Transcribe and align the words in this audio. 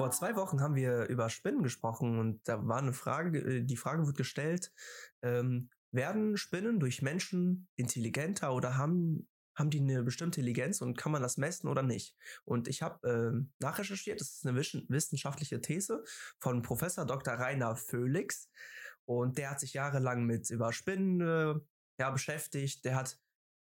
Vor 0.00 0.12
zwei 0.12 0.34
Wochen 0.34 0.62
haben 0.62 0.76
wir 0.76 1.10
über 1.10 1.28
Spinnen 1.28 1.62
gesprochen 1.62 2.18
und 2.18 2.40
da 2.48 2.66
war 2.66 2.78
eine 2.78 2.94
Frage, 2.94 3.38
äh, 3.38 3.62
die 3.62 3.76
Frage 3.76 4.06
wird 4.06 4.16
gestellt, 4.16 4.72
ähm, 5.20 5.68
werden 5.90 6.38
Spinnen 6.38 6.80
durch 6.80 7.02
Menschen 7.02 7.68
intelligenter 7.76 8.54
oder 8.54 8.78
haben, 8.78 9.28
haben 9.54 9.68
die 9.68 9.78
eine 9.78 10.02
bestimmte 10.02 10.40
Intelligenz 10.40 10.80
und 10.80 10.96
kann 10.96 11.12
man 11.12 11.20
das 11.20 11.36
messen 11.36 11.68
oder 11.68 11.82
nicht? 11.82 12.16
Und 12.46 12.66
ich 12.66 12.80
habe 12.80 13.06
äh, 13.06 13.46
nachrecherchiert, 13.62 14.22
das 14.22 14.36
ist 14.36 14.46
eine 14.46 14.56
wissenschaftliche 14.56 15.60
These 15.60 16.02
von 16.38 16.62
Professor 16.62 17.04
Dr. 17.04 17.34
Rainer 17.34 17.76
Völix 17.76 18.48
und 19.04 19.36
der 19.36 19.50
hat 19.50 19.60
sich 19.60 19.74
jahrelang 19.74 20.24
mit 20.24 20.48
über 20.48 20.72
Spinnen 20.72 21.20
äh, 21.20 21.60
ja, 21.98 22.10
beschäftigt, 22.10 22.86
der 22.86 22.94
hat 22.94 23.20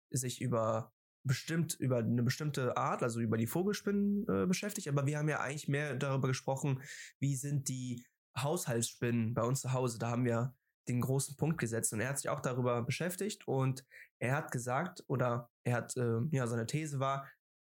sich 0.09 0.41
über 0.41 0.91
bestimmt 1.25 1.73
über 1.75 1.97
eine 1.97 2.23
bestimmte 2.23 2.77
Art, 2.77 3.03
also 3.03 3.19
über 3.19 3.37
die 3.37 3.47
Vogelspinnen 3.47 4.25
äh, 4.27 4.45
beschäftigt, 4.45 4.87
aber 4.87 5.05
wir 5.05 5.17
haben 5.17 5.29
ja 5.29 5.39
eigentlich 5.39 5.67
mehr 5.67 5.95
darüber 5.95 6.27
gesprochen, 6.27 6.81
wie 7.19 7.35
sind 7.35 7.67
die 7.67 8.05
Haushaltsspinnen 8.37 9.33
bei 9.33 9.43
uns 9.43 9.61
zu 9.61 9.73
Hause. 9.73 9.97
Da 9.97 10.09
haben 10.09 10.25
wir 10.25 10.53
den 10.87 11.01
großen 11.01 11.35
Punkt 11.35 11.57
gesetzt 11.57 11.93
und 11.93 11.99
er 11.99 12.09
hat 12.09 12.19
sich 12.19 12.29
auch 12.29 12.41
darüber 12.41 12.83
beschäftigt 12.83 13.47
und 13.47 13.85
er 14.19 14.35
hat 14.35 14.51
gesagt 14.51 15.03
oder 15.07 15.49
er 15.63 15.77
hat 15.77 15.97
äh, 15.97 16.19
ja 16.31 16.45
seine 16.47 16.67
These 16.67 16.99
war, 16.99 17.27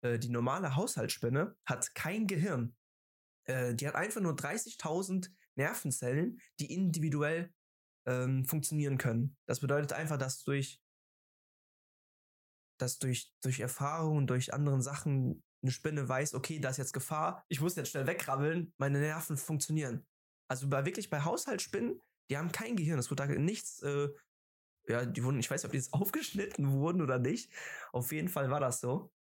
äh, 0.01 0.19
die 0.19 0.29
normale 0.29 0.75
Haushaltsspinne 0.75 1.55
hat 1.65 1.93
kein 1.95 2.27
Gehirn. 2.27 2.75
Äh, 3.45 3.73
die 3.73 3.87
hat 3.87 3.95
einfach 3.95 4.21
nur 4.21 4.35
30.000 4.35 5.29
Nervenzellen, 5.55 6.39
die 6.59 6.71
individuell 6.71 7.51
ähm, 8.05 8.45
funktionieren 8.45 8.97
können. 8.97 9.37
Das 9.47 9.59
bedeutet 9.59 9.93
einfach, 9.93 10.17
dass 10.17 10.43
durch 10.43 10.81
dass 12.81 12.99
durch, 12.99 13.31
durch 13.41 13.59
Erfahrung 13.59 14.27
durch 14.27 14.53
anderen 14.53 14.81
Sachen 14.81 15.43
eine 15.61 15.71
Spinne 15.71 16.07
weiß, 16.07 16.33
okay, 16.33 16.59
da 16.59 16.69
ist 16.69 16.77
jetzt 16.77 16.93
Gefahr, 16.93 17.43
ich 17.49 17.61
muss 17.61 17.75
jetzt 17.75 17.89
schnell 17.89 18.07
wegkrabbeln, 18.07 18.73
meine 18.77 18.99
Nerven 18.99 19.37
funktionieren. 19.37 20.05
Also 20.49 20.67
bei 20.69 20.85
wirklich 20.85 21.09
bei 21.09 21.23
Haushaltsspinnen, 21.23 21.99
die 22.29 22.37
haben 22.37 22.51
kein 22.51 22.75
Gehirn, 22.75 22.99
es 22.99 23.09
wird 23.09 23.19
da 23.19 23.25
nichts, 23.25 23.81
äh, 23.83 24.09
ja, 24.87 25.05
die 25.05 25.23
wurden, 25.23 25.39
ich 25.39 25.51
weiß 25.51 25.61
nicht, 25.61 25.65
ob 25.65 25.71
die 25.71 25.77
jetzt 25.77 25.93
aufgeschnitten 25.93 26.71
wurden 26.71 27.01
oder 27.01 27.19
nicht. 27.19 27.51
Auf 27.91 28.11
jeden 28.11 28.29
Fall 28.29 28.49
war 28.49 28.59
das 28.59 28.79
so. 28.79 29.11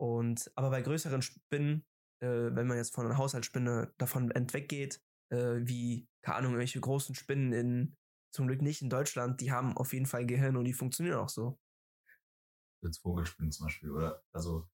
Und, 0.00 0.50
aber 0.54 0.70
bei 0.70 0.80
größeren 0.80 1.20
Spinnen, 1.20 1.84
äh, 2.22 2.54
wenn 2.54 2.66
man 2.66 2.76
jetzt 2.76 2.94
von 2.94 3.04
einer 3.06 3.18
Haushaltsspinne 3.18 3.92
davon 3.98 4.30
entweggeht, 4.30 5.02
äh, 5.30 5.58
wie, 5.60 6.08
keine 6.22 6.36
Ahnung, 6.36 6.52
irgendwelche 6.52 6.80
großen 6.80 7.14
Spinnen 7.14 7.52
in, 7.52 7.96
zum 8.34 8.46
Glück 8.46 8.62
nicht 8.62 8.80
in 8.80 8.88
Deutschland, 8.88 9.40
die 9.40 9.52
haben 9.52 9.76
auf 9.76 9.92
jeden 9.92 10.06
Fall 10.06 10.24
Gehirn 10.24 10.56
und 10.56 10.64
die 10.64 10.72
funktionieren 10.72 11.18
auch 11.18 11.28
so 11.28 11.58
jetzt 12.82 12.98
Vogelspinnen 12.98 13.52
zum 13.52 13.66
Beispiel, 13.66 13.90
oder? 13.90 14.22
Also, 14.32 14.68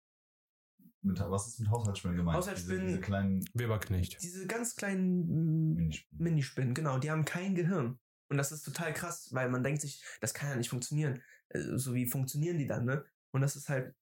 mit, 1.02 1.20
was 1.20 1.46
ist 1.46 1.60
mit 1.60 1.70
Haushaltsspinnen 1.70 2.16
gemeint? 2.16 2.38
Haushaltsspinnen, 2.38 2.86
diese, 2.86 2.98
diese 2.98 3.00
kleinen 3.00 3.44
Weberknecht. 3.54 4.22
Diese 4.22 4.46
ganz 4.46 4.74
kleinen 4.76 5.74
Minispinnen. 5.74 6.22
Minispinnen, 6.22 6.74
genau, 6.74 6.98
die 6.98 7.10
haben 7.10 7.24
kein 7.24 7.54
Gehirn. 7.54 7.98
Und 8.28 8.38
das 8.38 8.50
ist 8.50 8.62
total 8.62 8.92
krass, 8.92 9.32
weil 9.32 9.48
man 9.50 9.62
denkt 9.62 9.82
sich, 9.82 10.04
das 10.20 10.34
kann 10.34 10.50
ja 10.50 10.56
nicht 10.56 10.70
funktionieren. 10.70 11.22
Also, 11.50 11.78
so 11.78 11.94
wie 11.94 12.06
funktionieren 12.06 12.58
die 12.58 12.66
dann, 12.66 12.84
ne? 12.84 13.04
Und 13.32 13.40
das 13.40 13.56
ist 13.56 13.68
halt. 13.68 13.94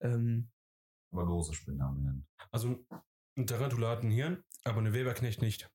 Ähm, 0.00 0.50
aber 1.12 1.26
große 1.26 1.54
Spinnen 1.54 1.82
haben 1.82 2.02
Hirn. 2.02 2.26
Also 2.50 2.84
ein 3.36 3.46
Tarantula 3.46 3.90
hat 3.90 4.02
ein 4.02 4.10
Hirn, 4.10 4.42
aber 4.64 4.78
eine 4.78 4.92
Weberknecht 4.92 5.40
nicht. 5.40 5.70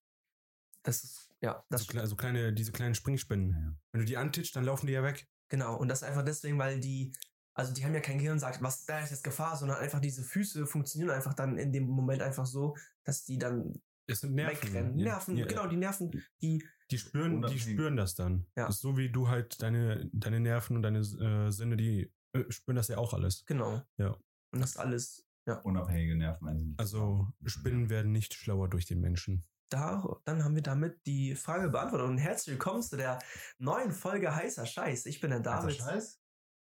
Das 0.84 1.04
ist, 1.04 1.34
ja. 1.42 1.66
Das 1.70 1.86
so, 1.86 1.98
also 1.98 2.16
kleine, 2.16 2.54
diese 2.54 2.72
kleinen 2.72 2.96
Springspinnen. 2.96 3.52
Ja. 3.52 3.78
Wenn 3.92 4.02
du 4.02 4.06
die 4.06 4.18
antitschst, 4.18 4.56
dann 4.56 4.66
laufen 4.66 4.88
die 4.88 4.94
ja 4.94 5.04
weg. 5.04 5.28
Genau, 5.54 5.76
und 5.78 5.88
das 5.88 6.02
einfach 6.02 6.26
deswegen, 6.26 6.58
weil 6.58 6.80
die, 6.80 7.14
also 7.54 7.76
die 7.76 7.86
haben 7.86 7.94
ja 7.94 8.00
kein 8.00 8.18
Gehirn, 8.18 8.40
sagt, 8.40 8.64
was, 8.64 8.88
da 8.88 9.02
ist 9.02 9.12
jetzt 9.12 9.24
Gefahr, 9.24 9.56
sondern 9.56 9.78
einfach 9.78 10.00
diese 10.00 10.24
Füße 10.24 10.66
funktionieren 10.66 11.12
einfach 11.12 11.36
dann 11.36 11.60
in 11.60 11.72
dem 11.72 11.84
Moment 11.84 12.24
einfach 12.24 12.48
so, 12.48 12.76
dass 13.04 13.24
die 13.24 13.38
dann 13.38 13.80
es 14.08 14.22
sind 14.22 14.34
Nerven. 14.34 14.58
wegrennen. 14.58 14.96
Nerven, 14.96 15.38
ja. 15.38 15.46
genau, 15.46 15.68
die 15.68 15.78
Nerven, 15.78 16.10
die. 16.42 16.68
Die 16.90 16.98
spüren, 16.98 17.44
die 17.44 17.60
spüren 17.60 17.96
das 17.96 18.16
dann. 18.16 18.48
Ja. 18.58 18.66
Das 18.66 18.78
ist 18.78 18.82
so 18.82 18.98
wie 18.98 19.12
du 19.12 19.28
halt 19.28 19.62
deine, 19.62 20.10
deine 20.12 20.40
Nerven 20.40 20.76
und 20.76 20.82
deine 20.82 21.02
äh, 21.02 21.52
Sinne, 21.52 21.78
die 21.78 22.12
äh, 22.34 22.46
spüren 22.50 22.76
das 22.76 22.88
ja 22.88 22.98
auch 22.98 23.14
alles. 23.14 23.46
Genau. 23.46 23.80
Ja. 23.98 24.18
Und 24.54 24.60
das 24.60 24.76
alles, 24.78 25.24
ja. 25.46 25.60
Unabhängige 25.60 26.16
Nerven. 26.16 26.74
Also 26.78 27.32
Spinnen 27.46 27.92
werden 27.92 28.12
nicht 28.12 28.34
schlauer 28.34 28.70
durch 28.70 28.86
den 28.88 29.02
Menschen 29.02 29.44
da, 29.74 30.22
dann 30.26 30.44
haben 30.44 30.54
wir 30.54 30.62
damit 30.62 31.04
die 31.08 31.36
Frage 31.36 31.70
beantwortet. 31.70 32.08
Und 32.08 32.20
herzlich 32.20 32.54
willkommen 32.54 32.84
zu 32.84 32.96
der 32.96 33.18
neuen 33.58 33.92
Folge 33.92 34.36
Heißer 34.36 34.68
Scheiß. 34.68 35.08
Ich 35.08 35.20
bin 35.20 35.32
der 35.32 35.40
David. 35.40 35.82
Heißer 35.82 35.92
Scheiß? 35.92 36.22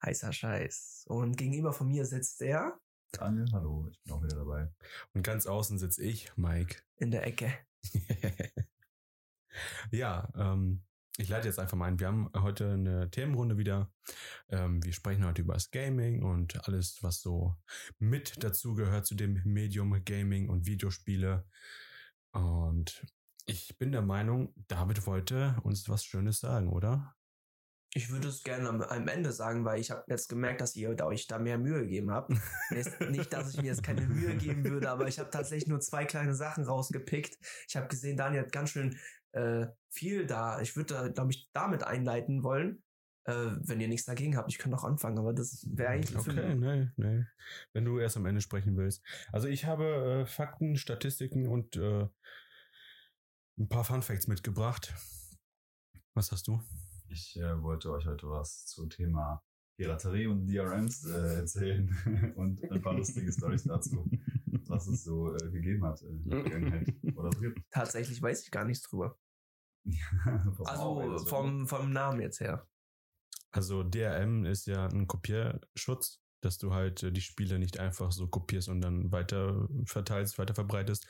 Heißer 0.04 0.34
Scheiß. 0.34 1.06
Und 1.08 1.38
gegenüber 1.38 1.74
von 1.74 1.88
mir 1.88 2.06
sitzt 2.06 2.42
der. 2.42 2.80
Daniel, 3.12 3.46
hallo, 3.54 3.88
ich 3.92 4.02
bin 4.02 4.14
auch 4.14 4.24
wieder 4.24 4.38
dabei. 4.38 4.72
Und 5.14 5.22
ganz 5.22 5.46
außen 5.46 5.78
sitze 5.78 6.04
ich, 6.04 6.36
Mike. 6.38 6.82
In 6.96 7.12
der 7.12 7.26
Ecke. 7.28 7.54
ja, 9.92 10.28
ähm, 10.36 10.84
ich 11.20 11.30
leite 11.30 11.48
jetzt 11.48 11.60
einfach 11.60 11.78
mal 11.78 11.86
ein. 11.86 12.00
Wir 12.00 12.08
haben 12.08 12.32
heute 12.36 12.72
eine 12.72 13.12
Themenrunde 13.12 13.60
wieder. 13.60 13.92
Ähm, 14.50 14.84
wir 14.84 14.94
sprechen 14.94 15.24
heute 15.24 15.44
über 15.44 15.54
das 15.54 15.70
Gaming 15.70 16.24
und 16.24 16.68
alles, 16.68 16.98
was 17.04 17.22
so 17.22 17.56
mit 18.00 18.44
dazu 18.44 18.74
gehört 18.74 19.06
zu 19.06 19.14
dem 19.14 19.40
Medium 19.46 20.04
Gaming 20.04 20.50
und 20.50 20.66
Videospiele. 20.66 21.46
Und 22.38 23.06
ich 23.46 23.78
bin 23.78 23.92
der 23.92 24.02
Meinung, 24.02 24.54
David 24.68 25.06
wollte 25.08 25.56
uns 25.64 25.90
was 25.90 26.04
Schönes 26.04 26.40
sagen, 26.40 26.70
oder? 26.70 27.16
Ich 27.94 28.12
würde 28.12 28.28
es 28.28 28.44
gerne 28.44 28.70
am, 28.70 29.08
Ende 29.08 29.32
sagen, 29.32 29.66
weil 29.66 29.80
ich 29.80 29.90
habe 29.90 30.04
jetzt 30.08 30.28
gemerkt, 30.28 30.62
dass 30.62 30.76
ihr 30.76 30.96
euch 31.04 31.26
da 31.26 31.40
mehr 31.40 31.58
Mühe 31.58 31.82
gegeben 31.82 32.12
habt. 32.12 32.32
nicht, 33.10 33.34
dass 33.34 33.54
ich 33.54 33.62
mir 33.62 33.68
jetzt 33.68 33.82
keine 33.82 34.02
Mühe 34.02 34.36
geben 34.36 34.66
würde, 34.66 34.90
aber 34.92 35.08
ich 35.08 35.18
habe 35.18 35.30
tatsächlich 35.30 35.68
nur 35.68 35.80
zwei 35.80 36.06
kleine 36.06 36.36
Sachen 36.36 36.66
rausgepickt. 36.66 37.38
Ich 37.68 37.76
habe 37.76 37.88
gesehen, 37.88 38.18
Daniel 38.18 38.44
hat 38.44 38.52
ganz 38.52 38.72
schön 38.72 39.00
äh, 39.32 39.68
viel 39.90 40.28
da. 40.28 40.62
Ich 40.62 40.76
würde 40.76 41.12
glaube 41.14 41.32
ich, 41.32 41.50
damit 41.54 41.84
einleiten 41.84 42.44
wollen. 42.44 42.84
Äh, 43.28 43.58
wenn 43.60 43.82
ihr 43.82 43.90
nichts 43.90 44.06
dagegen 44.06 44.38
habt, 44.38 44.50
ich 44.50 44.58
könnte 44.58 44.78
auch 44.78 44.86
anfangen, 44.86 45.20
aber 45.20 45.34
das 45.34 45.68
wäre 45.70 45.90
eigentlich 45.90 46.18
Okay, 46.18 46.56
nee, 46.56 46.90
nee. 46.96 47.26
Wenn 47.74 47.84
du 47.84 48.00
erst 48.00 48.16
am 48.16 48.26
Ende 48.26 48.40
sprechen 48.40 48.78
willst. 48.78 49.04
Also 49.34 49.50
ich 49.50 49.66
habe 49.66 50.22
äh, 50.22 50.26
Fakten, 50.26 50.78
Statistiken 50.78 51.46
und 51.46 51.76
äh, 51.76 52.08
ein 53.60 53.68
paar 53.68 53.84
Fun 53.84 54.02
Facts 54.02 54.28
mitgebracht. 54.28 54.94
Was 56.14 56.32
hast 56.32 56.48
du? 56.48 56.64
Ich 57.10 57.38
äh, 57.38 57.62
wollte 57.62 57.92
euch 57.92 58.06
heute 58.06 58.30
was 58.30 58.66
zum 58.66 58.90
Thema 58.90 59.44
Piraterie 59.76 60.28
und 60.28 60.48
DRMs 60.48 61.06
äh, 61.06 61.36
erzählen 61.36 62.34
und 62.38 62.64
ein 62.72 62.82
paar 62.82 62.94
lustige 62.94 63.30
Stories 63.30 63.66
dazu, 63.66 64.10
was 64.68 64.88
es 64.88 65.04
so 65.04 65.36
äh, 65.36 65.52
gegeben 65.52 65.84
hat 65.84 66.02
in 66.02 66.24
der 66.24 66.42
Vergangenheit 66.44 66.94
oder 67.14 67.30
so 67.34 67.42
gibt. 67.42 67.60
Tatsächlich 67.72 68.22
weiß 68.22 68.44
ich 68.44 68.52
gar 68.52 68.64
nichts 68.64 68.88
drüber. 68.88 69.20
also 70.64 71.26
vom, 71.26 71.68
vom 71.68 71.92
Namen 71.92 72.22
jetzt 72.22 72.40
her. 72.40 72.66
Also 73.58 73.84
DRM 73.84 74.46
ist 74.46 74.68
ja 74.68 74.88
ein 74.88 75.08
Kopierschutz 75.08 76.22
dass 76.42 76.58
du 76.58 76.74
halt 76.74 77.04
äh, 77.04 77.12
die 77.12 77.22
Spiele 77.22 77.60
nicht 77.60 77.80
einfach 77.80 78.12
so 78.12 78.28
kopierst 78.28 78.68
und 78.70 78.82
dann 78.82 79.12
weiter 79.12 79.68
verteilst, 79.86 80.38
weiter 80.38 80.56
verbreitest, 80.56 81.08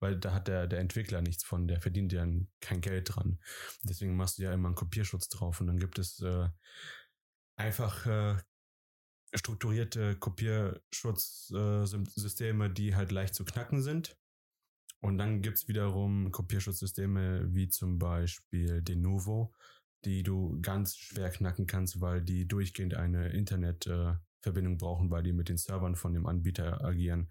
weil 0.00 0.18
da 0.18 0.34
hat 0.34 0.48
der, 0.48 0.66
der 0.66 0.80
Entwickler 0.80 1.20
nichts 1.22 1.44
von, 1.44 1.68
der 1.68 1.80
verdient 1.80 2.12
ja 2.12 2.26
kein 2.60 2.80
Geld 2.80 3.14
dran. 3.14 3.38
Deswegen 3.82 4.16
machst 4.16 4.38
du 4.38 4.44
ja 4.44 4.52
immer 4.52 4.68
einen 4.68 4.76
Kopierschutz 4.76 5.28
drauf 5.28 5.60
und 5.60 5.66
dann 5.66 5.78
gibt 5.78 5.98
es 5.98 6.20
äh, 6.20 6.48
einfach 7.56 8.06
äh, 8.06 8.36
strukturierte 9.34 10.16
Kopierschutzsysteme, 10.16 12.66
äh, 12.66 12.72
die 12.72 12.94
halt 12.94 13.10
leicht 13.12 13.34
zu 13.34 13.44
knacken 13.44 13.82
sind. 13.82 14.16
Und 15.00 15.18
dann 15.18 15.42
gibt's 15.42 15.68
wiederum 15.68 16.32
Kopierschutzsysteme 16.32 17.54
wie 17.54 17.68
zum 17.68 18.00
Beispiel 18.00 18.82
Denuvo, 18.82 19.54
die 20.04 20.22
du 20.22 20.58
ganz 20.62 20.96
schwer 20.96 21.30
knacken 21.30 21.66
kannst, 21.66 22.00
weil 22.00 22.22
die 22.22 22.46
durchgehend 22.46 22.94
eine 22.94 23.30
Internet 23.30 23.86
äh, 23.86 24.14
brauchen, 24.42 25.10
weil 25.10 25.22
die 25.22 25.32
mit 25.32 25.48
den 25.50 25.58
Servern 25.58 25.94
von 25.94 26.14
dem 26.14 26.26
Anbieter 26.26 26.82
agieren. 26.82 27.28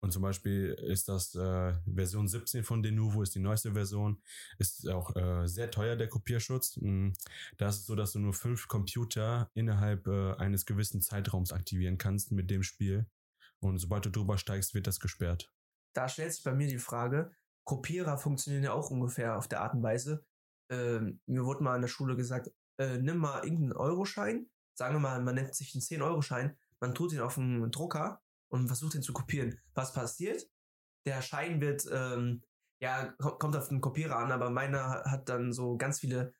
Und 0.00 0.12
zum 0.12 0.22
Beispiel 0.22 0.76
ist 0.86 1.08
das 1.08 1.34
äh, 1.34 1.74
Version 1.92 2.28
17 2.28 2.62
von 2.62 2.82
Denuvo, 2.82 3.22
ist 3.22 3.34
die 3.34 3.40
neueste 3.40 3.72
Version, 3.72 4.22
ist 4.58 4.88
auch 4.88 5.14
äh, 5.16 5.46
sehr 5.46 5.70
teuer, 5.70 5.96
der 5.96 6.08
Kopierschutz. 6.08 6.76
Mm, 6.80 7.10
da 7.56 7.68
ist 7.68 7.80
es 7.80 7.86
so, 7.86 7.96
dass 7.96 8.12
du 8.12 8.20
nur 8.20 8.32
fünf 8.32 8.68
Computer 8.68 9.50
innerhalb 9.54 10.06
äh, 10.06 10.34
eines 10.34 10.66
gewissen 10.66 11.00
Zeitraums 11.00 11.52
aktivieren 11.52 11.98
kannst 11.98 12.30
mit 12.30 12.50
dem 12.50 12.62
Spiel. 12.62 13.06
Und 13.60 13.78
sobald 13.78 14.06
du 14.06 14.10
drüber 14.10 14.38
steigst, 14.38 14.74
wird 14.74 14.86
das 14.86 15.00
gesperrt. 15.00 15.52
Da 15.94 16.08
stellt 16.08 16.32
sich 16.32 16.44
bei 16.44 16.54
mir 16.54 16.68
die 16.68 16.78
Frage, 16.78 17.32
Kopierer 17.64 18.16
funktionieren 18.18 18.64
ja 18.64 18.72
auch 18.72 18.90
ungefähr 18.90 19.36
auf 19.36 19.48
der 19.48 19.62
Art 19.62 19.74
und 19.74 19.82
Weise. 19.82 20.24
Ähm, 20.70 21.20
mir 21.26 21.44
wurde 21.44 21.62
mal 21.62 21.76
in 21.76 21.82
der 21.82 21.88
Schule 21.88 22.16
gesagt, 22.16 22.50
äh, 22.78 22.98
nimm 22.98 23.18
mal 23.18 23.42
irgendeinen 23.44 23.72
Euroschein, 23.72 24.48
sagen 24.74 24.94
wir 24.96 25.00
mal, 25.00 25.22
man 25.22 25.34
nimmt 25.34 25.54
sich 25.54 25.74
einen 25.74 25.82
10-Euro-Schein, 25.82 26.56
man 26.80 26.94
tut 26.94 27.12
ihn 27.12 27.20
auf 27.20 27.38
einen 27.38 27.70
Drucker 27.70 28.22
und 28.48 28.66
versucht 28.68 28.94
ihn 28.94 29.02
zu 29.02 29.12
kopieren. 29.12 29.58
Was 29.74 29.92
passiert? 29.92 30.48
Der 31.06 31.22
Schein 31.22 31.60
wird, 31.60 31.86
ähm, 31.90 32.42
ja, 32.80 33.12
kommt 33.18 33.56
auf 33.56 33.68
den 33.68 33.80
Kopierer 33.80 34.16
an, 34.16 34.30
aber 34.30 34.50
meiner 34.50 35.02
hat 35.06 35.28
dann 35.28 35.52
so 35.52 35.76
ganz 35.76 36.00
viele 36.00 36.32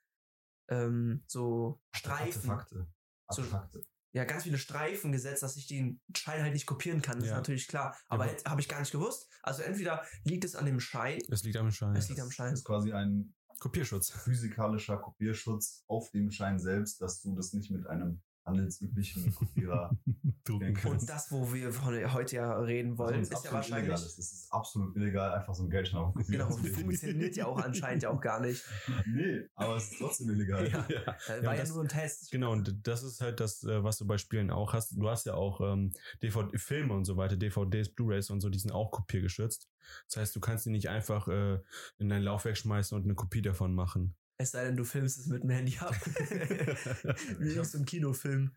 ähm, 0.68 1.24
so 1.26 1.80
Streifen. 1.94 2.50
Artefakte. 2.50 2.86
Artefakte. 3.26 3.82
ja 4.12 4.24
ganz 4.24 4.44
viele 4.44 4.58
Streifen 4.58 5.12
gesetzt, 5.12 5.42
dass 5.42 5.56
ich 5.56 5.66
den 5.66 6.00
Schein 6.16 6.42
halt 6.42 6.52
nicht 6.54 6.66
kopieren 6.66 7.02
kann. 7.02 7.18
Das 7.18 7.28
Ja. 7.28 7.32
ist 7.34 7.38
natürlich 7.38 7.68
klar. 7.68 7.96
Aber 8.08 8.26
Ja. 8.26 8.50
habe 8.50 8.60
ich 8.60 8.68
gar 8.68 8.80
nicht 8.80 8.90
gewusst. 8.92 9.28
Also 9.42 9.62
entweder 9.62 10.04
liegt 10.24 10.44
es 10.44 10.54
an 10.54 10.66
dem 10.66 10.80
Schein, 10.80 11.18
Es 11.30 11.42
liegt 11.42 11.56
am 11.56 11.70
Schein. 11.70 11.94
es 11.96 12.08
liegt 12.08 12.20
am 12.20 12.30
Schein. 12.30 12.50
Das 12.50 12.60
ist 12.60 12.64
quasi 12.64 12.92
ein 12.92 13.34
Kopierschutz. 13.58 14.10
physikalischer 14.10 14.98
Kopierschutz 14.98 15.84
auf 15.86 16.10
dem 16.10 16.30
Schein 16.30 16.58
selbst, 16.58 17.00
dass 17.00 17.22
du 17.22 17.34
das 17.34 17.52
nicht 17.52 17.70
mit 17.70 17.86
einem 17.86 18.20
handelsüblichen 18.48 19.34
Kopierer 19.34 19.96
Drucken 20.44 20.76
Und 20.86 21.08
das, 21.08 21.30
wo 21.30 21.52
wir 21.52 21.72
von 21.72 21.94
heute 22.12 22.36
ja 22.36 22.58
reden 22.58 22.98
wollen, 22.98 23.14
Also, 23.16 23.22
ist 23.22 23.30
ja 23.30 23.36
absolut 23.36 23.54
wahrscheinlich. 23.54 23.88
illegal 23.88 24.06
ist. 24.06 24.18
Es 24.18 24.32
ist 24.32 24.52
absolut 24.52 24.96
illegal, 24.96 25.32
einfach 25.32 25.54
so 25.54 25.62
ein 25.64 25.70
Geldschein 25.70 26.00
auf 26.00 26.14
Genau, 26.26 26.50
funktioniert 26.50 27.36
ja 27.36 27.46
auch 27.46 27.58
anscheinend 27.58 28.02
ja 28.02 28.10
auch 28.10 28.20
gar 28.20 28.40
nicht. 28.40 28.64
Nee, 29.06 29.42
aber 29.54 29.76
es 29.76 29.92
ist 29.92 29.98
trotzdem 29.98 30.30
illegal. 30.30 30.68
Ja. 30.68 30.86
ja. 30.88 31.00
Äh, 31.00 31.40
Ja, 31.40 31.44
war 31.46 31.54
ja 31.54 31.60
das- 31.60 31.70
nur 31.70 31.82
ein 31.82 31.88
Test. 31.88 32.30
Genau, 32.30 32.52
und 32.52 32.86
das 32.86 33.02
ist 33.02 33.20
halt 33.20 33.40
das, 33.40 33.62
äh, 33.64 33.82
was 33.82 33.98
du 33.98 34.06
bei 34.06 34.18
Spielen 34.18 34.50
auch 34.50 34.72
hast. 34.72 34.92
Du 34.96 35.08
hast 35.08 35.26
ja 35.26 35.34
auch 35.34 35.60
ähm, 35.60 35.92
DVD-Filme 36.22 36.92
und 36.94 37.04
so 37.04 37.16
weiter, 37.16 37.36
DVDs, 37.36 37.90
Blu-rays 37.90 38.30
und 38.30 38.40
so, 38.40 38.48
die 38.48 38.58
sind 38.58 38.72
auch 38.72 38.90
kopiergeschützt. 38.90 39.68
Das 40.06 40.16
heißt, 40.16 40.36
du 40.36 40.40
kannst 40.40 40.66
die 40.66 40.70
nicht 40.70 40.88
einfach 40.88 41.28
äh, 41.28 41.58
in 41.98 42.08
dein 42.08 42.22
Laufwerk 42.22 42.56
schmeißen 42.56 42.96
und 42.96 43.04
eine 43.04 43.14
Kopie 43.14 43.42
davon 43.42 43.74
machen. 43.74 44.14
Es 44.40 44.52
sei 44.52 44.64
denn, 44.64 44.76
du 44.76 44.84
filmst 44.84 45.18
es 45.18 45.26
mit 45.26 45.42
dem 45.42 45.50
Handy 45.50 45.76
ab. 45.78 45.94
Wie 47.38 47.64
so 47.64 47.78
ein 47.78 47.84
Kinofilm. 47.84 48.52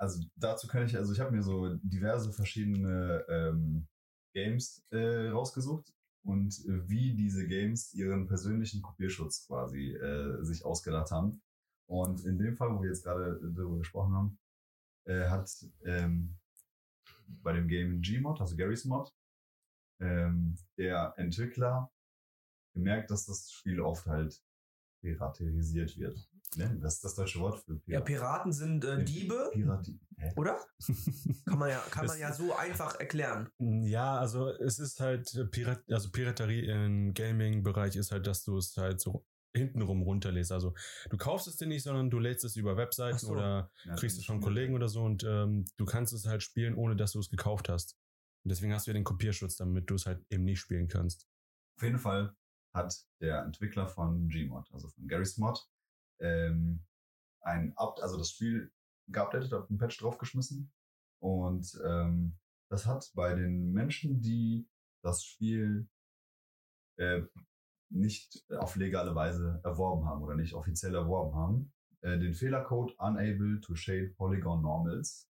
Also 0.00 0.22
dazu 0.36 0.68
kann 0.68 0.86
ich, 0.86 0.96
also 0.96 1.12
ich 1.12 1.18
habe 1.18 1.34
mir 1.34 1.42
so 1.42 1.74
diverse 1.82 2.32
verschiedene 2.32 3.24
ähm, 3.28 3.88
Games 4.32 4.86
äh, 4.90 5.28
rausgesucht 5.30 5.92
und 6.24 6.54
äh, 6.66 6.88
wie 6.88 7.14
diese 7.14 7.48
Games 7.48 7.92
ihren 7.94 8.28
persönlichen 8.28 8.80
Kopierschutz 8.80 9.48
quasi 9.48 9.92
äh, 9.94 10.44
sich 10.44 10.64
ausgedacht 10.64 11.10
haben. 11.10 11.42
Und 11.90 12.24
in 12.24 12.38
dem 12.38 12.56
Fall, 12.56 12.72
wo 12.72 12.80
wir 12.80 12.90
jetzt 12.90 13.02
gerade 13.02 13.40
darüber 13.40 13.78
gesprochen 13.78 14.14
haben, 14.14 14.38
äh, 15.06 15.28
hat 15.28 15.50
ähm, 15.84 16.36
bei 17.26 17.52
dem 17.52 17.66
Game 17.66 18.00
Gmod, 18.00 18.40
also 18.40 18.56
Garry's 18.56 18.84
Mod, 18.84 19.12
ähm, 20.00 20.56
der 20.76 21.14
Entwickler 21.16 21.90
gemerkt, 22.74 23.10
dass 23.10 23.26
das 23.26 23.50
Spiel 23.50 23.80
oft 23.80 24.06
halt 24.06 24.40
piraterisiert 25.00 25.96
wird. 25.98 26.18
Ne? 26.56 26.78
Das 26.80 26.94
ist 26.94 27.04
das 27.04 27.14
deutsche 27.14 27.40
Wort 27.40 27.58
für 27.60 27.74
Ja, 27.86 28.00
Pirat. 28.00 28.04
Piraten 28.06 28.52
sind 28.52 28.84
äh, 28.84 29.04
Diebe, 29.04 29.50
Pirati 29.52 29.98
Hä? 30.16 30.32
oder? 30.36 30.58
Kann 31.44 31.58
man 31.58 31.68
ja, 31.70 31.78
kann 31.90 32.06
man 32.06 32.18
ja 32.18 32.32
so 32.32 32.54
einfach 32.56 32.98
erklären. 32.98 33.50
Ja, 33.58 34.18
also 34.18 34.48
es 34.48 34.78
ist 34.78 35.00
halt 35.00 35.34
äh, 35.34 35.44
Pirat, 35.44 35.82
also 35.90 36.10
Piraterie 36.10 36.66
im 36.66 37.12
Gaming-Bereich 37.12 37.96
ist 37.96 38.12
halt, 38.12 38.26
dass 38.26 38.44
du 38.44 38.56
es 38.56 38.76
halt 38.76 39.00
so 39.00 39.26
hintenrum 39.54 40.02
runterlässt. 40.02 40.52
Also 40.52 40.74
du 41.10 41.16
kaufst 41.16 41.48
es 41.48 41.56
dir 41.56 41.66
nicht, 41.66 41.82
sondern 41.82 42.10
du 42.10 42.18
lädst 42.18 42.44
es 42.44 42.56
über 42.56 42.76
Webseiten 42.76 43.18
so. 43.18 43.32
oder 43.32 43.70
Ja, 43.84 43.94
kriegst 43.96 44.18
es 44.18 44.24
von. 44.24 44.40
Kollegen 44.40 44.74
oder 44.74 44.88
so 44.88 45.02
und 45.04 45.24
ähm, 45.24 45.64
du 45.76 45.84
kannst 45.84 46.12
es 46.12 46.26
halt 46.26 46.42
spielen, 46.42 46.74
ohne 46.74 46.96
dass 46.96 47.12
du 47.12 47.20
es 47.20 47.28
gekauft 47.30 47.68
hast. 47.68 47.96
Und 48.44 48.50
deswegen 48.50 48.72
hast 48.72 48.86
du 48.86 48.90
ja 48.90 48.94
den 48.94 49.04
Kopierschutz, 49.04 49.56
damit 49.56 49.90
du 49.90 49.94
es 49.94 50.06
halt 50.06 50.24
eben 50.30 50.44
nicht 50.44 50.60
spielen 50.60 50.88
kannst. 50.88 51.28
Auf 51.76 51.82
jeden 51.82 51.98
Fall 51.98 52.34
hat 52.74 52.94
der 53.20 53.42
Entwickler 53.42 53.88
von 53.88 54.28
Gmod, 54.28 54.68
also 54.72 54.88
von 54.88 55.06
Garry's 55.08 55.38
Mod, 55.38 55.68
ähm, 56.20 56.84
ein 57.40 57.76
Up, 57.76 57.98
also 58.00 58.18
das 58.18 58.30
Spiel 58.30 58.72
geupdatet, 59.08 59.52
hat 59.52 59.68
einen 59.68 59.78
Patch 59.78 59.98
draufgeschmissen. 59.98 60.70
Und 61.20 61.80
ähm, 61.84 62.36
das 62.70 62.86
hat 62.86 63.10
bei 63.14 63.34
den 63.34 63.72
Menschen, 63.72 64.20
die 64.20 64.68
das 65.02 65.24
Spiel 65.24 65.88
äh, 66.98 67.22
nicht 67.90 68.44
auf 68.50 68.76
legale 68.76 69.14
Weise 69.14 69.60
erworben 69.64 70.06
haben 70.06 70.22
oder 70.22 70.34
nicht 70.34 70.54
offiziell 70.54 70.94
erworben 70.94 71.34
haben, 71.34 71.72
äh, 72.02 72.18
den 72.18 72.34
Fehlercode 72.34 72.94
Unable 72.98 73.60
to 73.60 73.74
Shade 73.74 74.10
Polygon 74.16 74.62
Normals 74.62 75.28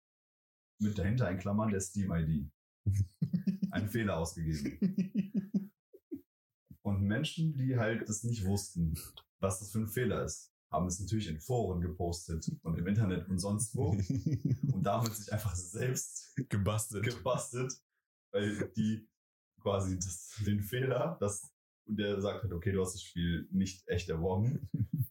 mit 0.79 0.99
dahinter 0.99 1.31
in 1.31 1.39
Klammern 1.39 1.71
der 1.71 1.81
Steam-ID 1.81 2.51
einen 3.71 3.89
Fehler 3.89 4.19
ausgegeben. 4.19 5.31
Und 6.85 7.03
Menschen, 7.03 7.55
die 7.55 7.77
halt 7.79 8.09
das 8.09 8.25
nicht 8.25 8.45
wussten, 8.45 8.95
was 9.41 9.61
das 9.61 9.71
für 9.71 9.79
ein 9.81 9.89
Fehler 9.89 10.25
ist, 10.25 10.53
haben 10.71 10.87
es 10.87 10.99
natürlich 11.01 11.29
in 11.29 11.39
Foren 11.39 11.81
gepostet 11.81 12.51
und 12.63 12.79
im 12.79 12.87
Internet 12.87 13.29
und 13.29 13.39
sonst 13.39 13.75
wo 13.77 13.91
und 14.73 14.83
damit 14.83 15.15
sich 15.15 15.33
einfach 15.33 15.55
selbst 15.55 16.35
Gebastelt. 16.49 17.05
gebastelt, 17.05 17.73
weil 18.33 18.71
die 18.77 19.07
quasi 19.61 19.97
das, 19.97 20.35
den 20.47 20.61
Fehler, 20.61 21.17
das 21.21 21.49
und 21.87 21.97
der 21.99 22.21
sagt 22.21 22.43
halt, 22.45 22.53
okay, 22.53 22.73
du 22.73 22.81
hast 22.81 22.95
das 22.95 23.03
Spiel 23.03 23.49
nicht 23.51 23.87
echt 23.89 24.09
erworben, 24.09 24.69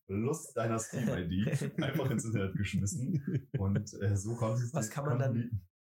plus 0.07 0.51
deiner 0.53 0.79
Steam-ID 0.79 1.47
einfach 1.81 2.09
ins 2.09 2.25
Internet 2.25 2.55
geschmissen 2.55 3.47
und 3.57 3.93
äh, 4.01 4.15
so 4.17 4.35
konnte 4.35 4.63
Was 4.73 4.89
kann 4.89 5.05
man 5.05 5.19
dann- 5.19 5.33
die, 5.33 5.51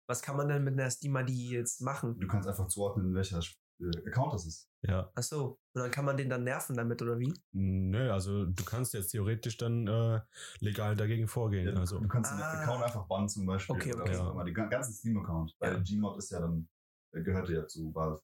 Was 0.09 0.21
kann 0.21 0.37
man 0.37 0.49
denn 0.49 0.63
mit 0.65 0.75
einer 0.75 0.91
Steam-ID 0.91 1.31
jetzt 1.31 1.81
machen? 1.81 2.19
Du 2.21 2.27
kannst 2.27 2.49
einfach 2.49 2.67
zuordnen, 2.69 3.15
welcher 3.15 3.41
äh, 3.81 4.09
Account 4.09 4.33
das 4.35 4.47
ist. 4.47 4.69
ja. 4.83 5.11
Ach 5.15 5.23
so. 5.23 5.59
Und 5.75 5.83
dann 5.83 5.91
kann 5.91 6.05
man 6.05 6.17
den 6.17 6.29
dann 6.31 6.45
nerven 6.45 6.77
damit, 6.77 7.03
oder 7.03 7.19
wie? 7.19 7.33
Nö, 7.53 8.11
also 8.13 8.45
du 8.47 8.65
kannst 8.65 8.95
jetzt 8.95 9.09
theoretisch 9.11 9.57
dann 9.57 9.87
äh, 9.89 10.21
legal 10.61 10.95
dagegen 10.97 11.27
vorgehen. 11.27 11.67
Ja, 11.67 11.73
du, 11.73 11.81
also 11.81 11.99
du 12.01 12.09
kannst 12.09 12.31
den 12.33 12.39
Ah. 12.41 12.61
Account 12.63 12.85
einfach 12.85 13.07
bannen 13.07 13.29
zum 13.29 13.47
Beispiel. 13.47 13.75
Okay, 13.77 13.93
oder 13.95 14.03
okay. 14.03 14.19
was 14.19 14.31
immer. 14.33 14.45
Die 14.45 14.53
ga- 14.53 14.67
ganzen 14.69 14.93
Steam-Account. 14.95 15.55
Weil 15.59 15.75
Ja. 15.75 15.83
Gmod 15.83 16.19
ist 16.19 16.31
ja 16.31 16.41
dann, 16.41 16.69
äh, 17.13 17.23
gehörte 17.23 17.53
ja 17.55 17.67
zu 17.67 17.95
Valve. 17.95 18.23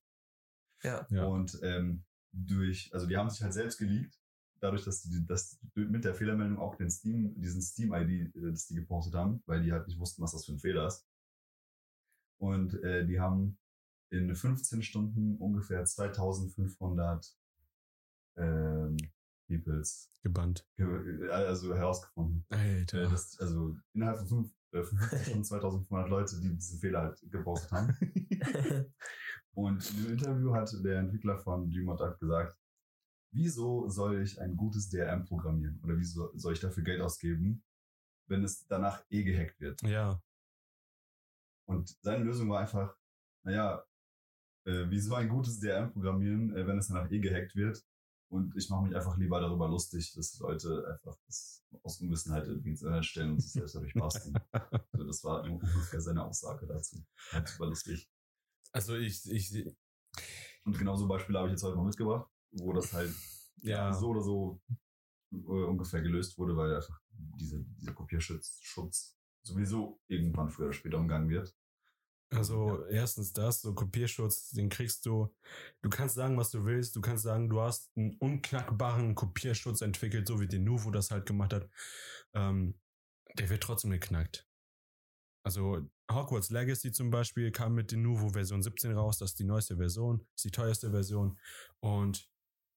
Ja. 0.83 1.07
Ja. 1.11 1.25
Und 1.27 1.59
ähm, 1.63 2.05
durch, 2.33 2.91
also 2.95 3.07
die 3.07 3.17
haben 3.17 3.29
sich 3.31 3.43
halt 3.43 3.53
selbst 3.53 3.79
geleakt, 3.79 4.17
dadurch, 4.61 4.85
dass 4.85 5.03
die 5.03 5.27
dass 5.27 5.59
die 5.75 5.81
mit 5.81 6.05
der 6.05 6.15
Fehlermeldung 6.15 6.59
auch 6.59 6.77
den 6.77 6.91
Steam, 6.91 7.35
diesen 7.41 7.61
Steam-ID, 7.61 8.35
äh, 8.37 8.51
das 8.53 8.67
die 8.69 8.75
gepostet 8.77 9.15
haben, 9.15 9.43
weil 9.47 9.63
die 9.63 9.73
halt 9.73 9.89
nicht 9.89 9.99
wussten, 9.99 10.23
was 10.23 10.33
das 10.33 10.45
für 10.47 10.53
ein 10.53 10.59
Fehler 10.61 10.87
ist. 10.87 11.05
Und 12.39 12.75
äh, 12.85 13.05
die 13.07 13.19
haben 13.21 13.59
in 14.11 14.35
15 14.35 14.83
Stunden 14.83 15.37
ungefähr 15.39 15.85
2500 15.85 17.37
ähm, 18.37 18.97
Peoples 19.47 20.11
gebannt. 20.23 20.67
ge- 20.77 21.27
äh, 21.27 21.31
also 21.31 21.75
herausgefunden. 21.75 22.45
Alter. 22.51 23.03
Äh, 23.05 23.11
das, 23.11 23.39
also 23.41 23.77
innerhalb 23.93 24.19
von 24.19 24.29
fünf, 24.29 24.53
äh, 24.73 24.83
15 24.83 25.25
Stunden 25.25 25.45
2500 25.45 26.09
Leute, 26.09 26.41
die 26.41 26.55
diesen 26.55 26.79
Fehler 26.81 27.03
halt 27.03 27.21
gepostet 27.31 27.73
haben. 27.73 27.97
Und 29.55 29.91
in 29.91 29.97
dem 30.05 30.13
Interview 30.13 30.55
hat 30.55 30.73
der 30.85 31.01
Entwickler 31.01 31.39
von 31.39 31.69
Gmod 31.71 32.01
halt 32.01 32.19
gesagt, 32.21 32.57
wieso 33.33 33.89
soll 33.89 34.23
ich 34.23 34.41
ein 34.41 34.57
gutes 34.57 34.89
DRM 34.89 35.25
programmieren? 35.25 35.81
Oder 35.83 35.99
wieso 35.99 36.31
soll 36.37 36.53
ich 36.55 36.61
dafür 36.61 36.85
Geld 36.85 37.01
ausgeben, 37.01 37.63
wenn 38.29 38.45
es 38.45 38.67
danach 38.67 39.05
eh 39.11 39.25
gehackt 39.25 39.61
wird? 39.61 39.83
ja, 39.83 40.21
Und 41.67 41.97
seine 42.03 42.25
Lösung 42.25 42.49
war 42.51 42.61
einfach, 42.61 42.97
naja, 43.45 43.85
äh, 44.65 44.87
wieso 44.89 45.15
ein 45.15 45.29
gutes 45.29 45.61
DRM 45.61 45.93
programmieren, 45.93 46.55
äh, 46.57 46.67
wenn 46.67 46.79
es 46.79 46.89
danach 46.89 47.11
eh 47.11 47.19
gehackt 47.19 47.55
wird? 47.57 47.85
Und 48.31 48.57
ich 48.57 48.71
mache 48.71 48.85
mich 48.85 48.95
einfach 48.95 49.17
lieber 49.17 49.41
darüber 49.41 49.69
lustig, 49.69 50.13
dass 50.15 50.39
Leute 50.39 50.87
einfach 50.93 51.17
das 51.27 51.65
aus 51.83 52.01
Unwissenheit 52.01 52.47
irgendwie 52.47 52.71
ins 52.71 52.83
Internet 52.83 53.05
stellen 53.05 53.33
und 53.33 53.41
sich 53.41 53.53
selbst 53.53 53.75
dadurch 53.75 53.95
basteln. 53.95 54.35
also 54.53 55.07
das 55.07 55.25
war 55.25 55.43
ungefähr 55.45 56.01
seine 56.01 56.25
Aussage 56.25 56.67
dazu. 56.67 57.05
Halt 57.33 57.49
super 57.49 57.67
lustig. 57.67 58.09
also 58.73 58.97
ich, 58.97 59.29
ich, 59.31 59.75
Und 60.65 60.79
genau 60.79 60.97
so 60.97 61.09
Beispiele 61.09 61.39
habe 61.39 61.49
ich 61.49 61.53
jetzt 61.53 61.65
heute 61.65 61.77
mal 61.77 61.87
mitgebracht, 61.87 62.31
wo 62.53 62.73
das 62.73 62.93
halt 62.93 63.13
ja, 63.63 63.93
so 63.93 64.09
oder 64.09 64.23
so 64.23 64.61
äh, 65.33 65.37
ungefähr 65.37 66.01
gelöst 66.01 66.39
wurde, 66.39 66.57
weil 66.57 66.75
einfach 66.75 67.01
diese, 67.11 67.65
dieser 67.65 67.93
Kopierschutz 67.93 68.59
Schutz 68.63 69.17
sowieso 69.43 70.01
irgendwann 70.09 70.51
früher 70.51 70.67
oder 70.67 70.73
später 70.73 70.99
umgangen 70.99 71.29
wird. 71.29 71.55
Also 72.33 72.87
erstens 72.87 73.33
das, 73.33 73.61
so 73.61 73.75
Kopierschutz, 73.75 74.51
den 74.51 74.69
kriegst 74.69 75.05
du, 75.05 75.35
du 75.83 75.91
kannst 75.91 76.15
sagen, 76.15 76.37
was 76.37 76.51
du 76.51 76.65
willst, 76.65 76.95
du 76.95 77.01
kannst 77.01 77.25
sagen, 77.25 77.49
du 77.49 77.61
hast 77.61 77.91
einen 77.97 78.17
unknackbaren 78.19 79.17
Kopierschutz 79.17 79.81
entwickelt, 79.81 80.29
so 80.29 80.41
wie 80.41 80.47
den 80.47 80.63
Nuvo 80.63 80.93
das 80.93 81.11
halt 81.11 81.27
gemacht 81.27 81.53
hat. 81.53 81.69
Ähm, 82.35 82.79
der 83.37 83.49
wird 83.51 83.63
trotzdem 83.63 83.91
geknackt. 83.91 84.47
Also 85.45 85.89
Hogwarts 86.13 86.51
Legacy 86.51 86.93
zum 86.93 87.11
Beispiel 87.11 87.51
kam 87.51 87.75
mit 87.75 87.91
den 87.91 88.03
Nuvo 88.03 88.31
Version 88.31 88.63
17 88.63 88.93
raus, 88.93 89.19
das 89.19 89.31
ist 89.31 89.39
die 89.39 89.45
neueste 89.45 89.77
Version, 89.77 90.25
ist 90.37 90.45
die 90.45 90.51
teuerste 90.51 90.91
Version 90.91 91.39
und 91.81 92.29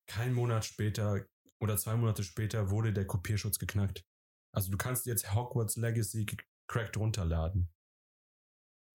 kein 0.07 0.33
Monat 0.33 0.65
später 0.65 1.25
oder 1.59 1.77
zwei 1.77 1.95
Monate 1.95 2.23
später 2.23 2.69
wurde 2.69 2.91
der 2.91 3.05
Kopierschutz 3.05 3.59
geknackt. 3.59 4.05
Also 4.53 4.71
du 4.71 4.77
kannst 4.77 5.05
jetzt 5.05 5.33
Hogwarts 5.33 5.75
Legacy 5.75 6.25
cracked 6.67 6.97
runterladen. 6.97 7.72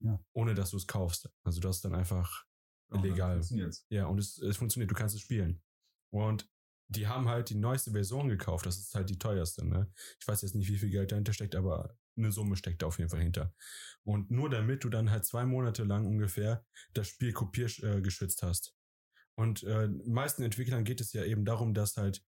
Ja. 0.00 0.18
Ohne 0.32 0.54
dass 0.54 0.70
du 0.70 0.76
es 0.76 0.86
kaufst. 0.86 1.28
Also 1.44 1.60
das 1.60 1.76
ist 1.76 1.84
dann 1.84 1.94
einfach 1.94 2.44
dann 2.88 3.04
illegal. 3.04 3.34
funktioniert's. 3.34 3.86
Ja, 3.90 4.06
und 4.06 4.18
es, 4.18 4.38
es 4.38 4.56
funktioniert, 4.56 4.90
du 4.90 4.94
kannst 4.94 5.14
es 5.14 5.20
spielen. 5.20 5.62
Und 6.10 6.48
die 6.88 7.06
haben 7.06 7.28
halt 7.28 7.50
die 7.50 7.54
neueste 7.54 7.90
Version 7.90 8.28
gekauft, 8.28 8.64
das 8.64 8.78
ist 8.78 8.94
halt 8.94 9.10
die 9.10 9.18
teuerste, 9.18 9.66
ne? 9.66 9.92
Ich 10.20 10.26
weiß 10.26 10.40
jetzt 10.42 10.54
nicht, 10.54 10.68
wie 10.70 10.78
viel 10.78 10.90
Geld 10.90 11.12
dahinter 11.12 11.34
steckt, 11.34 11.54
aber 11.54 11.94
eine 12.16 12.32
Summe 12.32 12.56
steckt 12.56 12.82
da 12.82 12.86
auf 12.86 12.98
jeden 12.98 13.10
Fall 13.10 13.20
hinter. 13.20 13.54
Und 14.04 14.30
nur 14.30 14.48
damit 14.48 14.84
du 14.84 14.88
dann 14.88 15.10
halt 15.10 15.26
zwei 15.26 15.44
Monate 15.44 15.84
lang 15.84 16.06
ungefähr 16.06 16.64
das 16.94 17.08
Spiel 17.08 17.32
kopiergeschützt 17.32 17.96
äh, 17.96 18.00
geschützt 18.00 18.42
hast. 18.42 18.74
Und 19.34 19.62
äh, 19.64 19.88
meisten 20.06 20.42
Entwicklern 20.42 20.84
geht 20.84 21.00
es 21.00 21.12
ja 21.12 21.24
eben 21.24 21.44
darum, 21.44 21.74
dass 21.74 21.96
halt 21.96 22.24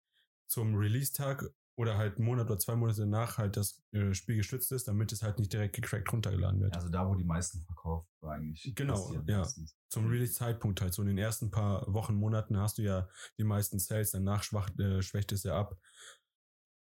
zum 0.46 0.74
Release-Tag 0.74 1.48
oder 1.78 1.96
halt 1.96 2.16
einen 2.16 2.26
Monat 2.26 2.46
oder 2.46 2.58
zwei 2.58 2.74
Monate 2.74 3.02
danach 3.02 3.38
halt 3.38 3.56
das 3.56 3.80
äh, 3.92 4.12
Spiel 4.12 4.34
gestützt 4.34 4.72
ist, 4.72 4.88
damit 4.88 5.12
es 5.12 5.22
halt 5.22 5.38
nicht 5.38 5.52
direkt 5.52 5.76
gecrackt 5.76 6.12
runtergeladen 6.12 6.60
wird. 6.60 6.74
Also 6.74 6.88
da, 6.88 7.08
wo 7.08 7.14
die 7.14 7.24
meisten 7.24 7.62
verkauft 7.62 8.08
eigentlich. 8.20 8.72
Genau, 8.74 9.14
ja. 9.28 9.38
meistens. 9.38 9.78
Zum 9.88 10.08
Release-Zeitpunkt 10.08 10.80
halt. 10.80 10.92
So 10.92 11.02
in 11.02 11.08
den 11.08 11.18
ersten 11.18 11.52
paar 11.52 11.86
Wochen, 11.86 12.16
Monaten 12.16 12.58
hast 12.58 12.78
du 12.78 12.82
ja 12.82 13.08
die 13.38 13.44
meisten 13.44 13.78
Sales, 13.78 14.10
danach 14.10 14.42
schwach, 14.42 14.76
äh, 14.80 15.02
schwächt 15.02 15.30
es 15.30 15.44
ja 15.44 15.56
ab. 15.56 15.78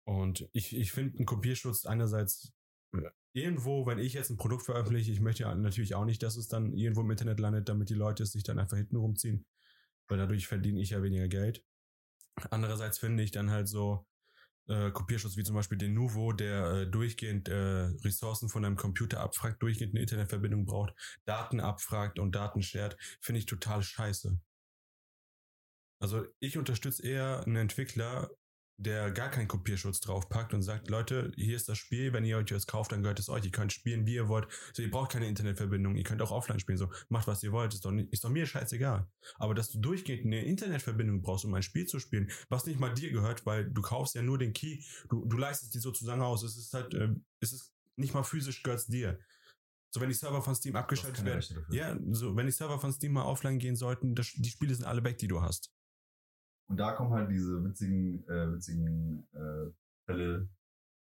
Und 0.08 0.48
ich, 0.52 0.74
ich 0.74 0.92
finde 0.92 1.18
einen 1.18 1.26
Kopierschutz 1.26 1.84
einerseits 1.84 2.54
äh, 2.94 3.10
irgendwo, 3.34 3.84
wenn 3.84 3.98
ich 3.98 4.14
jetzt 4.14 4.30
ein 4.30 4.38
Produkt 4.38 4.64
veröffentliche, 4.64 5.12
ich 5.12 5.20
möchte 5.20 5.42
ja 5.42 5.54
natürlich 5.54 5.94
auch 5.94 6.06
nicht, 6.06 6.22
dass 6.22 6.36
es 6.36 6.48
dann 6.48 6.72
irgendwo 6.72 7.02
im 7.02 7.10
Internet 7.10 7.38
landet, 7.38 7.68
damit 7.68 7.90
die 7.90 7.94
Leute 7.94 8.22
es 8.22 8.32
sich 8.32 8.44
dann 8.44 8.58
einfach 8.58 8.78
hinten 8.78 8.96
rumziehen, 8.96 9.44
weil 10.08 10.16
dadurch 10.16 10.46
verdiene 10.46 10.80
ich 10.80 10.90
ja 10.90 11.02
weniger 11.02 11.28
Geld. 11.28 11.62
Andererseits 12.48 12.96
finde 12.96 13.22
ich 13.22 13.30
dann 13.30 13.50
halt 13.50 13.68
so 13.68 14.06
äh, 14.68 14.90
Kopierschutz 14.90 15.36
wie 15.36 15.44
zum 15.44 15.54
Beispiel 15.54 15.78
den 15.78 15.94
Nuvo, 15.94 16.32
der 16.32 16.70
äh, 16.70 16.86
durchgehend 16.90 17.48
äh, 17.48 17.88
Ressourcen 18.04 18.48
von 18.48 18.64
einem 18.64 18.76
Computer 18.76 19.20
abfragt, 19.20 19.62
durchgehend 19.62 19.94
eine 19.94 20.02
Internetverbindung 20.02 20.64
braucht, 20.64 20.94
Daten 21.24 21.60
abfragt 21.60 22.18
und 22.18 22.34
Daten 22.34 22.62
shared, 22.62 22.96
finde 23.20 23.38
ich 23.38 23.46
total 23.46 23.82
scheiße. 23.82 24.38
Also 25.98 26.26
ich 26.40 26.58
unterstütze 26.58 27.06
eher 27.06 27.42
einen 27.46 27.56
Entwickler, 27.56 28.30
der 28.78 29.10
gar 29.10 29.30
keinen 29.30 29.48
Kopierschutz 29.48 30.00
draufpackt 30.00 30.52
und 30.52 30.62
sagt, 30.62 30.90
Leute, 30.90 31.32
hier 31.36 31.56
ist 31.56 31.68
das 31.68 31.78
Spiel, 31.78 32.12
wenn 32.12 32.24
ihr 32.24 32.36
euch 32.36 32.46
das 32.46 32.66
kauft, 32.66 32.92
dann 32.92 33.02
gehört 33.02 33.18
es 33.18 33.28
euch. 33.28 33.44
Ihr 33.44 33.50
könnt 33.50 33.72
spielen, 33.72 34.06
wie 34.06 34.14
ihr 34.14 34.28
wollt. 34.28 34.48
So, 34.74 34.82
ihr 34.82 34.90
braucht 34.90 35.12
keine 35.12 35.26
Internetverbindung, 35.26 35.96
ihr 35.96 36.04
könnt 36.04 36.20
auch 36.20 36.30
offline 36.30 36.60
spielen. 36.60 36.76
So, 36.76 36.90
macht 37.08 37.26
was 37.26 37.42
ihr 37.42 37.52
wollt, 37.52 37.72
ist 37.72 37.84
doch, 37.84 37.90
nicht, 37.90 38.12
ist 38.12 38.24
doch 38.24 38.28
mir 38.28 38.44
scheißegal. 38.46 39.08
Aber 39.36 39.54
dass 39.54 39.70
du 39.70 39.78
durchgehend 39.78 40.26
eine 40.26 40.44
Internetverbindung 40.44 41.22
brauchst, 41.22 41.44
um 41.44 41.54
ein 41.54 41.62
Spiel 41.62 41.86
zu 41.86 41.98
spielen, 41.98 42.30
was 42.48 42.66
nicht 42.66 42.78
mal 42.78 42.92
dir 42.92 43.10
gehört, 43.10 43.46
weil 43.46 43.64
du 43.70 43.80
kaufst 43.80 44.14
ja 44.14 44.22
nur 44.22 44.38
den 44.38 44.52
Key, 44.52 44.82
du, 45.08 45.24
du 45.24 45.36
leistest 45.38 45.74
die 45.74 45.78
sozusagen 45.78 46.20
aus. 46.20 46.42
Es 46.42 46.56
ist 46.56 46.74
halt, 46.74 46.92
äh, 46.94 47.08
es 47.40 47.52
ist 47.52 47.72
nicht 47.96 48.12
mal 48.12 48.24
physisch 48.24 48.62
gehört 48.62 48.86
dir. 48.92 49.18
So, 49.90 50.00
wenn 50.02 50.08
die 50.10 50.14
Server 50.14 50.42
von 50.42 50.54
Steam 50.54 50.76
abgeschaltet 50.76 51.24
werden, 51.24 51.64
ja, 51.70 51.96
so, 52.10 52.36
wenn 52.36 52.44
die 52.44 52.52
Server 52.52 52.78
von 52.78 52.92
Steam 52.92 53.12
mal 53.12 53.24
offline 53.24 53.58
gehen 53.58 53.76
sollten, 53.76 54.14
das, 54.14 54.32
die 54.34 54.50
Spiele 54.50 54.74
sind 54.74 54.84
alle 54.84 55.02
weg, 55.02 55.16
die 55.16 55.28
du 55.28 55.40
hast. 55.40 55.72
Und 56.68 56.78
da 56.78 56.92
kommen 56.92 57.12
halt 57.12 57.30
diese 57.30 57.62
witzigen, 57.64 58.26
äh, 58.28 58.52
witzigen 58.52 59.26
äh, 59.32 59.70
Fälle 60.04 60.48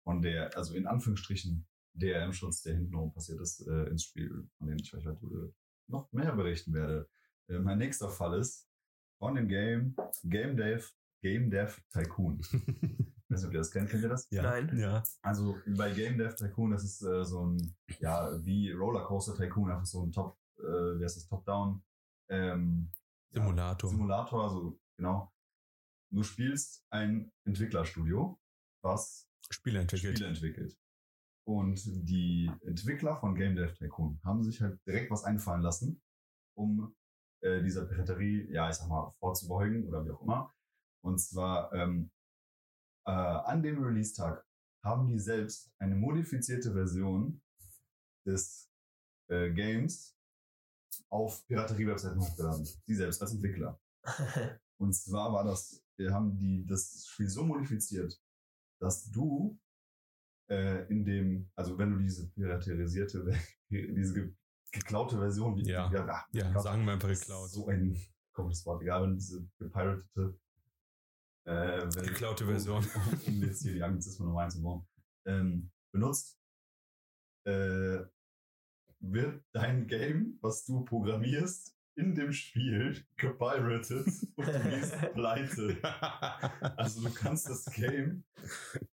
von 0.03 0.21
der, 0.21 0.55
also 0.57 0.73
in 0.73 0.87
Anführungsstrichen, 0.87 1.67
DRM-Schutz, 1.93 2.63
der 2.63 2.75
hintenrum 2.75 3.13
passiert 3.13 3.41
ist, 3.41 3.67
äh, 3.67 3.83
ins 3.89 4.03
Spiel, 4.05 4.47
von 4.57 4.67
denen 4.67 4.79
ich 4.79 4.93
euch 4.93 5.05
heute 5.05 5.25
äh, 5.25 5.51
noch 5.87 6.11
mehr 6.13 6.33
berichten 6.33 6.73
werde. 6.73 7.09
Äh, 7.49 7.59
mein 7.59 7.79
nächster 7.79 8.09
Fall 8.09 8.39
ist 8.39 8.69
von 9.19 9.35
dem 9.35 9.47
Game 9.49 9.95
Game 10.23 10.55
Dev, 10.55 10.89
Game 11.21 11.49
Dev 11.49 11.81
Tycoon. 11.91 12.39
Ich 12.39 12.53
weiß 13.29 13.41
nicht, 13.41 13.45
ob 13.45 13.53
ihr 13.53 13.59
das 13.59 13.71
kennt, 13.71 13.89
kennt 13.89 14.03
ihr 14.03 14.09
das? 14.09 14.27
Ja. 14.31 14.43
Nein. 14.43 14.77
Ja. 14.77 15.03
Also 15.21 15.57
bei 15.67 15.93
Game 15.93 16.17
Dev 16.17 16.35
Tycoon, 16.35 16.71
das 16.71 16.85
ist 16.85 17.01
äh, 17.01 17.25
so 17.25 17.45
ein, 17.45 17.75
ja, 17.99 18.31
wie 18.45 18.71
Rollercoaster 18.71 19.35
Tycoon, 19.35 19.69
einfach 19.69 19.85
so 19.85 20.03
ein 20.03 20.13
Top, 20.13 20.37
äh, 20.59 20.97
wie 20.97 21.03
heißt 21.03 21.17
das, 21.17 21.27
Top-Down 21.27 21.83
ähm, 22.29 22.89
ja, 23.31 23.41
Simulator. 23.41 23.89
Simulator, 23.89 24.43
also 24.43 24.79
genau. 24.97 25.31
Du 26.13 26.23
spielst 26.23 26.85
ein 26.89 27.31
Entwicklerstudio, 27.45 28.39
was 28.83 29.29
Spiele 29.49 29.79
entwickelt. 29.79 30.17
Spiele 30.17 30.29
entwickelt. 30.29 30.77
Und 31.47 31.81
die 31.85 32.51
Entwickler 32.61 33.15
von 33.17 33.33
Game 33.35 33.55
Dev 33.55 33.73
Tycoon 33.73 34.19
haben 34.23 34.43
sich 34.43 34.61
halt 34.61 34.79
direkt 34.85 35.09
was 35.09 35.23
einfallen 35.23 35.61
lassen, 35.61 36.01
um 36.55 36.95
äh, 37.41 37.63
dieser 37.63 37.85
Piraterie, 37.85 38.51
ja, 38.51 38.69
ich 38.69 38.75
sag 38.75 38.89
mal, 38.89 39.11
vorzubeugen 39.19 39.87
oder 39.87 40.05
wie 40.05 40.11
auch 40.11 40.21
immer. 40.21 40.53
Und 41.03 41.19
zwar 41.19 41.73
ähm, 41.73 42.11
äh, 43.07 43.11
an 43.11 43.63
dem 43.63 43.83
Release-Tag 43.83 44.45
haben 44.83 45.07
die 45.07 45.19
selbst 45.19 45.71
eine 45.79 45.95
modifizierte 45.95 46.73
Version 46.73 47.41
des 48.25 48.69
äh, 49.29 49.51
Games 49.51 50.15
auf 51.09 51.45
Piraterie-Webseiten 51.47 52.19
hochgeladen. 52.19 52.65
Sie 52.65 52.95
selbst 52.95 53.21
als 53.21 53.33
Entwickler. 53.33 53.79
Und 54.79 54.93
zwar 54.93 55.31
war 55.33 55.43
das, 55.43 55.83
haben 56.09 56.37
die 56.37 56.65
das 56.65 57.05
Spiel 57.07 57.27
so 57.29 57.43
modifiziert, 57.45 58.19
dass 58.79 59.09
du 59.11 59.59
äh, 60.49 60.85
in 60.89 61.05
dem, 61.05 61.49
also 61.55 61.77
wenn 61.77 61.91
du 61.91 61.99
diese 61.99 62.29
piraterisierte, 62.31 63.31
diese 63.69 64.13
ge 64.13 64.33
geklaute 64.73 65.17
Version, 65.17 65.55
wie 65.57 65.63
Ja. 65.69 65.85
ach, 65.87 66.27
Ja, 66.31 66.47
geklaut- 66.47 66.63
sagen 66.63 66.85
wir 66.85 66.93
einfach 66.93 67.09
geklaut. 67.09 67.49
So 67.49 67.67
ein 67.67 67.99
komisches 68.33 68.65
Wort, 68.65 68.81
egal, 68.81 69.03
wenn 69.03 69.15
diese 69.15 69.45
gepiratete, 69.59 70.39
äh, 71.45 71.81
wenn, 71.95 72.03
Geklaute 72.05 72.45
Version. 72.45 72.83
um, 72.95 73.13
um 73.27 73.33
jetzt 73.43 73.61
hier 73.63 73.73
die 73.73 73.83
Anglizismen 73.83 74.29
noch 74.29 74.37
reinzubauen, 74.37 74.87
ähm, 75.25 75.71
benutzt, 75.91 76.39
äh, 77.45 77.99
wird 78.99 79.43
dein 79.51 79.87
Game, 79.87 80.37
was 80.41 80.63
du 80.65 80.85
programmierst, 80.85 81.75
in 81.95 82.15
dem 82.15 82.31
Spiel 82.31 83.03
gepiratet 83.17 84.07
und 84.35 84.47
du 84.47 84.69
gehst 84.69 84.95
pleite. 85.13 85.77
Also 86.77 87.01
du 87.01 87.13
kannst 87.13 87.49
das 87.49 87.65
Game, 87.65 88.23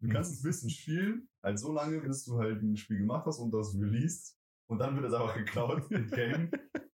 du 0.00 0.08
kannst 0.08 0.32
es 0.32 0.40
ein 0.40 0.48
bisschen 0.48 0.70
spielen, 0.70 1.28
halt 1.42 1.58
so 1.58 1.72
lange, 1.72 2.00
bis 2.00 2.24
du 2.24 2.38
halt 2.38 2.62
ein 2.62 2.76
Spiel 2.76 2.98
gemacht 2.98 3.26
hast 3.26 3.38
und 3.38 3.52
das 3.52 3.74
released 3.74 4.36
und 4.68 4.78
dann 4.78 4.96
wird 4.96 5.06
es 5.06 5.14
einfach 5.14 5.36
geklaut 5.36 5.90
im 5.90 6.10
Game 6.10 6.50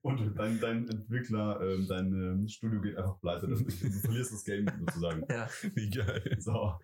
und 0.03 0.39
dein, 0.39 0.61
dein 0.61 0.89
Entwickler, 0.89 1.61
ähm, 1.61 1.87
dein 1.89 2.13
ähm, 2.13 2.49
Studio 2.49 2.81
geht 2.81 2.97
einfach 2.97 3.21
pleite. 3.21 3.49
Du, 3.49 3.57
du 3.57 3.65
verlierst 4.01 4.33
das 4.33 4.45
Game 4.45 4.67
sozusagen. 4.79 5.25
ja. 5.29 5.49
Wie 5.75 5.91
geil. 5.91 6.37
So. 6.41 6.79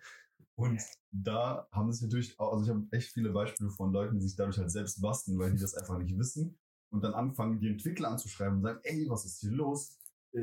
Und 0.57 0.81
da 1.11 1.67
haben 1.71 1.91
sich 1.91 2.03
natürlich 2.03 2.39
auch, 2.39 2.53
also 2.53 2.63
ich 2.63 2.69
habe 2.69 2.87
echt 2.91 3.11
viele 3.11 3.31
Beispiele 3.31 3.69
von 3.71 3.91
Leuten, 3.91 4.19
die 4.19 4.27
sich 4.27 4.35
dadurch 4.35 4.57
halt 4.57 4.71
selbst 4.71 5.01
basteln, 5.01 5.37
weil 5.39 5.51
die 5.51 5.59
das 5.59 5.73
einfach 5.73 5.97
nicht 5.97 6.17
wissen 6.17 6.57
und 6.91 7.03
dann 7.03 7.13
anfangen, 7.13 7.59
die 7.59 7.67
Entwickler 7.69 8.09
anzuschreiben 8.11 8.57
und 8.57 8.63
sagen, 8.63 8.79
ey, 8.83 9.05
was 9.09 9.25
ist 9.25 9.39
hier 9.41 9.51
los? 9.51 9.99
Äh, 10.33 10.41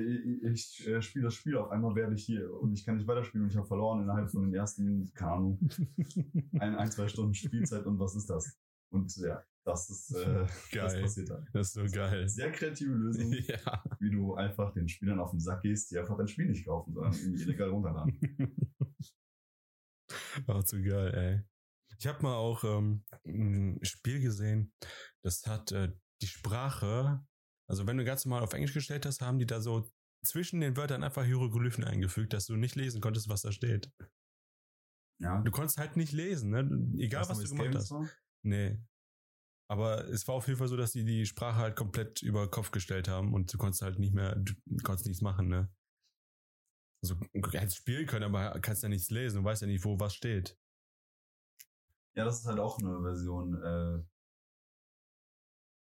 Ich 0.53 0.87
äh, 0.87 1.01
spiele 1.03 1.25
das 1.27 1.35
Spiel, 1.35 1.57
auf 1.57 1.71
einmal 1.71 1.95
werde 1.95 2.15
ich 2.15 2.25
hier 2.25 2.53
und 2.61 2.73
ich 2.73 2.85
kann 2.85 2.97
nicht 2.97 3.07
weiterspielen 3.07 3.45
und 3.45 3.51
ich 3.51 3.57
habe 3.57 3.67
verloren 3.67 4.03
innerhalb 4.03 4.31
von 4.31 4.43
den 4.43 4.55
ersten, 4.55 5.13
keine 5.15 5.33
Ahnung, 5.33 5.59
ein, 6.61 6.77
ein, 6.77 6.91
zwei 6.91 7.09
Stunden 7.09 7.35
Spielzeit 7.35 7.85
und 7.87 7.99
was 7.99 8.15
ist 8.17 8.29
das? 8.31 8.59
Und 8.91 9.15
ja, 9.17 9.43
das 9.65 9.89
ist, 9.89 10.11
äh, 10.15 10.25
das 10.47 10.71
Geil. 10.71 11.03
passiert 11.03 11.31
da. 11.31 11.45
Das 11.53 11.69
ist 11.69 11.73
so 11.75 11.85
geil. 11.97 12.29
Sehr 12.29 12.53
kreative 12.53 12.93
Lösung, 12.93 13.33
Ja. 13.49 13.83
wie 14.01 14.11
du 14.11 14.35
einfach 14.35 14.73
den 14.75 14.89
Spielern 14.89 15.19
auf 15.21 15.31
den 15.31 15.41
Sack 15.41 15.63
gehst, 15.63 15.91
die 15.91 15.99
einfach 15.99 16.17
dein 16.19 16.29
Spiel 16.29 16.47
nicht 16.47 16.67
kaufen, 16.67 16.93
sondern 16.93 17.15
illegal 17.15 17.71
runterladen. 17.71 18.19
War 20.47 20.65
zu 20.65 20.83
geil, 20.83 21.15
ey. 21.15 21.43
Ich 21.99 22.07
habe 22.07 22.23
mal 22.23 22.35
auch 22.35 22.65
ähm, 22.65 23.05
ein 23.25 23.79
Spiel 23.83 24.21
gesehen, 24.21 24.73
das 25.23 25.47
hat 25.47 25.71
äh, 25.73 25.93
die 26.23 26.27
Sprache, 26.27 27.25
also 27.69 27.87
wenn 27.87 27.97
du 27.97 28.05
ganz 28.05 28.25
normal 28.25 28.43
auf 28.43 28.53
Englisch 28.53 28.75
gestellt 28.75 29.07
hast, 29.07 29.21
haben 29.21 29.39
die 29.39 29.47
da 29.47 29.61
so 29.61 29.91
zwischen 30.25 30.61
den 30.61 30.77
Wörtern 30.77 31.03
einfach 31.03 31.25
Hieroglyphen 31.25 31.85
eingefügt, 31.85 32.33
dass 32.33 32.47
du 32.47 32.57
nicht 32.57 32.77
lesen 32.77 33.01
konntest, 33.01 33.29
was 33.29 33.43
da 33.43 33.53
steht. 33.53 33.91
Ja. 35.21 35.41
Du 35.43 35.51
konntest 35.51 35.79
halt 35.79 35.97
nicht 35.97 36.13
lesen, 36.13 36.51
ne? 36.51 36.69
Egal, 36.99 37.29
was 37.29 37.41
wie 37.41 37.45
du 37.45 37.55
gemacht 37.55 37.75
hast. 37.75 37.91
war? 37.91 38.09
Nee. 38.43 38.79
Aber 39.71 40.09
es 40.09 40.27
war 40.29 40.35
auf 40.35 40.47
jeden 40.49 40.59
Fall 40.59 40.69
so, 40.69 40.77
dass 40.77 40.93
die 40.93 41.05
die 41.05 41.25
Sprache 41.27 41.57
halt 41.57 41.77
komplett 41.77 42.23
über 42.23 42.51
Kopf 42.51 42.73
gestellt 42.73 43.09
haben 43.09 43.33
und 43.33 43.53
du 43.53 43.59
konntest 43.59 43.83
halt 43.83 43.99
nicht 43.99 44.13
mehr, 44.13 44.37
du 44.37 44.55
konntest 44.83 45.07
nichts 45.07 45.23
machen, 45.23 45.49
ne? 45.49 45.73
Also, 47.03 47.17
du 47.33 47.51
hättest 47.51 47.79
spielen 47.79 48.07
können, 48.07 48.25
aber 48.25 48.61
kannst 48.61 48.83
ja 48.83 48.89
nichts 48.89 49.11
lesen, 49.11 49.39
du 49.39 49.45
weißt 49.45 49.63
ja 49.63 49.69
nicht, 49.69 49.85
wo 49.85 49.99
was 49.99 50.15
steht. 50.15 50.57
Ja, 52.15 52.25
das 52.25 52.41
ist 52.41 52.47
halt 52.47 52.59
auch 52.59 52.79
eine 52.79 53.01
Version, 53.01 53.55
äh, 53.55 54.05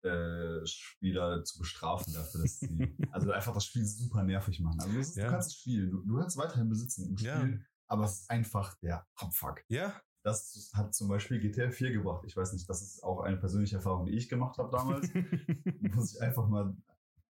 äh, 0.03 0.65
Spieler 0.67 1.43
zu 1.45 1.59
bestrafen 1.59 2.13
dafür, 2.13 2.43
dass 2.43 2.61
sie, 2.61 2.69
also 3.13 3.31
einfach 3.33 3.55
das 3.55 3.65
Spiel 3.65 3.85
super 3.85 4.23
nervig 4.23 4.61
machen. 4.61 4.81
Also 4.81 4.97
das 4.97 5.09
ist, 5.11 5.17
Ja. 5.17 5.27
du 5.27 5.31
kannst 5.33 5.49
es 5.51 5.57
spielen, 5.57 5.91
du, 5.91 6.03
du 6.05 6.19
kannst 6.19 6.37
weiterhin 6.37 6.69
besitzen 6.69 7.09
im 7.09 7.17
Spiel, 7.19 7.29
Ja. 7.29 7.67
aber 7.89 8.05
es 8.05 8.21
ist 8.21 8.31
einfach 8.31 8.77
der 8.81 9.07
Abfuck. 9.17 9.63
Ja? 9.69 10.01
Das 10.23 10.71
hat 10.75 10.95
zum 10.95 11.09
Beispiel 11.09 11.41
GTA 11.41 11.71
4 11.71 11.93
gebracht. 11.93 12.25
Ich 12.27 12.37
weiß 12.37 12.53
nicht, 12.53 12.69
das 12.69 12.83
ist 12.83 13.03
auch 13.03 13.21
eine 13.21 13.37
persönliche 13.39 13.77
Erfahrung, 13.77 14.07
die 14.07 14.13
ich 14.13 14.29
gemacht 14.29 14.59
habe 14.59 14.71
damals. 14.71 15.09
muss 15.95 16.15
ich 16.15 16.21
einfach 16.21 16.47
mal, 16.49 16.77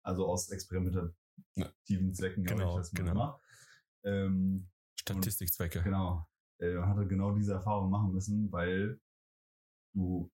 also 0.03 0.27
aus 0.27 0.49
experimentativen 0.51 2.15
Zwecken 2.15 2.45
Genau, 2.45 2.71
ich 2.71 2.77
das 2.77 2.93
mal 2.93 2.99
genau. 2.99 3.13
gemacht. 3.13 3.43
Ähm, 4.05 4.69
Statistikzwecke. 4.99 5.83
Genau. 5.83 6.27
Äh, 6.61 6.75
man 6.75 6.89
hatte 6.89 7.07
genau 7.07 7.35
diese 7.35 7.53
Erfahrung 7.55 7.91
machen 7.91 8.13
müssen, 8.13 8.51
weil 8.53 9.01
du 9.95 10.31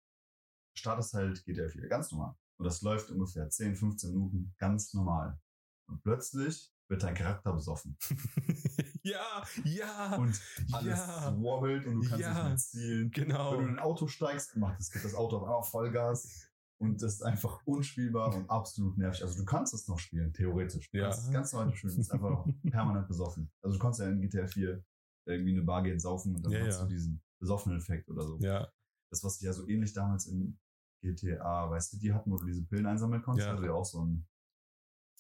startest 0.80 1.14
halt 1.14 1.44
GTA 1.46 1.70
4 1.70 1.88
ganz 1.88 2.12
normal. 2.12 2.36
Und 2.58 2.66
das 2.66 2.82
läuft 2.82 3.10
ungefähr 3.12 3.50
10, 3.50 3.76
15 3.76 4.10
Minuten 4.12 4.54
ganz 4.58 4.94
normal. 4.94 5.40
Und 5.88 6.02
plötzlich 6.04 6.72
wird 6.90 7.04
dein 7.04 7.16
Charakter 7.16 7.54
besoffen. 7.54 7.98
ja, 9.04 9.44
ja, 9.64 10.16
Und 10.18 10.40
alles 10.72 10.86
Ja. 11.00 11.38
wobbelt 11.40 11.86
und 11.86 11.96
du 11.96 12.10
kannst 12.10 12.20
Ja. 12.22 12.34
nicht 12.34 12.44
mehr 12.44 12.58
zielen. 12.58 13.12
genau. 13.12 13.52
Wenn 13.52 13.60
du 13.60 13.66
in 13.66 13.72
ein 13.76 13.80
Auto 13.80 14.08
steigst, 14.08 14.56
macht 14.58 14.80
es, 14.80 14.92
gibt 14.92 15.06
das 15.06 15.14
Auto 15.16 15.38
auf 15.38 15.44
einmal 15.44 15.64
Vollgas. 15.64 16.48
Und 16.82 17.02
das 17.02 17.16
ist 17.16 17.24
einfach 17.24 17.60
unspielbar 17.66 18.34
und 18.34 18.50
absolut 18.50 18.98
nervig. 18.98 19.22
Also 19.22 19.38
du 19.38 19.44
kannst 19.46 19.74
es 19.74 19.88
noch 19.90 20.00
spielen, 20.00 20.32
theoretisch. 20.34 20.90
Du 20.92 20.98
Ja. 20.98 21.06
kannst 21.06 21.26
es 21.26 21.32
ganz 21.32 21.52
normal 21.52 21.76
spielen. 21.76 21.92
Es 21.94 22.00
ist 22.00 22.12
einfach 22.12 22.46
permanent 22.72 23.08
besoffen. 23.08 23.52
Also 23.62 23.78
du 23.78 23.82
konntest 23.82 24.02
ja 24.02 24.08
in 24.10 24.22
GTA 24.22 24.48
4 24.48 24.84
irgendwie 25.26 25.52
in 25.52 25.58
eine 25.58 25.66
Bar 25.66 25.84
gehen, 25.84 26.00
saufen 26.00 26.36
und 26.36 26.44
dann 26.44 26.52
Ja, 26.54 26.60
hast 26.66 26.78
ja. 26.78 26.84
du 26.84 26.90
diesen 26.90 27.22
besoffenen 27.40 27.78
Effekt 27.80 28.10
oder 28.10 28.24
so. 28.24 28.38
Ja, 28.40 28.72
Das, 29.12 29.24
was 29.24 29.38
die 29.40 29.46
ja 29.46 29.54
so 29.54 29.68
ähnlich 29.68 29.92
damals 29.94 30.26
in 30.28 30.58
GTA, 31.02 31.70
weißt 31.70 31.94
du, 31.94 31.98
die 31.98 32.14
hatten, 32.14 32.32
wo 32.32 32.38
du 32.38 32.46
diese 32.46 32.64
Pillen 32.66 32.86
einsammeln 32.86 33.22
konntest, 33.22 33.48
Ja. 33.48 33.54
hatte 33.54 33.66
ja 33.66 33.74
auch 33.74 33.86
so 33.86 34.02
einen, 34.02 34.28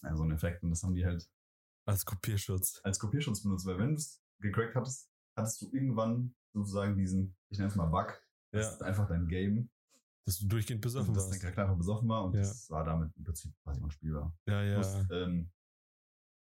ja, 0.04 0.16
so 0.16 0.24
einen 0.24 0.34
Effekt 0.34 0.64
und 0.64 0.70
das 0.72 0.84
haben 0.84 0.94
die 0.96 1.06
halt 1.06 1.30
als 1.86 2.06
Kopierschutz. 2.06 2.80
als 2.84 3.00
Kopierschutz 3.00 3.42
benutzt, 3.44 3.66
weil 3.66 3.78
wenn 3.80 3.90
du 3.90 3.96
es 3.96 4.22
gecrackt 4.40 4.76
hattest, 4.76 5.10
hattest 5.36 5.62
du 5.62 5.72
irgendwann 5.72 6.36
sozusagen 6.54 6.96
diesen, 6.98 7.36
ich 7.50 7.58
nenne 7.58 7.70
es 7.70 7.76
mal 7.76 7.88
Bug, 7.88 8.22
das 8.52 8.66
Ja, 8.66 8.72
ist 8.74 8.84
einfach 8.84 9.08
dein 9.08 9.28
Game, 9.28 9.70
dass 10.26 10.40
du 10.40 10.48
durchgehend 10.48 10.82
besoffen 10.82 11.14
dass 11.14 11.24
dein 11.26 11.32
warst. 11.32 11.42
Charakter 11.42 11.64
einfach 11.64 11.78
besoffen 11.78 12.08
war 12.10 12.26
und 12.26 12.34
Ja. 12.36 12.42
das 12.42 12.70
war 12.70 12.84
damit 12.84 13.16
im 13.18 13.24
Prinzip 13.24 13.54
quasi 13.64 13.82
unspielbar. 13.82 14.36
Ja, 14.48 14.62
ja. 14.64 14.76
Plus, 14.76 15.08
ähm, 15.12 15.52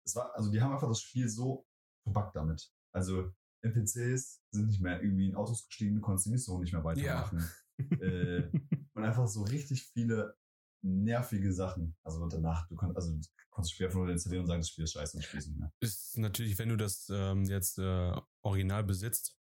es 0.05 0.15
war, 0.15 0.36
also 0.36 0.51
die 0.51 0.62
haben 0.62 0.72
einfach 0.74 0.88
das 0.88 1.01
Spiel 1.01 1.27
so 1.27 1.65
verbuggt 2.03 2.36
damit. 2.36 2.72
Also 2.93 3.31
NPCs 3.62 4.41
sind 4.51 4.67
nicht 4.67 4.81
mehr 4.81 5.01
irgendwie 5.01 5.27
in 5.27 5.36
Autos 5.36 5.65
gestiegen, 5.65 5.96
du 5.96 6.01
konntest 6.01 6.27
die 6.27 6.31
Mission 6.31 6.62
nicht 6.62 6.74
mehr 6.74 6.84
weitermachen. 6.84 7.50
äh, 8.01 8.50
und 8.99 9.05
einfach 9.05 9.27
so 9.27 9.43
richtig 9.43 9.83
viele 9.83 10.37
nervige 10.81 11.53
Sachen. 11.53 11.95
Also 12.03 12.25
danach, 12.27 12.67
du 12.67 12.75
konntest, 12.75 12.97
also 12.97 13.11
du 13.11 13.21
konntest 13.49 13.71
das 13.71 13.71
Spiel 13.71 13.85
einfach 13.87 13.99
nur 13.99 14.09
installieren 14.09 14.43
und 14.43 14.47
sagen, 14.47 14.61
das 14.61 14.69
Spiel 14.69 14.83
ist 14.83 14.93
scheiße 14.93 15.17
und 15.17 15.23
spielst 15.23 15.47
nicht 15.49 15.59
mehr. 15.59 15.71
ist 15.81 16.17
natürlich, 16.17 16.57
wenn 16.57 16.69
du 16.69 16.77
das 16.77 17.09
ähm, 17.11 17.43
jetzt 17.45 17.77
äh, 17.79 18.13
original 18.41 18.83
besitzt 18.83 19.37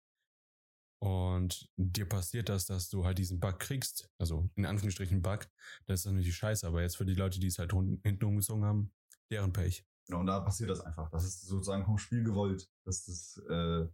und 1.01 1.69
dir 1.75 2.07
passiert 2.07 2.50
das, 2.50 2.65
dass 2.65 2.89
du 2.89 3.05
halt 3.05 3.17
diesen 3.17 3.39
Bug 3.39 3.59
kriegst, 3.59 4.09
also 4.17 4.50
in 4.55 4.65
Anführungsstrichen 4.65 5.21
Bug, 5.21 5.47
das 5.88 6.01
ist 6.01 6.05
natürlich 6.05 6.35
scheiße, 6.35 6.65
aber 6.65 6.81
jetzt 6.81 6.97
für 6.97 7.05
die 7.05 7.15
Leute, 7.15 7.39
die 7.39 7.47
es 7.47 7.59
halt 7.59 7.74
hinten 7.74 8.25
umgezogen 8.25 8.63
haben, 8.63 8.93
deren 9.29 9.51
Pech. 9.51 9.85
Genau, 10.07 10.19
und 10.19 10.27
da 10.27 10.39
passiert 10.39 10.69
das 10.69 10.81
einfach. 10.81 11.09
Das 11.09 11.25
ist 11.25 11.41
sozusagen 11.41 11.83
vom 11.83 11.97
Spiel 11.97 12.24
gewollt, 12.24 12.69
dass 12.85 13.05
das 13.05 13.41
äh, 13.50 13.88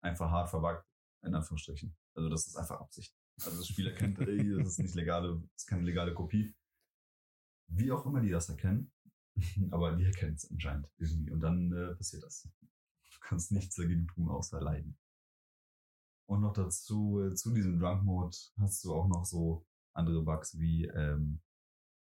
einfach 0.00 0.30
hart 0.30 0.48
verbuggt, 0.48 0.86
in 1.22 1.34
Anführungsstrichen. 1.34 1.94
Also 2.14 2.28
das 2.28 2.46
ist 2.46 2.56
einfach 2.56 2.80
Absicht. 2.80 3.14
Also 3.42 3.58
das 3.58 3.68
Spiel 3.68 3.86
erkennt, 3.86 4.18
ey, 4.20 4.56
das 4.56 4.68
ist 4.68 4.78
nicht 4.80 4.94
legale, 4.94 5.40
das 5.40 5.62
ist 5.62 5.66
keine 5.66 5.82
legale 5.82 6.14
Kopie. 6.14 6.54
Wie 7.68 7.92
auch 7.92 8.04
immer 8.04 8.20
die 8.20 8.30
das 8.30 8.48
erkennen, 8.48 8.92
aber 9.70 9.96
die 9.96 10.04
erkennen 10.04 10.34
es 10.34 10.50
anscheinend 10.50 10.88
irgendwie. 10.98 11.30
Und 11.30 11.40
dann 11.40 11.72
äh, 11.72 11.94
passiert 11.94 12.22
das. 12.22 12.48
Du 12.62 13.18
kannst 13.20 13.52
nichts 13.52 13.76
dagegen 13.76 14.06
tun, 14.08 14.28
außer 14.28 14.60
leiden. 14.60 14.98
Und 16.26 16.42
noch 16.42 16.52
dazu, 16.52 17.20
äh, 17.20 17.34
zu 17.34 17.52
diesem 17.52 17.78
Drunk 17.78 18.04
Mode 18.04 18.36
hast 18.58 18.84
du 18.84 18.94
auch 18.94 19.08
noch 19.08 19.24
so 19.24 19.66
andere 19.94 20.22
Bugs 20.22 20.58
wie, 20.58 20.86
ähm, 20.86 21.40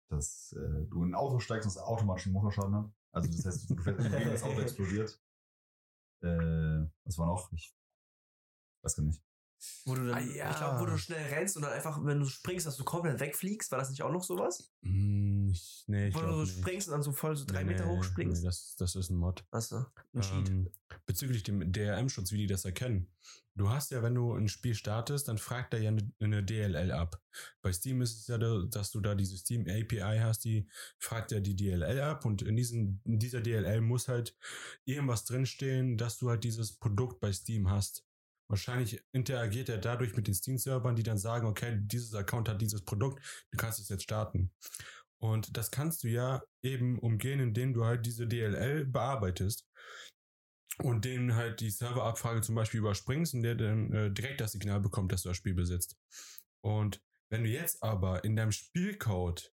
dass 0.08 0.52
äh, 0.52 0.86
du 0.86 1.04
in 1.04 1.10
ein 1.10 1.14
Auto 1.14 1.38
steigst 1.38 1.66
und 1.66 1.72
es 1.72 1.78
automatisch 1.78 2.26
einen 2.26 2.34
Motorschaden 2.34 2.74
hat. 2.74 2.90
Also 3.12 3.30
das 3.30 3.44
heißt, 3.44 3.70
du 3.70 3.76
fährst 3.76 4.12
das 4.12 4.42
Auto 4.42 4.60
explodiert. 4.60 5.20
Äh, 6.22 6.86
was 7.04 7.18
war 7.18 7.26
noch? 7.26 7.52
Ich 7.52 7.74
weiß 8.82 8.96
gar 8.96 9.04
nicht. 9.04 9.25
Wo 9.84 9.94
du 9.94 10.06
dann, 10.06 10.14
Ah, 10.16 10.20
ja. 10.20 10.50
ich 10.50 10.56
glaube, 10.56 10.80
wo 10.80 10.86
du 10.86 10.98
schnell 10.98 11.24
rennst 11.34 11.56
und 11.56 11.62
dann 11.62 11.72
einfach, 11.72 12.04
wenn 12.04 12.18
du 12.20 12.26
springst, 12.26 12.66
dass 12.66 12.76
du 12.76 12.84
komplett 12.84 13.18
wegfliegst, 13.20 13.70
war 13.70 13.78
das 13.78 13.90
nicht 13.90 14.02
auch 14.02 14.12
noch 14.12 14.22
sowas? 14.22 14.70
Hm, 14.82 15.50
ich, 15.50 15.84
nee, 15.86 16.08
ich 16.08 16.14
wo 16.14 16.20
du 16.20 16.32
so 16.32 16.42
nicht. 16.42 16.58
springst 16.58 16.88
und 16.88 16.92
dann 16.92 17.02
so 17.02 17.12
voll 17.12 17.36
so 17.36 17.44
drei 17.46 17.64
Nee, 17.64 17.72
Meter 17.72 17.86
hoch 17.88 18.04
springst? 18.04 18.42
Nee, 18.42 18.46
das, 18.48 18.76
das 18.76 18.94
ist 18.96 19.10
ein 19.10 19.16
Mod. 19.16 19.44
Achso, 19.50 19.86
ein 20.14 20.20
Cheat. 20.20 20.48
Ähm, 20.48 20.70
bezüglich 21.06 21.42
dem 21.42 21.72
DRM-Schutz, 21.72 22.32
wie 22.32 22.38
die 22.38 22.46
das 22.46 22.64
erkennen. 22.64 23.08
Du 23.54 23.70
hast 23.70 23.90
ja, 23.90 24.02
wenn 24.02 24.14
du 24.14 24.34
ein 24.34 24.48
Spiel 24.48 24.74
startest, 24.74 25.28
dann 25.28 25.38
fragt 25.38 25.72
er 25.72 25.80
ja 25.80 25.88
eine, 25.88 26.12
eine 26.20 26.44
DLL 26.44 26.92
ab. 26.92 27.22
Bei 27.62 27.72
Steam 27.72 28.02
ist 28.02 28.20
es 28.20 28.26
ja, 28.26 28.36
da- 28.36 28.64
dass 28.70 28.90
du 28.90 29.00
da 29.00 29.14
diese 29.14 29.38
Steam 29.38 29.62
API 29.62 30.18
hast, 30.20 30.44
die 30.44 30.68
fragt 30.98 31.32
ja 31.32 31.40
die 31.40 31.56
DLL 31.56 32.00
ab 32.00 32.26
und 32.26 32.42
in, 32.42 32.54
diesen, 32.56 33.00
in 33.04 33.18
dieser 33.18 33.40
DLL 33.40 33.80
muss 33.80 34.08
halt 34.08 34.36
irgendwas 34.84 35.24
drinstehen, 35.24 35.96
dass 35.96 36.18
du 36.18 36.28
halt 36.28 36.44
dieses 36.44 36.72
Produkt 36.72 37.18
bei 37.20 37.32
Steam 37.32 37.70
hast. 37.70 38.05
Wahrscheinlich 38.48 39.02
interagiert 39.12 39.68
er 39.68 39.78
dadurch 39.78 40.14
mit 40.14 40.26
den 40.26 40.34
Steam-Servern, 40.34 40.94
die 40.94 41.02
dann 41.02 41.18
sagen, 41.18 41.46
okay, 41.46 41.78
dieses 41.80 42.14
Account 42.14 42.48
hat 42.48 42.60
dieses 42.60 42.84
Produkt, 42.84 43.22
du 43.50 43.58
kannst 43.58 43.80
es 43.80 43.88
jetzt 43.88 44.04
starten. 44.04 44.52
Und 45.18 45.56
das 45.56 45.70
kannst 45.70 46.04
du 46.04 46.08
ja 46.08 46.42
eben 46.62 46.98
umgehen, 46.98 47.40
indem 47.40 47.74
du 47.74 47.84
halt 47.84 48.06
diese 48.06 48.26
DLL 48.26 48.84
bearbeitest 48.84 49.66
und 50.78 51.04
denen 51.04 51.34
halt 51.34 51.60
die 51.60 51.70
Serverabfrage 51.70 52.42
zum 52.42 52.54
Beispiel 52.54 52.80
überspringst 52.80 53.34
und 53.34 53.42
der 53.42 53.54
dann 53.54 53.92
äh, 53.92 54.10
direkt 54.10 54.40
das 54.40 54.52
Signal 54.52 54.80
bekommt, 54.80 55.10
dass 55.10 55.22
du 55.22 55.30
das 55.30 55.36
Spiel 55.36 55.54
besitzt. 55.54 55.96
Und 56.60 57.02
wenn 57.30 57.44
du 57.44 57.48
jetzt 57.48 57.82
aber 57.82 58.24
in 58.24 58.36
deinem 58.36 58.52
Spielcode 58.52 59.52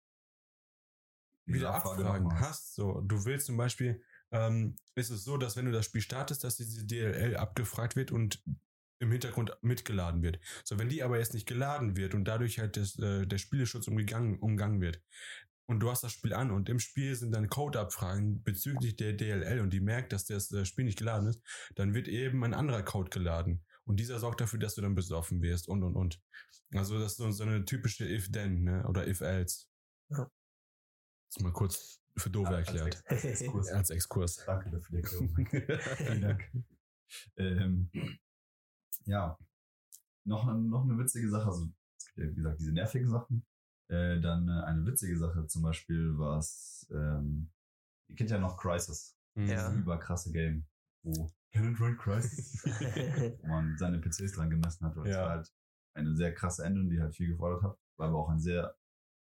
wieder 1.46 1.74
Abfrage 1.74 2.04
Abfragen 2.04 2.24
nochmal 2.24 2.40
hast, 2.40 2.74
so, 2.74 3.00
du 3.00 3.24
willst 3.24 3.46
zum 3.46 3.56
Beispiel, 3.56 4.02
ähm, 4.32 4.76
ist 4.94 5.10
es 5.10 5.24
so, 5.24 5.36
dass 5.36 5.56
wenn 5.56 5.66
du 5.66 5.72
das 5.72 5.86
Spiel 5.86 6.00
startest, 6.00 6.44
dass 6.44 6.56
diese 6.56 6.84
DLL 6.84 7.36
abgefragt 7.36 7.96
wird 7.96 8.12
und 8.12 8.42
im 8.98 9.10
Hintergrund 9.10 9.56
mitgeladen 9.62 10.22
wird. 10.22 10.40
So, 10.64 10.78
wenn 10.78 10.88
die 10.88 11.02
aber 11.02 11.18
jetzt 11.18 11.34
nicht 11.34 11.46
geladen 11.46 11.96
wird 11.96 12.14
und 12.14 12.24
dadurch 12.24 12.58
halt 12.58 12.76
das, 12.76 12.98
äh, 12.98 13.26
der 13.26 13.38
Spieleschutz 13.38 13.88
umgegangen, 13.88 14.38
umgangen 14.38 14.80
wird, 14.80 15.02
und 15.68 15.80
du 15.80 15.90
hast 15.90 16.04
das 16.04 16.12
Spiel 16.12 16.32
an 16.32 16.52
und 16.52 16.68
im 16.68 16.78
Spiel 16.78 17.14
sind 17.16 17.32
dann 17.32 17.48
Code-Abfragen 17.48 18.42
bezüglich 18.44 18.96
der 18.96 19.14
DLL 19.14 19.60
und 19.60 19.70
die 19.70 19.80
merkt, 19.80 20.12
dass 20.12 20.24
das 20.24 20.52
äh, 20.52 20.64
Spiel 20.64 20.84
nicht 20.84 20.98
geladen 20.98 21.28
ist, 21.28 21.42
dann 21.74 21.92
wird 21.92 22.06
eben 22.06 22.44
ein 22.44 22.54
anderer 22.54 22.84
Code 22.84 23.10
geladen. 23.10 23.64
Und 23.84 23.98
dieser 23.98 24.18
sorgt 24.18 24.40
dafür, 24.40 24.60
dass 24.60 24.76
du 24.76 24.80
dann 24.80 24.94
besoffen 24.94 25.42
wirst 25.42 25.68
und 25.68 25.82
und 25.82 25.96
und. 25.96 26.20
Also 26.72 26.98
das 26.98 27.12
ist 27.12 27.18
so, 27.18 27.30
so 27.30 27.44
eine 27.44 27.64
typische 27.64 28.08
If-Then, 28.08 28.62
ne? 28.62 28.86
Oder 28.88 29.06
If-Else. 29.08 29.66
Ja. 30.10 30.30
Ist 31.28 31.40
mal 31.40 31.52
kurz 31.52 32.00
für 32.16 32.30
Dove 32.30 32.48
Als 32.48 32.68
erklärt. 32.68 33.02
Als 33.06 33.24
Exkurs. 33.24 33.68
Als 33.68 33.90
Exkurs. 33.90 34.36
Danke 34.46 34.70
dafür 34.70 34.90
die 34.90 35.02
Erklärung. 35.02 35.46
Vielen 35.96 36.22
Dank. 36.22 36.50
Ähm, 37.36 37.88
ja, 39.06 39.38
noch, 40.24 40.44
noch 40.54 40.84
eine 40.84 40.98
witzige 40.98 41.30
Sache. 41.30 41.46
Also, 41.46 41.68
es 41.98 42.06
gibt 42.06 42.18
ja, 42.18 42.30
wie 42.30 42.34
gesagt, 42.34 42.60
diese 42.60 42.72
nervigen 42.72 43.08
Sachen. 43.08 43.46
Äh, 43.88 44.20
dann 44.20 44.48
äh, 44.48 44.62
eine 44.64 44.84
witzige 44.84 45.16
Sache 45.16 45.46
zum 45.46 45.62
Beispiel, 45.62 46.18
was, 46.18 46.86
ähm, 46.90 47.50
ihr 48.08 48.16
kennt 48.16 48.30
ja 48.30 48.38
noch 48.38 48.56
Crisis. 48.56 49.16
Ja. 49.36 49.44
Dieses 49.44 49.74
überkrasse 49.74 50.32
Game, 50.32 50.66
wo 51.02 51.30
it 51.52 51.80
run 51.80 51.96
Crisis? 51.96 52.62
wo 53.42 53.46
man 53.46 53.76
seine 53.78 53.98
PCs 54.00 54.32
dran 54.32 54.50
gemessen 54.50 54.84
hat. 54.86 54.96
Es 54.96 55.08
Ja. 55.08 55.22
war 55.22 55.30
halt 55.30 55.54
eine 55.94 56.14
sehr 56.16 56.34
krasse 56.34 56.64
Endung, 56.64 56.90
die 56.90 57.00
halt 57.00 57.14
viel 57.14 57.28
gefordert 57.28 57.62
hat. 57.62 57.78
War 57.96 58.08
aber 58.08 58.18
auch 58.18 58.28
ein 58.28 58.40
sehr 58.40 58.76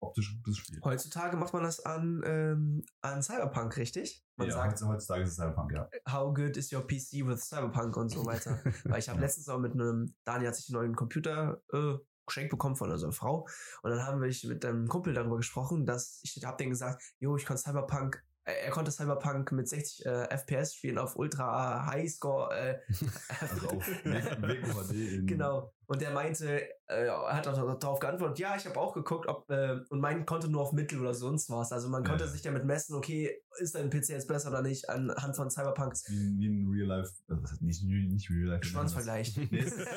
optisch 0.03 0.37
gutes 0.43 0.59
Spiel. 0.59 0.81
Heutzutage 0.85 1.37
macht 1.37 1.53
man 1.53 1.63
das 1.63 1.81
an, 1.85 2.23
ähm, 2.25 2.85
an 3.01 3.23
Cyberpunk, 3.23 3.77
richtig? 3.77 4.25
Man 4.37 4.49
ja, 4.49 4.55
sagt, 4.55 4.81
heutz- 4.81 4.87
heutzutage 4.87 5.23
ist 5.23 5.31
es 5.31 5.37
Cyberpunk, 5.37 5.73
ja. 5.73 5.89
how 6.11 6.35
good 6.35 6.57
is 6.57 6.73
your 6.73 6.87
PC 6.87 7.27
with 7.27 7.41
Cyberpunk 7.41 7.97
und 7.97 8.09
so 8.11 8.25
weiter. 8.27 8.59
Weil 8.85 8.99
ich 8.99 9.09
habe 9.09 9.21
letztens 9.21 9.49
auch 9.49 9.59
mit 9.59 9.73
einem, 9.73 10.15
Daniel 10.25 10.49
hat 10.49 10.57
sich 10.57 10.69
einen 10.69 10.83
neuen 10.83 10.97
Computer 10.97 11.63
äh, 11.73 11.95
geschenkt 12.27 12.51
bekommen 12.51 12.77
von 12.77 12.91
unserer 12.91 13.13
Frau. 13.13 13.47
Und 13.83 13.91
dann 13.91 14.05
haben 14.05 14.21
wir 14.21 14.49
mit 14.49 14.65
einem 14.65 14.89
Kumpel 14.89 15.15
darüber 15.15 15.37
gesprochen, 15.37 15.87
dass 15.87 16.21
ich 16.23 16.43
habe 16.45 16.57
denen 16.57 16.71
gesagt, 16.71 17.03
jo, 17.19 17.37
ich 17.37 17.47
konnte 17.47 17.63
Cyberpunk, 17.63 18.17
äh, 18.17 18.32
er 18.45 18.71
konnte 18.71 18.91
Cyberpunk 18.91 19.53
mit 19.53 19.69
60 19.69 20.05
äh, 20.07 20.37
FPS 20.37 20.75
spielen 20.75 20.99
auf 20.99 21.17
Ultra 21.17 21.87
High 21.87 22.11
Score. 22.11 22.53
Äh, 22.57 22.79
Also 23.41 23.69
auf 23.69 23.87
WQHD 24.05 25.27
Genau. 25.27 25.73
Und 25.87 26.01
der 26.01 26.11
meinte, 26.11 26.61
äh, 26.87 27.07
er 27.07 27.37
hat 27.37 27.47
auch 27.47 27.79
darauf 27.79 28.01
geantwortet, 28.01 28.39
ja, 28.39 28.57
ich 28.57 28.65
habe 28.67 28.79
auch 28.81 28.95
geguckt, 28.95 29.27
ob, 29.29 29.49
äh, 29.51 29.79
und 29.91 30.01
mein 30.01 30.25
konnte 30.25 30.49
nur 30.49 30.63
auf 30.63 30.73
Mittel 30.73 30.99
oder 31.01 31.13
sonst 31.15 31.51
was. 31.51 31.71
Also 31.71 31.89
man 31.89 32.03
Ja, 32.03 32.09
konnte 32.11 32.25
ja. 32.25 32.31
sich 32.31 32.41
damit 32.43 32.65
messen, 32.65 32.95
okay, 32.95 33.31
ist 33.59 33.75
dein 33.75 33.91
PC 33.91 34.09
jetzt 34.11 34.27
besser 34.29 34.49
oder 34.51 34.63
nicht, 34.63 34.89
anhand 34.89 35.37
von 35.37 35.51
Cyberpunk. 35.51 35.95
Wie, 36.09 36.17
ein- 36.17 36.39
wie 36.39 36.49
ein 36.49 36.69
Real 36.71 36.87
Life, 36.99 37.13
also 37.29 37.57
nicht, 37.61 37.85
nicht 37.85 38.31
Real 38.31 38.49
Life. 38.55 38.65
Schwanzvergleich. 38.65 39.37
Nee, 39.51 39.59
es 39.59 39.73
ist, 39.77 39.89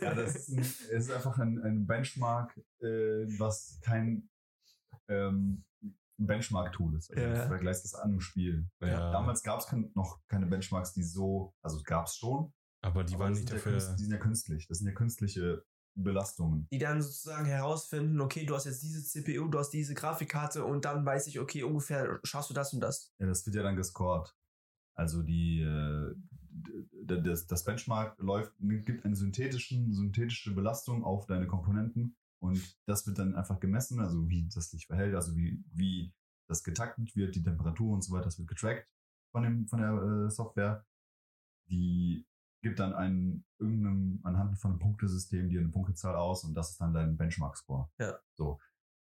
ja, 0.00 0.14
das 0.14 0.34
ist, 0.36 0.48
ein, 0.50 0.96
ist 0.96 1.10
einfach 1.12 1.38
ein, 1.38 1.62
ein 1.62 1.86
Benchmark, 1.86 2.56
äh, 2.80 3.26
was 3.38 3.78
kein 3.82 4.28
ähm, 5.08 5.64
Benchmark-Tool 6.18 6.96
ist. 6.96 7.10
Also 7.10 7.22
Ja. 7.22 7.34
Du 7.42 7.46
vergleichst 7.48 7.84
das 7.84 7.94
an 7.94 8.10
einem 8.10 8.20
Spiel. 8.20 8.68
Ja. 8.80 9.10
Damals 9.10 9.42
gab 9.42 9.60
es 9.60 9.66
kein, 9.66 9.90
noch 9.94 10.20
keine 10.28 10.46
Benchmarks, 10.46 10.92
die 10.92 11.02
so, 11.02 11.54
also 11.62 11.80
gab 11.84 12.06
es 12.06 12.16
schon, 12.16 12.52
Aber 12.82 13.04
die 13.04 13.14
aber 13.14 13.24
waren 13.24 13.32
nicht 13.32 13.40
sind 13.48 13.50
ja 13.50 13.56
dafür. 13.56 13.72
künst- 13.72 13.96
die 13.98 14.02
sind 14.04 14.12
ja 14.12 14.18
künstlich. 14.18 14.66
Das 14.68 14.78
sind 14.78 14.88
ja 14.88 14.94
künstliche 14.94 15.64
Belastungen. 15.94 16.66
die 16.72 16.78
dann 16.78 17.02
sozusagen 17.02 17.44
herausfinden, 17.44 18.18
okay, 18.22 18.46
du 18.46 18.54
hast 18.54 18.64
jetzt 18.64 18.82
diese 18.82 19.04
CPU, 19.04 19.48
du 19.48 19.58
hast 19.58 19.70
diese 19.70 19.92
Grafikkarte 19.94 20.64
und 20.64 20.84
dann 20.86 21.04
weiß 21.04 21.26
ich, 21.26 21.38
okay, 21.38 21.64
ungefähr 21.64 22.18
schaffst 22.24 22.48
du 22.48 22.54
das 22.54 22.72
und 22.72 22.80
das. 22.80 23.12
Ja, 23.18 23.26
das 23.26 23.44
wird 23.44 23.56
ja 23.56 23.62
dann 23.62 23.76
gescored. 23.76 24.34
Also 24.94 25.22
die 25.22 25.60
äh, 25.60 26.14
das, 27.04 27.46
das 27.46 27.64
Benchmark 27.64 28.16
läuft, 28.18 28.52
gibt 28.58 29.04
eine 29.04 29.16
synthetischen, 29.16 29.92
synthetische 29.92 30.54
Belastung 30.54 31.02
auf 31.04 31.26
deine 31.26 31.46
Komponenten 31.46 32.16
und 32.42 32.76
das 32.86 33.06
wird 33.06 33.18
dann 33.18 33.36
einfach 33.36 33.60
gemessen, 33.60 34.00
also 34.00 34.28
wie 34.28 34.48
das 34.52 34.70
sich 34.70 34.86
verhält, 34.88 35.14
also 35.14 35.36
wie, 35.36 35.64
wie 35.72 36.12
das 36.48 36.64
getaktet 36.64 37.14
wird, 37.14 37.36
die 37.36 37.42
Temperatur 37.42 37.94
und 37.94 38.02
so 38.02 38.12
weiter, 38.12 38.24
das 38.24 38.38
wird 38.38 38.48
getrackt 38.48 38.88
von 39.30 39.44
dem, 39.44 39.68
von 39.68 39.78
der 39.78 39.92
äh, 39.92 40.30
Software. 40.30 40.84
Die 41.70 42.26
gibt 42.60 42.80
dann 42.80 42.94
einen 42.94 43.44
irgendeinem, 43.60 44.20
anhand 44.24 44.58
von 44.58 44.72
einem 44.72 44.80
Punktesystem 44.80 45.48
dir 45.48 45.60
eine 45.60 45.68
Punktezahl 45.68 46.16
aus 46.16 46.42
und 46.42 46.54
das 46.54 46.70
ist 46.70 46.80
dann 46.80 46.92
dein 46.92 47.16
Benchmark-Score. 47.16 47.88
Ja. 47.98 48.18
So. 48.34 48.58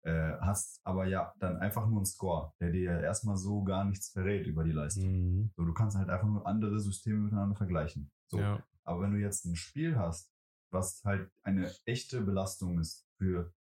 Äh, 0.03 0.38
hast 0.40 0.81
aber 0.85 1.07
ja 1.07 1.35
dann 1.40 1.57
einfach 1.57 1.88
nur 1.88 1.99
einen 1.99 2.07
Score, 2.07 2.53
der 2.61 2.70
dir 2.70 2.83
ja 2.85 3.01
erstmal 3.01 3.37
so 3.37 3.64
gar 3.64 3.85
nichts 3.85 4.11
verrät 4.11 4.47
über 4.47 4.62
die 4.62 4.73
Leistung. 4.73 5.07
Mhm. 5.07 5.51
So, 5.57 5.64
du 5.64 5.75
kannst 5.75 5.97
halt 5.97 6.09
einfach 6.09 6.29
nur 6.29 6.47
andere 6.47 6.79
Systeme 6.79 7.18
miteinander 7.18 7.57
vergleichen. 7.57 8.12
So. 8.29 8.38
Ja. 8.38 8.62
Aber 8.85 9.01
wenn 9.03 9.12
du 9.12 9.18
jetzt 9.18 9.44
ein 9.44 9.57
Spiel 9.57 9.97
hast, 9.97 10.33
was 10.70 11.03
halt 11.05 11.33
eine 11.42 11.73
echte 11.85 12.20
Belastung 12.20 12.79
ist 12.79 13.04
für 13.18 13.53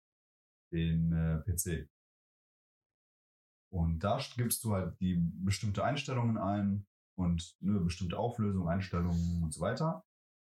den 0.71 1.11
äh, 1.13 1.39
PC. 1.43 1.89
Und 3.71 3.99
da 4.03 4.19
gibst 4.37 4.63
du 4.63 4.73
halt 4.73 4.99
die 4.99 5.15
bestimmte 5.15 5.83
Einstellungen 5.83 6.37
ein 6.37 6.85
und 7.15 7.57
eine 7.61 7.79
bestimmte 7.79 8.17
Auflösung, 8.17 8.67
Einstellungen 8.67 9.43
und 9.43 9.53
so 9.53 9.61
weiter. 9.61 10.05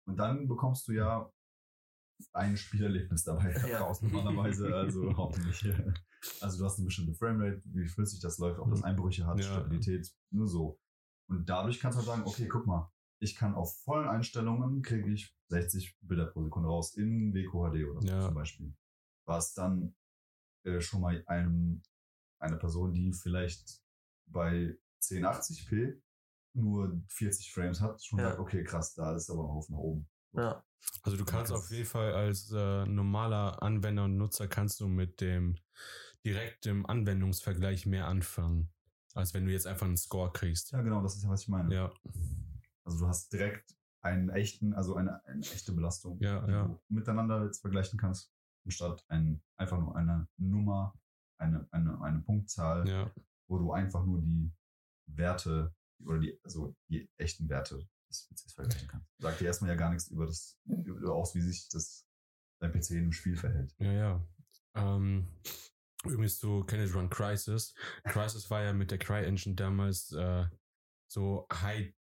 Und 0.07 0.17
dann 0.17 0.47
bekommst 0.47 0.87
du 0.89 0.93
ja 0.93 1.31
ein 2.33 2.57
Spielerlebnis 2.57 3.25
dabei 3.25 3.53
Ja. 3.69 3.81
raus, 3.81 4.03
normalerweise, 4.03 4.75
also 4.75 5.13
hoffentlich. 5.17 5.65
Also 6.41 6.59
du 6.59 6.65
hast 6.65 6.79
eine 6.79 6.87
bestimmte 6.87 7.15
Framerate, 7.15 7.63
wie 7.65 7.87
flüssig 7.87 8.21
das 8.21 8.39
läuft, 8.39 8.59
ob 8.59 8.71
das 8.71 8.83
Einbrüche 8.83 9.27
hat, 9.27 9.39
Ja. 9.39 9.45
Stabilität, 9.45 10.13
nur 10.31 10.47
so. 10.49 10.81
Und 11.29 11.49
dadurch 11.49 11.79
kannst 11.81 11.97
du 11.97 11.99
halt 12.01 12.07
sagen, 12.07 12.23
okay, 12.25 12.49
guck 12.49 12.67
mal, 12.67 12.91
ich 13.21 13.35
kann 13.35 13.55
auf 13.55 13.77
vollen 13.83 14.09
Einstellungen 14.09 14.83
kriege 14.83 15.13
ich 15.13 15.35
60 15.49 15.97
Bilder 16.03 16.27
pro 16.27 16.43
Sekunde 16.43 16.69
raus 16.69 16.95
in 16.97 17.35
WQHD 17.35 17.85
oder 17.91 18.01
so 18.01 18.09
Ja. 18.09 18.21
zum 18.21 18.35
Beispiel. 18.35 18.75
Was 19.29 19.53
dann 19.53 19.95
äh, 20.65 20.81
schon 20.81 21.03
mal 21.03 21.23
einem, 21.27 21.83
eine 22.39 22.57
Person, 22.57 22.95
die 22.95 23.13
vielleicht 23.13 23.83
bei 24.27 24.77
1080p 25.03 26.01
nur 26.55 27.01
40 27.09 27.53
Frames 27.53 27.81
hat, 27.81 28.03
schon 28.03 28.19
Ja. 28.19 28.31
sagt, 28.31 28.41
okay, 28.41 28.65
krass, 28.65 28.95
da 28.95 29.15
ist 29.15 29.31
aber 29.31 29.45
ein 29.45 29.49
Haufen 29.51 29.75
nach 29.75 29.83
oben. 29.83 30.09
Ja. 30.33 30.65
Also 31.03 31.19
du 31.19 31.25
kannst 31.25 31.53
auf 31.53 31.71
jeden 31.71 31.85
Fall 31.87 32.13
als 32.15 32.51
äh, 32.53 32.87
normaler 32.87 33.63
Anwender 33.63 34.05
und 34.05 34.17
Nutzer 34.17 34.49
kannst 34.49 34.81
du 34.81 34.89
mit 34.89 35.21
dem 35.21 35.57
direktem 36.25 36.87
Anwendungsvergleich 36.87 37.85
mehr 37.87 38.07
anfangen, 38.07 38.73
als 39.15 39.35
wenn 39.35 39.45
du 39.45 39.53
jetzt 39.53 39.67
einfach 39.67 39.87
einen 39.87 39.97
Score 39.97 40.33
kriegst. 40.33 40.73
Ja, 40.73 40.81
genau, 40.83 41.03
das 41.03 41.17
ist 41.17 41.25
ja, 41.25 41.29
was 41.29 41.43
ich 41.43 41.49
meine. 41.49 41.75
Ja, 41.75 41.93
Also 42.85 42.99
du 43.01 43.09
hast 43.09 43.33
direkt 43.33 43.75
einen 44.01 44.31
echten, 44.31 44.73
also 44.73 44.95
eine, 44.95 45.23
eine 45.27 45.41
echte 45.43 45.73
Belastung, 45.73 46.19
Ja, 46.21 46.45
die 46.47 46.53
ja. 46.53 46.65
du 46.65 46.81
miteinander 46.89 47.45
jetzt 47.45 47.61
vergleichen 47.61 47.99
kannst, 47.99 48.33
anstatt 48.69 49.03
ein, 49.09 49.43
einfach 49.57 49.79
nur 49.79 49.97
eine 49.97 50.29
Nummer, 50.37 50.95
eine, 51.39 51.67
eine, 51.71 52.01
eine 52.03 52.21
Punktzahl, 52.21 52.87
ja, 52.87 53.11
wo 53.49 53.59
du 53.59 53.73
einfach 53.73 54.05
nur 54.05 54.21
die 54.21 54.53
Werte 55.07 55.75
oder 56.05 56.19
die, 56.19 56.39
also 56.45 56.77
die 56.91 57.11
echten 57.17 57.49
Werte 57.49 57.89
des 58.11 58.29
PCs 58.29 58.53
vergleichen 58.53 58.89
kannst. 58.89 59.09
Sagt 59.19 59.41
dir 59.41 59.47
erstmal 59.47 59.71
ja 59.71 59.77
gar 59.77 59.91
nichts 59.91 60.09
über 60.09 60.27
das, 60.27 60.59
über 60.67 61.15
aus, 61.15 61.35
wie 61.35 61.41
sich 61.41 61.69
das 61.71 62.07
dein 62.61 62.73
PC 62.73 62.91
im 62.91 63.13
Spiel 63.13 63.37
verhält. 63.37 63.75
ja, 63.79 63.93
ja. 63.93 64.29
Ähm, 64.75 65.27
übrigens 66.05 66.39
zu 66.39 66.63
Kenneth 66.65 66.95
Run 66.95 67.11
Crisis. 67.11 67.75
Crisis 68.05 68.51
war 68.51 68.63
ja 68.63 68.73
mit 68.73 68.91
der 68.91 68.99
Cry-Engine 68.99 69.57
damals 69.57 70.13
äh, 70.13 70.47
so 71.11 71.47
high 71.51 71.93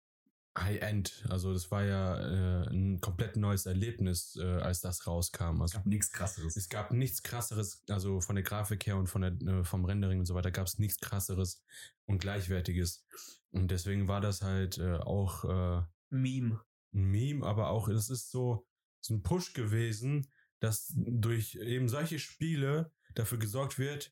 High-End, 0.58 1.26
also 1.30 1.54
das 1.54 1.70
war 1.72 1.84
ja 1.84 2.18
äh, 2.18 2.70
ein 2.70 3.00
komplett 3.00 3.38
neues 3.38 3.66
Erlebnis, 3.66 4.38
äh, 4.42 4.44
als 4.46 4.82
das 4.82 5.06
rauskam. 5.08 5.62
Also 5.62 5.80
nichts 5.86 6.12
krasseres. 6.12 6.56
Es 6.58 6.70
gab 6.70 6.92
nichts 6.92 7.24
krasseres, 7.24 7.84
also 7.90 8.22
von 8.22 8.36
der 8.36 8.44
Grafik 8.44 8.86
her 8.86 8.98
und 8.98 9.08
von 9.08 9.22
der, 9.22 9.32
äh, 9.32 9.64
vom 9.64 9.86
Rendering 9.86 10.20
und 10.20 10.26
so 10.26 10.36
weiter 10.36 10.52
gab 10.52 10.68
es 10.68 10.80
nichts 10.80 11.00
krasseres 11.00 11.64
und 12.06 12.20
gleichwertiges. 12.20 13.06
Und 13.52 13.72
deswegen 13.72 14.08
war 14.08 14.22
das 14.22 14.42
halt 14.42 14.78
äh, 14.78 14.98
auch 14.98 15.44
äh, 15.46 15.84
Meme. 16.10 16.62
ein 16.94 17.04
Meme, 17.06 17.46
aber 17.46 17.70
auch 17.70 17.88
es 17.88 18.10
ist 18.10 18.32
so, 18.32 18.68
so 19.02 19.14
ein 19.14 19.24
Push 19.24 19.54
gewesen, 19.54 20.28
dass 20.60 20.94
durch 20.96 21.56
eben 21.56 21.88
solche 21.88 22.20
Spiele 22.20 22.92
dafür 23.14 23.38
gesorgt 23.38 23.80
wird, 23.80 24.12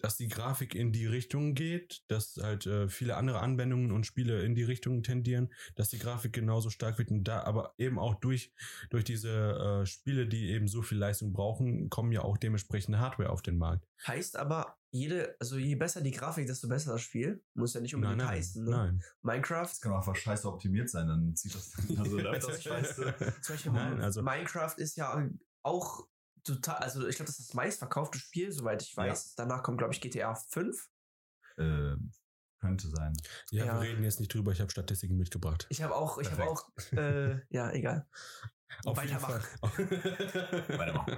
dass 0.00 0.16
die 0.16 0.28
Grafik 0.28 0.74
in 0.74 0.92
die 0.92 1.06
Richtung 1.06 1.54
geht, 1.54 2.02
dass 2.08 2.36
halt 2.40 2.66
äh, 2.66 2.88
viele 2.88 3.16
andere 3.16 3.40
Anwendungen 3.40 3.92
und 3.92 4.04
Spiele 4.06 4.42
in 4.42 4.54
die 4.54 4.62
Richtung 4.64 5.02
tendieren, 5.02 5.52
dass 5.76 5.88
die 5.90 5.98
Grafik 5.98 6.32
genauso 6.32 6.70
stark 6.70 6.98
wird 6.98 7.10
und 7.10 7.24
da, 7.24 7.42
aber 7.42 7.74
eben 7.78 7.98
auch 7.98 8.14
durch, 8.16 8.52
durch 8.90 9.04
diese 9.04 9.82
äh, 9.82 9.86
Spiele, 9.86 10.26
die 10.26 10.50
eben 10.50 10.68
so 10.68 10.82
viel 10.82 10.98
Leistung 10.98 11.32
brauchen, 11.32 11.88
kommen 11.90 12.12
ja 12.12 12.22
auch 12.22 12.36
dementsprechende 12.38 12.98
Hardware 12.98 13.30
auf 13.30 13.42
den 13.42 13.58
Markt. 13.58 13.86
Heißt 14.06 14.36
aber, 14.36 14.76
jede, 14.90 15.36
also 15.38 15.56
je 15.56 15.74
besser 15.76 16.00
die 16.00 16.10
Grafik, 16.10 16.46
desto 16.46 16.66
besser 16.68 16.92
das 16.92 17.02
Spiel. 17.02 17.42
Muss 17.54 17.74
ja 17.74 17.80
nicht 17.80 17.92
Nein, 17.92 18.02
unbedingt 18.02 18.18
nein, 18.28 18.36
heißen. 18.38 18.64
Ne? 18.64 18.70
nein. 18.70 19.02
Minecraft, 19.22 19.62
Das 19.68 19.80
kann 19.80 19.92
auch 19.92 19.98
einfach 19.98 20.16
scheiße 20.16 20.48
optimiert 20.48 20.88
sein, 20.90 21.06
dann 21.06 21.36
zieht 21.36 21.54
das 21.54 21.72
also 21.98 22.18
das 22.18 22.62
scheiße. 22.62 23.14
zum 23.42 23.48
Beispiel 23.54 23.72
Nein, 23.72 24.00
also- 24.00 24.22
Minecraft 24.22 24.74
ist 24.78 24.96
ja 24.96 25.28
auch 25.62 26.06
total, 26.44 26.76
also 26.76 27.06
ich 27.06 27.16
glaube, 27.16 27.26
das 27.28 27.38
ist 27.38 27.48
das 27.50 27.54
meistverkaufte 27.54 28.18
Spiel, 28.18 28.52
soweit 28.52 28.82
ich 28.82 28.96
weiß. 28.96 29.34
Danach 29.36 29.62
kommt, 29.62 29.78
glaube 29.78 29.92
ich, 29.94 30.00
GTA 30.00 30.34
5. 30.34 30.88
Äh, 31.56 31.94
könnte 32.60 32.88
sein. 32.88 33.14
Ja, 33.50 33.64
Ja. 33.64 33.74
wir 33.74 33.88
reden 33.88 34.02
jetzt 34.04 34.20
nicht 34.20 34.32
drüber, 34.34 34.52
ich 34.52 34.60
habe 34.60 34.70
Statistiken 34.70 35.16
mitgebracht. 35.16 35.66
Ich 35.70 35.82
habe 35.82 35.94
auch, 35.94 36.18
ich 36.18 36.30
habe 36.30 36.44
auch, 36.44 36.68
äh, 36.92 37.40
ja, 37.48 37.70
egal. 37.72 38.06
Auf 38.84 39.02
jeden, 39.02 39.18
Fall, 39.18 39.42
Weitermachen. 40.78 41.16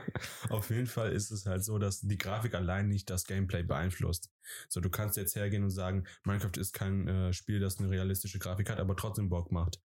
auf 0.48 0.70
jeden 0.70 0.86
Fall 0.86 1.12
ist 1.12 1.30
es 1.30 1.44
halt 1.44 1.62
so, 1.62 1.78
dass 1.78 2.00
die 2.00 2.16
Grafik 2.16 2.54
allein 2.54 2.88
nicht 2.88 3.10
das 3.10 3.24
Gameplay 3.26 3.62
beeinflusst. 3.62 4.30
So, 4.70 4.80
du 4.80 4.88
kannst 4.88 5.18
jetzt 5.18 5.36
hergehen 5.36 5.62
und 5.62 5.70
sagen, 5.70 6.06
Minecraft 6.24 6.56
ist 6.56 6.72
kein 6.72 7.06
äh, 7.08 7.32
Spiel, 7.34 7.60
das 7.60 7.78
eine 7.78 7.90
realistische 7.90 8.38
Grafik 8.38 8.70
hat, 8.70 8.80
aber 8.80 8.96
trotzdem 8.96 9.28
Bock 9.28 9.52
macht. 9.52 9.82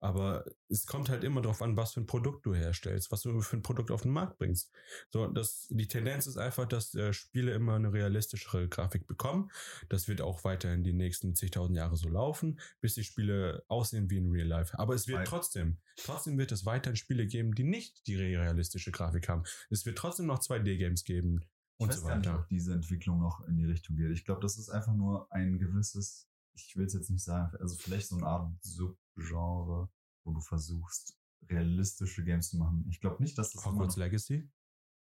Aber 0.00 0.46
es 0.72 0.86
kommt 0.86 1.08
halt 1.10 1.22
immer 1.22 1.42
darauf 1.42 1.60
an, 1.62 1.76
was 1.76 1.92
für 1.92 2.00
ein 2.00 2.06
Produkt 2.06 2.46
du 2.46 2.54
herstellst, 2.54 3.12
was 3.12 3.22
du 3.22 3.40
für 3.42 3.56
ein 3.56 3.62
Produkt 3.62 3.90
auf 3.90 4.02
den 4.02 4.10
Markt 4.12 4.38
bringst. 4.38 4.72
So, 5.10 5.26
das, 5.28 5.66
die 5.70 5.86
Tendenz 5.86 6.26
ist 6.26 6.38
einfach, 6.38 6.66
dass 6.66 6.94
äh, 6.94 7.12
Spiele 7.12 7.52
immer 7.52 7.74
eine 7.76 7.92
realistischere 7.92 8.68
Grafik 8.68 9.06
bekommen. 9.06 9.50
Das 9.88 10.08
wird 10.08 10.20
auch 10.22 10.44
weiterhin 10.44 10.82
die 10.82 10.92
nächsten 10.94 11.34
zigtausend 11.36 11.76
Jahre 11.76 11.96
so 11.96 12.08
laufen, 12.08 12.58
bis 12.80 12.94
die 12.94 13.04
Spiele 13.04 13.62
aussehen 13.68 14.10
wie 14.10 14.16
in 14.16 14.30
Real 14.32 14.48
Life. 14.48 14.78
Aber 14.78 14.94
es 14.94 15.06
wird 15.06 15.18
Weil- 15.18 15.26
trotzdem, 15.26 15.78
trotzdem 15.96 16.38
wird 16.38 16.50
es 16.52 16.64
weiterhin 16.66 16.96
Spiele 16.96 17.26
geben, 17.26 17.54
die 17.54 17.64
nicht 17.64 18.06
die 18.06 18.16
realistische 18.16 18.90
Grafik 18.90 19.28
haben. 19.28 19.44
Es 19.70 19.84
wird 19.86 19.98
trotzdem 19.98 20.26
noch 20.26 20.40
2D-Games 20.40 21.04
geben 21.04 21.40
Ich 21.42 21.48
und 21.84 21.92
so 21.92 22.06
gar 22.06 22.16
nicht, 22.16 22.26
weiter. 22.28 22.38
ob 22.40 22.48
diese 22.48 22.72
Entwicklung 22.72 23.20
noch 23.20 23.46
in 23.46 23.56
die 23.58 23.66
Richtung 23.66 23.96
geht. 23.96 24.10
Ich 24.10 24.24
glaube, 24.24 24.40
das 24.40 24.56
ist 24.58 24.70
einfach 24.70 24.94
nur 24.94 25.30
ein 25.30 25.58
gewisses, 25.58 26.28
ich 26.54 26.76
will 26.76 26.86
es 26.86 26.94
jetzt 26.94 27.10
nicht 27.10 27.22
sagen, 27.24 27.54
also 27.60 27.76
vielleicht 27.76 28.08
so 28.08 28.16
eine 28.16 28.26
Art 28.26 28.50
Subgenre, 28.62 29.88
wo 30.24 30.32
du 30.32 30.40
versuchst, 30.40 31.16
realistische 31.48 32.24
Games 32.24 32.50
zu 32.50 32.58
machen. 32.58 32.86
Ich 32.90 33.00
glaube 33.00 33.22
nicht, 33.22 33.36
dass 33.38 33.52
das 33.52 33.64
Hogwarts 33.64 33.96
Legacy? 33.96 34.48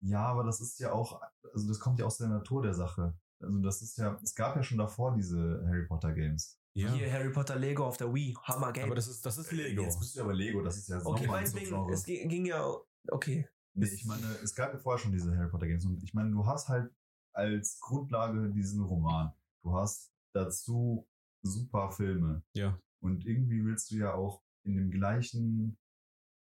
Ja, 0.01 0.27
aber 0.27 0.45
das 0.45 0.61
ist 0.61 0.79
ja 0.79 0.93
auch, 0.93 1.21
also 1.53 1.69
das 1.69 1.81
kommt 1.81 1.99
ja 1.99 2.07
aus 2.07 2.19
der 2.19 2.29
Natur 2.29 2.63
der 2.63 2.75
Sache. 2.75 3.19
Also 3.41 3.61
das 3.61 3.83
ist 3.83 3.97
ja, 3.99 4.19
es 4.23 4.35
gab 4.35 4.57
ja 4.57 4.63
schon 4.63 4.79
davor 4.79 5.15
diese 5.15 5.65
Harry 5.67 5.87
Potter 5.87 6.13
Games. 6.13 6.59
Ja. 6.75 6.93
Hier 6.93 7.11
Harry 7.11 7.31
Potter 7.31 7.57
Lego 7.57 7.87
auf 7.87 7.97
der 7.97 8.13
Wii, 8.13 8.37
Hammer 8.43 8.73
Game. 8.73 8.85
Aber 8.85 8.95
das 8.95 9.09
ist, 9.09 9.25
das 9.25 9.39
ist 9.39 9.51
Lego. 9.53 9.83
Jetzt 9.83 9.99
bist 9.99 10.17
du 10.17 10.21
aber 10.23 10.35
Lego, 10.35 10.63
das 10.63 10.77
ist 10.77 10.89
ja 10.89 10.99
okay, 10.99 11.23
nochmal 11.23 11.45
ein 11.45 11.53
meinetwegen, 11.53 11.91
es 11.91 12.05
ging, 12.05 12.29
ging 12.29 12.47
ja, 12.47 12.71
okay. 13.09 13.49
Nee, 13.75 13.87
ich 13.87 14.05
meine, 14.05 14.27
es 14.43 14.55
gab 14.55 14.73
ja 14.73 14.79
vorher 14.79 14.99
schon 14.99 15.13
diese 15.13 15.37
Harry 15.37 15.49
Potter 15.49 15.67
Games 15.67 15.85
und 15.85 16.03
ich 16.03 16.13
meine, 16.13 16.31
du 16.31 16.45
hast 16.47 16.69
halt 16.69 16.95
als 17.33 17.79
Grundlage 17.81 18.51
diesen 18.51 18.83
Roman. 18.83 19.33
Du 19.63 19.75
hast 19.75 20.13
dazu 20.35 21.07
super 21.43 21.91
Filme. 21.91 22.43
Ja. 22.55 22.79
Und 23.01 23.25
irgendwie 23.27 23.65
willst 23.65 23.91
du 23.91 23.97
ja 23.97 24.15
auch 24.15 24.43
in 24.67 24.77
dem 24.77 24.91
gleichen 24.91 25.79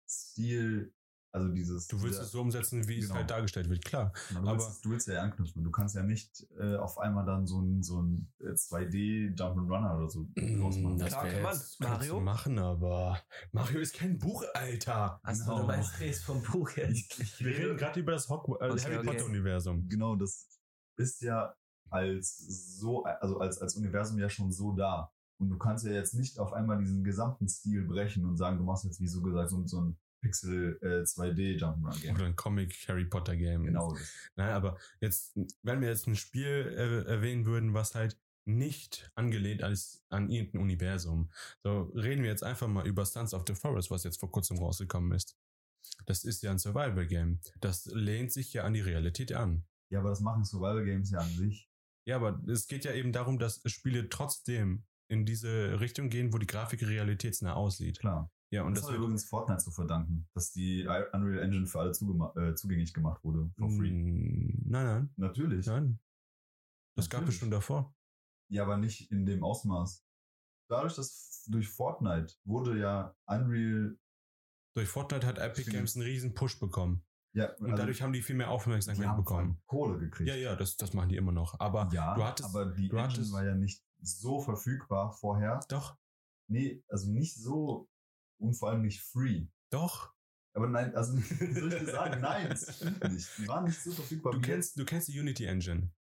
Stil, 0.08 0.92
also 1.32 1.48
dieses. 1.48 1.88
Du 1.88 1.96
willst 2.02 2.14
dieser- 2.18 2.22
es 2.24 2.30
so 2.30 2.40
umsetzen, 2.40 2.86
wie 2.86 2.98
es 2.98 3.06
Genau. 3.06 3.16
halt 3.16 3.30
dargestellt 3.30 3.68
wird, 3.68 3.84
klar. 3.84 4.12
Genau, 4.28 4.42
du, 4.42 4.48
aber- 4.50 4.58
willst, 4.58 4.84
du 4.84 4.90
willst 4.90 5.08
ja 5.08 5.20
anknüpfen. 5.22 5.64
Du 5.64 5.70
kannst 5.70 5.96
ja 5.96 6.02
nicht 6.02 6.46
äh, 6.60 6.76
auf 6.76 6.98
einmal 6.98 7.24
dann 7.26 7.46
so 7.46 7.60
ein, 7.60 7.82
so 7.82 8.02
ein 8.02 8.32
äh, 8.40 8.54
2D 8.54 9.34
Jump'n'Runner 9.34 9.96
oder 9.96 10.08
so 10.08 10.28
draus 10.36 10.76
machen. 10.76 10.98
Das 10.98 11.08
Klar, 11.08 11.26
kann 11.28 11.42
man. 11.42 11.58
Mario? 11.80 12.14
du 12.14 12.20
machen, 12.20 12.58
aber 12.58 13.18
Mario 13.52 13.80
ist 13.80 13.94
kein 13.94 14.18
Buch, 14.18 14.44
Alter. 14.54 15.18
Achso, 15.24 15.44
Genau. 15.44 15.60
du 15.62 15.66
meinst 15.66 15.98
Drehs 15.98 16.22
vom 16.22 16.42
Buch 16.42 16.70
jetzt. 16.76 17.18
Ich, 17.18 17.20
ich 17.20 17.40
Wir 17.40 17.48
reden 17.52 17.62
rede 17.64 17.76
gerade 17.76 18.00
über 18.00 18.12
das 18.12 18.28
Hogwarts, 18.28 18.62
äh, 18.62 18.68
Okay, 18.70 18.82
Harry 18.84 18.96
okay. 18.98 19.06
Potter 19.18 19.24
Universum. 19.26 19.88
genau, 19.88 20.14
das 20.14 20.48
ist 20.96 21.20
ja 21.22 21.54
als 21.90 22.36
so, 22.78 23.04
also 23.04 23.38
als, 23.38 23.58
als 23.58 23.74
Universum 23.76 24.18
ja 24.18 24.28
schon 24.28 24.52
so 24.52 24.72
da. 24.72 25.12
Und 25.38 25.50
du 25.50 25.58
kannst 25.58 25.84
ja 25.84 25.92
jetzt 25.92 26.14
nicht 26.14 26.38
auf 26.38 26.52
einmal 26.52 26.78
diesen 26.78 27.04
gesamten 27.04 27.48
Stil 27.48 27.84
brechen 27.84 28.24
und 28.24 28.36
sagen, 28.36 28.58
du 28.58 28.64
machst 28.64 28.84
jetzt, 28.84 29.00
wie 29.00 29.08
so 29.08 29.22
gesagt, 29.22 29.50
so, 29.50 29.66
so 29.66 29.80
ein 29.80 29.96
Pixel 30.20 30.78
äh, 30.80 31.02
2D 31.02 31.58
Jump'n'Run 31.58 32.00
Game. 32.00 32.16
Oder 32.16 32.26
ein 32.26 32.36
Comic 32.36 32.74
Harry 32.88 33.04
Potter 33.04 33.36
Game. 33.36 33.64
Genau. 33.64 33.96
Nein, 34.36 34.50
aber 34.50 34.78
jetzt, 35.00 35.36
wenn 35.62 35.80
wir 35.80 35.88
jetzt 35.88 36.06
ein 36.06 36.16
Spiel 36.16 36.74
äh, 36.76 37.10
erwähnen 37.10 37.44
würden, 37.44 37.74
was 37.74 37.94
halt 37.94 38.18
nicht 38.46 39.10
angelehnt 39.14 39.62
ist 39.62 40.04
an 40.10 40.30
irgendein 40.30 40.62
Universum. 40.62 41.30
So 41.62 41.92
reden 41.94 42.22
wir 42.22 42.30
jetzt 42.30 42.44
einfach 42.44 42.68
mal 42.68 42.86
über 42.86 43.04
Sons 43.04 43.34
of 43.34 43.44
the 43.46 43.54
Forest, 43.54 43.90
was 43.90 44.04
jetzt 44.04 44.20
vor 44.20 44.30
kurzem 44.30 44.58
rausgekommen 44.58 45.12
ist. 45.12 45.36
Das 46.06 46.24
ist 46.24 46.42
ja 46.42 46.50
ein 46.50 46.58
Survival 46.58 47.06
Game. 47.06 47.40
Das 47.60 47.86
lehnt 47.86 48.32
sich 48.32 48.52
ja 48.52 48.64
an 48.64 48.74
die 48.74 48.80
Realität 48.80 49.32
an. 49.32 49.64
Ja, 49.90 50.00
aber 50.00 50.10
das 50.10 50.20
machen 50.20 50.44
Survival 50.44 50.84
Games 50.84 51.10
ja 51.10 51.18
an 51.18 51.30
sich. 51.30 51.70
Ja, 52.06 52.16
aber 52.16 52.42
es 52.48 52.66
geht 52.66 52.84
ja 52.84 52.92
eben 52.92 53.12
darum, 53.12 53.38
dass 53.38 53.62
Spiele 53.66 54.08
trotzdem 54.08 54.84
in 55.08 55.24
diese 55.26 55.78
Richtung 55.80 56.08
gehen, 56.08 56.32
wo 56.32 56.38
die 56.38 56.46
Grafik 56.46 56.82
realitätsnah 56.86 57.52
aussieht. 57.54 57.98
Klar. 58.00 58.30
Ja, 58.50 58.62
und 58.62 58.74
das 58.76 58.82
das 58.84 58.90
war 58.90 58.96
übrigens 58.98 59.24
Fortnite 59.24 59.62
zu 59.64 59.70
verdanken, 59.72 60.28
dass 60.34 60.52
die 60.52 60.86
Unreal 61.12 61.38
Engine 61.42 61.66
für 61.66 61.80
alle 61.80 61.90
äh, 61.90 62.54
zugänglich 62.54 62.94
gemacht 62.94 63.22
wurde. 63.24 63.50
For 63.58 63.68
free. 63.70 63.90
Mm, 63.90 64.62
Nein, 64.68 64.84
nein, 64.86 65.10
Natürlich. 65.16 65.66
nein. 65.66 65.98
Das 66.96 67.10
gab 67.10 67.20
es 67.20 67.22
Natürlich. 67.26 67.40
schon 67.40 67.50
davor. 67.50 67.94
Ja, 68.50 68.62
aber 68.62 68.76
nicht 68.76 69.10
in 69.10 69.26
dem 69.26 69.42
Ausmaß. 69.42 70.04
Dadurch, 70.70 70.94
dass 70.94 71.44
durch 71.48 71.68
Fortnite 71.68 72.34
wurde 72.44 72.78
ja 72.78 73.14
Unreal, 73.26 73.98
Durch 74.76 74.88
Fortnite 74.88 75.26
hat 75.26 75.38
Epic. 75.38 75.70
Games 75.70 75.96
einen 75.96 76.04
riesen 76.04 76.34
Push 76.34 76.60
bekommen. 76.60 77.04
ja, 77.34 77.52
Und 77.56 77.76
dadurch 77.76 78.02
haben 78.02 78.12
die 78.12 78.22
viel 78.22 78.36
mehr 78.36 78.50
Aufmerksamkeit 78.50 79.16
bekommen. 79.16 79.60
Kohle 79.66 79.98
gekriegt. 79.98 80.28
Ja, 80.28 80.36
ja, 80.36 80.54
das, 80.54 80.76
das 80.76 80.92
machen 80.94 81.08
die 81.08 81.16
immer 81.16 81.32
noch. 81.32 81.58
Aber 81.58 81.88
ja, 81.92 82.14
du 82.14 82.22
hattest- 82.24 82.48
aber 82.48 82.66
die 82.66 82.88
du 82.88 82.96
Engine 82.96 83.02
hattest- 83.14 83.32
war 83.32 83.44
ja 83.44 83.54
nicht 83.56 83.82
so 84.06 84.40
verfügbar 84.40 85.12
vorher. 85.12 85.60
doch, 85.68 85.96
Nee, 86.48 86.82
also 86.88 87.10
nicht 87.10 87.34
so 87.36 87.88
und 88.38 88.54
vor 88.54 88.70
allem 88.70 88.82
nicht 88.82 89.00
free. 89.02 89.46
doch. 89.70 90.12
Aber 90.56 90.68
nein, 90.68 90.94
also 90.94 91.12
soll 91.18 91.72
ich 91.72 91.78
dir 91.80 91.90
sagen, 91.90 92.20
nein, 92.20 92.48
das 92.48 92.80
nicht. 93.10 93.28
Die 93.38 93.48
waren 93.48 93.64
nicht 93.64 93.80
so 93.82 93.90
verfügbar 93.90 94.32
Du 94.34 94.40
kennst, 94.40 94.78
du 94.78 94.84
kennst 94.84 95.08
die 95.08 95.18
Unity 95.18 95.46
Engine. 95.46 95.90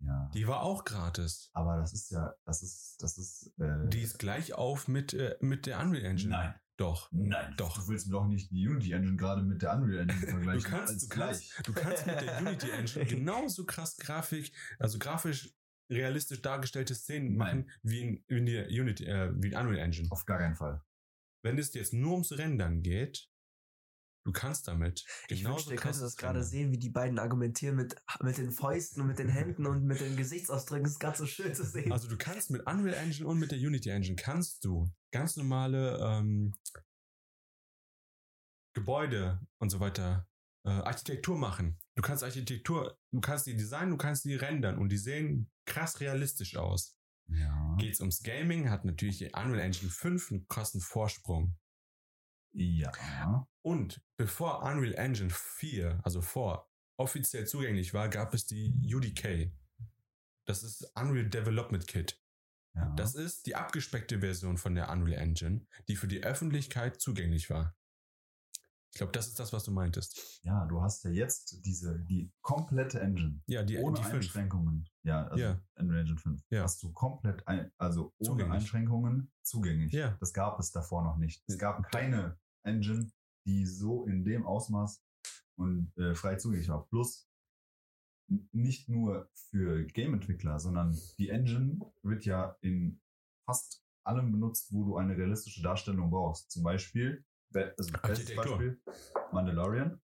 Ja. 0.00 0.30
Die 0.32 0.46
war 0.48 0.62
auch 0.62 0.84
gratis. 0.84 1.50
Aber 1.52 1.76
das 1.76 1.92
ist 1.92 2.10
ja, 2.10 2.34
das 2.46 2.62
ist, 2.62 2.96
das 3.02 3.18
ist. 3.18 3.52
Äh, 3.58 3.88
Die 3.90 4.00
ist 4.00 4.18
gleich 4.18 4.54
auf 4.54 4.88
mit, 4.88 5.12
äh, 5.12 5.36
mit 5.40 5.66
der 5.66 5.80
Unreal 5.80 6.04
Engine. 6.04 6.30
Nein, 6.30 6.54
Doch. 6.78 7.10
nein, 7.12 7.54
Doch. 7.58 7.76
Du 7.76 7.88
willst 7.88 8.06
mir 8.06 8.12
doch 8.12 8.26
nicht 8.26 8.50
die 8.50 8.66
Unity 8.66 8.92
Engine 8.92 9.16
gerade 9.16 9.42
mit 9.42 9.60
der 9.60 9.74
Unreal 9.74 10.00
Engine 10.08 10.26
vergleichen. 10.30 10.62
Du 10.62 10.68
kannst- 10.70 11.02
du 11.02 11.08
kannst- 11.08 11.10
gleich. 11.10 11.62
Du 11.64 11.72
kannst 11.74 12.06
mit 12.06 12.20
der 12.22 12.38
Unity 12.40 12.70
Engine 12.70 13.04
genauso 13.06 13.66
krass 13.66 13.96
Grafik, 13.98 14.52
also 14.78 14.98
grafisch 14.98 15.54
realistisch 15.90 16.42
dargestellte 16.42 16.94
Szenen 16.94 17.36
machen 17.36 17.70
wie 17.82 18.00
in, 18.00 18.24
in 18.28 18.46
der 18.46 18.66
Unity, 18.68 19.04
äh, 19.04 19.32
wie 19.36 19.48
in 19.48 19.56
Unreal 19.56 19.78
Engine. 19.78 20.08
Auf 20.10 20.24
gar 20.24 20.38
keinen 20.38 20.56
Fall. 20.56 20.82
Wenn 21.42 21.58
es 21.58 21.74
jetzt 21.74 21.92
nur 21.92 22.12
ums 22.12 22.32
Rendern 22.32 22.82
geht, 22.82 23.28
du 24.24 24.32
kannst 24.32 24.66
damit 24.66 25.04
Ich 25.28 25.42
genauso 25.42 25.56
wünschte, 25.56 25.74
ihr 25.74 25.76
krass 25.76 25.96
könntet 25.96 26.06
das 26.06 26.16
gerade 26.16 26.42
sehen, 26.42 26.72
wie 26.72 26.78
die 26.78 26.88
beiden 26.88 27.18
argumentieren 27.18 27.76
mit, 27.76 27.96
mit 28.22 28.38
den 28.38 28.50
Fäusten 28.50 29.02
und 29.02 29.08
mit 29.08 29.18
den 29.18 29.28
Händen 29.28 29.66
und 29.66 29.84
mit 29.84 30.00
den 30.00 30.16
Gesichtsausdrücken. 30.16 30.84
Das 30.84 30.92
ist 30.94 31.00
ganz 31.00 31.18
so 31.18 31.26
schön 31.26 31.54
zu 31.54 31.64
sehen. 31.64 31.92
Also 31.92 32.08
du 32.08 32.16
kannst 32.16 32.50
mit 32.50 32.66
Unreal 32.66 32.94
Engine 32.94 33.28
und 33.28 33.38
mit 33.38 33.50
der 33.50 33.58
Unity 33.58 33.90
Engine 33.90 34.16
kannst 34.16 34.64
du 34.64 34.90
ganz 35.12 35.36
normale 35.36 35.98
ähm, 36.00 36.54
Gebäude 38.74 39.40
und 39.58 39.70
so 39.70 39.80
weiter 39.80 40.26
äh, 40.66 40.70
Architektur 40.70 41.38
machen. 41.38 41.78
Du 41.96 42.02
kannst 42.02 42.24
Architektur, 42.24 42.98
du 43.12 43.20
kannst 43.20 43.46
die 43.46 43.56
designen, 43.56 43.90
du 43.90 43.96
kannst 43.96 44.24
die 44.24 44.34
rendern 44.34 44.78
und 44.78 44.88
die 44.88 44.98
sehen 44.98 45.50
krass 45.64 46.00
realistisch 46.00 46.56
aus. 46.56 46.98
Ja. 47.28 47.76
Geht's 47.78 48.00
ums 48.00 48.22
Gaming, 48.22 48.68
hat 48.68 48.84
natürlich 48.84 49.18
die 49.18 49.32
Unreal 49.32 49.60
Engine 49.60 49.90
5 49.90 50.30
einen 50.30 50.48
krassen 50.48 50.80
Vorsprung. 50.80 51.56
Ja. 52.52 52.92
Und 53.62 54.02
bevor 54.16 54.62
Unreal 54.62 54.94
Engine 54.94 55.30
4, 55.30 56.00
also 56.02 56.20
vor, 56.20 56.70
offiziell 56.96 57.46
zugänglich 57.46 57.94
war, 57.94 58.08
gab 58.08 58.34
es 58.34 58.46
die 58.46 58.74
UDK. 58.84 59.52
Das 60.46 60.62
ist 60.62 60.82
Unreal 60.94 61.28
Development 61.28 61.86
Kit. 61.86 62.20
ja. 62.74 62.92
Das 62.96 63.14
ist 63.14 63.46
die 63.46 63.56
abgespeckte 63.56 64.20
Version 64.20 64.58
von 64.58 64.74
der 64.74 64.90
Unreal 64.90 65.20
Engine, 65.20 65.66
die 65.88 65.96
für 65.96 66.08
die 66.08 66.22
Öffentlichkeit 66.22 67.00
zugänglich 67.00 67.50
war. 67.50 67.76
Ich 68.94 68.98
glaube, 68.98 69.10
das 69.12 69.26
ist 69.26 69.40
das, 69.40 69.52
was 69.52 69.64
du 69.64 69.72
meintest. 69.72 70.40
ja, 70.44 70.64
du 70.66 70.80
hast 70.80 71.02
ja 71.04 71.10
jetzt 71.10 71.66
diese, 71.66 71.98
die 71.98 72.30
komplette 72.42 73.00
Engine. 73.00 73.40
Ja, 73.46 73.64
die, 73.64 73.76
ohne 73.78 73.98
die. 73.98 74.04
Einschränkungen. 74.04 74.88
Ja, 75.02 75.26
also 75.26 75.42
Ja. 75.42 75.60
Unreal 75.74 76.00
Engine 76.02 76.18
5. 76.18 76.40
Ja. 76.50 76.62
Hast 76.62 76.80
du 76.82 76.92
komplett, 76.92 77.46
ein, 77.48 77.72
also 77.76 78.14
ohne 78.18 78.28
Zugänglich. 78.30 78.54
Einschränkungen 78.54 79.32
zugänglich. 79.42 79.92
Ja. 79.92 80.16
Das 80.20 80.32
gab 80.32 80.60
es 80.60 80.70
davor 80.70 81.02
noch 81.02 81.16
nicht. 81.16 81.42
Es 81.48 81.58
gab 81.58 81.90
keine 81.90 82.38
Engine, 82.64 83.10
die 83.46 83.66
so 83.66 84.06
in 84.06 84.24
dem 84.24 84.46
Ausmaß 84.46 85.02
und 85.58 85.92
äh, 85.98 86.14
frei 86.14 86.36
zugänglich 86.36 86.68
war. 86.68 86.86
Plus 86.86 87.28
nicht 88.52 88.88
nur 88.88 89.28
für 89.50 89.84
Game-Entwickler, 89.86 90.58
sondern 90.60 90.96
die 91.18 91.28
Engine 91.30 91.80
wird 92.02 92.24
ja 92.24 92.56
in 92.62 93.00
fast 93.44 93.82
allem 94.06 94.32
benutzt, 94.32 94.72
wo 94.72 94.84
du 94.84 94.96
eine 94.96 95.16
realistische 95.16 95.62
Darstellung 95.62 96.10
brauchst. 96.10 96.50
Zum 96.50 96.62
Beispiel, 96.62 97.16
be- 97.16 97.24
also 97.54 97.92
bestes. 98.02 98.34
Beispiel, 98.36 98.80
Mandalorian. 99.32 100.00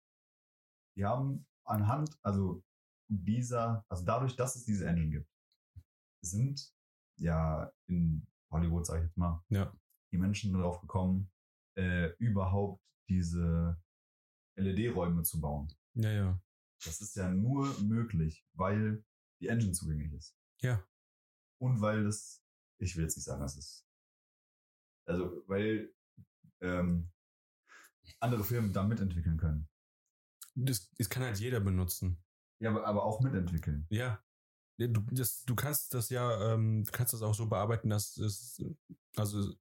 Die 0.98 1.06
haben 1.06 1.46
anhand, 1.66 2.18
also 2.24 2.64
dieser, 3.08 3.86
also 3.90 4.06
dadurch, 4.06 4.36
dass 4.36 4.56
es 4.56 4.66
diese 4.66 4.88
Engine 4.88 5.10
gibt, 5.12 5.30
sind 6.24 6.74
ja 7.20 7.72
in 7.88 8.26
Hollywood, 8.52 8.86
sag 8.86 8.98
ich 9.00 9.04
jetzt 9.06 9.18
mal, 9.18 9.44
Ja. 9.50 9.74
die 10.12 10.18
Menschen 10.18 10.54
darauf 10.54 10.80
gekommen, 10.82 11.32
äh, 11.78 12.14
überhaupt 12.18 12.82
diese 13.10 13.80
LED-Räume 14.58 15.24
zu 15.24 15.40
bauen. 15.42 15.68
Ja, 15.96 16.12
ja. 16.12 16.42
Das 16.84 17.02
ist 17.02 17.16
ja 17.16 17.30
nur 17.30 17.68
möglich, 17.82 18.46
weil 18.54 19.04
die 19.42 19.48
Engine 19.48 19.74
zugänglich 19.74 20.14
ist. 20.14 20.38
Ja. 20.62 20.84
Und 21.62 21.82
weil 21.82 22.06
es, 22.06 22.44
ich 22.80 22.96
will 22.96 23.04
jetzt 23.04 23.18
nicht 23.18 23.26
sagen, 23.26 23.42
dass 23.42 23.56
es, 23.58 23.86
also 25.08 25.44
weil 25.48 25.94
ähm, 26.62 27.12
andere 28.20 28.44
Firmen 28.44 28.74
da 28.74 28.84
mitentwickeln 28.84 29.38
können. 29.38 29.68
Das, 30.56 30.92
das 30.98 31.10
kann 31.10 31.24
halt 31.24 31.40
jeder 31.40 31.60
benutzen. 31.60 32.24
Ja, 32.60 32.70
aber, 32.70 32.86
aber 32.86 33.04
auch 33.04 33.20
mitentwickeln. 33.22 33.86
Ja. 33.90 34.22
Du, 34.78 35.02
das, 35.12 35.44
du 35.44 35.56
kannst 35.56 35.94
das 35.94 36.10
ja, 36.10 36.54
ähm, 36.54 36.84
du 36.84 36.92
kannst 36.92 37.14
das 37.14 37.22
auch 37.22 37.34
so 37.34 37.48
bearbeiten, 37.48 37.90
dass 37.90 38.18
es, 38.18 38.62
also 39.16 39.54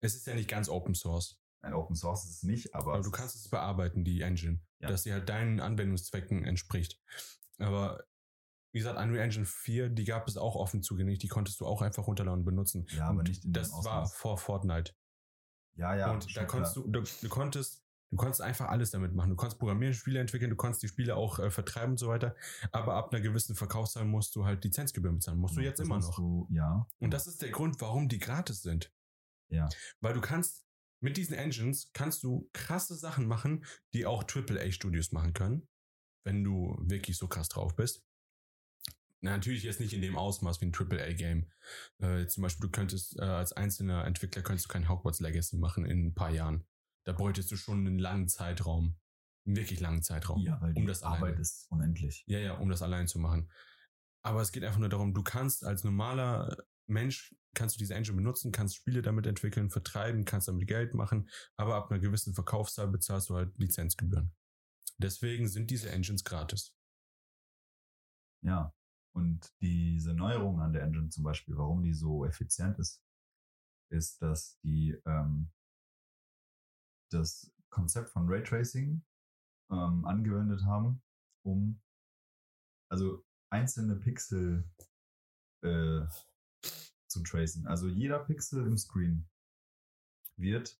es 0.00 0.14
ist 0.14 0.26
ja 0.26 0.34
nicht 0.34 0.48
ganz 0.48 0.68
Open 0.70 0.94
Source, 0.94 1.38
Ein 1.60 1.74
Open 1.74 1.94
Source 1.94 2.24
ist 2.24 2.36
es 2.36 2.42
nicht, 2.42 2.74
aber, 2.74 2.94
aber 2.94 3.02
du 3.02 3.10
kannst 3.10 3.36
es 3.36 3.48
bearbeiten, 3.48 4.02
die 4.02 4.22
Engine, 4.22 4.60
Ja. 4.80 4.88
dass 4.88 5.02
sie 5.02 5.12
halt 5.12 5.28
deinen 5.28 5.60
Anwendungszwecken 5.60 6.44
entspricht. 6.44 7.00
Aber 7.58 8.02
wie 8.72 8.78
gesagt, 8.78 8.98
Unreal 8.98 9.22
Engine 9.24 9.44
4, 9.44 9.90
die 9.90 10.04
gab 10.04 10.26
es 10.26 10.38
auch 10.38 10.56
offen 10.56 10.82
zugänglich, 10.82 11.18
die 11.18 11.28
konntest 11.28 11.60
du 11.60 11.66
auch 11.66 11.82
einfach 11.82 12.06
runterladen 12.06 12.40
und 12.40 12.44
benutzen. 12.46 12.86
ja, 12.90 13.08
aber 13.08 13.22
nicht 13.22 13.44
in 13.44 13.52
das 13.52 13.70
war 13.84 14.06
vor 14.06 14.38
Fortnite. 14.38 14.94
Ja, 15.74 15.94
ja. 15.94 16.10
und 16.12 16.34
da 16.34 16.44
konntest 16.46 16.76
du, 16.76 16.88
du, 16.88 17.02
du 17.02 17.28
konntest, 17.28 17.84
du 18.12 18.16
konntest 18.18 18.42
einfach 18.42 18.68
alles 18.68 18.90
damit 18.90 19.14
machen. 19.14 19.30
Du 19.30 19.36
konntest 19.36 19.58
programmieren, 19.58 19.94
Spiele 19.94 20.20
entwickeln, 20.20 20.50
du 20.50 20.56
konntest 20.56 20.82
die 20.82 20.88
Spiele 20.88 21.16
auch 21.16 21.38
äh, 21.38 21.50
vertreiben 21.50 21.92
und 21.92 21.96
so 21.96 22.08
weiter. 22.08 22.36
Aber 22.70 22.94
ab 22.94 23.12
einer 23.12 23.22
gewissen 23.22 23.56
Verkaufszahl 23.56 24.04
musst 24.04 24.36
du 24.36 24.44
halt 24.44 24.62
Lizenzgebühren 24.62 25.16
bezahlen. 25.16 25.38
Musst 25.38 25.56
du 25.56 25.62
jetzt 25.62 25.80
immer 25.80 25.98
noch. 25.98 26.14
Du, 26.14 26.46
ja. 26.50 26.86
Und 27.00 27.12
das 27.14 27.26
ist 27.26 27.40
der 27.40 27.50
Grund, 27.50 27.80
warum 27.80 28.08
die 28.10 28.18
gratis 28.18 28.62
sind. 28.62 28.92
Ja. 29.48 29.68
Weil 30.00 30.12
du 30.12 30.20
kannst, 30.20 30.66
mit 31.00 31.16
diesen 31.16 31.34
Engines 31.34 31.90
kannst 31.94 32.22
du 32.22 32.50
krasse 32.52 32.94
Sachen 32.94 33.26
machen, 33.26 33.64
die 33.94 34.04
auch 34.04 34.24
AAA-Studios 34.24 35.12
machen 35.12 35.32
können, 35.32 35.66
wenn 36.24 36.44
du 36.44 36.76
wirklich 36.82 37.16
so 37.16 37.28
krass 37.28 37.48
drauf 37.48 37.74
bist. 37.74 38.04
Na, 39.22 39.30
natürlich 39.30 39.62
jetzt 39.62 39.80
nicht 39.80 39.94
in 39.94 40.02
dem 40.02 40.18
Ausmaß 40.18 40.60
wie 40.60 40.66
ein 40.66 40.74
AAA-Game. 40.74 41.50
Äh, 41.98 42.26
zum 42.26 42.42
Beispiel, 42.42 42.66
du 42.66 42.72
könntest 42.72 43.18
äh, 43.18 43.22
als 43.22 43.54
einzelner 43.54 44.04
Entwickler 44.04 44.42
könntest 44.42 44.68
du 44.68 44.72
kein 44.72 44.88
Hogwarts 44.88 45.20
Legacy 45.20 45.56
machen 45.56 45.86
in 45.86 46.08
ein 46.08 46.14
paar 46.14 46.30
Jahren. 46.30 46.66
Da 47.04 47.12
bräuchtest 47.12 47.50
du 47.50 47.56
schon 47.56 47.86
einen 47.86 47.98
langen 47.98 48.28
Zeitraum. 48.28 48.98
Einen 49.44 49.56
wirklich 49.56 49.80
langen 49.80 50.02
Zeitraum. 50.02 50.40
ja, 50.40 50.60
weil 50.60 50.72
um 50.74 50.86
das 50.86 51.02
Arbeit 51.02 51.22
alleine. 51.22 51.40
ist 51.40 51.66
unendlich. 51.70 52.24
Ja, 52.26 52.38
ja, 52.38 52.54
um 52.58 52.68
das 52.68 52.82
allein 52.82 53.08
zu 53.08 53.18
machen. 53.18 53.50
Aber 54.24 54.40
es 54.40 54.52
geht 54.52 54.62
einfach 54.62 54.78
nur 54.78 54.88
darum, 54.88 55.14
du 55.14 55.22
kannst 55.22 55.64
als 55.64 55.82
normaler 55.82 56.56
Mensch, 56.86 57.34
kannst 57.54 57.76
du 57.76 57.78
diese 57.78 57.94
Engine 57.94 58.16
benutzen, 58.16 58.52
kannst 58.52 58.76
Spiele 58.76 59.02
damit 59.02 59.26
entwickeln, 59.26 59.70
vertreiben, 59.70 60.24
kannst 60.24 60.46
damit 60.46 60.68
Geld 60.68 60.94
machen, 60.94 61.28
aber 61.56 61.74
ab 61.74 61.90
einer 61.90 62.00
gewissen 62.00 62.34
Verkaufszahl 62.34 62.88
bezahlst 62.88 63.30
du 63.30 63.34
halt 63.34 63.56
Lizenzgebühren. 63.58 64.32
Deswegen 64.98 65.48
sind 65.48 65.70
diese 65.70 65.90
Engines 65.90 66.22
gratis. 66.22 66.76
Ja. 68.44 68.72
Und 69.14 69.52
diese 69.60 70.14
Neuerung 70.14 70.60
an 70.60 70.72
der 70.72 70.82
Engine 70.82 71.10
zum 71.10 71.24
Beispiel, 71.24 71.56
warum 71.56 71.82
die 71.82 71.92
so 71.92 72.24
effizient 72.24 72.78
ist, 72.78 73.02
ist, 73.90 74.22
dass 74.22 74.58
die 74.62 74.96
ähm, 75.04 75.50
das 77.12 77.52
Konzept 77.70 78.10
von 78.10 78.28
Raytracing 78.28 79.02
ähm, 79.70 80.04
angewendet 80.04 80.64
haben, 80.64 81.02
um 81.44 81.80
also 82.90 83.24
einzelne 83.50 83.96
Pixel 83.96 84.64
äh, 85.62 86.02
zu 87.08 87.22
tracen. 87.22 87.66
Also 87.66 87.88
jeder 87.88 88.18
Pixel 88.20 88.66
im 88.66 88.76
Screen 88.76 89.28
wird 90.36 90.78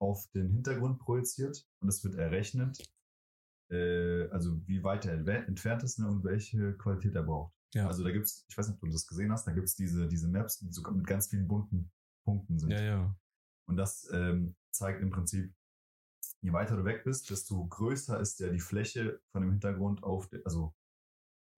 auf 0.00 0.26
den 0.28 0.50
Hintergrund 0.50 0.98
projiziert 0.98 1.66
und 1.80 1.88
es 1.88 2.02
wird 2.04 2.14
errechnet, 2.14 2.82
äh, 3.70 4.28
also 4.30 4.66
wie 4.66 4.82
weit 4.82 5.06
er 5.06 5.26
entfernt 5.46 5.82
ist 5.82 5.98
ne, 5.98 6.08
und 6.08 6.24
welche 6.24 6.74
Qualität 6.78 7.14
er 7.14 7.22
braucht. 7.22 7.54
Ja. 7.74 7.86
Also 7.86 8.02
da 8.02 8.10
gibt's, 8.10 8.44
ich 8.48 8.56
weiß 8.56 8.68
nicht, 8.68 8.76
ob 8.76 8.80
du 8.80 8.92
das 8.92 9.06
gesehen 9.06 9.30
hast, 9.30 9.46
da 9.46 9.52
gibt's 9.52 9.76
diese, 9.76 10.08
diese 10.08 10.28
Maps, 10.28 10.58
die 10.58 10.72
so 10.72 10.82
mit 10.90 11.06
ganz 11.06 11.28
vielen 11.28 11.46
bunten 11.46 11.90
Punkten 12.24 12.58
sind. 12.58 12.70
Ja, 12.70 12.80
ja. 12.80 13.16
Und 13.66 13.76
das 13.76 14.08
ähm, 14.12 14.56
zeigt 14.72 15.02
im 15.02 15.10
Prinzip, 15.10 15.52
je 16.42 16.52
weiter 16.52 16.76
du 16.76 16.84
weg 16.84 17.04
bist, 17.04 17.30
desto 17.30 17.66
größer 17.66 18.18
ist 18.20 18.40
ja 18.40 18.48
die 18.50 18.60
Fläche 18.60 19.20
von 19.32 19.42
dem 19.42 19.50
Hintergrund 19.50 20.02
auf, 20.02 20.28
der, 20.28 20.40
also, 20.44 20.74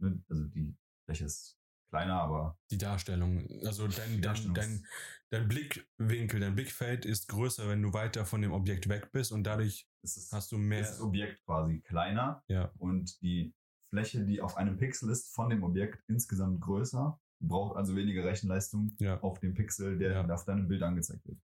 ne, 0.00 0.22
also 0.28 0.44
die 0.46 0.74
Fläche 1.06 1.24
ist 1.26 1.58
kleiner, 1.90 2.22
aber 2.22 2.58
Die 2.70 2.78
Darstellung, 2.78 3.46
also 3.66 3.86
dein, 3.86 4.12
dein, 4.12 4.22
Darstellung 4.22 4.54
dein, 4.54 4.72
ist- 4.76 4.84
dein 5.30 5.48
Blickwinkel, 5.48 6.40
dein 6.40 6.54
Blickfeld 6.54 7.04
ist 7.04 7.28
größer, 7.28 7.68
wenn 7.68 7.82
du 7.82 7.92
weiter 7.92 8.24
von 8.24 8.40
dem 8.42 8.52
Objekt 8.52 8.88
weg 8.88 9.10
bist 9.12 9.30
und 9.32 9.44
dadurch 9.44 9.86
ist 10.02 10.16
das, 10.16 10.32
hast 10.32 10.52
du 10.52 10.58
mehr. 10.58 10.80
ist 10.80 10.92
das 10.92 11.00
Objekt 11.00 11.44
quasi 11.44 11.80
kleiner 11.80 12.42
Ja. 12.48 12.72
und 12.78 13.20
die 13.22 13.54
Fläche, 13.90 14.24
die 14.24 14.40
auf 14.40 14.56
einem 14.56 14.78
Pixel 14.78 15.10
ist, 15.10 15.34
von 15.34 15.50
dem 15.50 15.62
Objekt 15.62 16.02
insgesamt 16.08 16.62
größer, 16.62 17.20
braucht 17.40 17.76
also 17.76 17.94
weniger 17.94 18.24
Rechenleistung 18.24 18.96
Ja. 18.98 19.20
auf 19.20 19.38
dem 19.40 19.52
Pixel, 19.52 19.98
der 19.98 20.12
Ja. 20.12 20.28
auf 20.34 20.44
deinem 20.46 20.68
Bild 20.68 20.82
angezeigt 20.82 21.26
wird. 21.26 21.38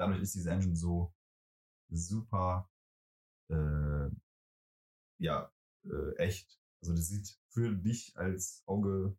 Dadurch 0.00 0.22
ist 0.22 0.34
diese 0.34 0.50
Engine 0.50 0.74
so 0.74 1.14
super, 1.90 2.70
äh, 3.50 4.08
ja, 5.18 5.52
äh, 5.84 6.16
echt. 6.16 6.58
Also 6.80 6.94
das 6.94 7.08
sieht 7.08 7.38
für 7.50 7.74
dich 7.76 8.16
als 8.16 8.62
Auge, 8.64 9.14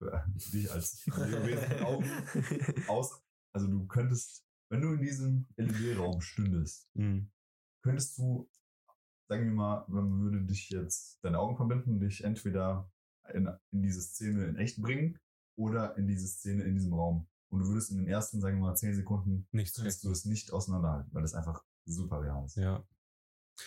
für 0.00 0.50
dich 0.50 0.72
als 0.72 1.06
Augen 1.84 2.10
aus. 2.88 3.22
Also 3.54 3.68
du 3.68 3.86
könntest, 3.86 4.44
wenn 4.72 4.80
du 4.80 4.94
in 4.94 5.00
diesem 5.02 5.46
LED-Raum 5.56 6.20
stündest, 6.20 6.90
Mhm. 6.96 7.30
könntest 7.84 8.18
du, 8.18 8.50
sagen 9.28 9.44
wir 9.44 9.52
mal, 9.52 9.84
man 9.86 10.20
würde 10.20 10.42
dich 10.44 10.68
jetzt 10.70 11.22
deine 11.22 11.38
Augen 11.38 11.56
verbinden, 11.56 12.00
dich 12.00 12.24
entweder 12.24 12.90
in, 13.32 13.46
in 13.70 13.82
diese 13.82 14.00
Szene 14.02 14.46
in 14.46 14.56
echt 14.56 14.82
bringen 14.82 15.16
oder 15.56 15.96
in 15.96 16.08
diese 16.08 16.26
Szene 16.26 16.64
in 16.64 16.74
diesem 16.74 16.92
Raum. 16.92 17.28
Und 17.50 17.60
du 17.60 17.68
würdest 17.68 17.90
in 17.90 17.96
den 17.98 18.06
ersten, 18.06 18.40
sagen 18.40 18.58
wir 18.58 18.66
mal, 18.68 18.74
zehn 18.76 18.94
Sekunden, 18.94 19.46
Nichts 19.52 19.76
könntest 19.76 20.04
du 20.04 20.10
es 20.10 20.24
nicht 20.24 20.52
auseinanderhalten, 20.52 21.12
weil 21.14 21.22
das 21.22 21.34
einfach 21.34 21.64
super 21.86 22.20
real 22.22 22.44
ist. 22.44 22.56
Ja. 22.56 22.84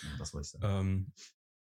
Ja, 0.04 0.10
Das 0.20 0.34
wollte 0.34 0.46
ich 0.46 0.52
sagen. 0.52 0.66
Ähm, 0.66 1.14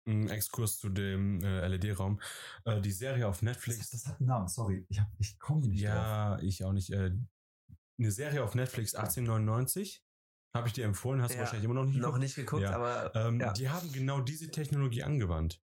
ein 0.08 0.30
Exkurs 0.30 0.78
zu 0.80 0.90
dem 0.90 1.44
äh, 1.44 1.68
LED-Raum. 1.68 2.20
Äh, 2.64 2.80
die 2.82 2.92
Serie 2.92 3.28
auf 3.28 3.38
das, 3.38 3.42
Netflix. 3.44 3.80
hat, 3.80 3.94
das 3.94 4.08
hat 4.08 4.20
einen 4.20 4.28
Namen, 4.28 4.48
sorry. 4.48 4.86
Ich, 4.90 5.00
hab, 5.00 5.08
ich 5.20 5.38
komme 5.40 5.62
nicht 5.68 5.84
drauf. 5.84 5.94
ja, 5.94 6.40
ich 6.40 6.64
auch 6.64 6.74
nicht. 6.74 6.92
Äh, 6.92 7.12
eine 7.98 8.12
Serie 8.12 8.44
auf 8.44 8.56
Netflix 8.56 8.94
1899. 8.96 10.04
Habe 10.56 10.68
ich 10.68 10.74
dir 10.74 10.86
empfohlen, 10.86 11.22
hast 11.22 11.32
du 11.32 11.36
Ja, 11.36 11.42
wahrscheinlich 11.42 11.66
immer 11.66 11.74
noch 11.74 11.86
nicht 11.86 11.96
Noch 11.98 12.08
geguckt. 12.14 12.22
nicht 12.24 12.36
geguckt, 12.36 12.62
Ja. 12.64 12.76
aber 12.76 13.14
Ähm, 13.16 13.40
Ja. 13.42 13.52
Die 13.54 13.70
haben 13.70 13.92
genau 13.92 14.22
diese 14.22 14.50
Technologie 14.52 15.04
angewandt. 15.04 15.62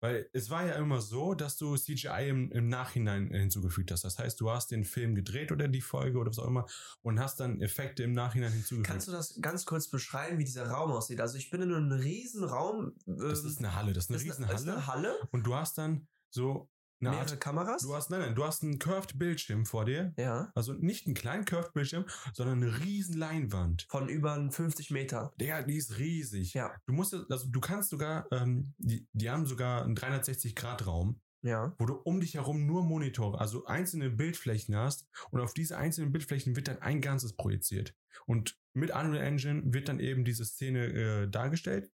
Weil 0.00 0.28
es 0.32 0.50
war 0.50 0.64
ja 0.64 0.74
immer 0.74 1.00
so, 1.00 1.34
dass 1.34 1.56
du 1.56 1.76
CGI 1.76 2.28
im, 2.28 2.52
im 2.52 2.68
Nachhinein 2.68 3.32
hinzugefügt 3.32 3.90
hast. 3.90 4.04
Das 4.04 4.18
heißt, 4.18 4.40
du 4.40 4.50
hast 4.50 4.70
den 4.70 4.84
Film 4.84 5.14
gedreht 5.14 5.50
oder 5.50 5.68
die 5.68 5.80
Folge 5.80 6.18
oder 6.18 6.30
was 6.30 6.38
auch 6.38 6.46
immer 6.46 6.66
und 7.02 7.18
hast 7.18 7.40
dann 7.40 7.60
Effekte 7.60 8.02
im 8.02 8.12
Nachhinein 8.12 8.52
hinzugefügt. 8.52 8.86
kannst 8.88 9.08
du 9.08 9.12
das 9.12 9.38
ganz 9.40 9.64
kurz 9.64 9.88
beschreiben, 9.88 10.38
wie 10.38 10.44
dieser 10.44 10.68
Raum 10.68 10.92
aussieht? 10.92 11.20
Also 11.20 11.36
ich 11.36 11.50
bin 11.50 11.62
in 11.62 11.74
einem 11.74 11.92
riesen 11.92 12.44
Raum. 12.44 12.92
das 13.06 13.40
ähm, 13.40 13.46
ist 13.46 13.58
eine 13.58 13.74
Halle, 13.74 13.92
das 13.92 14.04
ist 14.04 14.10
eine 14.10 14.18
das 14.18 14.22
ist 14.24 14.30
riesen 14.30 14.48
das 14.48 14.60
ist 14.62 14.68
eine 14.68 14.86
Halle, 14.86 15.16
Und 15.30 15.46
du 15.46 15.54
hast 15.54 15.78
dann 15.78 16.06
so 16.30 16.68
eine 17.00 17.10
mehrere 17.10 17.30
Art, 17.30 17.40
Kameras. 17.40 17.82
du 17.82 17.94
hast, 17.94 18.10
nein, 18.10 18.20
nein, 18.20 18.34
du 18.34 18.44
hast 18.44 18.62
einen 18.62 18.78
curved 18.78 19.18
Bildschirm 19.18 19.66
vor 19.66 19.84
dir. 19.84 20.12
ja. 20.16 20.50
Also 20.54 20.72
nicht 20.72 21.06
einen 21.06 21.14
kleinen 21.14 21.44
curved 21.44 21.72
Bildschirm, 21.72 22.04
sondern 22.32 22.62
eine 22.62 22.80
riesen 22.80 23.16
Leinwand. 23.16 23.86
Von 23.88 24.08
über 24.08 24.50
50 24.50 24.90
Meter. 24.90 25.32
Der, 25.38 25.62
die 25.62 25.76
ist 25.76 25.98
riesig. 25.98 26.54
Ja. 26.54 26.74
Du 26.86 26.92
musst, 26.92 27.14
also 27.14 27.46
du 27.48 27.60
kannst 27.60 27.90
sogar, 27.90 28.26
ähm, 28.32 28.74
die, 28.78 29.06
die 29.12 29.30
haben 29.30 29.46
sogar 29.46 29.84
einen 29.84 29.96
360-Grad-Raum. 29.96 31.20
Ja. 31.40 31.72
wo 31.78 31.86
du 31.86 31.94
um 31.94 32.18
dich 32.20 32.34
herum 32.34 32.66
nur 32.66 32.82
Monitore, 32.82 33.38
also 33.38 33.64
einzelne 33.64 34.10
Bildflächen 34.10 34.74
hast 34.74 35.06
und 35.30 35.40
auf 35.40 35.54
diese 35.54 35.78
einzelnen 35.78 36.10
Bildflächen 36.10 36.56
wird 36.56 36.66
dann 36.66 36.82
ein 36.82 37.00
Ganzes 37.00 37.36
projiziert. 37.36 37.94
Und 38.26 38.58
mit 38.72 38.90
Unreal 38.90 39.24
Engine 39.24 39.62
wird 39.72 39.88
dann 39.88 40.00
eben 40.00 40.24
diese 40.24 40.44
Szene 40.44 40.86
äh, 40.86 41.30
dargestellt, 41.30 41.92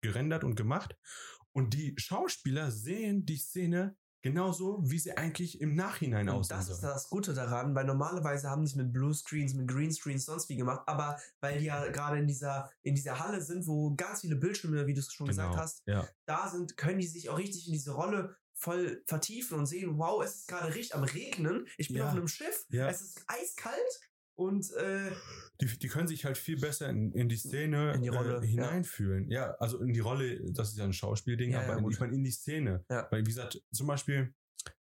gerendert 0.00 0.44
und 0.44 0.54
gemacht. 0.54 0.96
Und 1.50 1.74
die 1.74 1.96
Schauspieler 1.98 2.70
sehen 2.70 3.26
die 3.26 3.36
Szene 3.36 3.96
genauso, 4.22 4.78
wie 4.82 4.98
sie 4.98 5.16
eigentlich 5.16 5.60
im 5.60 5.74
Nachhinein 5.74 6.28
Und 6.28 6.34
aussehen 6.36 6.56
das 6.58 6.68
ist 6.68 6.82
das 6.82 7.08
Gute 7.08 7.34
daran, 7.34 7.74
weil 7.74 7.84
normalerweise 7.84 8.50
haben 8.50 8.62
die 8.64 8.70
es 8.70 8.74
mit 8.74 8.92
Bluescreens, 8.92 9.54
mit 9.54 9.68
Greenscreens, 9.68 10.24
sonst 10.24 10.48
wie 10.48 10.56
gemacht, 10.56 10.82
aber 10.86 11.18
weil 11.40 11.58
die 11.58 11.66
ja 11.66 11.88
gerade 11.88 12.18
in 12.18 12.26
dieser, 12.26 12.70
in 12.82 12.94
dieser 12.94 13.18
Halle 13.18 13.40
sind, 13.40 13.66
wo 13.66 13.94
ganz 13.94 14.20
viele 14.22 14.36
Bildschirme, 14.36 14.86
wie 14.86 14.94
du 14.94 15.00
es 15.00 15.12
schon 15.12 15.26
gesagt 15.28 15.50
Genau, 15.52 15.62
hast, 15.62 15.82
ja. 15.86 16.06
da 16.26 16.48
sind, 16.48 16.76
können 16.76 16.98
die 16.98 17.06
sich 17.06 17.28
auch 17.30 17.38
richtig 17.38 17.66
in 17.66 17.72
diese 17.72 17.92
Rolle 17.92 18.36
voll 18.54 19.02
vertiefen 19.06 19.56
und 19.58 19.66
sehen, 19.66 19.98
wow, 19.98 20.22
es 20.24 20.34
ist 20.40 20.48
gerade 20.48 20.74
richtig 20.74 20.94
am 20.96 21.04
Regnen, 21.04 21.66
ich 21.76 21.88
bin 21.88 21.98
Ja. 21.98 22.06
auf 22.06 22.12
einem 22.12 22.26
Schiff, 22.28 22.66
Ja. 22.70 22.88
es 22.88 23.00
ist 23.00 23.22
eiskalt 23.28 24.00
und 24.38 24.72
äh, 24.74 25.10
Die, 25.60 25.66
die 25.78 25.88
können 25.88 26.06
sich 26.06 26.24
halt 26.24 26.38
viel 26.38 26.58
besser 26.58 26.88
in, 26.88 27.12
in 27.12 27.28
die 27.28 27.36
Szene 27.36 27.92
In 27.94 28.02
die 28.02 28.08
Rolle, 28.08 28.38
äh, 28.42 28.46
hineinfühlen. 28.46 29.28
Ja. 29.30 29.54
also 29.58 29.80
in 29.80 29.92
die 29.92 30.00
Rolle, 30.00 30.40
das 30.52 30.70
ist 30.70 30.78
ja 30.78 30.84
ein 30.84 30.92
Schauspielding, 30.92 31.52
Ja, 31.52 31.62
aber 31.62 31.72
ja, 31.74 31.78
in, 31.78 31.90
ich 31.90 31.98
meine 32.00 32.14
in 32.14 32.22
die 32.24 32.30
Szene. 32.30 32.84
Ja. 32.88 33.08
Weil 33.10 33.22
wie 33.22 33.30
gesagt, 33.30 33.60
zum 33.72 33.86
Beispiel, 33.88 34.32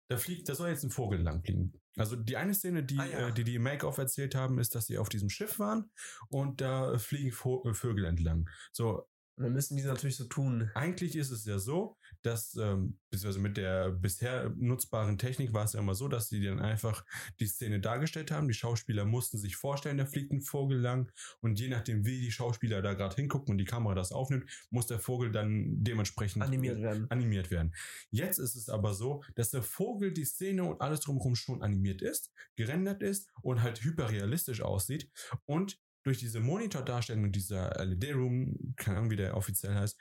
da 0.10 0.18
fliegt, 0.18 0.50
da 0.50 0.56
soll 0.56 0.70
jetzt 0.70 0.84
ein 0.84 0.90
Vogel 0.90 1.22
lang 1.22 1.42
fliegen. 1.44 1.72
Also 1.96 2.16
die 2.16 2.36
eine 2.36 2.54
Szene, 2.54 2.84
die 2.84 3.00
Ah, 3.00 3.06
ja. 3.06 3.28
äh, 3.30 3.34
die, 3.34 3.44
die 3.46 3.56
im 3.56 3.64
Make-off 3.64 3.98
erzählt 3.98 4.36
haben, 4.36 4.60
ist, 4.60 4.76
dass 4.76 4.88
sie 4.88 4.98
auf 4.98 5.08
diesem 5.10 5.30
Schiff 5.30 5.58
waren 5.60 5.90
und 6.30 6.60
da 6.62 6.98
fliegen 6.98 7.30
äh, 7.30 7.74
Vögel 7.74 8.06
entlang. 8.06 8.50
So, 8.74 9.08
und 9.38 9.44
dann 9.44 9.54
müssen 9.54 9.78
die 9.78 9.84
natürlich 9.84 10.18
so 10.18 10.26
tun. 10.26 10.70
eigentlich 10.76 11.16
ist 11.16 11.32
es 11.32 11.46
ja 11.46 11.60
so, 11.60 11.98
dass, 12.22 12.56
ähm, 12.56 13.00
beziehungsweise 13.10 13.40
mit 13.40 13.58
der 13.58 13.92
bisher 13.92 14.54
nutzbaren 14.58 15.18
Technik 15.18 15.54
war 15.54 15.66
es 15.66 15.74
ja 15.74 15.80
immer 15.80 15.96
so, 15.96 16.08
dass 16.08 16.30
sie 16.30 16.44
dann 16.44 16.60
einfach 16.60 17.06
die 17.40 17.48
Szene 17.48 17.80
dargestellt 17.80 18.32
haben. 18.32 18.48
Die 18.48 18.54
Schauspieler 18.54 19.06
mussten 19.06 19.38
sich 19.38 19.56
vorstellen, 19.56 19.98
da 19.98 20.06
fliegt 20.06 20.32
ein 20.32 20.42
Vogel 20.42 20.80
lang 20.80 21.12
und 21.40 21.60
je 21.60 21.70
nachdem, 21.70 22.06
wie 22.06 22.20
die 22.20 22.32
Schauspieler 22.32 22.82
da 22.82 22.94
gerade 22.94 23.16
hingucken 23.16 23.52
und 23.52 23.58
die 23.58 23.66
Kamera 23.66 23.96
das 23.96 24.12
aufnimmt, 24.12 24.50
muss 24.70 24.88
der 24.88 25.00
Vogel 25.00 25.32
dann 25.32 25.84
dementsprechend 25.84 26.44
Animiert 26.44 26.82
werden. 26.82 27.10
animiert 27.10 27.52
werden. 27.52 27.74
Jetzt 28.10 28.38
ist 28.38 28.56
es 28.56 28.70
aber 28.70 28.94
so, 28.94 29.24
dass 29.36 29.52
der 29.52 29.64
Vogel, 29.64 30.14
die 30.14 30.26
Szene 30.26 30.64
und 30.64 30.82
alles 30.82 31.02
drumherum 31.02 31.36
schon 31.36 31.62
animiert 31.62 32.02
ist, 32.02 32.32
gerendert 32.56 33.02
ist 33.02 33.30
und 33.42 33.62
halt 33.62 33.82
hyperrealistisch 33.84 34.62
aussieht 34.62 35.10
und 35.46 35.80
durch 36.04 36.18
diese 36.18 36.40
Monitordarstellung 36.40 37.32
dieser 37.32 37.72
LED-Room, 37.86 38.74
keine 38.78 38.98
Ahnung, 38.98 39.12
wie 39.12 39.18
der 39.18 39.36
offiziell 39.36 39.76
heißt, 39.76 39.98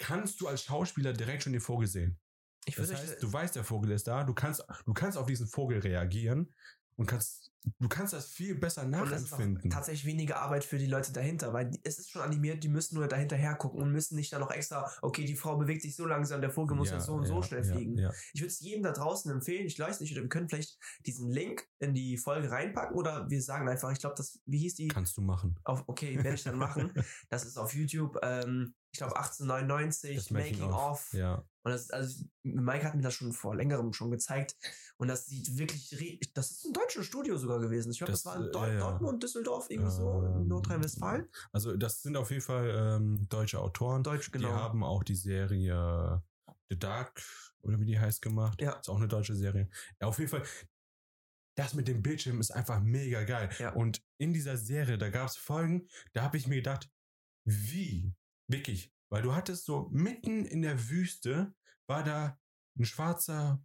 kannst 0.00 0.40
du 0.40 0.48
als 0.48 0.64
Schauspieler 0.64 1.12
direkt 1.12 1.44
schon 1.44 1.52
den 1.52 1.62
Vogel 1.62 1.86
sehen. 1.86 2.18
Ich 2.64 2.74
Das 2.74 2.92
heißt, 2.92 3.22
du 3.22 3.32
weißt, 3.32 3.54
der 3.54 3.64
Vogel 3.64 3.92
ist 3.92 4.06
da, 4.06 4.24
du 4.24 4.34
kannst, 4.34 4.64
du 4.84 4.92
kannst 4.92 5.16
auf 5.16 5.26
diesen 5.26 5.46
Vogel 5.46 5.78
reagieren 5.78 6.52
und 6.96 7.06
kannst, 7.06 7.50
du 7.78 7.88
kannst 7.88 8.12
das 8.12 8.26
viel 8.26 8.54
besser 8.54 8.84
nachempfinden. 8.84 9.70
tatsächlich 9.70 10.04
weniger 10.04 10.42
Arbeit 10.42 10.64
für 10.64 10.76
die 10.76 10.86
Leute 10.86 11.12
dahinter, 11.12 11.54
weil 11.54 11.70
es 11.82 11.98
ist 11.98 12.10
schon 12.10 12.20
animiert, 12.20 12.62
die 12.62 12.68
müssen 12.68 12.96
nur 12.96 13.08
dahinter 13.08 13.36
hergucken 13.36 13.80
und 13.80 13.90
müssen 13.90 14.16
nicht 14.16 14.32
dann 14.34 14.40
noch 14.40 14.50
extra, 14.50 14.90
okay, 15.00 15.24
die 15.24 15.36
Frau 15.36 15.56
bewegt 15.56 15.80
sich 15.80 15.96
so 15.96 16.04
langsam, 16.04 16.42
der 16.42 16.50
Vogel 16.50 16.76
muss 16.76 16.90
Ja, 16.90 16.96
jetzt 16.96 17.06
so 17.06 17.14
und 17.14 17.24
so 17.24 17.36
ja, 17.36 17.42
schnell 17.42 17.64
ja, 17.64 17.72
fliegen. 17.72 17.98
Ich 18.34 18.42
würde 18.42 18.48
es 18.48 18.60
jedem 18.60 18.82
da 18.82 18.92
draußen 18.92 19.30
empfehlen, 19.30 19.66
ich 19.66 19.78
weiß 19.78 20.00
nicht, 20.00 20.12
oder 20.12 20.22
wir 20.22 20.28
können 20.28 20.50
vielleicht 20.50 20.78
diesen 21.06 21.30
Link 21.30 21.66
in 21.78 21.94
die 21.94 22.18
Folge 22.18 22.50
reinpacken 22.50 22.94
oder 22.94 23.30
wir 23.30 23.40
sagen 23.42 23.66
einfach, 23.68 23.90
ich 23.92 24.00
glaube, 24.00 24.16
das, 24.16 24.38
wie 24.44 24.58
hieß 24.58 24.74
die? 24.74 24.88
Kannst 24.88 25.16
du 25.16 25.22
machen. 25.22 25.58
Auf, 25.64 25.84
okay, 25.86 26.16
werde 26.16 26.34
ich 26.34 26.42
dann 26.42 26.58
machen. 26.58 26.92
Das 27.30 27.44
ist 27.44 27.56
auf 27.56 27.72
YouTube, 27.74 28.18
ähm, 28.22 28.74
ich 28.92 28.98
glaube 28.98 29.16
1899, 29.16 30.16
Das 30.16 30.30
Making, 30.30 30.72
of. 30.72 31.12
Ja. 31.12 31.44
Und 31.62 31.72
das, 31.72 31.90
also, 31.90 32.24
Mike 32.42 32.84
hat 32.84 32.94
mir 32.94 33.02
das 33.02 33.14
schon 33.14 33.32
vor 33.32 33.54
längerem 33.54 33.92
schon 33.92 34.10
gezeigt. 34.10 34.56
Und 34.96 35.08
das 35.08 35.26
sieht 35.26 35.56
wirklich, 35.56 36.32
das 36.34 36.50
ist 36.50 36.64
ein 36.64 36.72
deutsches 36.72 37.06
Studio 37.06 37.36
sogar 37.36 37.60
gewesen. 37.60 37.92
Ich 37.92 37.98
glaube, 37.98 38.12
das, 38.12 38.22
Das, 38.22 38.32
war 38.32 38.40
in 38.40 38.50
äh, 38.50 38.52
ja, 38.52 38.72
ja. 38.74 38.80
Dortmund, 38.80 39.22
Düsseldorf, 39.22 39.70
irgendwie 39.70 39.90
so, 39.90 40.22
in 40.22 40.42
Ähm, 40.42 40.48
Nordrhein-Westfalen. 40.48 41.28
Also 41.52 41.76
das 41.76 42.02
sind 42.02 42.16
auf 42.16 42.30
jeden 42.30 42.42
Fall 42.42 42.70
ähm, 42.76 43.28
deutsche 43.28 43.60
Autoren. 43.60 44.02
Deutsch, 44.02 44.30
genau. 44.32 44.48
Die 44.48 44.54
haben 44.54 44.82
auch 44.82 45.04
die 45.04 45.14
Serie 45.14 46.22
The 46.70 46.78
Dark, 46.78 47.22
oder 47.62 47.78
wie 47.80 47.84
die 47.84 47.98
heißt, 47.98 48.22
gemacht. 48.22 48.60
Ja. 48.60 48.72
Ist 48.72 48.88
auch 48.88 48.96
eine 48.96 49.08
deutsche 49.08 49.34
Serie. 49.34 49.68
Ja, 50.00 50.08
auf 50.08 50.18
jeden 50.18 50.30
Fall. 50.30 50.42
Das 51.56 51.74
mit 51.74 51.88
dem 51.88 52.00
Bildschirm 52.00 52.40
ist 52.40 52.52
einfach 52.52 52.80
mega 52.80 53.24
geil. 53.24 53.50
Ja. 53.58 53.72
Und 53.72 54.02
in 54.18 54.32
dieser 54.32 54.56
Serie, 54.56 54.98
da 54.98 55.10
gab 55.10 55.28
es 55.28 55.36
Folgen, 55.36 55.88
da 56.12 56.22
habe 56.22 56.36
ich 56.36 56.46
mir 56.46 56.56
gedacht, 56.56 56.90
wie? 57.44 58.14
Wirklich. 58.50 58.92
Weil 59.10 59.22
du 59.22 59.34
hattest 59.34 59.64
so 59.64 59.88
mitten 59.92 60.44
in 60.44 60.62
der 60.62 60.88
Wüste 60.88 61.54
war 61.86 62.02
da 62.02 62.38
ein 62.78 62.84
schwarzer, 62.84 63.62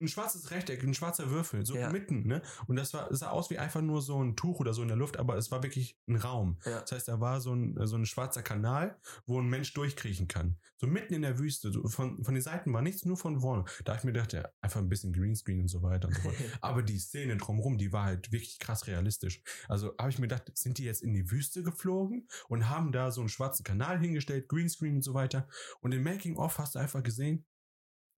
ein 0.00 0.08
schwarzes 0.08 0.50
Rechteck, 0.50 0.82
ein 0.82 0.94
schwarzer 0.94 1.30
Würfel, 1.30 1.64
so 1.66 1.76
Ja. 1.76 1.90
mitten, 1.90 2.26
ne? 2.26 2.42
Und 2.66 2.76
das 2.76 2.94
war, 2.94 3.14
sah 3.14 3.30
aus 3.30 3.50
wie 3.50 3.58
einfach 3.58 3.82
nur 3.82 4.00
so 4.02 4.22
ein 4.22 4.36
Tuch 4.36 4.58
oder 4.60 4.72
so 4.72 4.82
in 4.82 4.88
der 4.88 4.96
Luft, 4.96 5.18
aber 5.18 5.36
es 5.36 5.50
war 5.50 5.62
wirklich 5.62 5.98
ein 6.08 6.16
Raum. 6.16 6.58
Ja. 6.64 6.80
Das 6.80 6.92
heißt, 6.92 7.08
da 7.08 7.20
war 7.20 7.40
so 7.40 7.54
ein, 7.54 7.76
so 7.86 7.96
ein 7.96 8.06
schwarzer 8.06 8.42
Kanal, 8.42 8.98
wo 9.26 9.40
ein 9.40 9.48
Mensch 9.48 9.72
durchkriechen 9.74 10.28
kann. 10.28 10.56
So 10.78 10.86
mitten 10.86 11.12
in 11.14 11.22
der 11.22 11.38
Wüste. 11.38 11.70
So 11.72 11.86
von, 11.88 12.24
von 12.24 12.34
den 12.34 12.42
Seiten 12.42 12.72
war 12.72 12.82
nichts, 12.82 13.04
nur 13.04 13.16
von 13.16 13.40
vorne. 13.40 13.64
Da 13.84 13.94
ich 13.96 14.04
mir 14.04 14.12
gedacht, 14.12 14.32
ja, 14.32 14.48
einfach 14.60 14.80
ein 14.80 14.88
bisschen 14.88 15.12
Greenscreen 15.12 15.60
und 15.60 15.68
so 15.68 15.82
weiter 15.82 16.08
und 16.08 16.14
so 16.14 16.22
fort. 16.22 16.34
Aber 16.62 16.82
die 16.82 16.98
Szene 16.98 17.36
drumherum, 17.36 17.76
die 17.76 17.92
war 17.92 18.04
halt 18.04 18.32
wirklich 18.32 18.58
krass 18.58 18.86
realistisch. 18.86 19.42
Also 19.68 19.94
habe 19.98 20.10
ich 20.10 20.18
mir 20.18 20.28
gedacht, 20.28 20.50
sind 20.54 20.78
die 20.78 20.84
jetzt 20.84 21.02
in 21.02 21.12
die 21.12 21.30
Wüste 21.30 21.62
geflogen 21.62 22.26
und 22.48 22.68
haben 22.70 22.92
da 22.92 23.10
so 23.10 23.20
einen 23.20 23.28
schwarzen 23.28 23.64
Kanal 23.64 23.98
hingestellt, 24.00 24.48
Greenscreen 24.48 24.96
und 24.96 25.02
so 25.02 25.12
weiter. 25.14 25.46
Und 25.80 25.92
im 25.92 26.02
Making 26.02 26.36
of 26.36 26.58
hast 26.58 26.74
du 26.74 26.78
einfach 26.78 27.02
gesehen, 27.02 27.44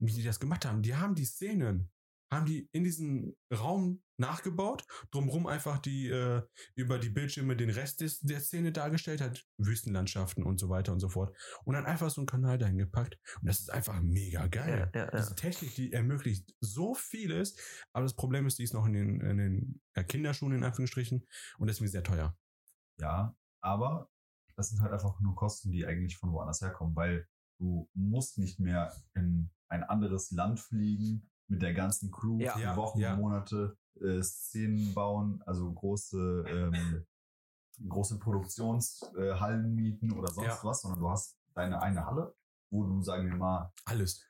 wie 0.02 0.12
die 0.12 0.24
das 0.24 0.40
gemacht 0.40 0.64
haben. 0.64 0.82
Die 0.82 0.96
haben 0.96 1.14
die 1.14 1.24
Szenen, 1.24 1.90
haben 2.30 2.46
die 2.46 2.68
in 2.72 2.82
diesen 2.82 3.36
Raum 3.52 4.02
nachgebaut, 4.16 4.84
drumherum 5.10 5.46
einfach 5.46 5.78
die 5.78 6.08
äh, 6.08 6.42
über 6.74 6.98
die 6.98 7.10
Bildschirme 7.10 7.56
den 7.56 7.70
Rest 7.70 8.00
des, 8.00 8.20
der 8.20 8.40
Szene 8.40 8.72
dargestellt 8.72 9.20
hat, 9.20 9.44
Wüstenlandschaften 9.58 10.44
und 10.44 10.58
so 10.58 10.68
weiter 10.68 10.92
und 10.92 11.00
so 11.00 11.08
fort. 11.08 11.36
Und 11.64 11.74
dann 11.74 11.86
einfach 11.86 12.10
so 12.10 12.20
einen 12.20 12.26
Kanal 12.26 12.58
dahin 12.58 12.78
gepackt. 12.78 13.18
Und 13.40 13.48
das 13.48 13.60
ist 13.60 13.70
einfach 13.70 14.00
mega 14.00 14.46
geil. 14.48 14.90
Ja, 14.94 15.00
ja, 15.00 15.10
ja. 15.12 15.18
Diese 15.18 15.34
Technik, 15.34 15.74
die 15.74 15.92
ermöglicht 15.92 16.52
so 16.60 16.94
vieles, 16.94 17.56
aber 17.92 18.04
das 18.04 18.14
Problem 18.14 18.46
ist, 18.46 18.58
die 18.58 18.64
ist 18.64 18.74
noch 18.74 18.86
in 18.86 18.92
den, 18.92 19.20
in 19.20 19.36
den 19.38 19.80
äh, 19.94 20.04
Kinderschuhen 20.04 20.54
in 20.54 20.64
Anführungsstrichen 20.64 21.26
und 21.58 21.66
deswegen 21.68 21.90
sehr 21.90 22.02
teuer. 22.02 22.36
Ja, 22.98 23.36
aber 23.60 24.10
das 24.56 24.70
sind 24.70 24.80
halt 24.80 24.92
einfach 24.92 25.20
nur 25.20 25.34
Kosten, 25.34 25.70
die 25.70 25.86
eigentlich 25.86 26.16
von 26.16 26.32
woanders 26.32 26.60
herkommen, 26.60 26.94
weil 26.96 27.26
du 27.62 27.88
musst 27.94 28.38
nicht 28.38 28.58
mehr 28.58 28.92
in 29.14 29.50
ein 29.68 29.84
anderes 29.84 30.30
Land 30.32 30.58
fliegen 30.60 31.30
mit 31.46 31.62
der 31.62 31.72
ganzen 31.74 32.10
Crew 32.10 32.40
Ja. 32.40 32.52
für 32.54 32.60
Ja, 32.60 32.76
Wochen 32.76 32.98
ja. 32.98 33.14
und 33.14 33.20
Monate 33.20 33.76
äh, 34.00 34.20
Szenen 34.22 34.92
bauen, 34.94 35.42
also 35.46 35.72
große 35.72 36.44
ähm, 36.48 37.06
große 37.88 38.18
Produktionshallen 38.18 39.64
äh, 39.64 39.68
mieten 39.68 40.12
oder 40.12 40.30
sonst 40.32 40.46
Ja. 40.46 40.58
was, 40.64 40.82
sondern 40.82 41.00
du 41.00 41.08
hast 41.10 41.38
deine 41.54 41.80
eine 41.80 42.04
Halle, 42.04 42.34
wo 42.70 42.84
du, 42.84 43.02
sagen 43.02 43.28
wir 43.28 43.36
mal, 43.36 43.72
Alles. 43.84 44.24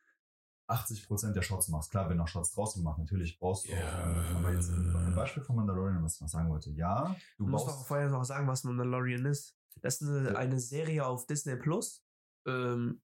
80 0.68 1.06
Prozent 1.06 1.36
der 1.36 1.42
Shots 1.42 1.68
machst. 1.68 1.90
Klar, 1.90 2.08
wenn 2.08 2.16
du 2.18 2.22
auch 2.22 2.28
Shots 2.28 2.52
draußen 2.52 2.82
machst, 2.82 2.98
natürlich 3.00 3.38
brauchst 3.38 3.66
du 3.66 3.72
Ja. 3.72 3.78
auch. 3.78 4.36
Aber 4.36 4.52
jetzt 4.54 4.70
ein 4.70 5.12
Beispiel 5.14 5.42
von 5.42 5.56
Mandalorian, 5.56 6.02
was 6.02 6.14
ich 6.16 6.20
noch 6.20 6.28
sagen 6.28 6.48
wollte. 6.48 6.70
Ja, 6.70 7.14
du 7.36 7.44
Du 7.44 7.50
musst 7.50 7.68
auch 7.68 7.86
vorher 7.86 8.08
noch 8.08 8.24
sagen, 8.24 8.46
was 8.46 8.64
Mandalorian 8.64 9.26
ist. 9.26 9.56
Das 9.80 10.00
ist 10.00 10.08
eine, 10.08 10.30
Ja. 10.30 10.36
eine 10.36 10.60
Serie 10.60 11.04
auf 11.06 11.26
Disney 11.26 11.56
Plus. 11.56 12.02
Ähm, 12.46 13.00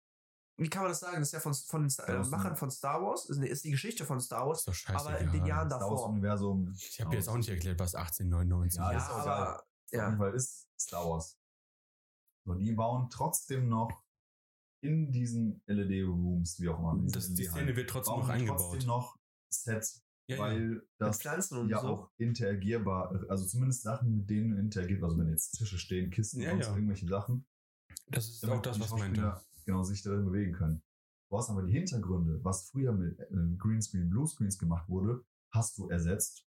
wie 0.59 0.69
kann 0.69 0.83
man 0.83 0.91
das 0.91 1.01
sagen? 1.01 1.17
Das 1.19 1.29
ist 1.29 1.33
ja 1.33 1.41
von, 1.41 1.55
von 1.55 1.83
den 1.83 1.91
Star- 1.91 2.09
äh, 2.09 2.19
Wars, 2.19 2.29
Machern 2.31 2.51
ne? 2.53 2.57
von 2.57 2.71
Star 2.71 3.01
Wars. 3.03 3.27
Ist, 3.31 3.39
ist 3.43 3.65
die 3.65 3.71
Geschichte 3.71 4.05
von 4.05 4.21
Star 4.21 4.47
Wars. 4.47 4.59
Ist 4.61 4.69
doch 4.69 4.75
scheiße. 4.75 4.99
Aber 4.99 5.19
in 5.19 5.31
den 5.33 5.47
Jahren 5.47 5.69
Star 5.69 5.81
Wars 5.81 5.91
davor. 5.91 6.09
Universum. 6.11 6.75
Ich 6.77 7.01
habe 7.01 7.15
jetzt 7.15 7.29
auch 7.29 7.37
nicht 7.37 7.49
erklärt, 7.49 7.79
was 7.79 7.95
1899 7.95 8.79
Ja, 8.79 8.93
Ja, 8.93 8.99
ist 8.99 9.11
auch 9.11 9.19
aber. 9.21 9.57
Auf 9.61 9.65
jeden 9.93 10.05
Ja. 10.13 10.17
Fall 10.17 10.35
ist 10.35 10.69
Star 10.81 11.09
Wars. 11.09 11.39
So, 12.45 12.55
die 12.55 12.73
bauen 12.73 13.09
trotzdem 13.11 13.69
noch 13.69 14.03
in 14.83 15.11
diesen 15.13 15.61
LED-Rooms, 15.67 16.61
wie 16.61 16.69
auch 16.69 16.79
immer. 16.79 16.97
Das, 17.11 17.29
die 17.35 17.43
LED-Hallen, 17.43 17.65
Szene 17.65 17.77
wird 17.77 17.91
trotzdem 17.91 18.13
bauen 18.15 18.21
noch 18.21 18.27
die 18.29 18.33
eingebaut. 18.35 18.59
trotzdem 18.71 18.87
noch 18.87 19.19
Sets, 19.53 20.05
ja, 20.29 20.37
ja. 20.37 20.43
weil 20.43 20.61
Mit 20.61 20.89
das 20.99 21.19
Pflanzen 21.21 21.59
und 21.59 21.69
ja 21.69 21.81
so. 21.81 21.89
auch 21.89 22.11
interagierbar, 22.19 23.25
also 23.29 23.45
zumindest 23.47 23.83
Sachen, 23.83 24.19
mit 24.19 24.31
denen 24.31 24.51
du 24.53 24.59
interagierst, 24.59 25.03
also 25.03 25.19
wenn 25.19 25.31
jetzt 25.31 25.53
Tische 25.53 25.79
stehen, 25.79 26.11
Kisten, 26.11 26.41
Ja, 26.41 26.51
sonst 26.51 26.67
ja. 26.67 26.75
irgendwelche 26.75 27.09
Sachen, 27.09 27.47
Das 28.09 28.29
ist 28.29 28.45
auch 28.49 28.63
das, 28.63 28.79
was 28.79 28.93
ich 28.93 28.99
meinte. 28.99 29.41
Genau, 29.69 29.83
sich 29.83 30.03
darin 30.03 30.25
bewegen 30.25 30.55
können. 30.55 30.83
Du 31.31 31.37
hast 31.37 31.51
aber 31.51 31.63
die 31.63 31.73
Hintergründe, 31.75 32.43
was 32.43 32.71
früher 32.71 32.91
mit 32.91 33.21
äh, 33.21 33.55
Greenscreen, 33.59 34.09
Bluescreens 34.09 34.59
gemacht 34.59 34.89
wurde, 34.89 35.27
hast 35.53 35.77
du 35.77 35.91
ersetzt. 35.91 36.49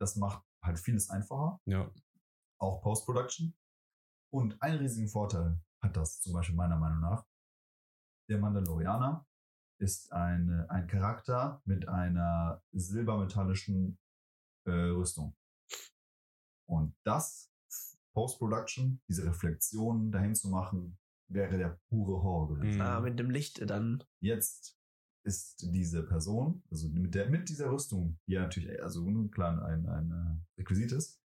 Das 0.00 0.16
macht 0.16 0.44
halt 0.60 0.80
vieles 0.80 1.08
einfacher, 1.08 1.60
Ja. 1.66 1.88
auch 2.60 2.82
Post-Production. 2.82 3.54
Und 4.34 4.60
einen 4.60 4.80
riesigen 4.80 5.06
Vorteil 5.08 5.60
hat 5.80 5.96
das 5.96 6.20
zum 6.20 6.32
Beispiel 6.32 6.56
meiner 6.56 6.76
Meinung 6.76 6.98
nach. 6.98 7.24
Der 8.28 8.38
Mandalorianer 8.40 9.24
ist 9.80 10.12
eine, 10.12 10.68
ein 10.68 10.88
Charakter 10.88 11.62
mit 11.64 11.86
einer 11.86 12.60
silbermetallischen 12.72 14.00
äh, 14.66 14.72
Rüstung. 14.72 15.36
Und 16.68 16.96
das 17.04 17.52
Post-Production, 18.16 19.00
diese 19.08 19.24
Reflexionen 19.26 20.10
dahin 20.10 20.34
zu 20.34 20.48
machen, 20.48 20.98
wäre 21.28 21.58
der 21.58 21.80
pure 21.88 22.22
Horror 22.22 22.56
gewesen. 22.56 22.80
Ah, 22.80 23.00
mit 23.00 23.18
dem 23.18 23.30
Licht 23.30 23.68
dann. 23.68 24.02
Jetzt 24.20 24.76
ist 25.24 25.68
diese 25.72 26.04
Person, 26.04 26.62
also 26.70 26.88
mit 26.88 27.14
der, 27.14 27.28
mit 27.28 27.48
dieser 27.48 27.70
Rüstung, 27.70 28.18
die 28.26 28.34
ja 28.34 28.42
natürlich, 28.42 28.82
also 28.82 29.10
nun 29.10 29.30
klar 29.30 29.64
ein, 29.64 29.86
ein 29.86 30.10
äh, 30.12 30.60
Requisit 30.60 30.92
ist, 30.92 31.20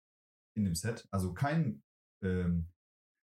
in 0.55 0.63
dem 0.63 0.75
Set, 0.75 1.07
also 1.11 1.33
kein, 1.33 1.83
ähm, 2.23 2.69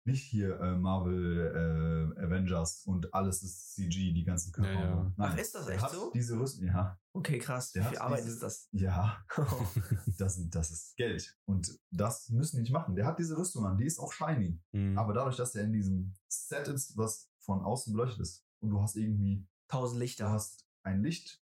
nicht 0.04 0.22
hier 0.24 0.58
äh, 0.60 0.76
Marvel 0.76 2.14
äh, 2.16 2.24
Avengers 2.24 2.84
und 2.86 3.12
alles 3.12 3.42
ist 3.42 3.74
CG, 3.74 4.12
die 4.12 4.24
ganzen 4.24 4.52
Körper. 4.52 4.72
Ja, 4.72 4.80
ja. 4.80 5.12
Nein, 5.16 5.30
Ach, 5.34 5.36
ist 5.38 5.54
das 5.54 5.66
der 5.66 5.74
echt 5.74 5.84
hat 5.84 5.90
so? 5.92 6.10
Diese 6.14 6.38
Rüstung, 6.38 6.64
ja, 6.66 6.98
Okay, 7.12 7.38
krass. 7.38 7.74
Wie 7.74 7.80
Der 7.80 7.88
viel 7.88 7.98
hat 7.98 8.04
Arbeit 8.06 8.20
diese- 8.24 8.32
ist 8.34 8.42
das? 8.42 8.68
ja, 8.72 9.20
das, 10.18 10.40
das 10.50 10.70
ist 10.70 10.96
Geld. 10.96 11.36
Und 11.44 11.78
das 11.90 12.28
müssen 12.30 12.56
die 12.56 12.62
nicht 12.62 12.72
machen. 12.72 12.94
Der 12.94 13.06
hat 13.06 13.18
diese 13.18 13.36
Rüstung 13.36 13.66
an, 13.66 13.76
die 13.76 13.84
ist 13.84 13.98
auch 13.98 14.12
shiny. 14.12 14.60
Mhm. 14.72 14.96
Aber 14.98 15.12
dadurch, 15.12 15.36
dass 15.36 15.54
er 15.54 15.64
in 15.64 15.72
diesem 15.72 16.14
Set 16.28 16.68
ist, 16.68 16.96
was 16.96 17.28
von 17.40 17.60
außen 17.62 17.92
beleuchtet 17.92 18.20
ist, 18.20 18.44
und 18.60 18.70
du 18.70 18.80
hast 18.80 18.96
irgendwie 18.96 19.46
Tausend 19.68 19.96
du 19.96 20.00
Lichter. 20.00 20.30
hast 20.30 20.66
ein 20.82 21.02
Licht, 21.02 21.40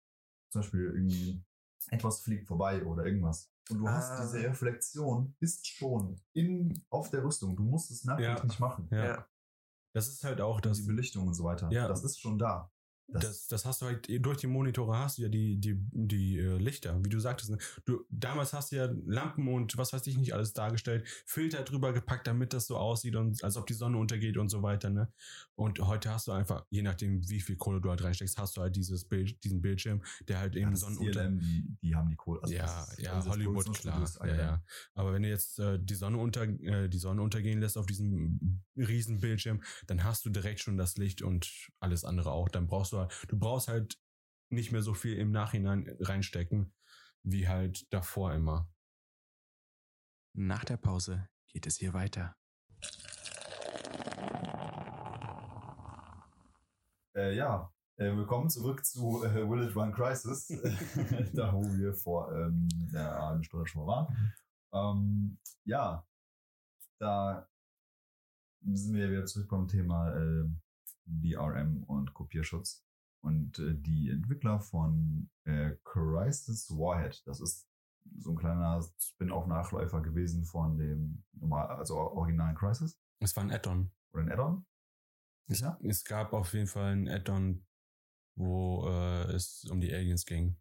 zum 0.50 0.62
Beispiel 0.62 0.84
irgendwie 0.94 1.44
etwas 1.90 2.20
fliegt 2.20 2.46
vorbei 2.48 2.84
oder 2.84 3.04
irgendwas. 3.04 3.50
Und 3.70 3.78
du 3.78 3.86
Ah. 3.86 3.92
hast 3.94 4.22
diese 4.22 4.44
Reflexion, 4.48 5.34
ist 5.40 5.66
schon 5.66 6.20
in, 6.32 6.84
auf 6.90 7.10
der 7.10 7.24
Rüstung. 7.24 7.56
Du 7.56 7.64
musst 7.64 7.90
es 7.90 8.04
nachträglich 8.04 8.38
Ja. 8.38 8.44
nicht 8.44 8.60
machen. 8.60 8.88
ja. 8.92 9.04
Ja. 9.04 9.26
Das 9.94 10.08
ist 10.08 10.22
halt 10.24 10.40
auch 10.42 10.60
das. 10.60 10.76
die 10.78 10.82
Belichtung 10.86 11.26
und 11.26 11.34
so 11.34 11.44
weiter. 11.44 11.70
Ja. 11.72 11.88
Das 11.88 12.04
ist 12.04 12.20
schon 12.20 12.38
da. 12.38 12.70
Das, 13.08 13.22
Das, 13.22 13.46
das 13.46 13.64
hast 13.66 13.82
du 13.82 13.86
halt, 13.86 14.08
durch 14.24 14.38
die 14.38 14.46
Monitore 14.48 14.96
hast 14.98 15.18
du 15.18 15.22
ja 15.22 15.28
die, 15.28 15.58
die, 15.60 15.76
die 15.92 16.38
äh, 16.38 16.58
Lichter, 16.58 16.98
wie 17.04 17.08
du 17.08 17.20
sagtest. 17.20 17.50
Ne? 17.50 17.58
Du, 17.84 18.04
damals 18.10 18.52
hast 18.52 18.72
du 18.72 18.76
ja 18.76 18.88
Lampen 19.06 19.46
und 19.48 19.76
was 19.78 19.92
weiß 19.92 20.06
ich 20.08 20.16
nicht 20.18 20.34
alles 20.34 20.52
dargestellt, 20.52 21.06
Filter 21.24 21.62
drüber 21.62 21.92
gepackt, 21.92 22.26
damit 22.26 22.52
das 22.52 22.66
so 22.66 22.76
aussieht 22.76 23.14
und 23.16 23.42
als 23.44 23.56
ob 23.56 23.66
die 23.66 23.74
Sonne 23.74 23.98
untergeht 23.98 24.36
und 24.36 24.48
so 24.48 24.62
weiter. 24.62 24.90
Ne? 24.90 25.12
Und 25.54 25.78
heute 25.78 26.10
hast 26.10 26.26
du 26.26 26.32
einfach, 26.32 26.66
je 26.70 26.82
nachdem, 26.82 27.26
wie 27.28 27.40
viel 27.40 27.56
Kohle 27.56 27.80
du 27.80 27.90
halt 27.90 28.02
reinsteckst, 28.02 28.38
hast 28.38 28.56
du 28.56 28.60
halt 28.60 28.74
dieses 28.76 29.04
Bild, 29.04 29.42
diesen 29.44 29.62
Bildschirm, 29.62 30.02
der 30.28 30.40
halt 30.40 30.54
ja, 30.54 30.62
eben 30.62 30.72
das 30.72 30.80
Sonnenunter. 30.80 31.30
Die, 31.30 31.64
die 31.82 31.94
haben 31.94 32.08
die 32.08 32.16
Kohle. 32.16 32.42
Also 32.42 32.54
ja, 32.54 32.82
ist- 32.84 32.98
ja, 32.98 33.12
also 33.12 33.30
Hollywood, 33.30 33.64
klar. 33.76 33.94
Produktionsstudio 33.94 34.34
Ja, 34.34 34.34
ist 34.34 34.38
ja. 34.40 34.62
Aber 34.94 35.12
wenn 35.12 35.22
du 35.22 35.28
jetzt 35.28 35.58
äh, 35.60 35.78
die 35.80 35.94
Sonne 35.94 36.18
unter, 36.18 36.42
äh, 36.42 36.88
die 36.88 36.98
Sonne 36.98 37.22
untergehen 37.22 37.60
lässt 37.60 37.78
auf 37.78 37.86
diesem 37.86 38.62
riesen 38.76 39.20
Bildschirm, 39.20 39.62
dann 39.86 40.04
hast 40.04 40.24
du 40.26 40.30
direkt 40.30 40.60
schon 40.60 40.76
das 40.76 40.96
Licht 40.96 41.22
und 41.22 41.50
alles 41.80 42.04
andere 42.04 42.32
auch. 42.32 42.48
Dann 42.48 42.66
brauchst 42.66 42.92
du 42.92 42.95
halt, 43.00 43.26
du 43.28 43.38
brauchst 43.38 43.68
halt 43.68 43.98
nicht 44.50 44.72
mehr 44.72 44.82
so 44.82 44.94
viel 44.94 45.16
im 45.16 45.30
Nachhinein 45.30 45.96
reinstecken, 46.00 46.72
wie 47.22 47.48
halt 47.48 47.92
davor 47.92 48.34
immer. 48.34 48.68
Nach 50.34 50.64
der 50.64 50.76
Pause 50.76 51.28
geht 51.48 51.66
es 51.66 51.76
hier 51.76 51.92
weiter. 51.94 52.36
Äh, 57.14 57.34
ja, 57.34 57.72
äh, 57.96 58.14
willkommen 58.14 58.50
zurück 58.50 58.84
zu 58.84 59.24
äh, 59.24 59.48
Will 59.48 59.66
It 59.68 59.74
Run 59.74 59.92
Crisis, 59.92 60.48
da 61.32 61.52
wo 61.54 61.62
wir 61.62 61.94
vor 61.94 62.30
ähm, 62.32 62.68
ja, 62.92 63.30
einer 63.30 63.42
Stunde 63.42 63.66
schon 63.66 63.86
mal 63.86 63.88
waren. 63.88 64.34
Ähm, 64.72 65.38
ja, 65.64 66.06
da 66.98 67.48
sind 68.60 68.94
wir 68.94 69.10
wieder 69.10 69.24
zurück 69.24 69.48
beim 69.48 69.66
Thema 69.66 70.14
äh, 70.14 70.44
DRM 71.06 71.84
und 71.84 72.12
Kopierschutz. 72.12 72.85
Und 73.26 73.58
äh, 73.58 73.74
die 73.74 74.10
Entwickler 74.10 74.60
von 74.60 75.28
äh, 75.44 75.72
Crisis 75.82 76.70
Warhead, 76.70 77.26
das 77.26 77.40
ist 77.40 77.68
so 78.18 78.30
ein 78.30 78.36
kleiner 78.36 78.80
Spin-off-Nachläufer 79.00 80.00
gewesen 80.00 80.44
von 80.44 80.78
dem 80.78 81.24
normal, 81.32 81.66
also 81.76 81.96
originalen 81.96 82.54
Crisis 82.54 82.96
Es 83.20 83.34
war 83.34 83.42
ein 83.42 83.50
Add-on. 83.50 83.90
oder 84.12 84.22
ein 84.22 84.30
Add-on. 84.30 84.66
Es, 85.48 85.58
Ja. 85.58 85.76
es 85.82 86.04
gab 86.04 86.32
auf 86.32 86.52
jeden 86.54 86.68
Fall 86.68 86.92
ein 86.92 87.08
Add-on, 87.08 87.66
wo 88.38 88.86
äh, 88.86 89.32
es 89.32 89.64
um 89.64 89.80
die 89.80 89.92
Aliens 89.92 90.24
ging. 90.24 90.56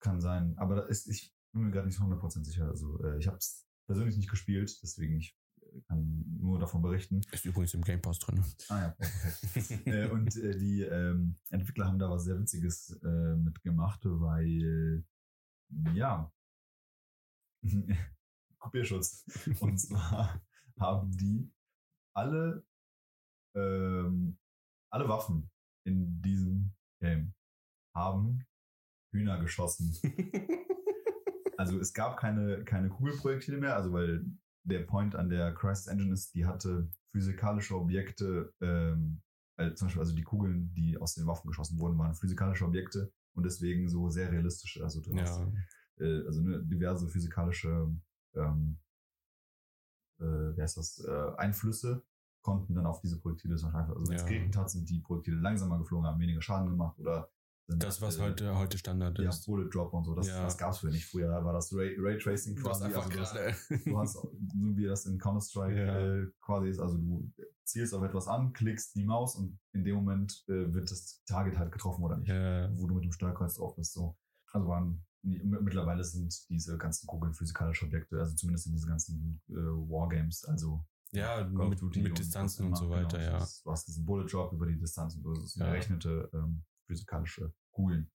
Kann 0.00 0.20
sein, 0.20 0.56
aber 0.58 0.76
da 0.76 0.82
ist, 0.82 1.08
ich 1.08 1.34
bin 1.52 1.64
mir 1.64 1.70
gerade 1.72 1.88
nicht 1.88 1.98
100% 1.98 2.44
sicher. 2.44 2.68
Also 2.68 3.02
äh, 3.02 3.18
ich 3.18 3.26
habe 3.26 3.36
es 3.38 3.66
persönlich 3.88 4.16
nicht 4.16 4.30
gespielt, 4.30 4.78
deswegen 4.80 5.16
ich 5.16 5.36
kann 5.86 6.24
nur 6.38 6.58
davon 6.58 6.82
berichten. 6.82 7.20
Ist 7.32 7.44
übrigens 7.44 7.74
im 7.74 7.82
Game 7.82 8.00
Pass 8.00 8.18
drin. 8.18 8.44
Ah 8.68 8.80
ja, 8.80 8.88
perfekt. 8.90 9.86
äh, 9.86 10.08
und 10.08 10.36
äh, 10.36 10.56
die 10.56 10.82
ähm, 10.82 11.36
Entwickler 11.50 11.86
haben 11.86 11.98
da 11.98 12.10
was 12.10 12.24
sehr 12.24 12.38
Witziges 12.38 12.98
äh, 13.02 13.36
mitgemacht, 13.36 14.00
weil 14.04 15.04
ja 15.94 16.32
Kopierschutz. 18.58 19.24
Und 19.60 19.78
zwar 19.80 20.40
haben 20.78 21.10
die 21.16 21.50
alle 22.14 22.64
ähm, 23.54 24.38
alle 24.90 25.08
Waffen 25.08 25.50
in 25.84 26.20
diesem 26.22 26.74
Game 27.00 27.34
haben 27.94 28.46
Hühner 29.12 29.40
geschossen. 29.40 29.96
Also 31.58 31.80
es 31.80 31.92
gab 31.92 32.16
keine, 32.16 32.64
keine 32.64 32.88
Kugelprojektile 32.88 33.58
mehr, 33.58 33.74
also 33.74 33.92
weil 33.92 34.24
der 34.64 34.80
Point 34.80 35.14
an 35.14 35.28
der 35.28 35.54
Crisis 35.54 35.86
Engine 35.86 36.12
ist, 36.12 36.34
die 36.34 36.46
hatte 36.46 36.88
physikalische 37.12 37.76
Objekte, 37.76 38.52
ähm, 38.60 39.22
also 39.56 39.74
zum 39.74 39.86
Beispiel 39.86 40.02
also 40.02 40.14
die 40.14 40.22
Kugeln, 40.22 40.72
die 40.74 40.98
aus 40.98 41.14
den 41.14 41.26
Waffen 41.26 41.48
geschossen 41.48 41.78
wurden, 41.78 41.98
waren 41.98 42.14
physikalische 42.14 42.64
Objekte 42.64 43.12
und 43.34 43.44
deswegen 43.44 43.88
so 43.88 44.08
sehr 44.08 44.30
realistisch. 44.30 44.80
Also 44.82 45.00
du 45.00 45.16
hast 45.18 45.38
ja. 45.38 46.06
äh, 46.06 46.26
also 46.26 46.42
ne, 46.42 46.62
diverse 46.64 47.08
physikalische 47.08 47.90
ähm, 48.34 48.78
äh, 50.20 50.56
wie 50.56 50.62
heißt 50.62 50.76
das, 50.76 50.98
äh, 51.06 51.30
Einflüsse 51.36 52.02
konnten 52.42 52.74
dann 52.74 52.86
auf 52.86 53.00
diese 53.00 53.20
Projektile 53.20 53.56
zum 53.56 53.72
Beispiel, 53.72 53.94
also 53.94 54.08
wenn 54.08 54.16
es 54.16 54.22
Ja. 54.22 54.28
geregnet 54.28 54.56
hat, 54.56 54.70
sind 54.70 54.88
die 54.88 55.00
Projektile 55.00 55.36
langsamer 55.36 55.78
geflogen, 55.78 56.06
haben 56.06 56.20
weniger 56.20 56.42
Schaden 56.42 56.70
gemacht 56.70 56.98
oder 56.98 57.30
Das, 57.70 58.00
was 58.00 58.16
äh, 58.16 58.22
heute, 58.22 58.56
heute 58.56 58.78
Standard 58.78 59.18
ja, 59.18 59.28
ist. 59.28 59.44
Bullet 59.44 59.68
Drop 59.68 59.92
und 59.92 60.04
so, 60.04 60.14
das, 60.14 60.26
Ja. 60.26 60.42
das 60.42 60.56
gab 60.56 60.72
es 60.72 60.78
früher 60.78 60.90
nicht. 60.90 61.04
Früher 61.04 61.28
war 61.44 61.52
das 61.52 61.70
Ray, 61.74 61.96
Raytracing 61.98 62.56
quasi. 62.56 62.84
einfach 62.84 63.04
Also 63.04 63.12
du, 63.14 63.20
hast, 63.20 63.34
gerade. 63.34 63.82
du 63.84 63.98
hast, 63.98 64.12
so 64.14 64.32
wie 64.74 64.86
das 64.86 65.04
in 65.04 65.18
Counter-Strike 65.18 65.76
Ja. 65.86 65.98
äh, 66.22 66.26
quasi 66.40 66.68
ist, 66.70 66.78
also 66.78 66.96
du 66.96 67.30
zielst 67.64 67.92
auf 67.92 68.02
etwas 68.02 68.26
an, 68.26 68.54
klickst 68.54 68.96
die 68.96 69.04
Maus 69.04 69.36
und 69.36 69.58
in 69.74 69.84
dem 69.84 69.96
Moment 69.96 70.42
äh, 70.48 70.72
wird 70.72 70.90
das 70.90 71.22
Target 71.26 71.58
halt 71.58 71.70
getroffen 71.70 72.02
oder 72.02 72.16
nicht. 72.16 72.28
Ja. 72.30 72.70
Wo 72.74 72.86
du 72.86 72.94
mit 72.94 73.04
dem 73.04 73.12
Steuerkreuz 73.12 73.56
drauf 73.56 73.76
bist. 73.76 73.92
So. 73.92 74.16
Also 74.52 74.66
waren, 74.66 75.04
mittlerweile 75.22 76.02
sind 76.04 76.34
diese 76.48 76.78
ganzen 76.78 77.06
Kugeln 77.06 77.34
physikalische 77.34 77.84
Objekte, 77.84 78.18
also 78.18 78.34
zumindest 78.34 78.66
in 78.68 78.72
diesen 78.72 78.88
ganzen 78.88 79.42
äh, 79.50 79.52
Wargames, 79.54 80.42
also 80.46 80.86
Ja, 81.12 81.44
mit, 81.44 81.82
mit 81.82 81.82
und 81.82 82.18
Distanzen 82.18 82.70
was 82.72 82.80
und 82.80 82.86
so 82.86 82.90
weiter, 82.90 83.18
genau. 83.18 83.30
ja. 83.32 83.38
Das- 83.40 83.62
Du 83.62 83.70
hast 83.70 83.86
diesen 83.88 84.06
Bullet 84.06 84.26
Drop 84.26 84.54
über 84.54 84.64
die 84.64 84.78
Distanz 84.78 85.16
und 85.16 85.22
so. 85.22 85.34
Das 85.34 85.52
sind 85.52 85.60
Ja. 85.60 85.68
errechnete 85.68 86.30
ähm, 86.32 86.64
physikalische 86.88 87.52
Kugeln. 87.70 88.10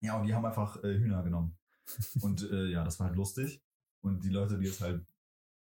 Ja, 0.00 0.18
und 0.18 0.26
die 0.26 0.34
haben 0.34 0.46
einfach 0.46 0.82
äh, 0.82 0.98
Hühner 0.98 1.22
genommen. 1.22 1.58
Und 2.22 2.42
äh, 2.50 2.66
ja, 2.66 2.84
das 2.84 2.98
war 2.98 3.08
halt 3.08 3.16
lustig. 3.16 3.62
Und 4.02 4.24
die 4.24 4.28
Leute, 4.28 4.58
die 4.58 4.66
es 4.66 4.80
halt 4.80 5.06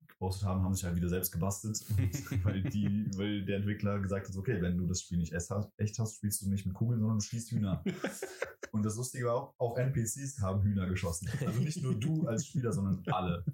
gepostet 0.07 0.47
haben, 0.47 0.63
haben 0.63 0.73
sich 0.73 0.83
halt 0.83 0.95
wieder 0.95 1.09
selbst 1.09 1.31
gebastelt. 1.31 1.83
weil 2.43 2.63
die, 2.63 3.09
weil 3.17 3.45
der 3.45 3.57
Entwickler 3.57 3.99
gesagt 3.99 4.27
hat, 4.27 4.35
okay, 4.35 4.61
wenn 4.61 4.77
du 4.77 4.87
das 4.87 5.01
Spiel 5.01 5.17
nicht 5.17 5.33
echt 5.33 5.99
hast, 5.99 6.15
spielst 6.15 6.41
du 6.41 6.49
nicht 6.49 6.65
mit 6.65 6.75
Kugeln, 6.75 6.99
sondern 6.99 7.19
du 7.19 7.23
schießt 7.23 7.51
Hühner. 7.51 7.83
Und 8.71 8.83
das 8.83 8.95
Lustige 8.97 9.25
war 9.25 9.35
auch, 9.35 9.55
auch 9.57 9.77
NPCs 9.77 10.39
haben 10.41 10.63
Hühner 10.63 10.87
geschossen. 10.87 11.29
Also 11.45 11.59
nicht 11.61 11.81
nur 11.81 11.95
du 11.95 12.27
als 12.27 12.45
Spieler, 12.45 12.73
sondern 12.73 13.03
alle. 13.07 13.45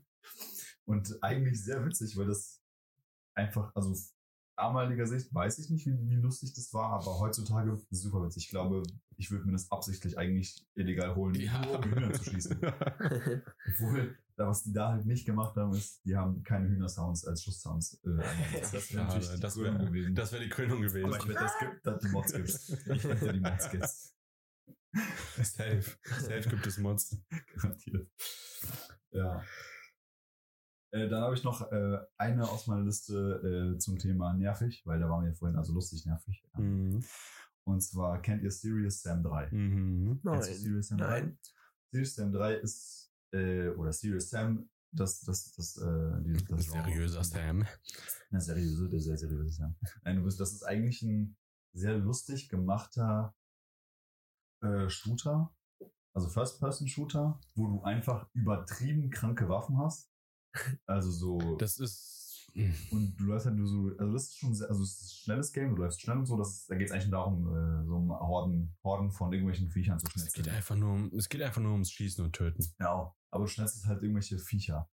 Und 0.85 1.21
eigentlich 1.21 1.63
sehr 1.63 1.85
witzig, 1.85 2.17
weil 2.17 2.27
das 2.27 2.61
einfach, 3.35 3.71
also 3.75 3.95
damaliger 4.61 5.05
Sicht 5.07 5.33
weiß 5.33 5.57
ich 5.59 5.69
nicht, 5.69 5.85
wie, 5.87 5.97
wie 6.09 6.15
lustig 6.15 6.53
das 6.53 6.71
war, 6.73 6.91
aber 6.93 7.19
heutzutage 7.19 7.77
super 7.89 8.23
witzig. 8.23 8.45
Ich 8.45 8.49
glaube, 8.49 8.83
ich 9.17 9.31
würde 9.31 9.45
mir 9.45 9.53
das 9.53 9.71
absichtlich 9.71 10.17
eigentlich 10.17 10.65
illegal 10.75 11.15
holen, 11.15 11.35
Ja. 11.35 11.61
um 11.61 11.83
Hühner 11.83 12.13
zu 12.13 12.23
schießen. 12.29 12.59
Obwohl, 13.67 14.17
was 14.37 14.63
die 14.63 14.73
da 14.73 14.91
halt 14.91 15.05
nicht 15.05 15.25
gemacht 15.25 15.55
haben, 15.55 15.73
ist, 15.73 16.01
die 16.05 16.15
haben 16.15 16.43
keine 16.43 16.67
Hühner-Sounds 16.69 17.25
als 17.25 17.43
Schuss-Sounds 17.43 18.01
äh. 18.03 18.09
Das 18.71 18.93
wäre 18.93 19.03
natürlich 19.05 19.25
Schade, 19.25 19.35
die 19.37 19.41
das 19.41 19.53
Krönung 19.55 19.77
wäre 19.79 19.85
gewesen. 19.91 20.15
das 20.15 20.31
wär 20.31 20.39
die 20.39 20.49
Krönung 20.49 20.81
gewesen. 20.81 21.05
aber 21.05 21.17
ich 21.17 21.27
wette, 21.27 21.39
das 21.39 21.59
gibt, 21.59 21.85
dass 21.87 22.01
die 22.01 22.07
Mods 22.09 22.33
gibt's. 22.33 22.69
Ich 22.69 23.03
wette, 23.03 23.33
die 23.33 23.39
Mods 23.39 23.69
gibt's. 23.71 24.15
Safe. 25.43 25.83
Safe 26.03 26.49
gibt 26.49 26.67
es 26.67 26.77
Mods. 26.77 27.17
Garantiert. 27.55 28.09
Ja. 29.11 29.43
Äh, 30.91 31.07
dann 31.07 31.23
habe 31.23 31.35
ich 31.35 31.43
noch 31.43 31.71
äh, 31.71 31.99
eine 32.17 32.47
aus 32.47 32.67
meiner 32.67 32.83
Liste 32.83 33.73
äh, 33.75 33.77
zum 33.77 33.97
Thema 33.97 34.33
nervig, 34.33 34.81
weil 34.85 34.99
da 34.99 35.09
waren 35.09 35.23
wir 35.23 35.29
ja 35.29 35.35
vorhin 35.35 35.57
also 35.57 35.73
lustig 35.73 36.05
nervig. 36.05 36.43
Ja. 36.53 36.59
Mhm. 36.59 37.03
Und 37.63 37.81
zwar 37.81 38.21
kennt 38.21 38.43
ihr 38.43 38.51
Serious 38.51 39.01
Sam 39.01 39.23
3? 39.23 39.51
Mhm. 39.51 40.21
Kennst 40.23 40.25
du 40.25 40.29
Nein. 40.29 40.59
Serious 40.59 40.87
Sam 40.87 40.97
3? 40.97 41.07
Nein. 41.07 41.39
Serious 41.91 42.15
Sam 42.15 42.31
3 42.33 42.53
ist, 42.55 43.13
äh, 43.33 43.69
oder 43.69 43.93
Serious 43.93 44.29
Sam, 44.29 44.69
das, 44.91 45.21
das, 45.21 45.53
das, 45.53 45.77
äh, 45.77 46.21
die, 46.23 46.33
das 46.45 46.65
Genre. 46.65 46.83
Seriöser 46.89 47.23
Sam. 47.23 47.65
Eine 48.29 48.41
seriöse, 48.41 48.89
der 48.89 48.99
sehr 48.99 49.17
seriöse 49.17 49.51
Sam. 49.51 49.75
Nein, 50.03 50.17
du 50.17 50.23
bist, 50.23 50.39
das 50.39 50.51
ist 50.51 50.63
eigentlich 50.63 51.01
ein 51.01 51.37
sehr 51.73 51.97
lustig 51.97 52.49
gemachter 52.49 53.33
äh, 54.61 54.89
Shooter, 54.89 55.55
also 56.13 56.27
First-Person-Shooter, 56.27 57.39
wo 57.55 57.67
du 57.67 57.83
einfach 57.83 58.29
übertrieben 58.33 59.09
kranke 59.09 59.47
Waffen 59.47 59.77
hast. 59.77 60.10
Also 60.85 61.11
so. 61.11 61.55
Das 61.57 61.77
ist. 61.77 62.49
und 62.91 63.15
du 63.17 63.25
läufst 63.25 63.45
halt 63.45 63.55
nur 63.55 63.67
so, 63.67 63.91
also 63.97 64.11
das 64.11 64.23
ist 64.23 64.37
schon 64.37 64.53
sehr, 64.53 64.69
also 64.69 64.83
es 64.83 64.91
ist 64.91 65.01
ein 65.01 65.23
schnelles 65.23 65.53
Game, 65.53 65.75
du 65.75 65.81
läufst 65.81 66.01
schnell 66.01 66.17
und 66.17 66.25
so, 66.25 66.37
das 66.37 66.65
da 66.67 66.75
geht 66.75 66.87
es 66.87 66.91
eigentlich 66.91 67.09
darum, 67.09 67.47
äh, 67.47 67.85
so 67.85 67.95
um 67.95 68.11
Horden, 68.11 68.75
Horden 68.83 69.09
von 69.11 69.31
irgendwelchen 69.31 69.69
Viechern 69.69 69.99
zu 69.99 70.07
Es 70.15 70.33
geht 70.33 70.49
einfach 70.49 70.75
nur 70.75 70.93
um, 70.93 71.11
es 71.15 71.29
geht 71.29 71.41
einfach 71.41 71.61
nur 71.61 71.71
ums 71.71 71.91
Schießen 71.91 72.25
und 72.25 72.33
Töten. 72.33 72.65
Ja, 72.79 73.15
aber 73.29 73.45
du 73.45 73.47
schnetzelst 73.47 73.87
halt 73.87 74.03
irgendwelche 74.03 74.37
Viecher. 74.37 74.89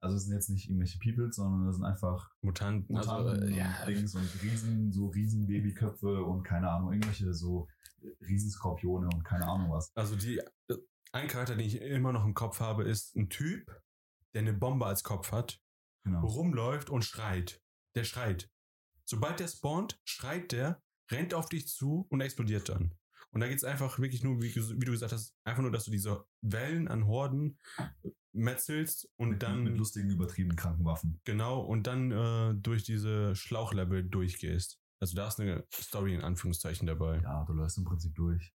Also 0.00 0.16
es 0.16 0.24
sind 0.26 0.34
jetzt 0.34 0.50
nicht 0.50 0.68
irgendwelche 0.68 0.98
People, 0.98 1.32
sondern 1.32 1.66
das 1.66 1.76
sind 1.76 1.84
einfach 1.84 2.30
Mutanten, 2.42 2.96
also, 2.96 3.12
Mutanten 3.12 3.54
ja. 3.54 3.74
und 3.80 3.88
Dings 3.88 4.14
und 4.14 4.42
Riesen, 4.42 4.92
so 4.92 5.08
Riesenbabyköpfe 5.08 6.22
und 6.22 6.44
keine 6.44 6.70
Ahnung, 6.70 6.92
irgendwelche 6.92 7.32
so 7.32 7.66
Riesenskorpione 8.20 9.08
und 9.08 9.24
keine 9.24 9.46
Ahnung 9.48 9.72
was. 9.72 9.90
Also 9.96 10.14
die, 10.14 10.38
äh, 10.68 10.76
ein 11.12 11.28
Charakter, 11.28 11.56
den 11.56 11.66
ich 11.66 11.80
immer 11.80 12.12
noch 12.12 12.24
im 12.24 12.34
Kopf 12.34 12.60
habe, 12.60 12.84
ist 12.84 13.16
ein 13.16 13.28
Typ, 13.30 13.66
der 14.36 14.42
eine 14.42 14.52
Bombe 14.52 14.86
als 14.86 15.02
Kopf 15.02 15.32
hat, 15.32 15.60
Genau. 16.04 16.24
rumläuft 16.24 16.88
und 16.90 17.04
schreit. 17.04 17.60
Der 17.96 18.04
schreit. 18.04 18.48
Sobald 19.04 19.40
der 19.40 19.48
spawnt, 19.48 19.98
schreit 20.04 20.52
der, 20.52 20.80
rennt 21.10 21.34
auf 21.34 21.48
dich 21.48 21.66
zu 21.68 22.06
und 22.10 22.20
explodiert 22.20 22.68
dann. 22.68 22.94
Und 23.32 23.40
da 23.40 23.48
geht's 23.48 23.64
einfach 23.64 23.98
wirklich 23.98 24.22
nur, 24.22 24.40
wie, 24.40 24.54
wie 24.54 24.84
du 24.84 24.92
gesagt 24.92 25.12
hast, 25.12 25.34
einfach 25.44 25.62
nur, 25.62 25.72
dass 25.72 25.84
du 25.84 25.90
diese 25.90 26.24
Wellen 26.42 26.86
an 26.88 27.06
Horden 27.06 27.58
äh, 27.78 28.10
metzelst 28.32 29.08
und 29.16 29.30
mit, 29.30 29.42
dann 29.42 29.64
mit 29.64 29.76
lustigen, 29.78 30.10
übertrieben 30.10 30.54
kranken 30.54 30.84
Waffen. 30.84 31.20
genau 31.24 31.60
und 31.60 31.86
dann 31.86 32.12
äh, 32.12 32.54
durch 32.54 32.84
diese 32.84 33.34
Schlauchlevel 33.34 34.04
durchgehst. 34.08 34.78
Also 35.00 35.16
da 35.16 35.28
ist 35.28 35.40
eine 35.40 35.66
Story 35.72 36.14
in 36.14 36.20
Anführungszeichen 36.22 36.86
dabei. 36.86 37.20
Ja, 37.22 37.44
du 37.44 37.52
läufst 37.54 37.78
im 37.78 37.84
Prinzip 37.84 38.14
durch 38.14 38.52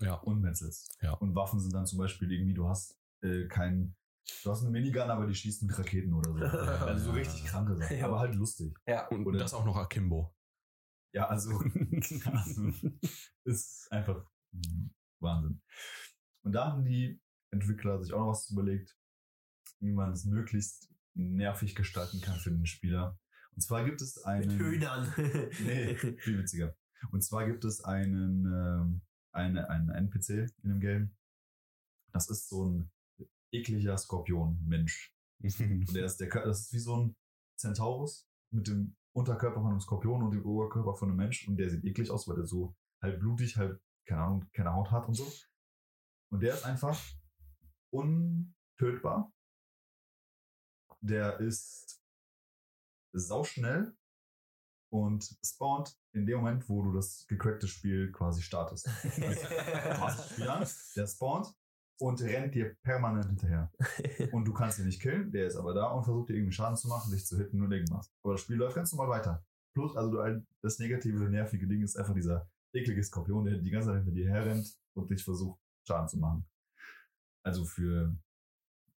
Ja. 0.00 0.14
und 0.22 0.40
metzelst. 0.40 0.96
Ja. 1.00 1.12
Und 1.14 1.34
Waffen 1.34 1.60
sind 1.60 1.72
dann 1.74 1.86
zum 1.86 1.98
Beispiel 1.98 2.30
irgendwie, 2.32 2.54
du 2.54 2.68
hast 2.68 2.98
äh, 3.22 3.46
kein, 3.48 3.96
du 4.42 4.50
hast 4.50 4.62
eine 4.62 4.70
Minigun, 4.70 5.10
aber 5.10 5.26
die 5.26 5.34
schießt 5.34 5.62
mit 5.62 5.78
Raketen 5.78 6.12
oder 6.14 6.32
so. 6.32 6.38
also 6.86 7.04
so 7.06 7.10
richtig 7.12 7.44
kranke 7.44 7.76
Sachen, 7.76 7.98
Ja. 7.98 8.06
aber 8.06 8.18
halt 8.20 8.34
lustig. 8.34 8.76
Ja. 8.86 9.06
Und 9.08 9.26
Oder- 9.26 9.38
das 9.38 9.54
auch 9.54 9.64
noch 9.64 9.76
Akimbo. 9.76 10.34
Ja, 11.12 11.28
also, 11.28 11.50
also 12.32 12.72
ist 13.44 13.90
einfach 13.90 14.24
Wahnsinn. 15.20 15.62
Und 16.44 16.52
da 16.52 16.66
haben 16.72 16.84
die 16.84 17.20
Entwickler 17.50 18.02
sich 18.02 18.12
auch 18.12 18.18
noch 18.20 18.30
was 18.32 18.50
überlegt, 18.50 18.96
wie 19.80 19.92
man 19.92 20.12
es 20.12 20.24
möglichst 20.24 20.92
nervig 21.14 21.74
gestalten 21.74 22.20
kann 22.20 22.38
für 22.38 22.50
den 22.50 22.66
Spieler. 22.66 23.18
Und 23.54 23.62
zwar 23.62 23.84
gibt 23.84 24.02
es 24.02 24.22
einen. 24.24 24.48
Mit 24.48 24.58
Hühnern. 24.58 25.12
Nee, 25.64 25.96
viel 25.96 26.38
witziger. 26.38 26.76
Und 27.10 27.22
zwar 27.22 27.46
gibt 27.46 27.64
es 27.64 27.82
einen, 27.82 28.44
ähm, 28.46 29.02
eine, 29.32 29.70
einen 29.70 29.88
NPC 29.88 30.50
in 30.62 30.68
dem 30.70 30.80
Game. 30.80 31.16
Das 32.12 32.28
ist 32.28 32.48
so 32.50 32.66
ein 32.66 32.90
ekliger 33.52 33.96
Skorpion-Mensch. 33.96 35.14
Und 35.42 35.94
der 35.94 36.04
ist, 36.06 36.20
der, 36.20 36.28
das 36.28 36.60
ist 36.60 36.72
wie 36.72 36.78
so 36.78 36.96
ein 36.96 37.16
Centaurus 37.58 38.28
mit 38.52 38.68
dem 38.68 38.96
Unterkörper 39.12 39.60
von 39.60 39.70
einem 39.70 39.80
Skorpion 39.80 40.22
und 40.22 40.32
dem 40.32 40.44
Oberkörper 40.44 40.94
von 40.94 41.08
einem 41.08 41.16
Mensch. 41.16 41.48
Und 41.48 41.56
der 41.56 41.70
sieht 41.70 41.84
eklig 41.84 42.10
aus, 42.10 42.28
weil 42.28 42.36
der 42.36 42.46
so 42.46 42.76
halb 43.02 43.18
blutig, 43.18 43.56
halb, 43.56 43.80
keine 44.06 44.22
Ahnung, 44.22 44.50
keine 44.52 44.72
Haut 44.72 44.90
hat 44.90 45.08
und 45.08 45.14
so. 45.14 45.26
Und 46.30 46.42
der 46.42 46.54
ist 46.54 46.64
einfach 46.64 47.00
untötbar. 47.90 49.32
Der 51.00 51.38
ist 51.40 52.02
sauschnell 53.12 53.96
und 54.90 55.38
spawnt 55.44 55.96
in 56.12 56.26
dem 56.26 56.38
Moment, 56.38 56.68
wo 56.68 56.82
du 56.82 56.92
das 56.92 57.26
gecrackte 57.26 57.68
Spiel 57.68 58.12
quasi 58.12 58.42
startest. 58.42 58.86
Du 58.86 60.00
machst 60.00 60.18
das 60.18 60.32
Spiel 60.32 60.48
an, 60.48 60.68
der 60.96 61.06
spawnt 61.06 61.54
und 61.98 62.20
rennt 62.22 62.54
dir 62.54 62.74
permanent 62.82 63.26
hinterher. 63.26 63.72
Und 64.32 64.44
du 64.46 64.52
kannst 64.52 64.78
ihn 64.78 64.86
nicht 64.86 65.00
killen, 65.00 65.30
der 65.32 65.46
ist 65.46 65.56
aber 65.56 65.72
da 65.72 65.86
und 65.88 66.04
versucht 66.04 66.28
dir 66.28 66.34
irgendwie 66.34 66.52
Schaden 66.52 66.76
zu 66.76 66.88
machen, 66.88 67.10
dich 67.10 67.26
zu 67.26 67.38
hitten 67.38 67.62
und 67.62 67.72
irgendwas. 67.72 68.10
Aber 68.22 68.34
das 68.34 68.42
Spiel 68.42 68.56
läuft 68.56 68.76
ganz 68.76 68.92
normal 68.92 69.18
weiter. 69.18 69.44
Plus, 69.74 69.96
also 69.96 70.10
du, 70.10 70.46
das 70.62 70.78
negative, 70.78 71.28
nervige 71.28 71.66
Ding 71.66 71.82
ist 71.82 71.96
einfach 71.96 72.14
dieser 72.14 72.48
eklige 72.74 73.02
Skorpion, 73.02 73.44
der 73.44 73.58
die 73.58 73.70
ganze 73.70 73.88
Zeit 73.88 73.96
hinter 73.96 74.12
dir 74.12 74.28
herrennt 74.28 74.74
und 74.94 75.10
dich 75.10 75.24
versucht, 75.24 75.58
Schaden 75.86 76.08
zu 76.08 76.18
machen. 76.18 76.46
Also 77.42 77.64
für 77.64 78.14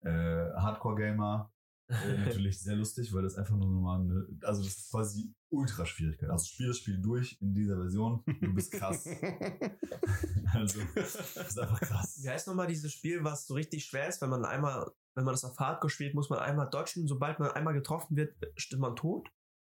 äh, 0.02 0.08
Hardcore-Gamer 0.10 1.52
natürlich 2.24 2.60
sehr 2.60 2.76
lustig, 2.76 3.12
weil 3.14 3.22
das 3.22 3.36
einfach 3.36 3.56
nur 3.56 3.70
nochmal 3.70 4.00
eine, 4.00 4.26
also 4.42 4.62
das 4.62 4.76
ist 4.76 4.90
quasi 4.90 5.34
Ultra-Schwierigkeit. 5.48 6.28
Also 6.28 6.44
spiel 6.44 6.68
das 6.68 6.78
Spiel 6.78 7.00
durch 7.00 7.38
in 7.40 7.54
dieser 7.54 7.76
Version, 7.76 8.22
du 8.26 8.54
bist 8.54 8.72
krass. 8.72 9.06
also, 10.52 10.80
das 10.94 11.36
ist 11.36 11.58
einfach 11.58 11.80
krass. 11.80 12.20
Wie 12.22 12.28
heißt 12.28 12.46
nochmal 12.46 12.66
dieses 12.66 12.92
Spiel, 12.92 13.24
was 13.24 13.46
so 13.46 13.54
richtig 13.54 13.86
schwer 13.86 14.08
ist, 14.08 14.20
wenn 14.20 14.28
man 14.28 14.44
einmal, 14.44 14.90
wenn 15.14 15.24
man 15.24 15.32
das 15.32 15.44
auf 15.44 15.58
Hardcore 15.58 15.90
spielt, 15.90 16.14
muss 16.14 16.28
man 16.28 16.40
einmal 16.40 16.68
dodgen, 16.68 17.06
sobald 17.06 17.38
man 17.38 17.52
einmal 17.52 17.74
getroffen 17.74 18.16
wird, 18.16 18.34
stimmt 18.56 18.82
man 18.82 18.94
tot. 18.94 19.30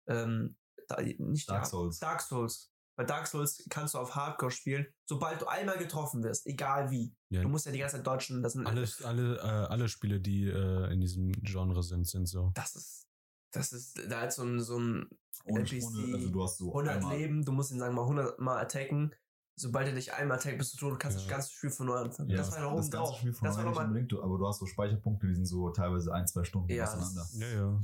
Ähm, 0.07 0.57
da, 0.88 0.99
nicht 1.01 1.47
Dark 1.47 1.68
Souls. 1.68 1.99
Dark 1.99 2.22
Souls. 2.22 2.74
Bei 3.00 3.06
Dark 3.06 3.28
Souls 3.28 3.64
kannst 3.70 3.93
du 3.93 3.97
auf 3.97 4.14
Hardcore 4.14 4.52
spielen, 4.52 4.86
sobald 5.06 5.41
du 5.41 5.47
einmal 5.47 5.78
getroffen 5.78 6.22
wirst, 6.22 6.45
egal 6.45 6.91
wie. 6.91 7.16
Ja, 7.30 7.43
Du 7.43 7.47
musst 7.47 7.66
ja 7.66 7.72
die 7.72 7.80
ganze 7.80 7.95
Zeit 7.95 8.06
dodgen. 8.06 8.43
Das, 8.43 8.52
sind, 8.52 8.68
alles, 8.68 9.02
alle, 9.06 9.38
äh, 9.38 9.41
alle 9.41 9.88
Spiele, 9.88 10.20
die 10.20 10.47
äh, 10.50 10.91
in 10.91 11.00
diesem 11.00 11.32
Genre 11.32 11.82
sind, 11.82 12.06
sind 12.10 12.26
so. 12.26 12.52
das 12.56 12.76
ist, 12.76 13.08
das 13.54 13.72
ist, 13.72 14.02
da 14.12 14.26
ist 14.26 14.36
so 14.36 14.43
ein, 14.43 14.60
so 14.60 14.78
ein 14.78 15.08
Ohne, 15.45 15.62
NPC, 15.62 15.82
ohne, 15.86 16.14
also 16.14 16.30
du 16.30 16.43
hast 16.43 16.58
so 16.58 16.68
100 16.74 16.97
einmal, 16.97 17.18
Leben, 17.18 17.45
du 17.45 17.54
musst 17.54 17.72
ihn 17.72 17.80
sagen 17.80 17.95
wir 17.95 18.02
mal 18.02 18.10
100 18.10 18.38
Mal 18.41 18.60
attacken. 18.62 19.16
Sobald 19.56 19.88
er 19.88 19.93
dich 19.95 20.12
einmal 20.12 20.38
attackt, 20.38 20.58
bist 20.58 20.74
du 20.74 20.78
tot, 20.78 20.91
du 20.91 20.97
kannst 20.97 21.20
Ja. 21.20 21.24
das 21.24 21.30
ganze 21.30 21.52
Spiel 21.54 21.70
von 21.70 21.86
neu 21.88 21.95
anfangen. 21.95 22.30
Ja, 22.32 22.36
das 22.39 22.52
war 22.52 22.68
oben 22.68 22.78
das 22.78 22.91
ganze 22.91 23.12
drauf. 23.12 23.18
Spiel 23.20 23.32
von 23.34 23.45
Das 23.47 23.56
war 23.56 23.64
neu 23.64 23.70
nicht 23.72 23.80
unbedingt, 23.80 24.14
aber 24.14 24.38
du 24.38 24.45
hast 24.45 24.60
so 24.60 24.66
Speicherpunkte, 24.66 25.26
die 25.28 25.36
sind 25.36 25.45
so 25.45 25.70
teilweise 25.70 26.14
ein, 26.14 26.28
zwei 26.28 26.43
Stunden 26.43 26.70
Ja, 26.70 26.84
auseinander. 26.84 27.26
Ja, 27.32 27.47
ja. 27.47 27.80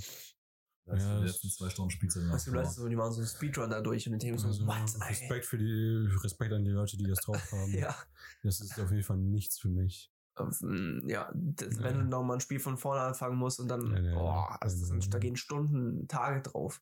Das 0.85 1.01
Ja, 1.01 1.19
die 1.19 1.25
letzten 1.25 1.49
zwei 1.49 1.69
Stunden 1.69 1.89
spielst 1.89 2.15
du 2.15 2.19
dann 2.21 2.29
Weißt 2.31 2.45
du, 2.47 2.51
Leute 2.51 2.69
so, 2.69 2.87
die 2.87 2.95
machen 2.95 3.11
so 3.11 3.19
einen 3.19 3.27
Speedrun 3.27 3.69
da 3.71 3.81
durch 3.81 4.07
und 4.07 4.21
denken 4.21 4.37
so, 4.37 4.47
Also, 4.47 4.67
what? 4.67 4.75
ey? 5.01 5.07
Respekt 5.07 5.45
für 5.45 5.57
die, 5.57 6.07
Respekt 6.23 6.53
an 6.53 6.63
die 6.63 6.71
Leute, 6.71 6.95
die 6.97 7.07
das 7.07 7.19
drauf 7.21 7.41
haben. 7.51 7.73
Ja. 7.73 7.95
Das 8.43 8.61
ist 8.61 8.79
auf 8.79 8.91
jeden 8.91 9.03
Fall 9.03 9.17
nichts 9.17 9.57
für 9.59 9.69
mich. 9.69 10.11
Ähm, 10.37 11.01
Ja, 11.07 11.31
das, 11.33 11.79
wenn 11.79 11.95
Ja. 11.95 12.01
du 12.03 12.09
nochmal 12.09 12.37
ein 12.37 12.41
Spiel 12.41 12.59
von 12.59 12.77
vorne 12.77 13.01
anfangen 13.01 13.37
musst 13.37 13.59
und 13.59 13.67
dann, 13.67 13.91
Ja, 13.91 13.99
ja, 13.99 14.13
boah, 14.13 14.57
also 14.61 14.85
sind, 14.85 15.11
da 15.13 15.17
gehen 15.17 15.35
Stunden, 15.37 16.07
Tage 16.07 16.41
drauf. 16.43 16.81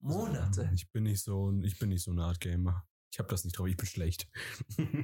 Monate. 0.00 0.70
Ich 0.74 0.90
bin 0.90 1.04
nicht 1.04 1.22
so, 1.22 1.50
ein- 1.50 1.62
ich 1.64 1.78
bin 1.78 1.88
nicht 1.88 2.02
so 2.02 2.10
eine 2.10 2.24
Art 2.24 2.40
Gamer. 2.40 2.86
Ich 3.12 3.18
habe 3.18 3.28
das 3.28 3.44
nicht 3.44 3.58
drauf, 3.58 3.66
ich 3.66 3.76
bin 3.76 3.86
schlecht. 3.86 4.28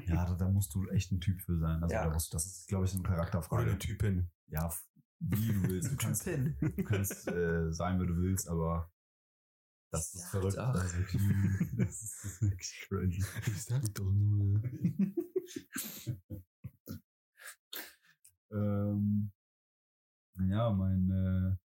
Ja, 0.06 0.24
da, 0.26 0.34
da 0.34 0.48
musst 0.48 0.74
du 0.74 0.86
echt 0.88 1.12
ein 1.12 1.20
Typ 1.20 1.40
für 1.42 1.58
sein. 1.58 1.82
Also 1.82 1.94
Ja. 1.94 2.04
da 2.06 2.10
musst, 2.14 2.32
das 2.34 2.46
ist, 2.46 2.68
glaube 2.68 2.84
ich, 2.86 2.90
so 2.92 2.98
eine 2.98 3.06
Oder 3.06 3.16
Charakterfrage. 3.16 3.70
eine 3.70 3.78
Typin. 3.78 4.30
Ja, 4.46 4.72
wie 5.20 5.52
du 5.52 5.62
willst. 5.64 5.92
Du 5.92 5.96
kannst, 5.96 6.26
du 6.26 6.84
kannst 6.84 7.28
äh, 7.28 7.72
sein, 7.72 7.98
wer 7.98 8.06
du 8.06 8.16
willst, 8.16 8.48
aber 8.48 8.90
das 9.90 10.14
ist 10.14 10.22
Ja, 10.24 10.28
verrückt. 10.30 10.56
doch. 10.58 10.72
Das 10.74 10.92
ist 10.92 10.98
wirklich, 10.98 11.22
das 11.78 12.02
ist 12.02 12.42
wirklich 12.42 12.86
crazy. 12.88 13.24
Ich 13.46 13.64
sag 13.64 13.82
doch 13.94 14.12
nur. 14.12 14.62
ähm, 18.52 19.32
ja, 20.40 20.70
mein 20.70 21.10
äh, 21.10 21.56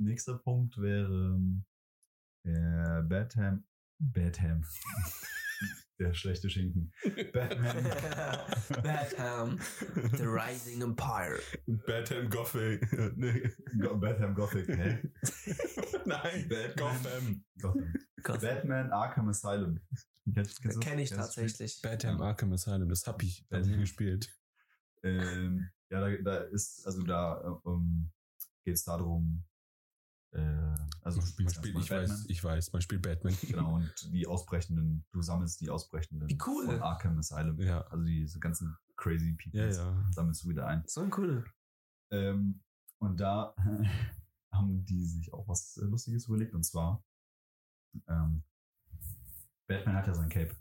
nächster 0.00 0.38
Punkt 0.38 0.78
wäre 0.78 1.38
äh, 2.44 3.02
Batham. 3.02 3.64
Batham. 3.98 4.64
Der 6.02 6.14
schlechte 6.14 6.50
Schinken. 6.50 6.92
Batman. 7.32 7.84
Batham, 8.82 9.58
The 10.16 10.24
Rising 10.24 10.82
Empire. 10.82 11.38
Batham 11.86 12.28
Gothic. 12.28 12.82
nee. 13.16 13.48
Go- 13.78 13.96
Batham 13.96 14.34
Gothic. 14.34 14.66
Hä? 14.66 14.98
Nein, 16.04 16.48
Batman. 16.48 16.74
Gotham. 16.76 17.44
Gotham. 17.60 17.92
Gott, 18.24 18.40
Batman 18.40 18.90
Arkham 18.90 19.28
Asylum. 19.28 19.78
Kennst? 20.34 20.60
Kenne 20.80 21.02
ich 21.02 21.10
tatsächlich. 21.10 21.80
Batham 21.82 22.20
Arkham 22.20 22.52
Asylum, 22.52 22.88
das 22.88 23.06
hab 23.06 23.22
ich 23.22 23.46
bei 23.48 23.60
mir 23.62 23.76
gespielt. 23.76 24.28
Ähm, 25.04 25.68
ja, 25.88 26.00
da, 26.00 26.16
da 26.16 26.36
ist, 26.46 26.84
also 26.84 27.04
da 27.04 27.40
äh, 27.42 27.68
um, 27.68 28.10
geht 28.64 28.74
es 28.74 28.84
darum, 28.84 29.44
äh, 30.32 30.74
also 31.02 31.20
Man 31.20 31.26
spielt, 31.28 31.50
ich 31.52 31.60
Batman. 31.88 32.08
weiß, 32.10 32.24
ich 32.28 32.44
weiß, 32.44 32.72
man 32.72 32.82
spielt 32.82 33.02
Batman. 33.02 33.36
Genau, 33.42 33.74
und 33.76 34.12
die 34.12 34.26
ausbrechenden, 34.26 35.04
du 35.12 35.22
sammelst 35.22 35.60
die 35.60 35.70
ausbrechenden 35.70 36.28
Wie 36.28 36.38
cool. 36.46 36.66
von 36.66 36.80
Arkham 36.82 37.18
Asylum. 37.18 37.58
Ja. 37.60 37.80
Also 37.88 38.04
diese 38.04 38.38
ganzen 38.40 38.76
crazy 38.96 39.32
people 39.32 39.60
Ja, 39.60 39.66
ja. 39.70 40.12
sammelst 40.12 40.44
du 40.44 40.48
wieder 40.48 40.66
ein. 40.66 40.82
So 40.86 41.08
cool. 41.16 41.44
Ähm, 42.10 42.62
und 42.98 43.18
da 43.20 43.54
haben 44.52 44.84
die 44.84 45.04
sich 45.06 45.32
auch 45.32 45.48
was 45.48 45.76
äh, 45.78 45.84
Lustiges 45.84 46.26
überlegt, 46.26 46.54
und 46.54 46.62
zwar 46.64 47.02
ähm, 48.08 48.42
Batman 49.66 49.96
hat 49.96 50.06
ja 50.06 50.14
sein 50.14 50.28
Cape 50.28 50.56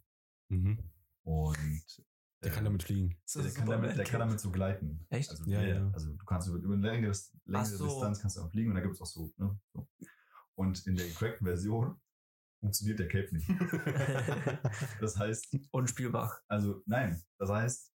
Mhm. 0.50 0.80
und 1.24 2.04
Der 2.44 2.52
äh, 2.52 2.56
kann 2.56 2.64
damit 2.64 2.84
fliegen. 2.84 3.18
So 3.26 3.42
der, 3.42 3.52
kann 3.52 3.68
damit, 3.70 3.98
der 3.98 4.06
kann 4.06 4.20
damit 4.20 4.39
so 4.39 4.52
gleiten. 4.52 5.06
Echt? 5.10 5.30
Also, 5.30 5.44
Ja, 5.46 5.62
ja, 5.62 5.76
ja. 5.76 5.92
also 5.94 6.12
du 6.14 6.26
kannst 6.26 6.48
über, 6.48 6.58
über 6.58 6.74
eine 6.74 6.89
längere, 6.92 7.14
längere 7.46 7.66
so. 7.66 7.86
Distanz 7.86 8.20
kannst 8.20 8.38
du 8.38 8.42
auch 8.42 8.50
fliegen 8.50 8.70
und 8.70 8.76
da 8.76 8.82
gibt 8.82 8.96
es 8.96 9.02
auch 9.02 9.06
so, 9.06 9.32
ne? 9.38 9.60
so. 9.74 9.88
Und 10.56 10.86
in 10.88 10.96
der 10.96 11.08
gecrackten 11.08 11.46
Version 11.46 12.00
funktioniert 12.60 13.00
der 13.00 13.08
Cape 13.08 13.30
nicht. 13.36 13.48
Das 15.00 15.18
heißt, 15.18 15.56
Unspielbar. 15.72 16.39
also 16.48 16.82
nein, 16.86 17.22
das 17.38 17.50
heißt, 17.50 17.92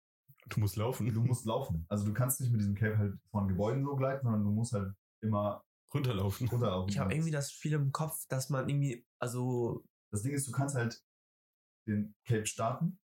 Du 0.49 0.61
musst 0.61 0.77
laufen. 0.77 1.13
du 1.13 1.23
musst 1.23 1.45
laufen. 1.45 1.85
Also 1.89 2.05
du 2.05 2.13
kannst 2.13 2.41
nicht 2.41 2.53
mit 2.53 2.61
diesem 2.61 2.77
Cape 2.77 2.97
halt 2.99 3.19
von 3.33 3.49
Gebäuden 3.49 3.85
so 3.85 3.97
gleiten, 3.97 4.25
sondern 4.25 4.45
du 4.45 4.51
musst 4.53 4.73
halt 4.73 4.95
immer 5.21 5.65
runterlaufen. 5.93 6.47
runterlaufen. 6.49 6.89
Ich 6.89 6.99
habe 6.99 7.13
irgendwie 7.13 7.33
das 7.33 7.51
Spiel 7.51 7.73
im 7.73 7.91
Kopf, 7.91 8.27
dass 8.29 8.49
man 8.49 8.69
irgendwie, 8.69 9.05
also, 9.19 9.85
Das 10.13 10.23
Ding 10.23 10.33
ist, 10.33 10.47
du 10.47 10.53
kannst 10.53 10.77
halt 10.77 11.03
den 11.89 12.15
Cape 12.25 12.47
starten 12.47 12.99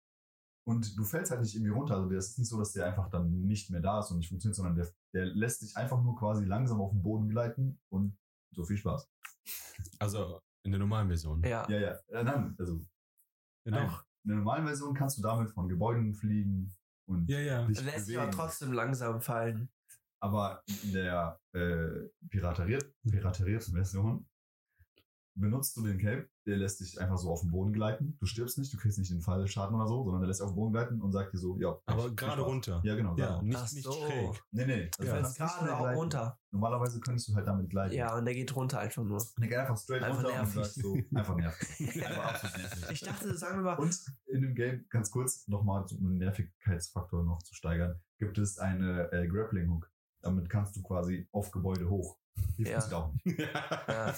und 0.64 0.96
du 0.96 1.04
fällst 1.04 1.30
halt 1.30 1.40
nicht 1.40 1.54
irgendwie 1.54 1.72
runter. 1.72 1.94
Also 1.96 2.08
das 2.10 2.28
ist 2.30 2.38
nicht 2.38 2.48
so, 2.48 2.58
dass 2.58 2.72
der 2.72 2.86
einfach 2.86 3.08
dann 3.10 3.42
nicht 3.42 3.70
mehr 3.70 3.80
da 3.80 3.98
ist 4.00 4.10
und 4.10 4.18
nicht 4.18 4.28
funktioniert, 4.28 4.56
sondern 4.56 4.76
der, 4.76 4.88
der 5.14 5.26
lässt 5.26 5.62
dich 5.62 5.76
einfach 5.76 6.02
nur 6.02 6.16
quasi 6.16 6.44
langsam 6.44 6.80
auf 6.80 6.90
den 6.92 7.02
Boden 7.02 7.28
gleiten 7.28 7.80
und 7.90 8.16
so 8.54 8.64
viel 8.64 8.76
Spaß. 8.76 9.08
Also 9.98 10.40
in 10.64 10.70
der 10.72 10.78
normalen 10.78 11.08
Version. 11.08 11.42
ja. 11.42 11.68
Ja, 11.68 11.78
ja. 11.78 11.98
Äh, 12.08 12.22
nein, 12.24 12.54
also 12.58 12.76
Ja, 13.64 13.72
nein. 13.72 13.86
doch. 13.88 14.04
in 14.24 14.28
der 14.28 14.36
normalen 14.38 14.64
Version 14.66 14.94
kannst 14.94 15.18
du 15.18 15.22
damit 15.22 15.50
von 15.50 15.68
Gebäuden 15.68 16.14
fliegen 16.14 16.72
und 17.08 17.28
Ja, 17.28 17.40
ja. 17.40 17.66
dich 17.66 17.82
Lässt 17.82 18.06
sich 18.06 18.16
aber 18.16 18.26
bewegen. 18.26 18.38
trotzdem 18.42 18.72
langsam 18.72 19.20
fallen. 19.20 19.68
Aber 20.20 20.62
in 20.84 20.92
der 20.92 21.40
äh, 21.52 22.08
pirateriert, 22.28 22.94
piraterierten 23.02 23.74
Version 23.74 24.24
benutzt 25.34 25.76
du 25.76 25.82
den 25.82 25.98
Cape, 25.98 26.28
der 26.46 26.56
lässt 26.56 26.80
dich 26.80 27.00
einfach 27.00 27.16
so 27.16 27.30
auf 27.30 27.40
den 27.40 27.50
Boden 27.50 27.72
gleiten. 27.72 28.16
Du 28.20 28.26
stirbst 28.26 28.58
nicht, 28.58 28.72
du 28.72 28.76
kriegst 28.76 28.98
nicht 28.98 29.10
den 29.10 29.20
Fallschaden 29.22 29.74
oder 29.74 29.86
so, 29.86 30.02
sondern 30.04 30.20
der 30.20 30.28
lässt 30.28 30.40
dich 30.40 30.44
auf 30.44 30.52
den 30.52 30.56
Boden 30.56 30.72
gleiten 30.72 31.00
und 31.00 31.12
sagt 31.12 31.32
dir 31.32 31.38
so, 31.38 31.56
ja. 31.58 31.78
Aber 31.86 32.02
viel 32.02 32.14
gerade 32.16 32.42
runter. 32.42 32.80
Ja, 32.84 32.94
genau. 32.96 33.16
Ja, 33.16 33.40
nicht, 33.42 33.56
Ach 33.56 33.72
nicht 33.72 33.84
so. 33.84 33.92
schräg. 33.92 34.42
Nee, 34.50 34.66
nee. 34.66 34.90
Also 34.98 35.12
Ja. 35.12 35.20
nicht 35.22 35.36
gerade 35.36 35.76
auch 35.76 35.96
runter. 35.96 36.38
Normalerweise 36.50 37.00
könntest 37.00 37.28
du 37.28 37.34
halt 37.34 37.46
damit 37.46 37.70
gleiten. 37.70 37.94
Ja, 37.94 38.14
und 38.16 38.24
der 38.26 38.34
geht 38.34 38.54
runter 38.54 38.78
einfach 38.80 39.02
nur. 39.04 39.16
Und 39.16 39.32
der 39.40 39.48
geht 39.48 39.58
einfach 39.58 39.78
straight 39.78 40.02
Einfach 40.02 40.18
runter 40.24 40.36
nervig. 40.36 40.56
und 40.56 40.64
sagt 40.64 40.74
so, 40.74 40.96
einfach 41.14 41.36
nervig. 41.36 41.78
Einfach 42.04 42.24
absolut 42.34 42.56
nervig. 42.58 42.90
Ich 42.92 43.00
dachte, 43.00 43.36
sagen 43.38 43.56
wir 43.58 43.62
mal, 43.62 43.78
Und 43.78 43.98
in 44.26 44.42
dem 44.42 44.54
Game, 44.54 44.84
ganz 44.90 45.10
kurz, 45.10 45.48
nochmal 45.48 45.84
um 45.92 46.08
den 46.10 46.18
Nervigkeitsfaktor 46.18 47.24
noch 47.24 47.42
zu 47.42 47.54
steigern, 47.54 48.00
gibt 48.18 48.36
es 48.38 48.58
eine 48.58 49.10
äh, 49.12 49.26
Grappling 49.28 49.70
Hook. 49.70 49.90
Damit 50.20 50.48
kannst 50.50 50.76
du 50.76 50.82
quasi 50.82 51.26
auf 51.32 51.50
Gebäude 51.50 51.88
hoch. 51.88 52.16
Die 52.58 52.64
Ja. 52.64 52.78
auch 52.92 53.12
nicht. 53.24 53.38
Ja. 53.38 54.14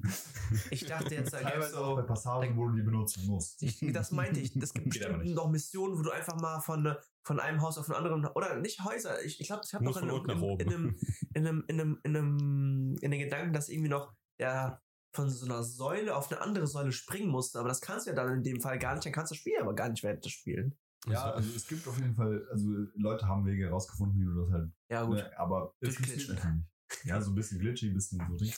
ich 0.70 0.84
dachte 0.86 1.14
jetzt, 1.14 1.32
da 1.32 1.40
Teilweise 1.40 1.78
auch 1.78 1.96
bei. 1.96 2.02
Passagen, 2.02 2.56
wo 2.56 2.68
du 2.68 2.76
die 2.76 2.82
benutzen 2.82 3.26
musst. 3.26 3.62
Ich, 3.62 3.80
das 3.92 4.10
meinte 4.10 4.40
ich. 4.40 4.54
Es 4.56 4.72
gibt 4.74 4.84
Geht 4.92 5.00
bestimmt 5.00 5.22
nicht. 5.24 5.34
noch 5.34 5.50
Missionen, 5.50 5.98
wo 5.98 6.02
du 6.02 6.10
einfach 6.10 6.38
mal 6.40 6.60
von, 6.60 6.94
von 7.26 7.40
einem 7.40 7.60
Haus 7.62 7.78
auf 7.78 7.88
ein 7.88 7.96
anderen, 7.96 8.26
oder 8.26 8.58
nicht 8.60 8.84
Häuser. 8.84 9.22
Ich, 9.24 9.40
ich 9.40 9.46
glaube, 9.46 9.62
ich 9.64 9.72
habe 9.74 9.84
noch 9.84 9.96
in, 9.96 10.10
einem- 10.10 10.24
in, 10.30 10.42
oben. 10.42 10.60
in, 10.60 10.68
einem, 10.72 10.96
in, 11.34 11.46
einem, 11.46 11.64
in, 11.68 11.80
einem, 11.80 11.98
in, 12.04 12.16
einem, 12.16 12.96
in 13.00 13.10
den 13.10 13.20
Gedanken, 13.20 13.52
dass 13.52 13.68
irgendwie 13.68 13.90
noch 13.90 14.12
der 14.38 14.80
von 15.14 15.28
so 15.28 15.44
einer 15.44 15.62
Säule 15.62 16.16
auf 16.16 16.30
eine 16.32 16.40
andere 16.40 16.66
Säule 16.66 16.90
springen 16.92 17.28
musste. 17.28 17.58
Aber 17.58 17.68
das 17.68 17.80
kannst 17.82 18.06
du 18.06 18.10
ja 18.10 18.16
dann 18.16 18.32
in 18.34 18.42
dem 18.42 18.60
Fall 18.60 18.78
gar 18.78 18.94
nicht. 18.94 19.04
Dann 19.04 19.12
kannst 19.12 19.30
du 19.30 19.34
das 19.34 19.40
Spiel 19.40 19.54
aber 19.60 19.74
gar 19.74 19.88
nicht 19.90 20.02
während 20.02 20.24
des 20.24 20.32
Spielen. 20.32 20.76
Ja, 21.06 21.32
also 21.32 21.50
es 21.54 21.66
gibt 21.66 21.86
auf 21.88 21.98
jeden 21.98 22.14
Fall, 22.14 22.46
also 22.50 22.64
Leute 22.94 23.26
haben 23.26 23.44
Wege 23.44 23.64
herausgefunden, 23.64 24.20
wie 24.20 24.24
du 24.24 24.40
das 24.40 24.52
halt, 24.52 24.70
Ja, 24.88 25.02
gut. 25.04 25.16
ne, 25.16 25.38
aber 25.38 25.74
es 25.80 25.96
funktioniert 25.96 26.30
einfach 26.30 26.50
nicht. 26.52 26.66
Ja, 27.04 27.20
so 27.20 27.30
ein 27.30 27.34
bisschen 27.34 27.58
glitchy, 27.58 27.88
ein 27.88 27.94
bisschen 27.94 28.24
so 28.28 28.36
Ding. 28.36 28.52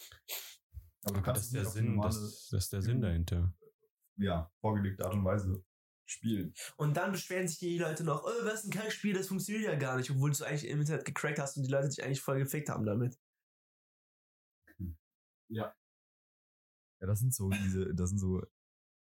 Aber 1.04 1.18
du 1.20 1.20
Aber 1.20 1.22
kannst 1.22 1.40
das 1.40 1.46
ist 1.46 1.54
der 1.54 1.64
Sinn, 1.66 1.86
normale, 1.94 2.14
das, 2.14 2.48
das 2.50 2.64
ist 2.64 2.72
der 2.72 2.82
Sinn 2.82 3.00
dahinter. 3.00 3.52
ja, 4.16 4.50
vorgelegte 4.60 5.04
Art 5.04 5.14
und 5.14 5.24
Weise 5.24 5.64
spielen. 6.06 6.54
Und 6.76 6.96
dann 6.96 7.12
beschweren 7.12 7.48
sich 7.48 7.58
die 7.58 7.78
Leute 7.78 8.04
noch, 8.04 8.24
oh, 8.24 8.44
was 8.44 8.64
ist 8.64 8.66
ein 8.66 8.70
Kackspiel, 8.70 9.14
das 9.14 9.28
funktioniert 9.28 9.64
ja 9.64 9.74
gar 9.76 9.96
nicht, 9.96 10.10
obwohl 10.10 10.30
du 10.30 10.34
es 10.34 10.42
eigentlich 10.42 10.68
im 10.68 10.80
Internet 10.80 11.04
gecrackt 11.04 11.38
hast 11.38 11.56
und 11.56 11.62
die 11.64 11.70
Leute 11.70 11.88
dich 11.88 12.02
eigentlich 12.04 12.20
voll 12.22 12.38
gefickt 12.38 12.68
haben 12.68 12.84
damit. 12.86 13.18
Ja, 15.48 15.74
das 17.00 17.20
sind 17.20 17.34
so 17.34 17.50
diese, 17.50 17.94
das 17.94 18.10
sind 18.10 18.18
so 18.18 18.40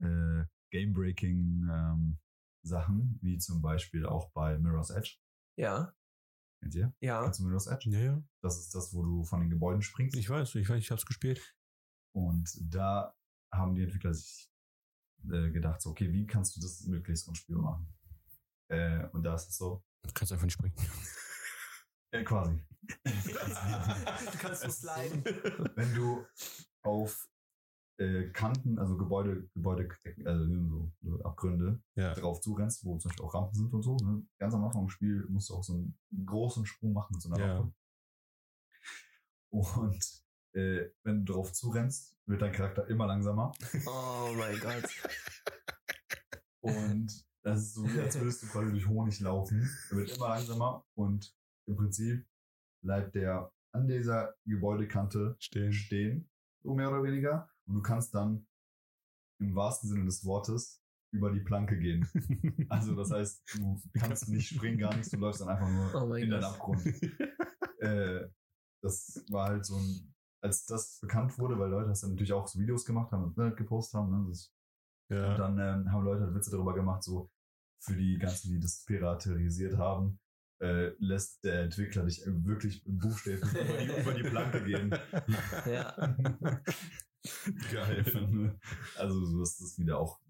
äh, 0.01 0.45
Game-Breaking 0.71 1.69
ähm, 1.71 2.19
Sachen, 2.63 3.19
wie 3.23 3.39
zum 3.39 3.63
Beispiel 3.63 4.05
auch 4.07 4.31
bei 4.33 4.59
Mirror's 4.59 4.91
Edge. 4.91 5.17
Ja, 5.57 5.95
Kennt 6.67 6.75
ihr? 6.75 6.93
ja. 7.01 7.23
Kennst 7.23 7.39
du 7.39 7.45
Mirror's 7.45 7.69
Edge? 7.69 7.91
Ja, 7.91 8.01
ja. 8.01 8.23
Das 8.43 8.59
ist 8.59 8.75
das, 8.75 8.93
wo 8.93 9.03
du 9.05 9.23
von 9.25 9.41
den 9.41 9.51
Gebäuden 9.51 9.83
springst. 9.83 10.17
Ich 10.17 10.29
weiß, 10.29 10.55
ich 10.57 10.69
weiß, 10.69 10.79
ich 10.79 10.91
hab's 10.91 11.07
gespielt. 11.07 11.55
Und 12.13 12.51
da 12.61 13.15
haben 13.53 13.75
die 13.77 13.83
Entwickler 13.85 14.13
sich 14.15 14.51
äh, 15.31 15.51
gedacht, 15.51 15.81
so, 15.81 15.91
okay, 15.91 16.13
wie 16.13 16.27
kannst 16.27 16.57
du 16.57 16.61
das 16.61 16.85
möglichst 16.87 17.29
unspielbar 17.29 17.63
machen? 17.63 17.95
Äh, 18.69 19.07
und 19.13 19.23
da 19.23 19.35
ist 19.37 19.49
es 19.49 19.57
so, 19.57 19.85
Du 20.03 20.13
kannst 20.13 20.33
einfach 20.33 20.45
nicht 20.45 20.55
springen. 20.55 20.75
äh, 22.13 22.25
quasi. 22.25 22.61
du 23.05 24.39
kannst 24.39 24.63
so 24.63 24.71
sliden. 24.71 25.25
Wenn 25.75 25.95
du 25.95 26.25
auf 26.83 27.29
äh, 27.99 28.29
Kanten, 28.31 28.79
also 28.79 28.97
Gebäude, 28.97 29.49
Gebäude, 29.55 29.89
also 30.25 30.45
so, 30.69 30.93
so 31.03 31.23
Abgründe 31.23 31.81
Ja. 31.95 32.13
drauf 32.15 32.41
zurennst, 32.41 32.85
wo 32.85 32.99
zum 32.99 33.09
Beispiel 33.09 33.25
auch 33.25 33.35
Rampen 33.35 33.55
sind 33.55 33.73
und 33.73 33.83
so. 33.83 33.97
Ne? 33.97 34.23
Ganz 34.39 34.53
am 34.55 34.65
Anfang 34.65 34.83
im 34.83 34.89
Spiel 34.91 35.25
musst 35.29 35.49
du 35.51 35.55
auch 35.55 35.63
so 35.65 35.73
einen 35.75 36.27
großen 36.27 36.67
Sprung 36.67 36.93
machen 36.93 37.15
mit 37.15 37.23
so 37.23 37.33
einer 37.33 37.39
Ja. 37.45 37.57
Rampe. 37.59 37.75
Und 39.51 40.23
äh, 40.53 40.91
wenn 41.05 41.25
du 41.25 41.33
drauf 41.33 41.53
zurennst, 41.53 42.17
wird 42.27 42.43
dein 42.43 42.53
Charakter 42.53 42.87
immer 42.89 43.07
langsamer. 43.07 43.53
Oh 43.87 44.33
mein 44.37 44.59
Gott. 44.61 44.85
Und 46.61 47.25
das 47.43 47.61
ist 47.63 47.75
so, 47.75 47.85
wie 47.85 48.01
als 48.01 48.19
würdest 48.19 48.43
du 48.43 48.47
quasi 48.49 48.71
durch 48.73 48.87
Honig 48.89 49.21
laufen. 49.21 49.69
Er 49.91 49.97
wird 49.97 50.17
immer 50.17 50.29
langsamer 50.31 50.85
und 50.95 51.35
im 51.67 51.77
Prinzip 51.77 52.27
bleibt 52.83 53.15
der 53.15 53.53
an 53.73 53.87
dieser 53.87 54.35
Gebäudekante 54.47 55.37
Stehen. 55.39 55.73
stehen, 55.73 56.31
so 56.63 56.75
mehr 56.75 56.91
oder 56.91 57.03
weniger. 57.03 57.49
Und 57.67 57.75
du 57.75 57.83
kannst 57.83 58.15
dann 58.15 58.47
im 59.41 59.55
wahrsten 59.55 59.89
Sinne 59.89 60.05
des 60.05 60.25
Wortes 60.25 60.83
über 61.13 61.31
die 61.33 61.41
Planke 61.41 61.79
gehen. 61.79 62.09
Also 62.69 62.95
das 62.95 63.11
heißt, 63.11 63.43
du 63.55 63.81
kannst 63.95 64.29
nicht 64.29 64.49
springen, 64.49 64.79
gar 64.79 64.95
nichts, 64.95 65.11
du 65.11 65.19
läufst 65.19 65.41
dann 65.41 65.49
einfach 65.49 65.71
nur 65.71 65.95
Oh 65.95 66.15
in 66.15 66.31
den. 66.31 66.43
Abgrund. 66.43 66.85
äh, 67.79 68.29
das 68.83 69.25
war 69.31 69.49
halt 69.49 69.65
so 69.65 69.77
ein 69.77 70.13
als 70.43 70.65
das 70.67 71.01
bekannt 71.01 71.39
wurde, 71.39 71.59
weil 71.59 71.71
Leute 71.71 71.89
das 71.89 72.03
dann 72.03 72.11
natürlich 72.11 72.33
auch 72.33 72.47
so 72.47 72.61
Videos 72.61 72.85
gemacht 72.85 73.11
haben 73.11 73.25
und 73.25 73.31
Internet 73.31 73.57
gepostet 73.57 73.99
haben, 73.99 74.11
ne, 74.11 74.29
das, 74.29 74.53
und 75.11 75.17
Ja. 75.17 75.37
dann 75.37 75.59
ähm, 75.59 75.91
haben 75.93 76.05
Leute 76.05 76.23
halt 76.25 76.35
Witze 76.35 76.51
darüber 76.51 76.75
gemacht, 76.75 77.03
so 77.03 77.31
für 77.83 77.97
die 77.97 78.19
ganzen, 78.19 78.51
die 78.51 78.61
das 78.61 78.85
piraterisiert 78.85 79.77
haben, 79.77 80.21
äh, 80.61 80.89
lässt 80.99 81.43
der 81.45 81.63
Entwickler 81.63 82.05
dich 82.05 82.23
wirklich 82.27 82.85
buchstäblich 82.87 83.53
über 83.53 83.79
die, 83.79 84.01
über 84.03 84.15
die 84.15 84.23
Planke 84.29 84.65
gehen. 84.65 84.95
Ja. 85.67 85.97
Geil. 87.73 88.59
Also 88.99 89.25
so 89.25 89.43
ist 89.43 89.61
das 89.61 89.79
wieder 89.79 89.99
auch 89.99 90.21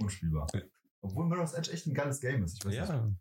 unspielbar. 0.00 0.46
Obwohl 1.00 1.26
Mirror's 1.26 1.54
Edge 1.54 1.70
echt 1.72 1.86
ein 1.86 1.94
geiles 1.94 2.20
Game 2.20 2.42
ist. 2.44 2.54
Ich 2.58 2.64
weiß 2.64 2.72
nicht. 2.74 2.88
Ja. 2.88 3.12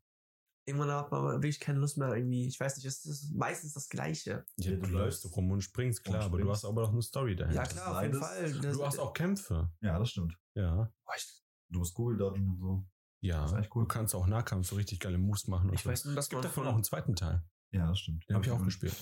Irgendwann 0.66 0.92
hat 0.92 1.12
man 1.12 1.24
wirklich 1.42 1.60
keine 1.62 1.80
Lust 1.80 1.98
mehr 1.98 2.14
irgendwie. 2.14 2.46
Ich 2.48 2.60
weiß 2.60 2.76
nicht, 2.76 2.86
es 2.86 3.06
ist 3.06 3.32
meistens 3.34 3.74
das 3.74 3.88
Gleiche. 3.88 4.44
ja. 4.58 4.72
Du 4.72 4.82
du 4.82 4.90
läufst 4.90 5.26
rum 5.36 5.50
und 5.52 5.62
springst, 5.62 6.04
klar, 6.04 6.18
und 6.20 6.22
aber 6.26 6.38
du 6.40 6.44
springst. 6.44 6.64
hast 6.64 6.70
aber 6.70 6.82
noch 6.82 6.92
eine 6.92 7.02
Story 7.02 7.36
dahinter. 7.38 7.62
Ja, 7.62 7.68
klar, 7.68 7.96
auf 7.98 8.04
jeden 8.04 8.20
Fall. 8.20 8.52
Du 8.52 8.86
hast 8.86 9.00
auch 9.00 9.14
Kämpfe. 9.14 9.72
Ja, 9.82 9.98
das 9.98 10.10
stimmt. 10.10 10.38
Ja. 10.56 10.76
Boah, 11.06 11.14
ich, 11.16 11.42
du 11.70 11.80
musst 11.80 11.94
Google 11.94 12.18
dodgen 12.18 12.50
und 12.50 12.60
so. 12.60 12.86
Ja. 13.22 13.44
Das 13.44 13.54
ist 13.54 13.58
echt 13.60 13.76
cool. 13.76 13.84
Du 13.84 13.88
kannst 13.88 14.14
auch 14.14 14.28
Nahkampf 14.28 14.68
so 14.68 14.76
richtig 14.76 15.00
geile 15.00 15.18
Moves 15.18 15.48
machen. 15.48 15.70
und 15.70 15.76
Ich 15.76 15.84
so. 15.84 15.90
weiß 15.90 16.04
nur, 16.06 16.16
dass 16.16 16.26
es 16.26 16.30
gibt 16.30 16.44
davon 16.44 16.64
von- 16.64 16.68
auch 16.72 16.76
einen 16.76 16.84
zweiten 16.84 17.16
Teil. 17.16 17.44
Ja, 17.72 17.88
das 17.88 18.00
stimmt. 18.00 18.26
Den 18.30 18.36
hab 18.36 18.46
ich 18.46 18.52
auch 18.52 18.64
gespielt. 18.64 18.94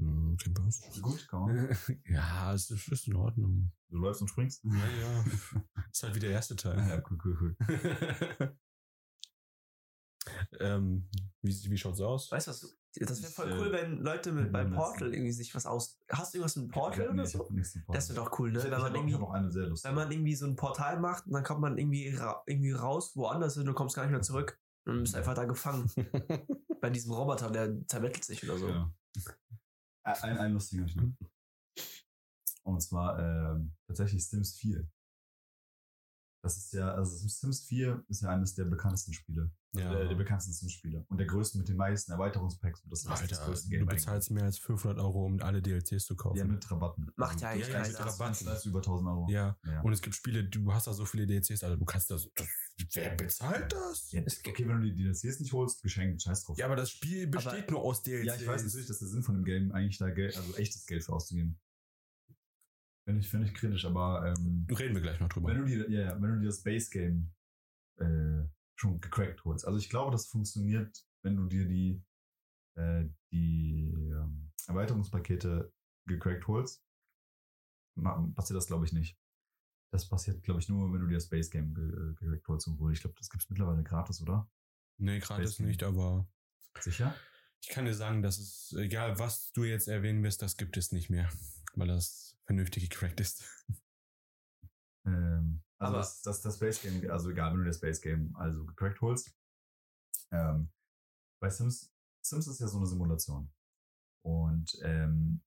Hm, 0.00 0.30
Okay, 0.34 0.50
was? 0.58 0.86
Ist 0.86 1.02
gut, 1.02 1.28
man. 1.32 1.76
ja, 2.06 2.54
es 2.54 2.70
ist, 2.70 2.88
ist 2.88 3.06
in 3.08 3.16
Ordnung. 3.16 3.70
Du 3.88 3.98
läufst 3.98 4.22
und 4.22 4.28
springst. 4.28 4.64
Ja, 4.64 4.72
ja. 4.72 5.24
ist 5.92 6.02
halt 6.02 6.14
wie 6.14 6.20
der 6.20 6.30
erste 6.30 6.56
Teil. 6.56 6.78
Ja, 6.78 7.02
cool, 7.10 7.18
cool, 7.24 7.36
cool. 7.40 7.56
ähm, 10.60 11.08
wie, 11.42 11.70
wie 11.70 11.78
schaut's 11.78 12.00
aus? 12.00 12.30
Weißt 12.30 12.46
du 12.46 12.50
was? 12.52 12.76
Das 12.94 13.22
wäre 13.22 13.30
voll 13.32 13.52
äh, 13.52 13.58
cool, 13.60 13.72
wenn 13.72 13.98
Leute 14.00 14.32
mit 14.32 14.50
bei 14.50 14.64
Portal 14.64 15.12
irgendwie 15.12 15.30
sich 15.30 15.54
was 15.54 15.64
aus. 15.64 15.98
Hast 16.08 16.34
du 16.34 16.38
irgendwas 16.38 16.56
mit 16.56 16.72
Portal 16.72 17.04
Ja, 17.04 17.10
oder 17.10 17.22
nee, 17.22 17.28
so? 17.28 17.38
Portal. 17.38 17.62
Das 17.88 18.08
wäre 18.08 18.24
doch 18.24 18.38
cool, 18.38 18.50
ne? 18.50 18.64
Wenn 18.64 18.70
man 18.70 18.94
irgendwie, 18.94 19.14
hab 19.14 19.22
auch 19.22 19.32
eine 19.32 19.50
sehr 19.50 19.66
lustige. 19.66 19.90
wenn 19.90 20.02
man 20.02 20.10
irgendwie 20.10 20.34
so 20.34 20.46
ein 20.46 20.56
Portal 20.56 20.98
macht 20.98 21.26
und 21.26 21.32
dann 21.34 21.44
kommt 21.44 21.60
man 21.60 21.78
irgendwie, 21.78 22.08
ra 22.14 22.42
irgendwie 22.46 22.72
raus, 22.72 23.14
woanders 23.14 23.54
hin 23.54 23.60
und 23.62 23.66
du 23.66 23.74
kommst 23.74 23.94
gar 23.94 24.02
nicht 24.02 24.12
mehr 24.12 24.22
zurück. 24.22 24.58
Und 24.86 24.94
du 24.94 25.00
bist 25.02 25.14
einfach 25.14 25.34
da 25.34 25.44
gefangen. 25.44 25.88
bei 26.80 26.90
diesem 26.90 27.12
Roboter, 27.12 27.50
der 27.50 27.86
zermettelt 27.86 28.24
sich 28.24 28.42
oder 28.42 28.58
so. 28.58 28.68
Ja. 28.68 28.92
Ein, 30.02 30.38
ein 30.38 30.52
lustiger 30.52 30.82
hab 30.82 30.90
ich 30.90 30.96
noch. 30.96 31.12
Und 32.62 32.80
zwar 32.80 33.18
ähm, 33.18 33.72
tatsächlich 33.86 34.26
Sims 34.26 34.56
4. 34.56 34.88
Das 36.42 36.56
ist 36.56 36.72
ja, 36.72 36.94
also 36.94 37.28
Sims 37.28 37.64
4 37.66 38.04
ist 38.08 38.22
ja 38.22 38.30
eines 38.30 38.54
der 38.54 38.64
bekanntesten 38.64 39.12
Spiele. 39.12 39.50
Ja. 39.72 39.92
Der, 39.94 40.08
der 40.08 40.14
bekanntesten 40.16 40.52
Sims-Spiele. 40.52 41.04
Und 41.08 41.18
der 41.18 41.26
größte 41.28 41.58
mit 41.58 41.68
den 41.68 41.76
meisten 41.76 42.10
Erweiterungspacks. 42.12 42.82
Und 42.82 42.90
das 42.90 43.00
ist 43.00 43.08
das 43.08 43.20
Alter, 43.20 43.44
größte 43.46 43.70
du 43.70 43.76
Game 43.76 43.86
bezahlst 43.86 44.30
mehr 44.32 44.44
als 44.44 44.58
500 44.58 44.98
Euro, 44.98 45.24
um 45.26 45.40
alle 45.40 45.62
DLCs 45.62 46.06
zu 46.06 46.16
kaufen. 46.16 46.38
Ja, 46.38 46.44
mit 46.44 46.68
Rabatten. 46.70 47.10
Macht 47.16 47.40
ja 47.40 47.50
eigentlich 47.50 47.68
das- 47.68 47.92
das- 47.92 48.20
Rabatten. 48.20 48.46
Das 48.46 48.58
ist 48.58 48.66
über 48.66 48.80
1000 48.82 49.08
Euro. 49.08 49.26
Ja. 49.30 49.56
Ja. 49.64 49.80
Und 49.82 49.92
es 49.92 50.02
gibt 50.02 50.16
Spiele, 50.16 50.42
du 50.44 50.72
hast 50.72 50.86
da 50.88 50.92
so 50.92 51.04
viele 51.04 51.26
DLCs, 51.26 51.62
Alter, 51.62 51.76
du 51.76 51.84
kannst 51.84 52.10
das, 52.10 52.28
das 52.34 52.48
wer 52.94 53.14
bezahlt 53.14 53.72
das? 53.72 54.10
Ja, 54.10 54.22
okay, 54.22 54.66
wenn 54.66 54.80
du 54.80 54.90
die 54.92 54.94
DLCs 55.04 55.38
nicht 55.40 55.52
holst, 55.52 55.82
geschenkt, 55.82 56.22
scheiß 56.22 56.44
drauf. 56.44 56.58
Ja, 56.58 56.66
aber 56.66 56.76
das 56.76 56.90
Spiel 56.90 57.26
besteht 57.28 57.70
nur 57.70 57.80
aus 57.82 58.02
DLCs. 58.02 58.26
Ja, 58.26 58.34
ich 58.34 58.46
weiß 58.46 58.64
natürlich, 58.64 58.86
dass 58.88 58.98
der 58.98 59.08
Sinn 59.08 59.22
von 59.22 59.36
dem 59.36 59.44
Game 59.44 59.70
eigentlich 59.72 59.98
da 59.98 60.10
Geld, 60.10 60.36
also 60.36 60.54
echtes 60.56 60.84
Geld 60.86 61.04
für 61.04 61.12
auszugeben. 61.12 61.60
Finde 63.04 63.20
ich, 63.20 63.28
finde 63.28 63.46
ich 63.46 63.54
kritisch, 63.54 63.84
aber 63.86 64.34
ähm, 64.36 64.66
Reden 64.70 64.94
wir 64.94 65.00
gleich 65.02 65.18
noch 65.20 65.28
drüber. 65.28 65.48
wenn 65.48 65.58
du 65.58 65.64
dir, 65.64 65.90
ja, 65.90 66.00
ja, 66.02 66.20
wenn 66.22 66.32
du 66.34 66.40
dir 66.40 66.46
das 66.46 66.62
Base 66.62 66.90
Game 66.90 67.32
äh, 67.98 68.44
schon 68.80 69.00
gecrackt 69.00 69.44
holst. 69.44 69.66
Also 69.66 69.78
ich 69.78 69.90
glaube, 69.90 70.10
das 70.10 70.26
funktioniert, 70.26 71.04
wenn 71.22 71.36
du 71.36 71.46
dir 71.46 71.66
die, 71.66 72.02
äh, 72.76 73.04
die 73.30 73.90
ähm, 73.92 74.50
Erweiterungspakete 74.66 75.72
gecrackt 76.06 76.46
holst. 76.46 76.82
Passiert 78.34 78.56
das, 78.56 78.66
glaube 78.66 78.86
ich, 78.86 78.92
nicht. 78.92 79.18
Das 79.92 80.08
passiert, 80.08 80.42
glaube 80.42 80.60
ich, 80.60 80.68
nur, 80.68 80.92
wenn 80.92 81.00
du 81.00 81.08
dir 81.08 81.16
das 81.16 81.28
Base 81.28 81.50
Game 81.50 81.74
ge 81.74 81.84
äh, 81.84 82.14
gecrackt 82.14 82.48
holst. 82.48 82.68
Obwohl, 82.68 82.92
ich 82.92 83.00
glaube, 83.00 83.16
das 83.18 83.28
gibt's 83.28 83.50
mittlerweile 83.50 83.82
gratis, 83.82 84.22
oder? 84.22 84.50
nee, 84.96 85.18
gratis 85.18 85.58
nicht, 85.58 85.82
aber 85.82 86.28
Sicher? 86.78 87.14
ich 87.62 87.68
kann 87.68 87.84
dir 87.84 87.94
sagen, 87.94 88.22
dass 88.22 88.38
es, 88.38 88.74
egal 88.78 89.18
was 89.18 89.52
du 89.52 89.64
jetzt 89.64 89.88
erwähnen 89.88 90.22
wirst, 90.22 90.42
das 90.42 90.56
gibt 90.56 90.76
es 90.76 90.92
nicht 90.92 91.10
mehr. 91.10 91.28
Weil 91.74 91.88
das 91.88 92.38
vernünftig 92.46 92.88
gecrackt 92.88 93.20
ist. 93.20 93.44
Ähm, 95.06 95.62
also 95.80 95.94
Aber- 95.94 95.98
das, 95.98 96.22
das, 96.22 96.40
das 96.42 96.58
Base 96.58 96.80
Game, 96.82 97.10
also 97.10 97.30
egal, 97.30 97.52
wenn 97.52 97.60
du 97.60 97.64
das 97.66 97.80
Base 97.80 98.00
Game 98.00 98.34
also 98.36 98.64
gecrackt 98.66 99.00
holst. 99.00 99.34
Ähm, 100.32 100.70
bei 101.42 101.48
Sims, 101.50 101.92
Sims 102.24 102.46
ist 102.46 102.60
ja 102.60 102.68
so 102.68 102.76
eine 102.78 102.86
Simulation. 102.86 103.50
Und 104.24 104.78
ähm, 104.82 105.42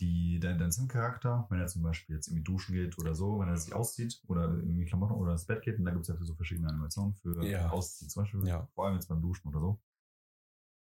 die, 0.00 0.40
dein, 0.40 0.58
dein 0.58 0.72
Sim-Charakter, 0.72 1.46
wenn 1.50 1.60
er 1.60 1.66
zum 1.66 1.82
Beispiel 1.82 2.16
jetzt 2.16 2.28
irgendwie 2.28 2.44
duschen 2.44 2.74
geht 2.74 2.98
oder 2.98 3.14
so, 3.14 3.38
wenn 3.40 3.48
er 3.48 3.56
sich 3.58 3.74
auszieht 3.74 4.22
oder 4.28 4.44
irgendwie 4.48 4.86
Klamotten 4.86 5.14
oder 5.14 5.32
ins 5.32 5.44
Bett 5.46 5.62
geht, 5.62 5.78
und 5.78 5.84
da 5.84 5.90
gibt 5.90 6.02
es 6.02 6.08
ja 6.08 6.16
für 6.16 6.24
so 6.24 6.34
verschiedene 6.34 6.68
Animationen 6.68 7.14
für 7.16 7.44
Ja. 7.44 7.68
Ausziehen, 7.70 8.08
zum 8.08 8.22
Beispiel, 8.22 8.46
Ja. 8.46 8.66
vor 8.74 8.86
allem 8.86 8.94
jetzt 8.94 9.08
beim 9.08 9.20
Duschen 9.20 9.48
oder 9.48 9.60
so. 9.60 9.82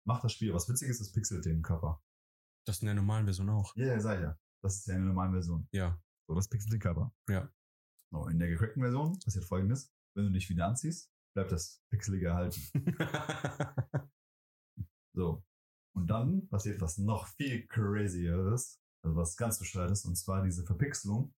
Macht 0.07 0.23
das 0.23 0.31
Spiel, 0.31 0.53
was 0.53 0.69
witzig 0.69 0.87
ist, 0.89 1.01
es 1.01 1.11
pixelt 1.11 1.43
den 1.45 1.61
Körper. 1.61 2.01
Das 2.65 2.79
in 2.79 2.85
der 2.85 2.95
normalen 2.95 3.25
Version 3.25 3.49
auch. 3.49 3.75
Ja, 3.75 3.87
ja, 3.87 3.99
sag 3.99 4.15
ich 4.17 4.23
ja. 4.23 4.39
Das 4.63 4.75
ist 4.77 4.87
ja 4.87 4.95
eine 4.95 5.05
normale 5.05 5.31
Version. 5.33 5.67
Ja. 5.71 5.99
So, 6.27 6.35
das 6.35 6.47
pixelt 6.47 6.71
den 6.73 6.79
Körper. 6.79 7.13
Ja. 7.29 7.49
So, 8.11 8.27
in 8.27 8.39
der 8.39 8.49
gecrackten 8.49 8.81
Version 8.81 9.19
passiert 9.19 9.45
folgendes. 9.45 9.91
Wenn 10.15 10.25
du 10.25 10.31
dich 10.31 10.49
wieder 10.49 10.67
anziehst, 10.67 11.11
bleibt 11.35 11.51
das 11.51 11.81
Pixelige 11.89 12.27
erhalten. 12.27 12.61
So. 15.15 15.43
Und 15.95 16.07
dann 16.07 16.47
passiert 16.49 16.81
was 16.81 16.97
noch 16.97 17.27
viel 17.27 17.65
crazieres, 17.67 18.81
also 19.01 19.15
was 19.15 19.37
ganz 19.37 19.57
bescheuertes, 19.59 20.03
und 20.03 20.17
zwar 20.17 20.43
diese 20.43 20.65
Verpixelung, 20.65 21.33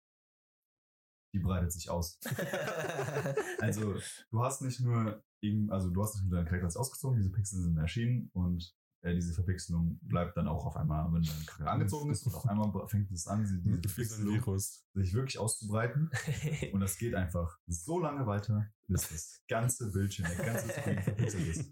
die 1.34 1.40
breitet 1.40 1.74
sich 1.74 1.90
aus. 1.90 2.18
Also, 3.60 3.96
du 4.30 4.44
hast 4.44 4.62
nicht 4.62 4.80
nur, 4.80 5.24
also 5.70 5.90
du 5.90 6.04
hast 6.04 6.16
nicht 6.16 6.26
nur 6.26 6.38
deinen 6.38 6.48
Charakter 6.48 6.80
ausgezogen, 6.80 7.18
diese 7.18 7.32
Pixel 7.32 7.62
sind 7.62 7.78
erschienen 7.78 8.30
und 8.34 8.74
äh, 9.06 9.14
diese 9.14 9.34
Verpixelung 9.34 10.00
bleibt 10.02 10.36
dann 10.36 10.48
auch 10.48 10.66
auf 10.66 10.76
einmal, 10.76 11.06
wenn 11.14 11.22
dein 11.22 11.46
Charakter 11.46 11.72
angezogen 11.72 12.10
ist 12.12 12.26
und 12.26 12.34
auf 12.34 12.46
einmal 12.48 12.88
fängt 12.88 13.12
es 13.12 13.28
an, 13.28 13.40
diese 13.42 13.64
Virus. 13.64 14.84
sich 14.96 15.14
wirklich 15.14 15.38
auszubreiten. 15.38 16.10
Und 16.74 16.80
das 16.80 16.98
geht 16.98 17.14
einfach 17.14 17.60
so 17.68 18.00
lange 18.00 18.26
weiter, 18.26 18.68
bis 18.88 19.08
das 19.10 19.42
ganze 19.48 19.92
Bildschirm, 19.92 20.28
der 20.36 20.46
ganze 20.46 20.70
Screen 20.70 21.02
verpixelt 21.04 21.48
ist. 21.48 21.72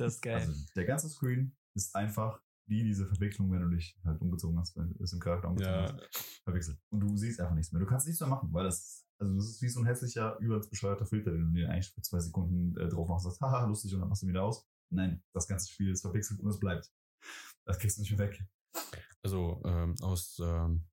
das 0.00 0.14
ist 0.14 0.22
geil. 0.22 0.36
Also 0.36 0.52
der 0.74 0.84
ganze 0.86 1.08
Screen 1.10 1.54
ist 1.74 1.94
einfach 1.94 2.40
wie 2.66 2.82
diese 2.82 3.04
Verpixelung, 3.06 3.52
wenn 3.52 3.62
du 3.62 3.68
dich 3.68 3.98
halt 4.04 4.20
umgezogen 4.22 4.58
hast, 4.58 4.76
wenn 4.76 4.94
du 4.94 5.02
es 5.02 5.12
im 5.12 5.20
Charakter 5.20 5.48
umgezogen 5.48 5.76
Ja, 5.76 5.92
hast, 5.92 6.40
verpixelt. 6.44 6.78
Und 6.90 7.00
du 7.00 7.16
siehst 7.16 7.40
einfach 7.40 7.54
nichts 7.54 7.72
mehr. 7.72 7.80
Du 7.80 7.86
kannst 7.86 8.06
nichts 8.06 8.20
mehr 8.20 8.30
machen, 8.30 8.48
weil 8.52 8.64
das, 8.64 9.04
also 9.18 9.34
das 9.34 9.46
ist 9.46 9.60
wie 9.60 9.68
so 9.68 9.80
ein 9.80 9.86
hässlicher, 9.86 10.38
übelst 10.38 10.70
bescheuerter 10.70 11.04
Filter, 11.04 11.32
den 11.32 11.46
du 11.46 11.50
dir 11.52 11.68
eigentlich 11.68 11.92
für 11.92 12.00
zwei 12.00 12.20
Sekunden 12.20 12.74
äh, 12.78 12.88
drauf 12.88 13.08
machst 13.08 13.26
und 13.26 13.32
sagst, 13.32 13.42
haha, 13.42 13.66
lustig, 13.66 13.92
und 13.92 14.00
dann 14.00 14.08
machst 14.08 14.22
du 14.22 14.26
ihn 14.26 14.30
wieder 14.30 14.44
aus. 14.44 14.66
Nein, 14.92 15.22
das 15.32 15.46
ganze 15.46 15.70
Spiel 15.70 15.90
ist 15.90 16.02
verpixelt 16.02 16.40
und 16.40 16.48
es 16.50 16.58
bleibt. 16.58 16.90
Das 17.64 17.78
kriegst 17.78 17.96
du 17.98 18.02
nicht 18.02 18.10
mehr 18.16 18.28
weg. 18.28 18.44
also 19.22 19.62
ähm, 19.64 19.94
aus 20.00 20.38
ähm, 20.42 20.86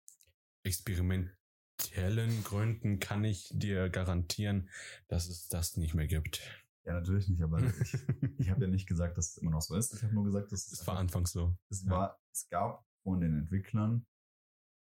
experimentellen 0.63 2.43
Gründen 2.43 2.99
kann 2.99 3.23
ich 3.23 3.49
dir 3.53 3.89
garantieren, 3.89 4.69
dass 5.07 5.27
es 5.27 5.47
das 5.47 5.77
nicht 5.77 5.93
mehr 5.93 6.07
gibt. 6.07 6.41
Ja, 6.85 6.93
natürlich 6.93 7.27
nicht, 7.27 7.41
aber 7.41 7.59
ich, 7.81 7.93
ich 8.37 8.49
habe 8.49 8.65
ja 8.65 8.71
nicht 8.71 8.87
gesagt, 8.87 9.17
dass 9.17 9.31
es 9.31 9.37
immer 9.37 9.51
noch 9.51 9.61
so 9.61 9.75
ist. 9.75 9.93
Ich 9.93 10.03
habe 10.03 10.13
nur 10.13 10.25
gesagt, 10.25 10.51
dass 10.51 10.67
es 10.67 10.73
Es 10.81 10.87
war 10.87 10.93
einfach- 10.95 11.01
anfangs 11.01 11.31
so. 11.31 11.57
Es 11.69 11.83
Ja. 11.83 11.91
war, 11.91 12.19
es 12.31 12.47
gab 12.49 12.85
von 13.03 13.19
den 13.19 13.37
Entwicklern 13.37 14.05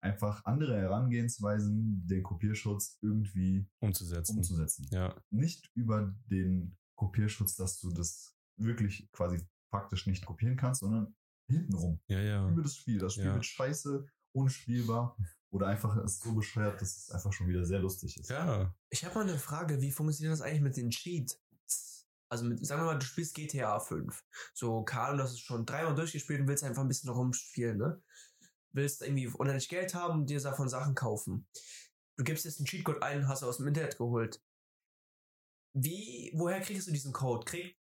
einfach 0.02 0.44
andere 0.44 0.76
Herangehensweisen, 0.76 2.06
den 2.06 2.22
Kopierschutz 2.22 2.98
irgendwie 3.02 3.66
Umzusetzen. 3.80 4.36
umzusetzen. 4.36 4.86
Ja, 4.90 5.20
Nicht 5.30 5.70
über 5.74 6.14
den 6.26 6.76
Kopierschutz, 6.96 7.56
dass 7.56 7.80
du 7.80 7.90
das 7.90 8.35
wirklich 8.56 9.08
quasi 9.12 9.46
faktisch 9.70 10.06
nicht 10.06 10.24
kopieren 10.24 10.56
kannst, 10.56 10.80
sondern 10.80 11.14
hintenrum. 11.48 12.00
ja, 12.08 12.20
ja. 12.20 12.48
Über 12.48 12.62
das 12.62 12.76
Spiel. 12.76 12.98
Das 12.98 13.14
Spiel 13.14 13.26
Ja. 13.26 13.34
wird 13.34 13.44
scheiße, 13.46 14.06
unspielbar 14.32 15.16
oder 15.50 15.68
einfach 15.68 15.96
ist 16.04 16.22
so 16.22 16.34
bescheuert, 16.34 16.80
dass 16.80 16.96
es 16.96 17.10
einfach 17.10 17.32
schon 17.32 17.48
wieder 17.48 17.64
sehr 17.64 17.78
lustig 17.80 18.18
ist. 18.18 18.30
Ja, 18.30 18.74
Ich 18.90 19.04
habe 19.04 19.14
mal 19.14 19.22
eine 19.28 19.38
Frage, 19.38 19.80
wie 19.80 19.92
funktioniert 19.92 20.32
das 20.32 20.40
eigentlich 20.42 20.62
mit 20.62 20.76
den 20.76 20.90
Cheats? 20.90 21.40
Also 22.28 22.44
mit, 22.44 22.64
sagen 22.66 22.82
wir 22.82 22.86
mal, 22.86 22.98
du 22.98 23.06
spielst 23.06 23.34
GTA 23.34 23.78
5. 23.78 24.24
So, 24.52 24.82
Karl, 24.82 25.16
du 25.16 25.22
hast 25.22 25.32
es 25.32 25.40
schon 25.40 25.64
dreimal 25.64 25.94
durchgespielt 25.94 26.40
und 26.40 26.48
willst 26.48 26.64
einfach 26.64 26.82
ein 26.82 26.88
bisschen 26.88 27.10
rumspielen, 27.10 27.78
ne? 27.78 28.02
Willst 28.72 29.00
irgendwie 29.00 29.28
unendlich 29.28 29.68
Geld 29.68 29.94
haben 29.94 30.20
und 30.20 30.30
dir 30.30 30.40
davon 30.40 30.68
Sachen 30.68 30.94
kaufen. 30.96 31.46
Du 32.18 32.24
gibst 32.24 32.44
jetzt 32.44 32.58
einen 32.58 32.66
Cheatcode 32.66 33.02
ein, 33.02 33.28
hast 33.28 33.42
du 33.42 33.46
aus 33.46 33.58
dem 33.58 33.68
Internet 33.68 33.96
geholt. 33.96 34.42
Wie, 35.74 36.32
woher 36.34 36.60
kriegst 36.60 36.88
du 36.88 36.92
diesen 36.92 37.12
Code? 37.12 37.44
Krieg, 37.44 37.78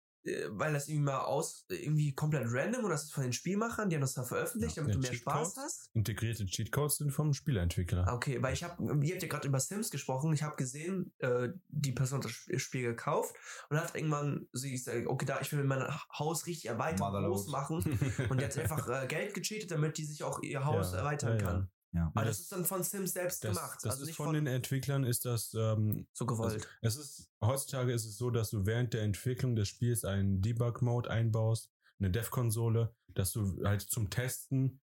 weil 0.52 0.74
das 0.74 0.88
irgendwie 0.88 1.06
mal 1.06 1.20
aus, 1.22 1.66
irgendwie 1.70 2.14
komplett 2.14 2.46
random 2.48 2.86
ist 2.92 3.04
das 3.04 3.12
von 3.12 3.24
den 3.24 3.34
Spielmachern, 3.34 3.90
die 3.90 3.96
haben 3.96 4.02
das 4.02 4.14
da 4.14 4.24
veröffentlicht, 4.24 4.78
Ja, 4.78 4.84
damit 4.84 4.96
du 4.96 5.00
mehr 5.00 5.14
Spaß 5.14 5.56
hast? 5.58 5.90
Integrierte 5.94 6.46
Cheatcodes 6.46 6.98
sind 6.98 7.12
vom 7.12 7.34
Spieleentwickler. 7.34 8.12
Okay, 8.14 8.42
weil 8.42 8.54
ich 8.54 8.64
habe, 8.64 8.82
ihr 9.06 9.14
habt 9.14 9.22
ja 9.24 9.28
gerade 9.30 9.48
über 9.48 9.60
Sims 9.60 9.90
gesprochen, 9.92 10.34
ich 10.34 10.44
habe 10.44 10.56
gesehen, 10.56 11.14
äh, 11.20 11.50
die 11.68 11.92
Person 11.92 12.20
hat 12.20 12.26
das 12.26 12.32
Sp- 12.34 12.58
Spiel 12.60 12.84
gekauft 12.84 13.36
und 13.70 13.78
hat 13.78 13.96
irgendwann 13.96 14.48
so 14.54 14.68
gesagt, 14.70 15.08
okay, 15.08 15.26
da 15.26 15.42
ich 15.42 15.52
will 15.52 15.64
mein 15.64 15.84
Haus 16.18 16.46
richtig 16.48 16.68
erweitern, 16.70 17.12
groß 17.26 17.48
machen 17.48 18.00
und 18.30 18.40
jetzt 18.42 18.58
einfach 18.60 18.88
äh, 18.88 19.08
Geld 19.08 19.34
gecheatet, 19.34 19.72
damit 19.72 19.98
die 19.98 20.06
sich 20.06 20.24
auch 20.24 20.42
ihr 20.42 20.64
Haus 20.66 20.92
Ja, 20.94 21.00
erweitern 21.00 21.38
ja. 21.38 21.44
kann. 21.46 21.70
Ja. 21.94 22.12
Aber 22.14 22.26
das- 22.26 22.38
das, 22.38 22.40
ist 22.42 22.52
dann 22.52 22.66
von 22.66 22.84
Sims 22.84 23.14
selbst 23.14 23.44
Das, 23.44 23.56
gemacht, 23.56 23.80
das 23.84 23.92
also 23.92 24.04
ist 24.04 24.08
nicht 24.08 24.16
von, 24.18 24.28
von, 24.28 24.36
den 24.36 24.48
Entwicklern 24.48 25.04
ist 25.04 25.26
das 25.26 25.54
ähm, 25.54 26.08
so 26.12 26.26
gewollt. 26.26 26.68
Es 26.82 26.96
ist, 26.96 27.30
heutzutage 27.42 27.94
ist 27.94 28.06
es 28.06 28.18
so, 28.18 28.32
dass 28.32 28.50
du 28.50 28.66
während 28.66 28.94
der 28.94 29.04
Entwicklung 29.04 29.56
des 29.56 29.68
Spiels 29.68 30.04
einen 30.04 30.42
Debug-Mode 30.42 31.10
einbaust, 31.10 31.72
eine 32.00 32.10
Dev-Konsole, 32.10 32.96
dass 33.14 33.32
du 33.32 33.64
halt 33.64 33.82
zum 33.82 34.10
Testen 34.10 34.82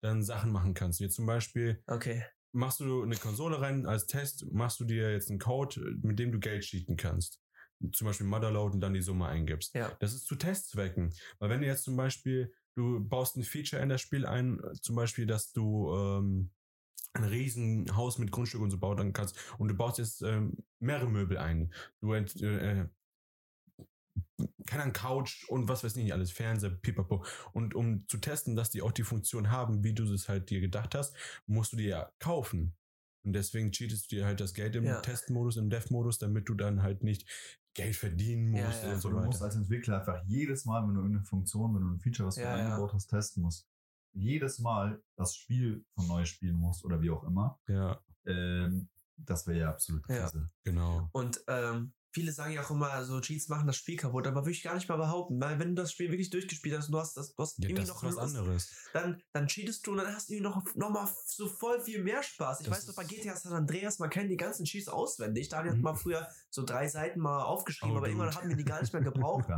dann 0.00 0.22
Sachen 0.22 0.52
machen 0.52 0.74
kannst. 0.74 1.00
Wie 1.00 1.08
zum 1.08 1.26
Beispiel 1.26 1.82
okay. 1.86 2.24
machst 2.52 2.80
du 2.80 3.02
eine 3.02 3.16
Konsole 3.16 3.60
rein 3.60 3.86
als 3.86 4.06
Test, 4.06 4.46
machst 4.52 4.78
du 4.78 4.84
dir 4.84 5.12
jetzt 5.12 5.30
einen 5.30 5.40
Code, 5.40 5.80
mit 6.02 6.18
dem 6.18 6.30
du 6.30 6.38
Geld 6.38 6.62
cheaten 6.62 6.96
kannst. 6.96 7.40
Zum 7.92 8.06
Beispiel 8.06 8.26
Motherload 8.26 8.74
und 8.74 8.80
dann 8.80 8.94
die 8.94 9.02
Summe 9.02 9.26
eingibst. 9.26 9.74
Ja. 9.74 9.94
Das 9.98 10.14
ist 10.14 10.26
zu 10.26 10.36
Testzwecken. 10.36 11.12
Weil 11.38 11.50
wenn 11.50 11.60
du 11.60 11.66
jetzt 11.66 11.82
zum 11.82 11.96
Beispiel, 11.96 12.54
du 12.74 13.00
baust 13.00 13.36
ein 13.36 13.42
Feature 13.42 13.82
in 13.82 13.88
das 13.88 14.00
Spiel 14.00 14.26
ein, 14.26 14.60
zum 14.80 14.96
Beispiel, 14.96 15.26
dass 15.26 15.52
du 15.52 15.94
ähm, 15.94 16.50
ein 17.14 17.24
riesen 17.24 17.96
Haus 17.96 18.18
mit 18.18 18.32
Grundstück 18.32 18.60
und 18.60 18.70
so 18.70 18.78
bauen 18.78 19.12
kannst 19.12 19.36
und 19.58 19.68
du 19.68 19.74
baust 19.74 19.98
jetzt 19.98 20.22
ähm, 20.22 20.64
mehrere 20.80 21.08
Möbel 21.08 21.38
ein. 21.38 21.72
Du 22.00 22.12
ent, 22.12 22.40
äh, 22.42 22.82
äh, 22.82 22.88
keine 24.66 24.92
Couch 24.92 25.48
und 25.48 25.68
was 25.68 25.84
weiß 25.84 25.96
ich 25.96 26.04
nicht 26.04 26.12
alles, 26.12 26.32
Fernseher, 26.32 26.70
pipapo. 26.70 27.24
Und 27.52 27.74
um 27.74 28.06
zu 28.08 28.18
testen, 28.18 28.56
dass 28.56 28.70
die 28.70 28.82
auch 28.82 28.92
die 28.92 29.04
Funktion 29.04 29.50
haben, 29.50 29.84
wie 29.84 29.94
du 29.94 30.04
es 30.12 30.28
halt 30.28 30.50
dir 30.50 30.60
gedacht 30.60 30.94
hast, 30.94 31.14
musst 31.46 31.72
du 31.72 31.76
die 31.76 31.84
ja 31.84 32.12
kaufen. 32.18 32.74
Und 33.24 33.32
deswegen 33.32 33.72
cheatest 33.72 34.10
du 34.10 34.16
dir 34.16 34.26
halt 34.26 34.40
das 34.40 34.52
Geld 34.54 34.76
im 34.76 34.84
Ja. 34.84 35.00
Testmodus, 35.00 35.56
im 35.56 35.70
Dev-Modus, 35.70 36.18
damit 36.18 36.48
du 36.48 36.54
dann 36.54 36.82
halt 36.82 37.02
nicht 37.02 37.26
Geld 37.74 37.96
verdienen 37.96 38.50
musst 38.50 38.62
Ja, 38.62 38.70
ja. 38.70 38.84
und 38.84 38.94
Also 38.94 39.08
so 39.08 39.10
du 39.10 39.24
musst 39.24 39.40
weiter. 39.40 39.44
als 39.46 39.56
Entwickler 39.56 39.98
einfach 39.98 40.22
jedes 40.26 40.64
Mal, 40.64 40.82
wenn 40.86 40.94
du 40.94 41.00
irgendeine 41.00 41.24
Funktion, 41.24 41.74
wenn 41.74 41.82
du 41.82 41.88
ein 41.88 42.00
Feature, 42.00 42.28
was 42.28 42.36
du 42.36 42.42
ja. 42.42 42.54
eingebaut 42.54 42.92
hast, 42.94 43.06
testen 43.08 43.42
musst, 43.42 43.66
jedes 44.12 44.58
Mal 44.60 45.02
das 45.16 45.34
Spiel 45.34 45.84
von 45.94 46.06
neu 46.06 46.24
spielen 46.24 46.56
musst 46.56 46.84
oder 46.84 47.00
wie 47.02 47.10
auch 47.10 47.24
immer, 47.24 47.58
Ja, 47.66 48.00
ähm, 48.26 48.88
das 49.16 49.46
wäre 49.46 49.58
ja 49.58 49.70
absolut 49.70 50.08
Ja. 50.08 50.22
Krise. 50.28 50.50
genau. 50.62 51.08
Und 51.12 51.42
ähm, 51.48 51.92
viele 52.14 52.32
sagen 52.32 52.52
ja 52.54 52.62
auch 52.64 52.70
immer, 52.70 53.04
so 53.04 53.20
Cheats 53.20 53.48
machen 53.48 53.66
das 53.66 53.76
Spiel 53.76 53.96
kaputt, 53.96 54.26
aber 54.26 54.42
würde 54.42 54.52
ich 54.52 54.62
gar 54.62 54.74
nicht 54.74 54.88
mal 54.88 54.96
behaupten, 54.96 55.40
weil 55.40 55.58
wenn 55.58 55.74
du 55.74 55.82
das 55.82 55.92
Spiel 55.92 56.10
wirklich 56.10 56.30
durchgespielt 56.30 56.78
hast 56.78 56.86
und 56.86 56.92
du 56.92 56.98
hast 57.00 57.16
das, 57.16 57.34
du 57.34 57.42
hast 57.42 57.58
Ja, 57.58 57.68
irgendwie 57.68 57.82
das 57.86 57.88
noch 57.88 58.02
ist 58.04 58.16
was 58.16 58.22
Lust, 58.24 58.36
anderes. 58.36 58.74
dann, 58.92 59.20
dann 59.32 59.46
cheatest 59.48 59.86
du 59.86 59.90
und 59.90 59.98
dann 59.98 60.14
hast 60.14 60.28
du 60.30 60.34
irgendwie 60.34 60.48
noch, 60.54 60.74
noch 60.76 60.90
mal 60.90 61.08
so 61.26 61.48
voll 61.48 61.80
viel 61.80 62.02
mehr 62.02 62.22
Spaß. 62.22 62.60
Ich 62.60 62.66
Das 62.68 62.76
weiß 62.78 62.86
noch, 62.86 62.94
bei 62.94 63.04
GTA 63.04 63.36
San 63.36 63.52
Andreas, 63.52 63.98
man 63.98 64.08
kennt 64.10 64.30
die 64.30 64.36
ganzen 64.36 64.64
Cheats 64.64 64.88
auswendig. 64.88 65.48
Daniel 65.48 65.72
hat 65.72 65.78
Mhm. 65.78 65.82
mal 65.84 65.94
früher 65.96 66.28
so 66.50 66.64
drei 66.64 66.86
Seiten 66.88 67.20
mal 67.20 67.42
aufgeschrieben, 67.42 67.94
Oh, 67.94 67.98
aber 67.98 68.06
irgendwann 68.08 68.34
haben 68.34 68.48
wir 68.48 68.56
die 68.56 68.64
gar 68.64 68.80
nicht 68.80 68.92
mehr 68.92 69.02
gebraucht. 69.12 69.48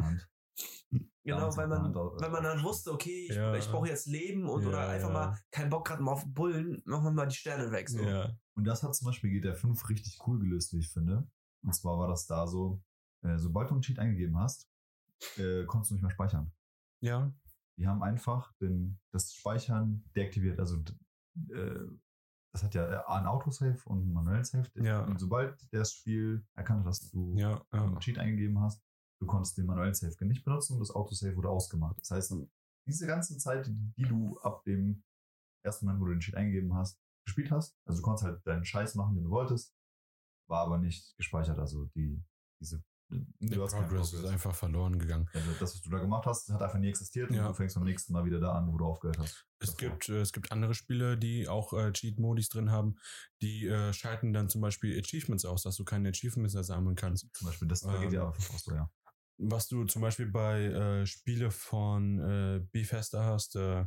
Genau, 1.24 1.54
weil 1.57 1.66
man, 1.66 1.92
weil 1.94 2.30
man 2.30 2.44
dann 2.44 2.62
wusste, 2.62 2.92
okay, 2.92 3.26
ich, 3.28 3.34
Ja. 3.36 3.52
ich 3.54 3.66
brauche 3.68 3.88
jetzt 3.88 4.07
Leben 4.07 4.48
und 4.48 4.64
oder 4.64 4.82
Ja, 4.82 4.88
einfach 4.88 5.09
ja. 5.09 5.14
mal 5.14 5.38
keinen 5.50 5.70
Bock 5.70 5.86
gerade 5.88 6.02
mal 6.02 6.12
auf 6.12 6.24
Bullen, 6.26 6.80
machen 6.84 7.04
wir 7.04 7.11
mal 7.11 7.26
die 7.26 7.34
Sterne 7.34 7.72
weg. 7.72 7.90
So. 7.90 8.00
Ja. 8.00 8.30
Und 8.54 8.64
das 8.64 8.82
hat 8.82 8.94
zum 8.94 9.07
Beispiel 9.07 9.30
GTA 9.30 9.54
5 9.54 9.88
richtig 9.88 10.18
cool 10.26 10.38
gelöst, 10.38 10.72
wie 10.72 10.78
ich 10.78 10.88
finde. 10.88 11.28
Und 11.66 11.72
zwar 11.74 11.98
war 11.98 12.08
das 12.08 12.26
da 12.26 12.46
so, 12.46 12.82
äh, 13.22 13.38
sobald 13.38 13.68
du 13.70 13.74
einen 13.74 13.82
Cheat 13.82 13.98
eingegeben 13.98 14.38
hast, 14.38 14.70
äh, 15.36 15.64
konntest 15.64 15.90
du 15.90 15.94
nicht 15.94 16.02
mehr 16.02 16.10
speichern. 16.10 16.52
Ja. 17.02 17.32
Die 17.78 17.86
haben 17.86 18.02
einfach 18.02 18.52
den, 18.60 18.98
das 19.12 19.34
Speichern 19.34 20.04
deaktiviert. 20.14 20.58
Also 20.58 20.76
äh, 21.50 21.86
das 22.52 22.62
hat 22.62 22.74
ja 22.74 22.86
äh, 22.86 23.04
ein 23.06 23.26
Autosave 23.26 23.78
und 23.84 24.06
ein 24.06 24.12
manuellen 24.12 24.44
Save. 24.44 24.70
Ja. 24.76 25.04
Und 25.04 25.18
sobald 25.18 25.60
das 25.72 25.92
Spiel 25.92 26.46
erkannte, 26.54 26.84
dass 26.84 27.10
du 27.10 27.34
Ja. 27.36 27.62
ja. 27.72 27.84
einen 27.84 27.98
Cheat 28.00 28.18
eingegeben 28.18 28.60
hast, 28.60 28.82
du 29.20 29.26
konntest 29.26 29.58
den 29.58 29.66
manuellen 29.66 29.94
Save 29.94 30.24
nicht 30.26 30.44
benutzen 30.44 30.74
und 30.74 30.80
das 30.80 30.90
Autosave 30.90 31.36
wurde 31.36 31.50
ausgemacht. 31.50 31.98
Das 32.00 32.10
heißt, 32.12 32.34
diese 32.86 33.06
ganze 33.06 33.36
Zeit, 33.36 33.68
die 33.68 34.04
du 34.04 34.38
ab 34.40 34.62
dem 34.64 35.02
ersten 35.64 35.84
Moment, 35.86 36.00
wo 36.00 36.06
du 36.06 36.12
den 36.12 36.20
Cheat 36.20 36.36
eingegeben 36.36 36.74
hast, 36.74 36.98
gespielt 37.26 37.50
hast, 37.50 37.76
also 37.84 38.00
du 38.00 38.04
konntest 38.04 38.24
halt 38.24 38.46
deinen 38.46 38.64
Scheiß 38.64 38.94
machen, 38.94 39.16
den 39.16 39.24
du 39.24 39.30
wolltest, 39.30 39.76
war 40.49 40.61
aber 40.66 40.78
nicht 40.78 41.16
gespeichert. 41.16 41.59
Also 41.59 41.86
die, 41.94 42.22
diese, 42.61 42.82
Der 43.11 43.57
du 43.59 43.62
hast 43.62 43.72
keinen 43.72 43.88
Progress 43.88 44.07
ist 44.09 44.12
Progress. 44.14 44.32
einfach 44.32 44.55
verloren 44.55 44.99
gegangen. 44.99 45.28
Also 45.32 45.51
das, 45.61 45.74
was 45.74 45.80
du 45.82 45.90
da 45.90 45.99
gemacht 45.99 46.26
hast, 46.26 46.49
hat 46.51 46.62
einfach 46.62 46.78
nie 46.78 46.88
existiert 46.88 47.30
Ja. 47.30 47.42
und 47.42 47.49
du 47.49 47.55
fängst 47.55 47.74
beim 47.76 47.84
nächsten 47.84 48.12
Mal 48.12 48.24
wieder 48.24 48.40
da 48.40 48.53
an, 48.53 48.72
wo 48.72 48.76
du 48.78 48.84
aufgehört 48.84 49.18
hast. 49.18 49.47
Es 49.59 49.74
Davor. 49.74 49.90
gibt, 49.90 50.09
äh, 50.09 50.20
es 50.20 50.32
gibt 50.32 50.53
andere 50.53 50.74
Spiele, 50.74 51.16
die 51.16 51.49
auch 51.49 51.72
äh, 51.72 51.92
Cheat-Modis 51.92 52.49
drin 52.49 52.70
haben, 52.70 52.97
die 53.42 53.66
äh, 53.66 53.92
schalten 53.92 54.32
dann 54.32 54.49
zum 54.49 54.61
Beispiel 54.61 54.99
Achievements 54.99 55.44
aus, 55.44 55.62
dass 55.62 55.76
du 55.76 55.84
keine 55.84 56.09
Achievements 56.11 56.55
mehr 56.55 56.64
sammeln 56.64 56.97
kannst. 56.97 57.28
Zum 57.34 57.47
Beispiel 57.47 57.68
das 57.68 57.82
Ähm, 57.84 58.01
GTA 58.11 58.32
5 58.32 58.51
auch 58.55 58.59
so, 58.59 58.74
ja. 58.74 58.90
Was 59.38 59.68
du 59.68 59.84
zum 59.84 60.01
Beispiel 60.03 60.26
bei 60.26 60.64
äh, 60.64 61.07
Spiele 61.07 61.51
von 61.51 62.18
äh, 62.20 62.61
Bethesda 62.72 63.24
hast, 63.24 63.55
äh, 63.57 63.84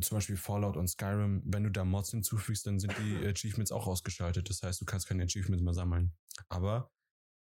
zum 0.00 0.16
Beispiel 0.16 0.36
Fallout 0.36 0.76
und 0.76 0.88
Skyrim, 0.88 1.42
wenn 1.46 1.64
du 1.64 1.70
da 1.70 1.84
Mods 1.84 2.10
hinzufügst, 2.10 2.66
dann 2.66 2.78
sind 2.78 2.94
die 2.98 3.26
Achievements 3.26 3.72
auch 3.72 3.86
ausgeschaltet. 3.86 4.50
Das 4.50 4.62
heißt, 4.62 4.80
du 4.80 4.84
kannst 4.84 5.08
keine 5.08 5.24
Achievements 5.24 5.62
mehr 5.62 5.74
sammeln. 5.74 6.12
Aber 6.48 6.92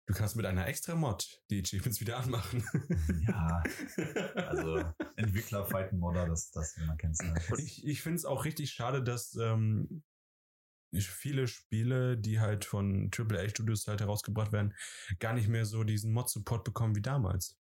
du 0.08 0.14
kannst 0.14 0.36
mit 0.36 0.46
einer 0.46 0.68
extra 0.68 0.96
Mod 0.96 1.42
die 1.50 1.62
Achievements 1.62 2.02
wieder 2.02 2.18
anmachen. 2.18 2.64
Ja, 3.28 3.64
also 4.36 4.84
Entwickler 5.16 5.66
fighten 5.66 5.98
Modder, 5.98 6.28
das, 6.28 6.52
das 6.52 6.76
man 6.86 6.98
kennt 6.98 7.18
es. 7.20 7.60
ich 7.60 7.86
ich 7.86 8.02
finde 8.02 8.18
es 8.18 8.26
auch 8.26 8.44
richtig 8.44 8.72
schade, 8.72 9.02
dass 9.02 9.36
ähm, 9.36 10.04
viele 10.94 11.48
Spiele, 11.48 12.18
die 12.18 12.40
halt 12.40 12.66
von 12.66 13.12
AAA-Studios 13.16 13.88
halt 13.88 14.02
herausgebracht 14.02 14.52
werden, 14.52 14.74
gar 15.20 15.34
nicht 15.34 15.48
mehr 15.48 15.66
so 15.66 15.84
diesen 15.84 16.14
Mod-Support 16.14 16.64
bekommen 16.64 16.96
wie 16.96 17.02
damals. 17.02 17.58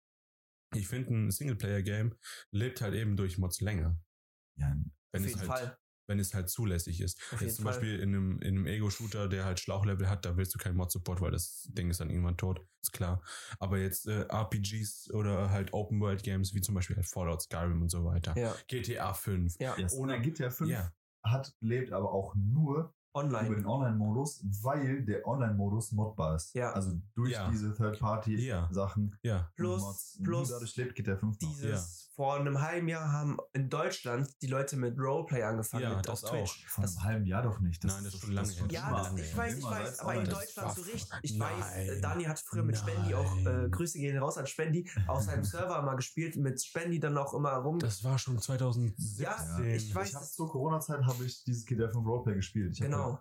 Ich 0.75 0.89
finde, 0.89 1.15
ein 1.15 1.31
Singleplayer-Game 1.31 2.15
lebt 2.51 2.81
halt 2.83 2.95
eben 2.95 3.17
durch 3.17 3.39
Mods 3.39 3.61
länger. 3.61 3.99
Ja, 4.59 4.77
Wenn 5.13 5.23
Auf 5.23 5.27
es 5.27 5.35
jeden 5.37 5.49
halt, 5.49 5.61
Fall. 5.61 5.79
wenn 6.07 6.19
es 6.19 6.35
halt 6.35 6.49
zulässig 6.51 7.01
ist. 7.01 7.19
Auf 7.33 7.41
Jetzt 7.41 7.57
zum 7.57 7.65
Fall. 7.65 7.75
Beispiel 7.75 8.01
in 8.01 8.09
einem, 8.15 8.41
in 8.43 8.57
einem 8.57 8.67
Ego-Shooter, 8.67 9.29
der 9.29 9.45
halt 9.45 9.61
Schlauchlevel 9.61 10.09
hat, 10.09 10.25
da 10.25 10.37
willst 10.37 10.55
du 10.55 10.59
keinen 10.59 10.77
Mod-Support, 10.77 11.21
weil 11.21 11.31
das 11.31 11.69
Ding 11.73 11.91
ist 11.91 12.01
dann 12.01 12.11
irgendwann 12.11 12.37
tot, 12.37 12.67
ist 12.83 12.93
klar. 12.93 13.23
Aber 13.59 13.79
jetzt 13.79 14.07
äh, 14.07 14.23
RPGs 14.29 15.11
oder 15.13 15.51
halt 15.51 15.73
Open-World-Games, 15.73 16.55
wie 16.55 16.61
zum 16.61 16.75
Beispiel 16.75 16.97
halt 16.97 17.07
Fallout, 17.07 17.43
Skyrim 17.43 17.83
und 17.83 17.89
so 17.91 18.05
weiter. 18.05 18.37
Ja, 18.39 18.55
GTA 18.69 19.13
5. 19.15 19.57
ja. 19.61 19.77
ja 19.79 19.89
Ohne- 19.93 20.21
GTA 20.21 20.51
5 20.51 20.71
Ja, 20.71 20.93
hat, 21.25 21.55
lebt 21.61 21.93
aber 21.93 22.13
auch 22.13 22.35
nur 22.35 22.95
über 23.13 23.21
Online. 23.21 23.57
den 23.57 23.67
Online-Modus, 23.67 24.45
weil 24.63 25.05
der 25.05 25.27
Online-Modus 25.27 25.93
modbar 25.93 26.37
ist. 26.37 26.55
Ja. 26.55 26.73
Also 26.73 26.93
durch 27.15 27.33
Ja. 27.33 27.49
diese 27.51 27.69
Ja. 27.69 27.75
Third-Party-Sachen. 27.75 29.17
ja. 29.23 29.49
Plus, 29.57 30.19
plus 30.23 30.51
dadurch 30.51 30.77
lebt 30.77 30.95
GTA 30.95 31.17
5 31.17 31.41
noch. 31.41 31.49
dieses, 31.49 32.11
vor 32.15 32.35
einem 32.37 32.61
halben 32.61 32.89
Jahr 32.89 33.13
haben 33.13 33.37
in 33.53 33.69
Deutschland 33.71 34.29
die 34.43 34.49
Leute 34.49 34.77
mit 34.77 34.99
Roleplay 34.99 35.43
angefangen 35.43 35.85
Ja, 35.85 35.97
mit 35.97 36.09
das 36.09 36.25
auf 36.25 36.31
Twitch. 36.31 36.67
Vor 36.67 36.83
Das, 36.83 36.97
einem 36.97 37.05
halben 37.05 37.27
Jahr 37.27 37.43
doch 37.43 37.61
nicht. 37.61 37.83
Nein, 37.85 38.05
das 38.05 38.15
ist 38.15 38.21
schon 38.21 38.33
lange 38.33 38.49
her. 38.49 38.67
ja, 38.71 38.91
das, 38.91 39.15
ich 39.15 39.37
weiß, 39.37 39.59
ich 39.59 39.65
weiß, 39.65 39.99
aber 40.01 40.15
in. 40.15 40.25
Deutschland 40.25 40.69
Das 40.69 40.75
so 40.77 40.83
richtig. 40.83 41.13
Ich 41.23 41.39
weiß, 41.39 41.75
äh, 41.77 41.87
Nein. 41.93 42.03
Dani 42.03 42.25
hat 42.25 42.39
früher 42.41 42.63
mit 42.65 42.77
Spendi 42.77 43.15
auch, 43.15 43.37
äh, 43.37 43.43
Nein. 43.43 43.71
Grüße 43.71 43.99
gehen 43.99 44.19
raus 44.19 44.37
an 44.37 44.47
Spendi, 44.47 44.89
auf 45.07 45.23
seinem 45.23 45.45
Server 45.45 45.81
mal 45.83 45.95
gespielt, 45.95 46.37
mit 46.37 46.63
Spendi 46.63 46.99
dann 47.01 47.17
auch 47.17 47.35
immer 47.35 47.53
rum. 47.53 47.79
Das 47.79 48.03
war 48.05 48.19
schon 48.19 48.39
2017. 48.39 49.23
Ja, 49.25 49.59
ich 49.61 49.95
weiß, 49.95 50.09
Ich 50.09 50.15
habe 50.15 50.25
zur 50.27 50.49
Corona-Zeit 50.51 51.05
habe 51.05 51.25
ich 51.25 51.45
dieses 51.45 51.65
GTA 51.67 51.89
5 51.89 52.05
Roleplay 52.07 52.35
gespielt. 52.35 52.73
Ich 52.75 52.83
hab 52.83 52.91
Genau. 53.05 53.19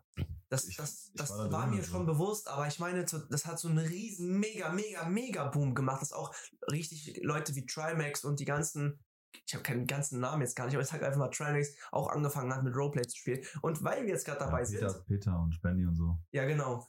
Das, 0.49 0.65
Ich- 0.67 0.77
das, 0.77 1.07
ich 1.09 1.13
das 1.19 1.29
war 1.31 1.45
da 1.45 1.51
war 1.51 1.61
drin, 1.63 1.71
mir 1.71 1.77
also. 1.79 1.91
schon 1.91 2.05
bewusst, 2.05 2.47
aber 2.47 2.67
ich 2.67 2.79
meine, 2.79 3.03
das 3.05 3.45
hat 3.45 3.59
so 3.59 3.67
einen 3.67 3.79
riesen, 3.79 4.39
mega, 4.39 4.71
mega, 4.71 5.03
mega 5.07 5.45
Boom 5.49 5.75
gemacht, 5.75 6.01
dass 6.01 6.13
auch 6.13 6.33
richtig 6.71 7.19
Leute 7.23 7.53
wie 7.55 7.65
Trimax 7.65 8.23
und 8.23 8.39
die 8.39 8.45
ganzen, 8.45 8.99
ich 9.45 9.53
habe 9.53 9.63
keinen 9.63 9.85
ganzen 9.87 10.19
Namen 10.21 10.41
jetzt 10.41 10.55
gar 10.55 10.65
nicht, 10.65 10.75
aber 10.75 10.83
ich 10.83 10.89
sag 10.89 11.03
einfach 11.03 11.19
mal 11.19 11.29
Trimax, 11.29 11.75
auch 11.91 12.07
angefangen 12.09 12.53
hat 12.55 12.63
mit 12.63 12.75
Roleplay 12.75 13.05
zu 13.07 13.17
spielen. 13.17 13.43
Und 13.61 13.83
weil 13.83 14.03
wir 14.03 14.09
jetzt 14.13 14.25
gerade 14.25 14.39
dabei 14.39 14.59
ja, 14.59 14.65
sind, 14.65 14.79
Peter, 14.79 15.03
Peter 15.05 15.39
und 15.39 15.53
Spendy 15.53 15.85
und 15.85 15.95
so. 15.95 16.17
ja 16.31 16.45
genau, 16.45 16.87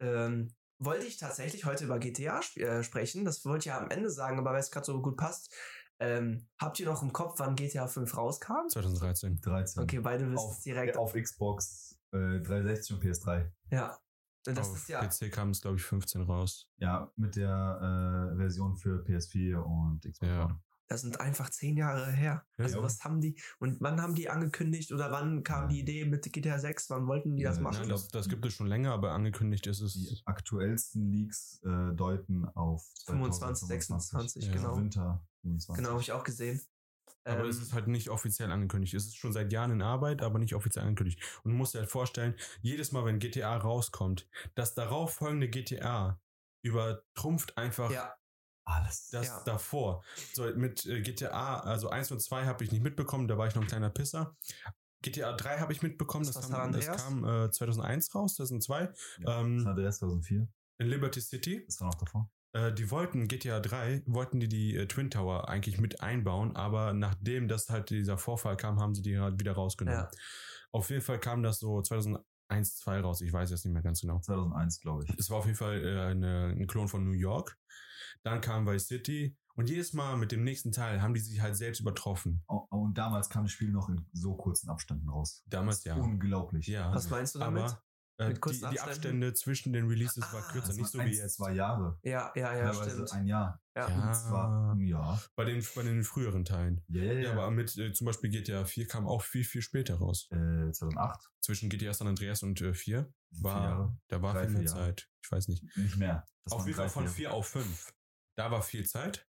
ähm, 0.00 0.54
wollte 0.78 1.06
ich 1.06 1.16
tatsächlich 1.16 1.64
heute 1.64 1.86
über 1.86 1.98
GTA 1.98 2.38
sp 2.44 2.60
äh, 2.60 2.82
sprechen. 2.84 3.24
Das 3.24 3.44
wollte 3.46 3.60
ich 3.60 3.64
ja 3.66 3.78
am 3.80 3.90
Ende 3.90 4.10
sagen, 4.10 4.38
aber 4.38 4.52
weil 4.52 4.60
es 4.60 4.70
gerade 4.70 4.86
so 4.86 5.00
gut 5.02 5.16
passt, 5.16 5.52
ähm, 5.98 6.46
habt 6.60 6.78
ihr 6.78 6.86
noch 6.86 7.02
im 7.02 7.12
Kopf, 7.12 7.40
wann 7.40 7.56
GTA 7.56 7.88
5 7.88 8.16
rauskam? 8.16 8.68
2013. 8.68 9.40
13. 9.40 9.82
Okay, 9.82 9.98
beide 9.98 10.26
wissen 10.30 10.38
auf, 10.38 10.52
es 10.58 10.60
direkt. 10.60 10.96
auf 10.96 11.14
Xbox 11.14 11.97
äh, 12.12 12.40
360 12.40 12.96
und 12.96 13.04
PS3. 13.04 13.50
Ja. 13.70 13.98
Das 14.44 14.70
Auf 14.70 14.76
ist 14.76 14.88
ja. 14.88 15.04
PC 15.04 15.30
kam 15.32 15.50
es, 15.50 15.60
glaube 15.60 15.76
ich, 15.76 15.82
15 15.82 16.22
raus. 16.22 16.68
Ja, 16.78 17.12
mit 17.16 17.36
der 17.36 18.32
äh, 18.32 18.36
Version 18.36 18.76
für 18.76 19.02
PS4 19.04 19.56
und 19.56 20.00
Xbox 20.10 20.20
Ja. 20.30 20.44
One. 20.46 20.60
Das 20.90 21.02
sind 21.02 21.20
einfach 21.20 21.50
zehn 21.50 21.76
Jahre 21.76 22.10
her. 22.10 22.46
Ja, 22.56 22.64
Also 22.64 22.78
ja. 22.78 22.82
was 22.82 23.04
haben 23.04 23.20
die 23.20 23.38
und 23.58 23.78
wann 23.82 24.00
haben 24.00 24.14
die 24.14 24.30
angekündigt 24.30 24.90
oder 24.90 25.10
wann 25.10 25.42
kam 25.42 25.68
die 25.68 25.80
Idee 25.80 26.06
mit 26.06 26.32
GTA 26.32 26.58
6? 26.58 26.88
Wann 26.88 27.06
wollten 27.06 27.36
die 27.36 27.42
das 27.42 27.56
Ja, 27.56 27.62
machen? 27.62 27.80
Nein, 27.80 27.88
das, 27.90 28.08
das 28.08 28.26
gibt 28.26 28.46
es 28.46 28.54
schon 28.54 28.68
länger, 28.68 28.92
aber 28.92 29.12
angekündigt 29.12 29.66
ist 29.66 29.82
es. 29.82 29.92
Die 29.92 30.22
aktuellsten 30.24 31.12
Leaks 31.12 31.60
äh, 31.64 31.94
deuten 31.94 32.46
auf 32.46 32.86
25, 33.04 33.68
2025. 33.68 34.42
26, 34.42 34.44
Ja. 34.46 34.52
genau. 34.54 34.76
Winter 34.78 35.26
25. 35.42 35.76
Genau, 35.76 35.90
habe 35.92 36.00
ich 36.00 36.12
auch 36.12 36.24
gesehen. 36.24 36.58
Aber 37.24 37.44
Ähm, 37.44 37.50
es 37.50 37.60
ist 37.60 37.72
halt 37.72 37.88
nicht 37.88 38.08
offiziell 38.10 38.50
angekündigt. 38.50 38.94
Es 38.94 39.06
ist 39.06 39.16
schon 39.16 39.32
seit 39.32 39.52
Jahren 39.52 39.70
in 39.72 39.82
Arbeit, 39.82 40.22
aber 40.22 40.38
nicht 40.38 40.54
offiziell 40.54 40.84
angekündigt. 40.84 41.20
Und 41.44 41.52
du 41.52 41.56
musst 41.56 41.74
dir 41.74 41.80
halt 41.80 41.90
vorstellen, 41.90 42.34
jedes 42.62 42.92
Mal, 42.92 43.04
wenn 43.04 43.18
GTA 43.18 43.56
rauskommt, 43.56 44.28
das 44.54 44.74
darauf 44.74 45.14
folgende 45.14 45.48
GTA 45.48 46.20
übertrumpft 46.62 47.56
einfach 47.58 47.90
ja, 47.90 48.14
Alles. 48.64 49.08
das 49.10 49.28
Ja. 49.28 49.42
davor. 49.44 50.04
So 50.34 50.44
mit 50.54 50.84
äh, 50.86 51.00
GTA, 51.02 51.60
also 51.60 51.88
1 51.90 52.10
und 52.12 52.20
2 52.20 52.46
habe 52.46 52.64
ich 52.64 52.72
nicht 52.72 52.82
mitbekommen, 52.82 53.28
da 53.28 53.38
war 53.38 53.46
ich 53.46 53.54
noch 53.54 53.62
ein 53.62 53.68
kleiner 53.68 53.90
Pisser. 53.90 54.36
GTA 55.02 55.32
3 55.34 55.58
habe 55.58 55.72
ich 55.72 55.82
mitbekommen, 55.82 56.26
das, 56.26 56.34
war's 56.34 56.50
kam, 56.50 56.72
da, 56.72 56.78
das 56.78 56.88
Andreas? 56.88 57.06
kam 57.06 57.24
äh, 57.24 57.50
2001 57.50 58.14
raus, 58.14 58.34
2002, 58.34 58.92
Ja, 59.18 59.40
ähm, 59.40 59.56
das 59.58 59.64
war 59.66 59.74
der 59.74 59.90
2004. 59.92 60.48
in 60.78 60.86
Liberty 60.86 61.20
City. 61.20 61.64
Das 61.66 61.80
war 61.80 61.86
noch 61.88 61.94
davor. 61.94 62.30
Äh, 62.58 62.72
die 62.72 62.90
wollten 62.90 63.28
GTA 63.28 63.60
3, 63.60 64.02
wollten 64.06 64.40
die 64.40 64.48
die 64.48 64.76
äh, 64.76 64.86
Twin 64.86 65.10
Tower 65.10 65.48
eigentlich 65.48 65.78
mit 65.78 66.00
einbauen, 66.00 66.56
aber 66.56 66.92
nachdem 66.92 67.48
das 67.48 67.68
halt 67.70 67.90
dieser 67.90 68.18
Vorfall 68.18 68.56
kam, 68.56 68.80
haben 68.80 68.94
sie 68.94 69.02
die 69.02 69.18
halt 69.18 69.38
wieder 69.38 69.52
rausgenommen. 69.52 70.00
Ja. 70.00 70.10
Auf 70.72 70.90
jeden 70.90 71.02
Fall 71.02 71.20
kam 71.20 71.42
das 71.42 71.60
so 71.60 71.80
2001, 71.80 72.24
2 72.78 73.00
raus, 73.00 73.20
ich 73.20 73.32
weiß 73.32 73.50
jetzt 73.50 73.64
nicht 73.64 73.74
mehr 73.74 73.82
ganz 73.82 74.00
genau. 74.00 74.20
2001, 74.20 74.80
glaube 74.80 75.04
ich. 75.04 75.18
Es 75.18 75.30
war 75.30 75.38
auf 75.38 75.46
jeden 75.46 75.56
Fall 75.56 75.84
äh, 75.84 76.00
eine, 76.10 76.54
ein 76.56 76.66
Klon 76.66 76.88
von 76.88 77.04
New 77.04 77.12
York. 77.12 77.56
Dann 78.22 78.40
kam 78.40 78.66
Vice 78.66 78.88
City 78.88 79.36
und 79.54 79.68
jedes 79.68 79.92
Mal 79.92 80.16
mit 80.16 80.32
dem 80.32 80.42
nächsten 80.42 80.72
Teil 80.72 81.00
haben 81.00 81.14
die 81.14 81.20
sich 81.20 81.40
halt 81.40 81.56
selbst 81.56 81.80
übertroffen. 81.80 82.42
Oh, 82.48 82.66
Und 82.70 82.98
damals 82.98 83.28
kam 83.28 83.44
das 83.44 83.52
Spiel 83.52 83.70
noch 83.70 83.88
in 83.88 84.04
so 84.12 84.34
kurzen 84.34 84.68
Abständen 84.68 85.08
raus. 85.08 85.44
Damals 85.46 85.84
ja. 85.84 85.94
Unglaublich. 85.94 86.66
Ja. 86.66 86.92
was 86.94 87.08
meinst 87.10 87.34
du 87.34 87.38
damit? 87.38 87.62
Aber 87.62 87.82
äh, 88.18 88.28
Mit 88.28 88.44
die, 88.44 88.58
die? 88.70 88.80
Abstände 88.80 89.32
zwischen 89.34 89.72
den 89.72 89.86
Releases 89.86 90.22
war 90.32 90.42
Ah, 90.44 90.52
kürzer, 90.52 90.68
Das 90.68 90.76
nicht 90.76 90.90
so 90.90 90.98
waren 90.98 91.06
wie 91.08 91.16
jetzt. 91.16 91.36
Zwei 91.36 91.52
Jahre. 91.52 91.98
ja, 92.02 92.32
ja, 92.34 92.54
ja, 92.56 92.70
Teilweise 92.72 92.90
stimmt. 92.90 93.12
ein 93.12 93.26
Jahr. 93.26 93.60
Ja. 93.76 93.88
Ja. 93.88 94.12
Zwar 94.12 94.72
ein 94.74 94.80
Jahr. 94.86 95.22
Bei 95.36 95.44
den, 95.44 95.64
bei 95.76 95.82
den 95.84 96.02
früheren 96.02 96.44
Teilen. 96.44 96.84
Ja, 96.88 97.02
ja, 97.04 97.12
Ja, 97.20 97.32
aber 97.32 97.50
mit 97.52 97.76
äh, 97.78 97.92
zum 97.92 98.06
Beispiel 98.06 98.30
GTA 98.30 98.64
4 98.64 98.86
kam 98.88 99.06
auch 99.06 99.22
viel, 99.22 99.44
viel 99.44 99.62
später 99.62 99.94
raus. 99.98 100.26
äh, 100.32 100.70
2008. 100.72 101.30
Zwischen 101.40 101.70
GTA 101.70 101.92
San 101.94 102.08
Andreas 102.08 102.42
und 102.42 102.60
äh, 102.60 102.74
4 102.74 103.12
Vier 103.30 103.42
war, 103.44 103.62
Jahre. 103.64 103.98
da 104.08 104.20
war 104.22 104.34
Drei, 104.34 104.48
viel 104.48 104.58
mehr. 104.58 104.66
Zeit. 104.66 105.08
Ich 105.22 105.30
weiß 105.30 105.48
nicht. 105.48 105.64
Nicht 105.76 105.96
mehr. 105.96 106.26
Das 106.44 106.52
auf 106.54 106.64
jeden 106.66 106.76
Fall 106.76 106.86
drei, 106.86 106.92
von 106.92 107.04
vier. 107.08 107.28
4 107.30 107.34
auf 107.34 107.46
5. 107.48 107.92
Da 108.36 108.50
war 108.50 108.62
viel 108.62 108.84
Zeit. 108.86 109.26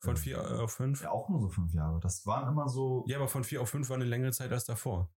Von 0.00 0.16
Ähm, 0.16 0.22
4 0.22 0.60
auf 0.62 0.72
5. 0.72 1.02
Ja, 1.02 1.10
auch 1.10 1.28
nur 1.28 1.40
so 1.42 1.48
fünf 1.48 1.72
Jahre. 1.74 2.00
Das 2.00 2.26
waren 2.26 2.48
immer 2.48 2.68
so. 2.68 3.04
Ja, 3.06 3.18
aber 3.18 3.28
von 3.28 3.44
4 3.44 3.60
auf 3.62 3.68
5 3.70 3.88
war 3.88 3.96
eine 3.96 4.04
längere 4.04 4.32
Zeit 4.32 4.50
als 4.50 4.64
davor. 4.64 5.12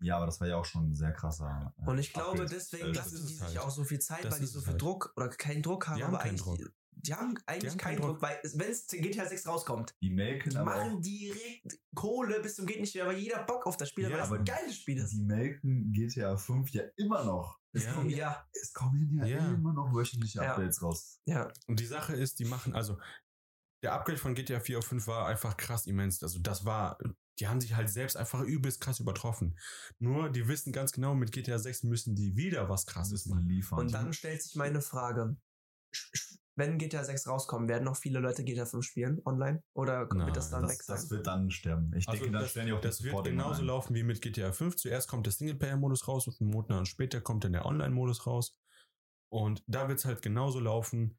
Ja, 0.00 0.16
aber 0.16 0.26
das 0.26 0.40
war 0.40 0.48
ja 0.48 0.56
auch 0.56 0.64
schon 0.64 0.90
ein 0.90 0.94
sehr 0.94 1.12
krasser. 1.12 1.72
äh, 1.78 1.88
Und 1.90 1.98
ich 1.98 2.12
glaube, 2.12 2.30
Upgrade. 2.42 2.50
deswegen 2.54 2.88
Äh, 2.88 2.92
das 2.92 3.12
lassen 3.12 3.16
die 3.16 3.22
es 3.22 3.28
sich 3.38 3.40
halt. 3.40 3.58
auch 3.58 3.70
so 3.70 3.84
viel 3.84 3.98
Zeit, 4.00 4.24
Das 4.24 4.32
weil 4.34 4.40
die 4.40 4.46
so 4.46 4.60
viel 4.60 4.72
halt. 4.72 4.82
Druck 4.82 5.12
oder 5.16 5.28
keinen 5.28 5.62
Druck 5.62 5.88
haben, 5.88 5.96
Die 5.98 6.04
haben 6.04 6.14
aber 6.14 6.24
eigentlich, 6.24 6.42
Druck. 6.42 6.58
die 6.96 7.14
haben 7.14 7.34
eigentlich 7.46 7.70
haben 7.72 7.78
keinen 7.78 7.96
keinen 7.98 8.06
Druck, 8.08 8.22
weil 8.22 8.38
wenn 8.54 8.70
es 8.70 8.86
zu 8.86 8.96
GTA 8.98 9.26
6 9.26 9.46
rauskommt, 9.46 9.94
Die 10.00 10.10
melken 10.10 10.50
die 10.50 10.58
machen 10.58 11.00
direkt 11.00 11.78
Kohle 11.94 12.40
bis 12.40 12.56
zum 12.56 12.66
geht 12.66 12.80
nicht 12.80 12.94
mehr, 12.94 13.06
weil 13.06 13.18
jeder 13.18 13.42
Bock 13.44 13.66
auf 13.66 13.76
das 13.76 13.88
Spiel 13.88 14.04
hat, 14.06 14.10
Ja, 14.12 14.18
weil 14.18 14.24
es 14.24 14.30
aber 14.30 14.38
ein 14.40 14.44
geiles 14.44 14.76
Spiel 14.76 14.98
ist. 14.98 15.12
Die 15.12 15.22
melken 15.22 15.92
GTA 15.92 16.36
5 16.36 16.70
ja 16.70 16.82
immer 16.96 17.24
noch. 17.24 17.58
Es, 17.72 17.84
Ja. 17.84 17.92
kommen, 17.94 18.10
ja. 18.10 18.46
Es 18.52 18.72
kommen 18.72 19.10
ja, 19.18 19.26
Ja. 19.26 19.48
immer 19.52 19.72
noch 19.72 19.92
wöchentliche 19.94 20.38
Ja. 20.38 20.52
Updates 20.54 20.82
raus. 20.82 21.20
ja, 21.26 21.50
Und 21.66 21.80
die 21.80 21.86
Sache 21.86 22.14
ist, 22.14 22.38
die 22.38 22.44
machen, 22.44 22.74
also 22.74 22.98
der 23.82 23.92
Upgrade 23.92 24.18
von 24.18 24.34
GTA 24.34 24.60
4 24.60 24.78
auf 24.78 24.86
5 24.86 25.06
war 25.08 25.26
einfach 25.26 25.56
krass 25.56 25.86
immens. 25.86 26.22
Also 26.22 26.38
das 26.38 26.64
war, 26.64 26.98
die 27.38 27.48
haben 27.48 27.60
sich 27.60 27.74
halt 27.74 27.88
selbst 27.90 28.16
einfach 28.16 28.42
übelst 28.42 28.80
krass 28.80 29.00
übertroffen. 29.00 29.58
Nur, 29.98 30.30
die 30.30 30.46
wissen 30.48 30.72
ganz 30.72 30.92
genau, 30.92 31.14
mit 31.14 31.32
GTA 31.32 31.58
6 31.58 31.82
müssen 31.82 32.14
die 32.14 32.36
wieder 32.36 32.68
was 32.68 32.86
krasses 32.86 33.26
machen. 33.26 33.48
liefern. 33.48 33.80
Und 33.80 33.92
dann 33.92 34.12
stellt 34.12 34.42
sich 34.42 34.54
meine 34.54 34.80
Frage, 34.80 35.36
wenn 36.56 36.78
GTA 36.78 37.02
6 37.04 37.26
rauskommt, 37.26 37.68
werden 37.68 37.84
noch 37.84 37.96
viele 37.96 38.20
Leute 38.20 38.44
GTA 38.44 38.66
5 38.66 38.84
spielen 38.84 39.20
online? 39.24 39.62
Oder 39.74 40.08
wird 40.10 40.36
das 40.36 40.50
Nein, 40.50 40.62
dann 40.62 40.70
weg 40.70 40.78
das, 40.78 40.86
sein? 40.86 40.96
das 40.96 41.10
wird 41.10 41.26
dann 41.26 41.50
sterben. 41.50 41.92
Ich 41.96 42.06
Also 42.06 42.20
denke, 42.20 42.32
dann 42.32 42.42
das, 42.42 42.50
stellen 42.52 42.66
die 42.66 42.72
auch 42.72 42.80
das 42.80 43.02
wird 43.02 43.24
genauso 43.24 43.62
ein. 43.62 43.66
laufen 43.66 43.94
wie 43.94 44.02
mit 44.04 44.22
GTA 44.22 44.52
5. 44.52 44.76
Zuerst 44.76 45.08
kommt 45.08 45.26
der 45.26 45.32
Singleplayer-Modus 45.32 46.06
raus 46.06 46.28
und 46.28 46.40
einen 46.40 46.50
Monat 46.50 46.86
später 46.86 47.20
kommt 47.20 47.44
dann 47.44 47.52
der 47.52 47.66
Online-Modus 47.66 48.26
raus. 48.26 48.56
Und 49.30 49.64
da 49.66 49.88
wird 49.88 49.98
es 49.98 50.04
halt 50.04 50.22
genauso 50.22 50.60
laufen. 50.60 51.18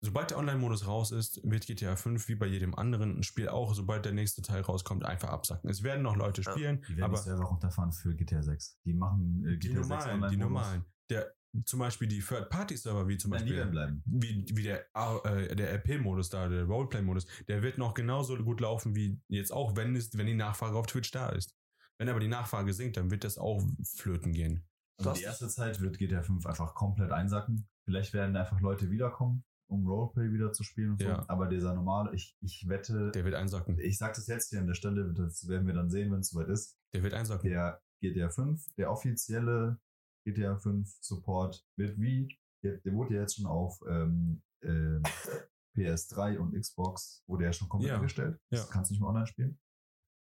Sobald 0.00 0.30
der 0.30 0.38
Online-Modus 0.38 0.86
raus 0.86 1.10
ist, 1.10 1.40
wird 1.42 1.66
GTA 1.66 1.96
5 1.96 2.28
wie 2.28 2.36
bei 2.36 2.46
jedem 2.46 2.74
anderen 2.74 3.22
Spiel 3.24 3.48
auch, 3.48 3.74
sobald 3.74 4.04
der 4.04 4.12
nächste 4.12 4.42
Teil 4.42 4.62
rauskommt, 4.62 5.04
einfach 5.04 5.30
absacken. 5.30 5.68
Es 5.68 5.82
werden 5.82 6.02
noch 6.02 6.14
Leute 6.16 6.42
Ja. 6.42 6.52
spielen, 6.52 6.82
Die 6.88 6.96
werden 6.96 7.04
aber 7.04 7.16
die 7.16 7.22
Server 7.24 7.44
runterfahren 7.44 7.92
für 7.92 8.14
GTA 8.14 8.42
6. 8.42 8.78
Die 8.84 8.94
machen 8.94 9.44
äh, 9.44 9.58
die 9.58 9.68
GTA 9.68 9.82
6 9.82 9.88
normalen, 9.88 10.14
online 10.14 10.30
die 10.30 10.36
normalen. 10.36 10.84
Der, 11.10 11.34
zum 11.64 11.80
Beispiel 11.80 12.06
die 12.06 12.20
Third-Party-Server, 12.20 13.08
wie 13.08 13.16
zum 13.16 13.32
Nein, 13.32 13.46
die 13.46 13.54
Beispiel 13.54 14.02
wie, 14.04 14.46
wie 14.54 14.62
der, 14.62 14.86
äh, 15.24 15.56
der 15.56 15.72
RP-Modus 15.72 16.28
da, 16.30 16.48
der 16.48 16.64
Roleplay-Modus, 16.64 17.26
der 17.48 17.62
wird 17.62 17.78
noch 17.78 17.94
genauso 17.94 18.36
gut 18.36 18.60
laufen 18.60 18.94
wie 18.94 19.20
jetzt 19.28 19.52
auch, 19.52 19.74
wenn, 19.74 19.96
es, 19.96 20.16
wenn 20.16 20.26
die 20.26 20.34
Nachfrage 20.34 20.76
auf 20.76 20.86
Twitch 20.86 21.10
da 21.10 21.30
ist. 21.30 21.56
Wenn 21.98 22.08
aber 22.08 22.20
die 22.20 22.28
Nachfrage 22.28 22.72
sinkt, 22.72 22.96
dann 22.96 23.10
wird 23.10 23.24
das 23.24 23.38
auch 23.38 23.60
flöten 23.82 24.32
gehen. 24.32 24.64
Also 24.98 25.12
die 25.12 25.22
erste 25.22 25.48
Zeit 25.48 25.80
wird 25.80 25.98
GTA 25.98 26.22
5 26.22 26.46
einfach 26.46 26.74
komplett 26.74 27.10
einsacken. 27.10 27.68
Vielleicht 27.84 28.12
werden 28.12 28.36
einfach 28.36 28.60
Leute 28.60 28.90
wiederkommen, 28.90 29.44
um 29.68 29.86
Roleplay 29.86 30.32
wieder 30.32 30.52
zu 30.52 30.64
spielen 30.64 30.92
und 30.92 31.00
so. 31.02 31.08
Ja. 31.08 31.24
Aber 31.28 31.46
dieser 31.46 31.74
normale, 31.74 32.14
ich, 32.14 32.36
ich 32.40 32.68
wette, 32.68 33.10
Der 33.12 33.24
wird 33.24 33.34
einsacken. 33.34 33.78
ich 33.78 33.98
sag 33.98 34.14
das 34.14 34.26
jetzt 34.26 34.50
hier 34.50 34.60
an 34.60 34.66
der 34.66 34.74
Stelle, 34.74 35.12
das 35.12 35.46
werden 35.48 35.66
wir 35.66 35.74
dann 35.74 35.90
sehen, 35.90 36.10
wenn 36.12 36.20
es 36.20 36.30
soweit 36.30 36.48
ist. 36.48 36.76
Der 36.94 37.02
wird 37.02 37.14
einsacken. 37.14 37.48
Der 37.48 37.80
GTA 38.00 38.30
5, 38.30 38.66
der 38.76 38.90
offizielle 38.90 39.78
GTA 40.24 40.56
5 40.56 40.88
Support 41.00 41.64
wird 41.76 41.98
wie, 42.00 42.28
der, 42.62 42.78
der 42.78 42.92
wurde 42.94 43.14
ja 43.14 43.20
jetzt 43.22 43.36
schon 43.36 43.46
auf 43.46 43.80
ähm, 43.88 44.42
ähm, 44.62 45.02
PS3 45.76 46.38
und 46.38 46.58
Xbox, 46.58 47.22
wurde 47.26 47.44
ja 47.44 47.52
schon 47.52 47.68
komplett 47.68 47.90
Ja. 47.90 47.96
eingestellt. 47.96 48.38
Das 48.50 48.60
Ja. 48.60 48.66
kannst 48.72 48.90
du 48.90 48.94
nicht 48.94 49.00
mehr 49.00 49.08
online 49.10 49.26
spielen. 49.26 49.58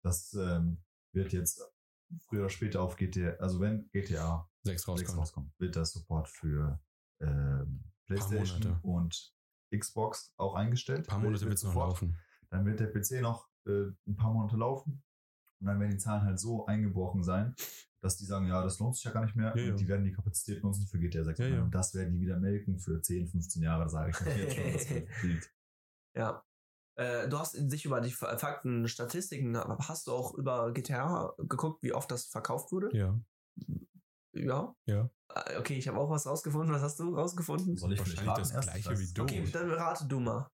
Das 0.03 0.33
ähm, 0.33 0.77
wird 1.13 1.31
jetzt 1.33 1.61
früher 2.27 2.41
oder 2.41 2.49
später 2.49 2.81
auf 2.81 2.95
GTA, 2.95 3.31
also 3.39 3.59
wenn 3.59 3.89
GTA 3.91 4.49
Sechs 4.63 4.83
6 4.83 4.87
rauskommt. 4.87 5.17
rauskommt, 5.19 5.59
wird 5.59 5.75
der 5.75 5.85
Support 5.85 6.27
für 6.29 6.79
ähm, 7.21 7.83
PlayStation 8.15 8.59
Monate. 8.61 8.79
und 8.83 9.33
Xbox 9.75 10.33
auch 10.37 10.55
eingestellt. 10.55 10.99
Ein 11.01 11.05
paar 11.05 11.19
Monate 11.19 11.45
wird 11.45 11.53
es 11.55 11.63
noch 11.63 11.71
sofort- 11.73 11.89
laufen. 11.91 12.17
Dann 12.49 12.65
wird 12.65 12.79
der 12.79 12.87
PC 12.87 13.21
noch 13.21 13.47
äh, 13.65 13.87
ein 14.07 14.15
paar 14.15 14.33
Monate 14.33 14.57
laufen. 14.57 15.03
Und 15.59 15.67
dann 15.67 15.79
werden 15.79 15.91
die 15.91 15.97
Zahlen 15.97 16.23
halt 16.23 16.39
so 16.39 16.65
eingebrochen 16.65 17.23
sein, 17.23 17.55
dass 18.01 18.17
die 18.17 18.25
sagen, 18.25 18.47
ja, 18.47 18.63
das 18.63 18.79
lohnt 18.79 18.95
sich 18.95 19.03
ja 19.05 19.11
gar 19.11 19.23
nicht 19.23 19.35
mehr. 19.35 19.47
Ja, 19.55 19.63
und 19.63 19.69
ja. 19.69 19.75
die 19.75 19.87
werden 19.87 20.03
die 20.03 20.11
Kapazität 20.11 20.63
nutzen 20.63 20.87
für 20.87 20.97
GTA 20.99 21.23
6. 21.23 21.39
Ja, 21.39 21.47
ja. 21.47 21.61
Und 21.61 21.71
das 21.73 21.93
werden 21.93 22.13
die 22.13 22.19
wieder 22.19 22.37
melken 22.39 22.79
für 22.79 22.99
10, 23.01 23.27
15 23.27 23.61
Jahre, 23.61 23.87
sage 23.89 24.09
ich 24.11 24.19
jetzt 24.35 24.55
schon. 24.55 24.73
Das 24.73 24.89
wird. 25.23 25.49
Ja. 26.15 26.43
Äh, 26.97 27.29
du 27.29 27.39
hast 27.39 27.53
sich 27.53 27.85
über 27.85 28.01
die 28.01 28.11
Fa- 28.11 28.37
Fakten, 28.37 28.85
Statistiken, 28.89 29.55
aber 29.55 29.77
hast 29.87 30.07
du 30.07 30.11
auch 30.11 30.33
über 30.33 30.73
GTA 30.73 31.33
geguckt, 31.37 31.81
wie 31.83 31.93
oft 31.93 32.11
das 32.11 32.25
verkauft 32.25 32.73
wurde? 32.73 32.89
Ja. 32.97 33.17
Ja. 34.33 34.75
Ja. 34.85 35.09
Äh, 35.33 35.57
Okay, 35.59 35.77
ich 35.77 35.87
habe 35.87 35.97
auch 35.97 36.09
was 36.09 36.27
rausgefunden. 36.27 36.73
Was 36.73 36.81
hast 36.81 36.99
du 36.99 37.15
rausgefunden? 37.15 37.77
Soll 37.77 37.93
ich 37.93 38.01
vielleicht 38.01 38.17
Wahrscheinlich 38.25 38.51
das 38.51 38.51
erst? 38.51 38.69
gleiche 38.83 38.99
wie 38.99 39.13
du. 39.13 39.21
Okay, 39.23 39.49
dann 39.51 39.71
rate 39.71 40.05
du 40.07 40.19
mal. 40.19 40.49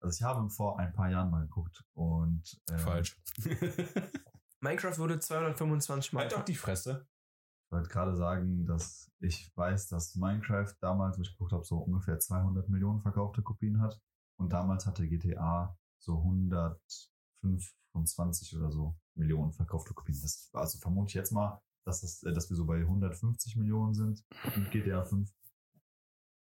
Also 0.00 0.16
ich 0.16 0.22
habe 0.22 0.48
vor 0.50 0.78
ein 0.78 0.92
paar 0.92 1.10
Jahren 1.10 1.30
mal 1.30 1.42
geguckt 1.42 1.84
und 1.94 2.42
ähm, 2.70 2.78
Falsch. 2.78 3.20
Minecraft 4.60 4.98
wurde 4.98 5.18
225 5.20 6.12
Mal. 6.12 6.22
halt 6.22 6.32
doch 6.32 6.44
die 6.44 6.54
Fresse. 6.54 7.06
Ich 7.66 7.72
wollte 7.72 7.88
gerade 7.88 8.16
sagen, 8.16 8.64
dass 8.64 9.10
ich 9.20 9.50
weiß, 9.56 9.88
dass 9.88 10.14
Minecraft 10.14 10.72
damals, 10.80 11.18
wo 11.18 11.22
ich 11.22 11.32
geguckt 11.32 11.52
habe, 11.52 11.64
so 11.64 11.78
ungefähr 11.78 12.18
200 12.18 12.68
Millionen 12.68 13.00
verkaufte 13.02 13.42
Kopien 13.42 13.80
hat. 13.80 14.00
Und 14.40 14.52
damals 14.52 14.86
hatte 14.86 15.06
GTA 15.08 15.76
so 16.00 16.18
125 16.18 18.56
oder 18.56 18.70
so 18.70 18.96
Millionen 19.16 19.52
verkaufte 19.52 19.94
Kopien. 19.94 20.18
Das, 20.22 20.48
also 20.52 20.78
vermute 20.78 21.08
ich 21.10 21.14
jetzt 21.14 21.32
mal, 21.32 21.60
dass, 21.88 22.02
das, 22.02 22.22
äh, 22.22 22.32
dass 22.32 22.48
wir 22.50 22.56
so 22.56 22.64
bei 22.66 22.78
150 22.78 23.56
Millionen 23.56 23.94
sind 23.94 24.24
mit 24.56 24.70
GTA 24.70 25.04
5. 25.04 25.28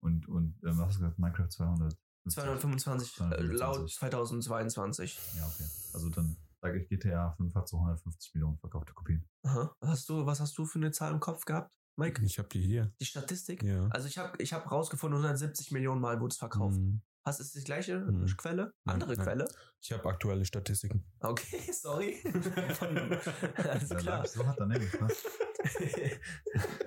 Und, 0.01 0.27
und 0.27 0.59
ähm, 0.63 0.77
was 0.77 0.87
hast 0.87 0.95
du 0.95 0.99
gesagt? 0.99 1.19
Minecraft 1.19 1.49
200. 1.49 1.97
225 2.29 3.21
äh, 3.21 3.41
laut 3.41 3.89
2022. 3.89 5.17
Ja, 5.37 5.47
okay. 5.47 5.63
Also 5.93 6.09
dann 6.09 6.35
sage 6.61 6.79
ich, 6.79 6.89
GTA 6.89 7.31
5 7.31 7.55
hat 7.55 7.67
so 7.67 7.77
150 7.77 8.35
Millionen 8.35 8.57
verkaufte 8.57 8.93
Kopien. 8.93 9.25
Aha. 9.43 9.73
Hast 9.81 10.09
du, 10.09 10.25
was 10.25 10.41
hast 10.41 10.57
du 10.57 10.65
für 10.65 10.79
eine 10.79 10.91
Zahl 10.91 11.13
im 11.13 11.21
Kopf 11.21 11.45
gehabt, 11.45 11.71
Mike? 11.95 12.23
Ich 12.25 12.37
hab 12.37 12.49
die 12.49 12.61
hier. 12.61 12.93
Die 12.99 13.05
Statistik? 13.05 13.63
Ja. 13.63 13.87
Also 13.87 14.07
ich 14.07 14.17
habe 14.17 14.41
ich 14.41 14.51
hab 14.51 14.69
rausgefunden, 14.69 15.17
170 15.17 15.71
Millionen 15.71 16.01
Mal 16.01 16.19
wurde 16.19 16.33
es 16.33 16.37
verkauft. 16.37 16.77
Mhm. 16.77 17.01
Hast 17.28 17.41
du 17.41 17.59
die 17.59 17.65
gleiche 17.65 17.99
Mhm. 17.99 18.25
Quelle? 18.38 18.73
Nein, 18.86 18.93
Andere 18.93 19.15
nein. 19.15 19.25
Quelle? 19.25 19.47
Ich 19.82 19.91
habe 19.91 20.07
aktuelle 20.07 20.45
Statistiken. 20.45 21.03
Okay, 21.19 21.59
sorry. 21.73 22.17
Ja, 22.23 23.95
klar. 23.97 24.25
So 24.25 24.45
hat 24.47 24.57
er 24.59 24.65
nämlich, 24.65 24.93
ne? 24.93 25.07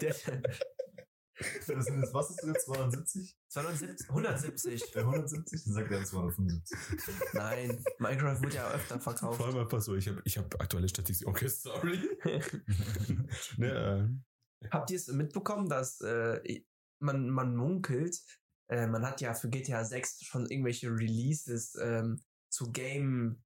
Der, 0.01 0.15
Das 1.67 1.85
sind 1.87 2.01
jetzt, 2.01 2.15
was 2.15 2.31
ist 2.31 2.43
jetzt, 2.47 2.65
270? 2.65 3.37
270, 3.49 4.09
170. 4.09 4.97
Äh, 4.97 5.01
170? 5.01 5.65
Dann 5.65 5.75
sagt 5.75 5.91
er 5.93 6.05
275. 6.05 6.79
Nein, 7.35 7.85
Minecraft 7.99 8.41
wird 8.41 8.55
ja 8.55 8.71
öfter 8.71 8.99
verkauft. 8.99 9.37
Vor 9.37 9.47
allem 9.47 9.59
einfach 9.59 9.81
so, 9.83 9.95
ich 9.95 10.09
habe 10.09 10.23
ich 10.25 10.39
hab 10.39 10.59
aktuelle 10.61 10.89
Statistik. 10.89 11.27
Okay, 11.29 11.49
sorry. 11.49 11.99
ne, 13.59 14.21
äh, 14.63 14.69
Habt 14.71 14.91
ihr 14.91 14.97
es 14.97 15.09
mitbekommen, 15.09 15.69
dass 15.69 16.01
äh, 16.01 16.63
man, 16.99 17.29
man 17.31 17.57
munkelt, 17.57 18.19
äh, 18.71 18.87
man 18.87 19.05
hat 19.07 19.21
ja 19.21 19.35
für 19.35 19.49
GTA 19.51 19.85
6 19.85 20.25
schon 20.25 20.47
irgendwelche 20.47 20.89
Releases 20.91 21.75
ähm, 21.83 22.21
zu 22.51 22.71
Game. 22.73 23.43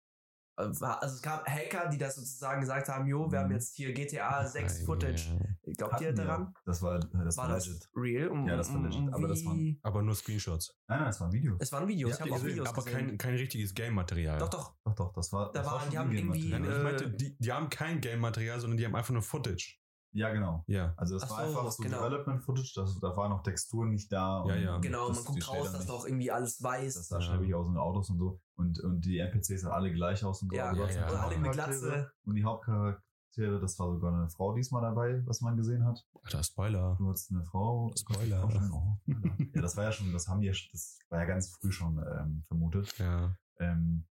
äh, 0.57 0.67
war- 0.81 1.03
Also 1.03 1.17
es 1.17 1.23
gab 1.23 1.49
Hacker, 1.49 1.89
die 1.89 1.99
das 1.99 2.15
sozusagen 2.15 2.61
gesagt 2.61 2.89
haben, 2.89 3.09
jo, 3.09 3.29
wir 3.33 3.41
haben 3.41 3.49
Mhm. 3.49 3.55
jetzt 3.57 3.75
hier 3.75 3.93
GTA 3.93 4.47
6 4.47 4.85
Footage. 4.85 5.37
Glaubt 5.77 6.01
ihr 6.01 6.13
daran? 6.13 6.55
Das 6.65 6.81
war, 6.81 7.01
das 7.01 7.37
war, 7.37 7.49
War 7.49 7.55
das 7.57 7.67
legit. 7.67 7.89
real? 7.97 8.29
Um, 8.29 8.47
Ja, 8.47 8.57
das 8.57 8.73
war 8.73 8.81
legit, 8.83 9.01
um 9.01 9.13
aber 9.15 9.27
das 9.27 9.45
waren- 9.45 9.81
aber 9.83 10.03
nur 10.03 10.15
Screenshots. 10.15 10.79
Nein, 10.87 10.99
nein, 11.01 11.09
das 11.09 11.19
war 11.21 11.27
ein 11.27 11.33
Video. 11.33 11.57
Es 11.59 11.73
waren 11.73 11.89
Videos, 11.89 12.11
Ja, 12.11 12.15
ich 12.15 12.21
habe 12.21 12.31
auch 12.31 12.35
gesehen, 12.37 12.51
Videos 12.51 12.69
aber 12.69 12.85
gesehen. 12.85 13.07
kein, 13.09 13.19
kein 13.19 13.35
richtiges 13.35 13.75
Game-Material. 13.75 14.39
doch, 14.39 14.49
doch. 14.51 14.75
Doch, 14.85 14.95
doch, 14.95 15.13
das 15.13 15.33
war. 15.33 15.47
Da 15.51 15.59
das 15.59 15.67
war 15.67 15.73
waren- 15.73 15.83
schon 15.83 15.91
die 15.91 15.99
haben 15.99 16.11
Ingame-Material. 16.13 16.61
Nein, 16.61 16.65
irgendwie, 16.71 16.77
ich 16.77 16.81
äh, 16.81 17.03
meinte, 17.05 17.17
die, 17.17 17.37
die 17.37 17.53
haben 17.53 17.69
kein 17.69 18.01
Game-Material, 18.01 18.61
sondern 18.61 18.77
die 18.77 18.85
haben 18.87 18.95
einfach 18.95 19.13
nur 19.13 19.23
Footage. 19.23 19.81
Ja, 20.17 20.33
genau. 20.33 20.63
Ja. 20.69 20.95
Also 20.97 21.15
das 21.19 21.25
Ach 21.25 21.31
war 21.39 21.49
so, 21.51 21.59
einfach 21.59 21.73
so 21.73 21.83
genau. 21.83 22.05
Development-Footage, 22.05 22.73
das, 22.77 22.99
da 23.01 23.17
waren 23.17 23.31
noch 23.31 23.43
Texturen 23.43 23.91
nicht 23.91 24.13
da. 24.13 24.45
Ja, 24.47 24.55
ja. 24.57 24.79
Genau, 24.79 25.09
das- 25.09 25.17
man 25.17 25.25
guckt 25.27 25.49
raus, 25.49 25.73
dass 25.73 25.87
doch 25.87 26.07
irgendwie 26.07 26.31
alles 26.31 26.63
weiß. 26.63 26.95
Das 26.95 27.09
sah 27.09 27.19
Ja. 27.19 27.23
schäbig 27.23 27.53
aus 27.55 27.67
und 27.67 27.77
Autos 27.77 28.11
und 28.11 28.19
so. 28.19 28.41
Und, 28.57 28.79
und 28.81 29.01
die 29.05 29.19
NPCs 29.19 29.63
sahen 29.63 29.73
alle 29.73 29.93
gleich 29.93 30.25
aus 30.25 30.41
und 30.43 30.51
so. 30.51 30.57
Ja, 30.57 30.69
Also 30.69 30.85
ja, 30.85 30.91
ja. 30.91 31.11
Und 31.11 31.17
alle 31.19 31.37
mit 31.39 31.47
Hauptcharaktere. 31.49 31.81
Glatze. 31.91 32.13
Und 32.25 32.35
die 32.37 32.45
Hauptcharaktere, 32.45 33.61
das 33.61 33.77
war 33.81 33.91
sogar 33.93 34.15
eine 34.15 34.31
Frau 34.31 34.55
diesmal 34.55 34.83
dabei, 34.83 35.21
was 35.27 35.41
man 35.41 35.57
gesehen 35.57 35.85
hat. 35.85 35.99
Alter, 36.23 36.43
Spoiler. 36.45 36.95
Du 36.99 37.09
hattest 37.09 37.33
eine 37.33 37.45
Frau. 37.45 37.93
Spoiler. 37.99 38.49
Oh, 38.73 38.97
ja, 39.07 39.61
das 39.63 39.77
war 39.77 39.83
ja 39.85 39.91
schon, 39.93 40.13
das 40.13 40.29
haben 40.29 40.41
die 40.41 40.47
das 40.73 40.99
war 41.09 41.19
ja 41.19 41.25
ganz 41.25 41.51
früh 41.57 41.73
schon 41.73 41.99
ähm, 41.99 42.45
vermutet. 42.47 42.97
Ja. 42.99 43.37
Ähm, 43.59 44.07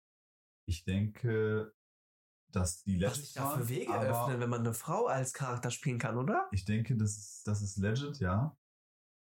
ich 0.66 0.84
denke, 0.84 1.72
dass 2.56 2.84
die 2.84 3.02
Was 3.02 3.12
legit 3.18 3.26
sich 3.26 3.34
da 3.34 3.58
für 3.58 3.70
Wege 3.70 3.94
öffnen, 3.94 4.40
wenn 4.40 4.50
man 4.50 4.62
eine 4.62 4.74
Frau 4.74 5.06
als 5.08 5.34
Charakter 5.34 5.72
spielen 5.72 6.00
kann, 6.00 6.18
oder? 6.18 6.48
Ich 6.52 6.66
denke, 6.66 6.96
das 6.98 7.18
ist, 7.18 7.48
das 7.48 7.62
ist 7.62 7.78
legit, 7.78 8.20
ja. 8.20 8.56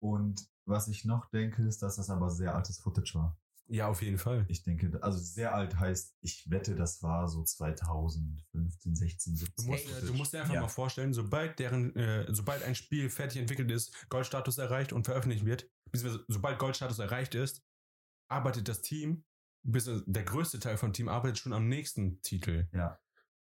Und 0.01 0.47
was 0.65 0.87
ich 0.87 1.05
noch 1.05 1.29
denke, 1.29 1.63
ist, 1.63 1.81
dass 1.81 1.95
das 1.97 2.09
aber 2.09 2.29
sehr 2.29 2.55
altes 2.55 2.79
Footage 2.79 3.15
war. 3.15 3.37
Ja, 3.67 3.87
auf 3.87 4.01
jeden 4.01 4.17
Fall. 4.17 4.45
Ich 4.49 4.63
denke, 4.63 4.99
also 5.01 5.17
sehr 5.17 5.55
alt 5.55 5.79
heißt, 5.79 6.17
ich 6.21 6.49
wette, 6.49 6.75
das 6.75 7.01
war 7.01 7.29
so 7.29 7.43
2015, 7.43 8.95
16, 8.95 9.35
17. 9.37 9.65
Du 9.65 9.71
musst, 9.71 10.09
du 10.09 10.13
musst 10.13 10.33
dir 10.33 10.41
einfach 10.41 10.53
Ja. 10.55 10.61
mal 10.61 10.67
vorstellen, 10.67 11.13
sobald 11.13 11.59
deren, 11.59 11.95
äh, 11.95 12.25
sobald 12.33 12.63
ein 12.63 12.75
Spiel 12.75 13.09
fertig 13.09 13.39
entwickelt 13.39 13.71
ist, 13.71 14.09
Goldstatus 14.09 14.57
erreicht 14.57 14.91
und 14.91 15.05
veröffentlicht 15.05 15.45
wird, 15.45 15.69
beziehungsweise 15.91 16.25
sobald 16.27 16.59
Goldstatus 16.59 16.99
erreicht 16.99 17.35
ist, 17.35 17.63
arbeitet 18.29 18.67
das 18.67 18.81
Team, 18.81 19.23
bis 19.65 19.85
der 20.05 20.23
größte 20.23 20.59
Teil 20.59 20.77
vom 20.77 20.91
Team 20.91 21.07
arbeitet 21.07 21.37
schon 21.39 21.53
am 21.53 21.69
nächsten 21.69 22.21
Titel. 22.21 22.67
Ja. 22.73 22.99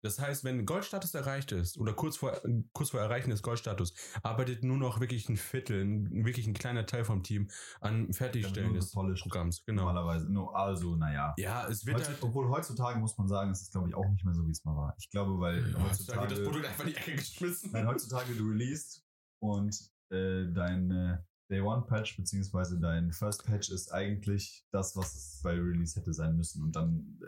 Das 0.04 0.18
heißt, 0.18 0.44
wenn 0.44 0.66
Goldstatus 0.66 1.14
erreicht 1.14 1.50
ist 1.52 1.78
oder 1.78 1.94
kurz 1.94 2.18
vor, 2.18 2.38
kurz 2.74 2.90
vor 2.90 3.00
Erreichen 3.00 3.30
des 3.30 3.42
Goldstatus, 3.42 3.94
arbeitet 4.22 4.62
nur 4.62 4.76
noch 4.76 5.00
wirklich 5.00 5.30
ein 5.30 5.38
Viertel, 5.38 5.82
ein, 5.82 6.26
wirklich 6.26 6.46
ein 6.46 6.52
kleiner 6.52 6.84
Teil 6.84 7.06
vom 7.06 7.22
Team 7.22 7.48
an 7.80 8.12
Fertigstellen 8.12 8.74
des. 8.74 8.92
Programms. 8.92 9.64
Genau. 9.64 9.84
Normalerweise. 9.84 10.30
No, 10.30 10.50
also, 10.50 10.94
naja. 10.96 11.34
Ja, 11.38 11.66
es 11.68 11.86
wird 11.86 11.96
Heutz, 11.96 12.08
halt. 12.08 12.22
obwohl 12.22 12.50
heutzutage 12.50 12.98
muss 12.98 13.16
man 13.16 13.28
sagen, 13.28 13.50
es 13.50 13.62
ist, 13.62 13.72
glaube 13.72 13.88
ich, 13.88 13.94
auch 13.94 14.06
nicht 14.06 14.26
mehr 14.26 14.34
so, 14.34 14.46
wie 14.46 14.50
es 14.50 14.62
mal 14.64 14.76
war. 14.76 14.94
Ich 14.98 15.08
glaube, 15.08 15.40
weil 15.40 15.72
Ja, 15.72 15.82
heutzutage 15.82 16.20
wird 16.20 16.32
das 16.32 16.42
Produkt 16.42 16.66
einfach 16.66 16.84
in 16.84 16.90
die 16.90 16.96
Ecke 16.96 17.12
geschmissen. 17.16 17.70
nein, 17.72 17.86
heutzutage 17.86 18.34
du 18.34 18.46
released 18.46 19.02
und 19.40 19.74
äh, 20.10 20.52
dein 20.52 20.90
äh, 20.90 21.18
Day 21.50 21.62
One 21.62 21.82
Patch 21.86 22.18
beziehungsweise 22.18 22.78
dein 22.78 23.10
First 23.10 23.46
Patch 23.46 23.70
ist 23.70 23.90
eigentlich 23.90 24.66
das, 24.70 24.96
was 24.96 25.14
es 25.14 25.40
bei 25.42 25.52
Release 25.52 25.98
hätte 25.98 26.12
sein 26.12 26.36
müssen. 26.36 26.62
Und 26.62 26.76
dann 26.76 27.18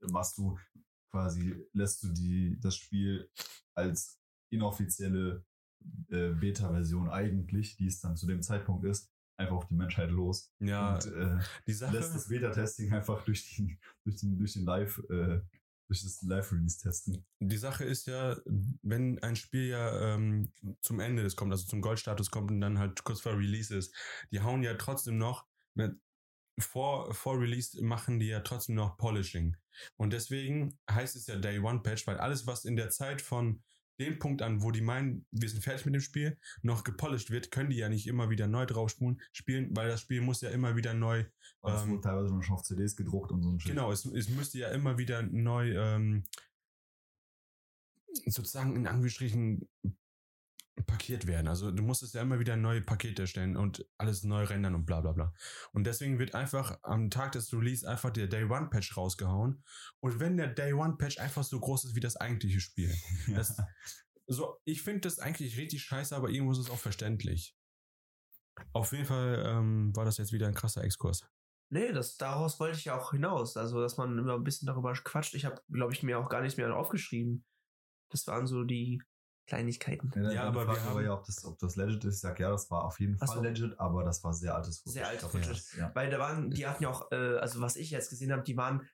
äh, 0.00 0.10
machst 0.10 0.38
du 0.38 0.58
quasi, 1.12 1.54
lässt 1.72 2.02
du 2.02 2.08
die, 2.08 2.58
das 2.60 2.76
Spiel 2.76 3.30
als 3.74 4.18
inoffizielle 4.50 5.44
äh, 6.08 6.30
Beta-Version 6.30 7.10
eigentlich, 7.10 7.76
die 7.76 7.86
es 7.86 8.00
dann 8.00 8.16
zu 8.16 8.26
dem 8.26 8.42
Zeitpunkt 8.42 8.84
ist, 8.84 9.10
einfach 9.36 9.56
auf 9.56 9.66
die 9.66 9.74
Menschheit 9.74 10.10
los. 10.10 10.52
Ja, 10.58 10.94
und 10.94 11.06
äh, 11.06 11.38
die 11.66 11.72
Sache. 11.72 11.96
lässt 11.96 12.14
das 12.14 12.28
Beta-Testing 12.28 12.92
einfach 12.92 13.24
durch, 13.24 13.54
die, 13.54 13.78
durch 14.04 14.16
den, 14.16 14.38
durch 14.38 14.54
den 14.54 14.64
Live, 14.64 14.98
äh, 15.10 15.40
durch 15.88 16.02
das 16.02 16.22
Live-Release 16.22 16.78
testen. 16.78 17.24
Die 17.40 17.56
Sache 17.58 17.84
ist 17.84 18.06
ja, 18.06 18.36
wenn 18.82 19.22
ein 19.22 19.36
Spiel 19.36 19.68
ja 19.68 20.14
ähm, 20.14 20.50
zum 20.80 21.00
Ende 21.00 21.22
des 21.22 21.36
kommt, 21.36 21.52
also 21.52 21.66
zum 21.66 21.82
Goldstatus 21.82 22.30
kommt 22.30 22.50
und 22.50 22.60
dann 22.60 22.78
halt 22.78 23.04
kurz 23.04 23.20
vor 23.20 23.36
Release 23.36 23.76
ist, 23.76 23.94
die 24.30 24.40
hauen 24.40 24.62
ja 24.62 24.74
trotzdem 24.74 25.18
noch 25.18 25.46
mit, 25.74 25.98
vor, 26.58 27.14
vor 27.14 27.40
Release 27.40 27.82
machen 27.82 28.18
die 28.18 28.26
ja 28.26 28.40
trotzdem 28.40 28.76
noch 28.76 28.96
Polishing. 28.96 29.56
Und 29.96 30.12
deswegen 30.12 30.78
heißt 30.90 31.16
es 31.16 31.26
ja 31.26 31.36
Day 31.36 31.58
One 31.58 31.80
Patch, 31.80 32.06
weil 32.06 32.18
alles, 32.18 32.46
was 32.46 32.64
in 32.64 32.76
der 32.76 32.90
Zeit 32.90 33.22
von 33.22 33.62
dem 34.00 34.18
Punkt 34.18 34.42
an, 34.42 34.62
wo 34.62 34.70
die 34.70 34.80
meinen, 34.80 35.26
wir 35.30 35.48
sind 35.48 35.62
fertig 35.62 35.86
mit 35.86 35.94
dem 35.94 36.00
Spiel, 36.00 36.38
noch 36.62 36.82
gepolished 36.84 37.30
wird, 37.30 37.50
können 37.50 37.70
die 37.70 37.76
ja 37.76 37.88
nicht 37.88 38.06
immer 38.06 38.30
wieder 38.30 38.48
neu 38.48 38.66
draufspulen, 38.66 39.20
spielen, 39.32 39.74
weil 39.76 39.88
das 39.88 40.00
Spiel 40.00 40.20
muss 40.20 40.40
ja 40.40 40.50
immer 40.50 40.76
wieder 40.76 40.94
neu 40.94 41.24
Und 41.60 41.72
es 41.72 41.82
Ähm, 41.82 41.90
wurde 41.90 42.00
teilweise 42.02 42.42
schon 42.42 42.54
auf 42.54 42.62
CDs 42.62 42.96
gedruckt 42.96 43.32
und 43.32 43.42
so 43.42 43.50
ein 43.50 43.60
Shit. 43.60 43.70
Genau, 43.70 43.92
es, 43.92 44.04
es 44.04 44.28
müsste 44.28 44.58
ja 44.58 44.68
immer 44.68 44.98
wieder 44.98 45.22
neu 45.22 45.72
ähm, 45.76 46.24
sozusagen 48.26 48.76
in 48.76 48.86
Anführungsstrichen 48.86 49.68
parkiert 50.86 51.26
werden. 51.26 51.48
Also 51.48 51.70
du 51.70 51.82
musstest 51.82 52.14
ja 52.14 52.22
immer 52.22 52.38
wieder 52.38 52.56
neue 52.56 52.80
Pakete 52.80 53.22
erstellen 53.22 53.56
und 53.56 53.86
alles 53.98 54.24
neu 54.24 54.44
rendern 54.44 54.74
und 54.74 54.86
bla 54.86 55.00
bla 55.00 55.12
bla. 55.12 55.34
Und 55.72 55.84
deswegen 55.84 56.18
wird 56.18 56.34
einfach 56.34 56.78
am 56.82 57.10
Tag 57.10 57.32
des 57.32 57.52
Release 57.52 57.88
einfach 57.88 58.10
der 58.10 58.26
Day 58.26 58.44
One 58.44 58.68
Patch 58.70 58.96
rausgehauen. 58.96 59.62
Und 60.00 60.20
wenn 60.20 60.36
der 60.36 60.48
Day 60.48 60.72
One 60.72 60.96
Patch 60.96 61.18
einfach 61.18 61.44
so 61.44 61.60
groß 61.60 61.84
ist 61.84 61.94
wie 61.94 62.00
das 62.00 62.16
eigentliche 62.16 62.60
Spiel. 62.60 62.94
Das, 63.34 63.56
so, 64.26 64.56
ich 64.64 64.82
finde 64.82 65.00
das 65.00 65.18
eigentlich 65.18 65.56
richtig 65.56 65.82
scheiße, 65.82 66.14
aber 66.14 66.30
irgendwo 66.30 66.52
ist 66.52 66.58
es 66.58 66.70
auch 66.70 66.78
verständlich. 66.78 67.56
Auf 68.72 68.92
jeden 68.92 69.06
Fall 69.06 69.42
ähm, 69.46 69.94
war 69.96 70.04
das 70.04 70.18
jetzt 70.18 70.32
wieder 70.32 70.46
ein 70.46 70.54
krasser 70.54 70.84
Exkurs. 70.84 71.26
Nee, 71.70 71.92
das, 71.92 72.16
daraus 72.18 72.60
wollte 72.60 72.76
ich 72.76 72.84
ja 72.84 72.98
auch 72.98 73.12
hinaus. 73.12 73.56
Also, 73.56 73.80
dass 73.80 73.96
man 73.96 74.18
immer 74.18 74.34
ein 74.34 74.44
bisschen 74.44 74.66
darüber 74.66 74.92
quatscht. 74.92 75.34
Ich 75.34 75.44
habe, 75.44 75.62
glaube 75.70 75.92
ich, 75.92 76.02
mir 76.02 76.18
auch 76.18 76.28
gar 76.28 76.42
nicht 76.42 76.58
mehr 76.58 76.74
aufgeschrieben. 76.76 77.44
Das 78.10 78.26
waren 78.26 78.46
so 78.46 78.64
die 78.64 79.02
Kleinigkeiten. 79.46 80.10
Ja, 80.14 80.22
Ja, 80.22 80.32
ja 80.32 80.42
aber 80.44 80.66
wir 80.66 80.84
haben- 80.84 81.04
ja, 81.04 81.14
ob 81.14 81.24
das, 81.24 81.44
ob 81.44 81.58
das 81.58 81.76
legit 81.76 82.04
ist. 82.04 82.14
Ich 82.16 82.20
sag, 82.20 82.38
ja, 82.40 82.50
das 82.50 82.70
war 82.70 82.84
auf 82.84 83.00
jeden 83.00 83.16
Fall 83.18 83.28
so. 83.28 83.42
legit, 83.42 83.78
aber 83.78 84.04
das 84.04 84.22
war 84.24 84.32
sehr 84.32 84.54
altes 84.54 84.78
Footage. 84.78 84.92
Sehr 84.94 85.08
altes 85.08 85.28
Footage. 85.28 85.62
Ja. 85.78 85.90
Weil 85.94 86.10
da 86.10 86.18
waren, 86.18 86.50
die 86.50 86.66
hatten 86.66 86.82
ja 86.82 86.90
auch, 86.90 87.10
äh, 87.10 87.38
also 87.38 87.60
was 87.60 87.76
ich 87.76 87.90
jetzt 87.90 88.10
gesehen 88.10 88.32
habe, 88.32 88.42
die 88.42 88.56
waren, 88.56 88.88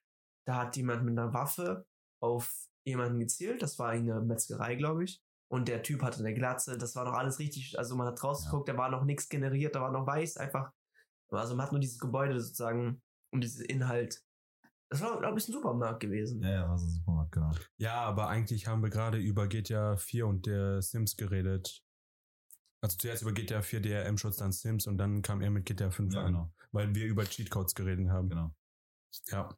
da 0.47 0.57
hat 0.57 0.77
jemand 0.77 1.05
mit 1.05 1.19
einer 1.19 1.33
Waffe 1.35 1.87
auf 2.23 2.67
jemanden 2.87 3.19
gezielt. 3.19 3.63
Das 3.63 3.79
war 3.79 3.91
eine 3.91 4.21
Metzgerei, 4.21 4.77
glaube 4.77 5.05
ich. 5.05 5.23
Und 5.51 5.69
der 5.69 5.83
Typ 5.83 6.03
hatte 6.03 6.19
eine 6.21 6.35
Glatze. 6.35 6.77
Das 6.79 6.95
war 6.97 7.05
noch 7.05 7.13
alles 7.15 7.39
richtig. 7.39 7.79
Also 7.79 7.97
man 7.97 8.07
hat 8.07 8.23
rausgeguckt, 8.23 8.69
da 8.69 8.77
war 8.77 8.91
noch 8.91 9.05
nichts 9.05 9.29
generiert, 9.29 9.75
da 9.75 9.81
war 9.83 9.91
noch 9.93 10.07
weiß 10.07 10.37
einfach. 10.39 10.73
Also 11.31 11.55
man 11.55 11.67
hat 11.67 11.73
nur 11.73 11.81
dieses 11.81 11.99
Gebäude 11.99 12.41
sozusagen 12.41 13.03
und 13.33 13.43
diesen 13.43 13.65
Inhalt. 13.67 14.23
Das 14.91 15.03
war, 15.03 15.19
glaube 15.19 15.39
ich, 15.39 15.47
ein 15.49 15.53
Supermarkt 15.53 16.01
gewesen. 16.01 16.43
Ja, 16.43 16.51
ja, 16.51 16.69
war 16.69 16.79
so 16.79 16.87
ein 16.87 16.91
Supermarkt, 16.91 17.33
genau. 17.33 17.51
Ja, 17.77 18.01
aber 18.03 18.29
eigentlich 18.29 18.67
haben 18.67 18.83
wir 18.83 18.89
gerade 18.91 19.19
über 19.19 19.47
GTA 19.47 19.97
4 19.97 20.27
und 20.27 20.47
der 20.47 20.81
Sims 20.81 21.17
geredet. 21.17 21.83
Also 22.81 22.97
zuerst 22.97 23.23
über 23.23 23.33
GTA 23.33 23.61
4 23.61 23.81
DRM-Schutz, 23.83 24.37
dann 24.37 24.53
Sims 24.53 24.87
und 24.87 24.97
dann 24.99 25.21
kam 25.21 25.41
er 25.43 25.51
mit 25.51 25.67
GTA 25.67 25.91
5 25.91 26.15
Ja, 26.15 26.21
an, 26.21 26.27
genau. 26.33 26.55
weil 26.73 26.95
wir 26.95 27.07
über 27.07 27.25
Cheatcodes 27.25 27.75
geredet 27.75 28.09
haben. 28.09 28.29
genau. 28.31 28.55
Ja, 29.27 29.55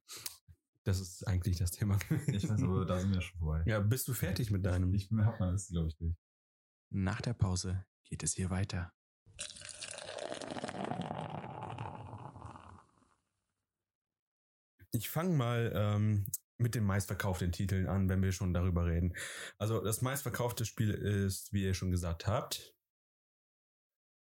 das 0.85 1.01
ist 1.01 1.27
eigentlich 1.29 1.59
das 1.59 1.71
Thema. 1.73 1.99
Ich 2.29 2.49
weiß, 2.49 2.63
aber 2.63 2.85
da 2.87 2.99
sind 2.99 3.13
wir 3.13 3.21
schon 3.21 3.39
vorbei. 3.39 3.63
ja, 3.67 3.79
bist 3.81 4.09
du 4.09 4.15
fertig 4.15 4.51
mit 4.51 4.65
deinem? 4.65 4.93
Ich 4.95 5.11
hab 5.13 5.39
mal 5.39 5.53
das, 5.53 5.69
glaube 5.69 5.89
ich, 5.89 5.97
durch. 5.99 6.15
Nach 6.93 7.21
der 7.21 7.35
Pause 7.35 7.85
geht 8.05 8.23
es 8.25 8.35
hier 8.35 8.51
weiter. 8.51 8.93
Ich 14.93 15.09
fange 15.09 15.35
mal 15.37 15.73
ähm, 15.75 16.27
mit 16.59 16.75
den 16.75 16.85
meistverkauften 16.85 17.53
Titeln 17.53 17.89
an, 17.89 18.09
wenn 18.09 18.23
wir 18.23 18.33
schon 18.33 18.53
darüber 18.53 18.87
reden. 18.87 19.15
Also 19.59 19.81
das 19.81 20.03
meistverkaufte 20.03 20.65
Spiel 20.65 20.91
ist, 20.91 21.53
wie 21.53 21.65
ihr 21.65 21.75
schon 21.75 21.91
gesagt 21.91 22.27
habt, 22.27 22.75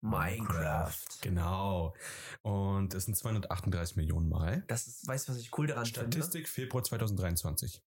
Minecraft. 0.03 0.97
genau. 1.21 1.95
Und 2.41 2.93
es 2.93 3.05
sind 3.05 3.15
238 3.15 3.95
Millionen 3.97 4.29
Mal. 4.29 4.63
Das 4.67 4.87
ist, 4.87 5.07
weißt 5.07 5.27
du, 5.27 5.33
was 5.33 5.39
ich 5.39 5.55
cool 5.57 5.67
daran 5.67 5.85
Statistik 5.85 6.49
Februar 6.49 6.83
2023. 6.83 7.71
finde? 7.73 7.85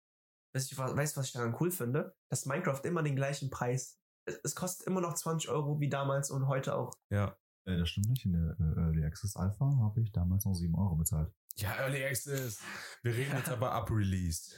Weißt 0.53 0.71
du, 0.71 0.77
weißt, 0.77 1.17
was 1.17 1.27
ich 1.27 1.31
daran 1.31 1.55
cool 1.59 1.71
finde? 1.71 2.15
Dass 2.29 2.45
Minecraft 2.45 2.81
immer 2.83 3.01
den 3.03 3.15
gleichen 3.15 3.49
Preis. 3.49 3.97
Es, 4.25 4.39
es 4.43 4.55
kostet 4.55 4.87
immer 4.87 4.99
noch 4.99 5.13
20 5.13 5.49
Euro 5.49 5.79
wie 5.79 5.89
damals 5.89 6.29
und 6.29 6.47
heute 6.47 6.75
auch. 6.75 6.93
Ja. 7.09 7.37
Äh, 7.75 7.79
das 7.79 7.89
stimmt 7.89 8.09
nicht. 8.09 8.25
In 8.25 8.33
der 8.33 8.55
äh, 8.59 8.79
Early 8.79 9.03
Access 9.05 9.35
Alpha 9.35 9.65
habe 9.79 10.01
ich 10.01 10.11
damals 10.11 10.45
noch 10.45 10.53
7 10.53 10.73
Euro 10.75 10.95
bezahlt. 10.95 11.31
Ja, 11.57 11.75
Early 11.77 12.03
Access. 12.05 12.59
Wir 13.03 13.13
reden 13.15 13.35
jetzt 13.35 13.49
aber 13.49 13.71
ab 13.73 13.89
Release. 13.91 14.53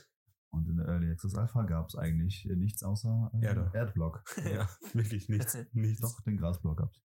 Und 0.52 0.70
in 0.70 0.78
der 0.78 0.86
Early 0.88 1.12
Access 1.12 1.34
Alpha 1.36 1.64
gab 1.64 1.88
es 1.90 1.96
eigentlich 1.96 2.48
äh, 2.50 2.56
nichts 2.56 2.84
außer 2.84 3.32
äh, 3.34 3.46
Erde. 3.46 3.72
Erdblock. 3.74 4.24
Ja, 4.46 4.70
wirklich 4.94 5.28
nichts. 5.30 5.58
nichts. 5.74 6.02
Doch, 6.02 6.22
den 6.22 6.38
Grasblock 6.38 6.78
gab's. 6.78 7.02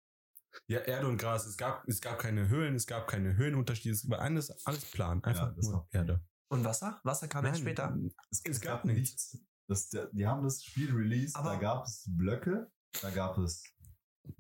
Ja, 0.67 0.81
Erde 0.81 1.09
und 1.09 1.19
Gras. 1.19 1.47
Es 1.47 1.57
gab, 1.57 1.87
es 1.89 2.01
gab 2.01 2.19
keine 2.19 2.49
Höhlen, 2.49 2.75
es 2.75 2.87
gab 2.87 3.07
keine 3.07 3.37
Höhenunterschiede. 3.37 3.95
Es 3.95 4.09
war 4.09 4.19
alles, 4.21 4.51
alles 4.67 4.85
plan. 4.91 5.23
Einfach 5.25 5.55
das 5.55 5.65
nur 5.67 5.75
war- 5.75 5.89
Erde. 5.93 6.25
Und 6.51 6.65
Wasser? 6.65 7.01
Wasser 7.05 7.29
kam 7.29 7.45
erst 7.45 7.63
Nein, 7.63 7.75
später. 7.75 7.97
Es, 8.31 8.43
Es 8.45 8.61
gab 8.61 8.85
nichts. 8.87 9.39
Das, 9.69 9.89
der, 9.91 10.07
die 10.13 10.27
haben 10.27 10.43
das 10.43 10.65
Spiel 10.65 10.91
released, 10.95 11.37
Aber- 11.37 11.51
da 11.51 11.57
gab 11.61 11.85
es 11.85 12.05
Blöcke, 12.11 12.71
da 13.03 13.11
gab 13.11 13.37
es 13.39 13.63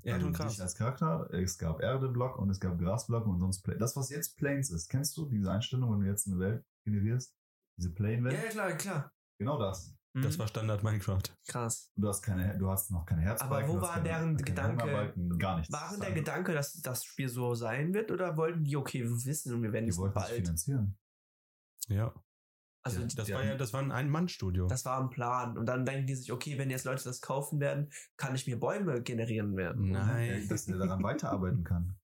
Erde 0.02 0.15
also 0.16 0.27
und 0.28 0.32
dich 0.39 0.39
Gras. 0.47 0.60
als 0.60 0.74
Charakter, 0.74 1.32
es 1.35 1.59
gab 1.59 1.81
Erdeblock 1.81 2.39
und 2.39 2.51
es 2.51 2.60
gab 2.60 2.78
Grasblöcke 2.78 3.28
und 3.28 3.39
sonst 3.40 3.62
Pla 3.62 3.74
Das, 3.74 3.97
was 3.97 4.10
jetzt 4.10 4.36
Planes 4.36 4.70
ist, 4.70 4.89
kennst 4.89 5.16
du 5.16 5.27
diese 5.27 5.51
Einstellung, 5.51 5.93
wenn 5.93 6.01
du 6.01 6.06
jetzt 6.06 6.27
eine 6.27 6.39
Welt 6.39 6.65
generierst? 6.85 7.35
Diese 7.78 7.93
Plane-Welt? 7.93 8.35
Ja, 8.35 8.44
ja, 8.44 8.48
klar, 8.51 8.73
klar. 8.73 9.12
Genau 9.39 9.59
das. 9.59 9.94
Das 10.15 10.35
Mhm. 10.35 10.39
war 10.40 10.48
Standard 10.48 10.82
Minecraft. 10.82 11.23
krass. 11.47 11.93
Und 11.94 12.02
Du 12.02 12.09
hast 12.09 12.23
keine, 12.23 12.59
du 12.59 12.69
hast 12.70 12.90
noch 12.90 13.05
keine 13.06 13.20
Herzbalken. 13.23 13.69
Aber 13.70 13.77
wo 13.78 13.81
war 13.82 13.93
keine, 13.94 14.05
deren 14.05 14.36
keine 14.36 14.43
Gedanke? 14.77 15.36
Gar 15.39 15.59
nichts. 15.59 15.73
Waren 15.73 15.90
Das 15.90 16.01
der 16.01 16.12
Gedanke, 16.12 16.55
dass 16.55 16.73
das 16.81 17.05
Spiel 17.05 17.28
so 17.28 17.55
sein 17.55 17.93
wird 17.94 18.10
oder 18.10 18.36
wollten 18.36 18.65
die, 18.65 18.77
okay, 18.77 19.05
wir 19.05 19.10
wissen 19.10 19.55
und 19.55 19.62
wir 19.62 19.73
werden 19.73 19.85
Die 19.85 19.90
es 19.90 19.98
bald. 19.98 20.28
finanzieren. 20.31 20.97
Ja. 21.89 22.12
Also 22.97 23.01
Ja, 23.01 23.06
Das 23.16 23.27
Die 23.27 23.32
war 23.35 23.44
ja, 23.44 23.55
das 23.56 23.73
war 23.73 23.82
ein 23.82 23.93
Ein-Mann-Studio. 23.93 24.66
das 24.66 24.85
war 24.85 25.01
ein 25.01 25.10
Plan. 25.10 25.56
Und 25.59 25.66
dann 25.66 25.85
denken 25.85 26.06
die 26.06 26.15
sich, 26.15 26.32
okay, 26.32 26.59
wenn 26.59 26.70
jetzt 26.70 26.85
Leute 26.85 27.05
das 27.05 27.20
kaufen 27.20 27.60
werden, 27.60 27.90
kann 28.16 28.35
ich 28.35 28.47
mir 28.47 28.59
Bäume 28.59 29.02
generieren 29.02 29.56
werden. 29.56 29.90
Nein. 29.90 30.47
Dass 30.48 30.66
der 30.66 30.78
daran 30.78 31.02
weiterarbeiten 31.02 31.65
kann. 31.65 31.97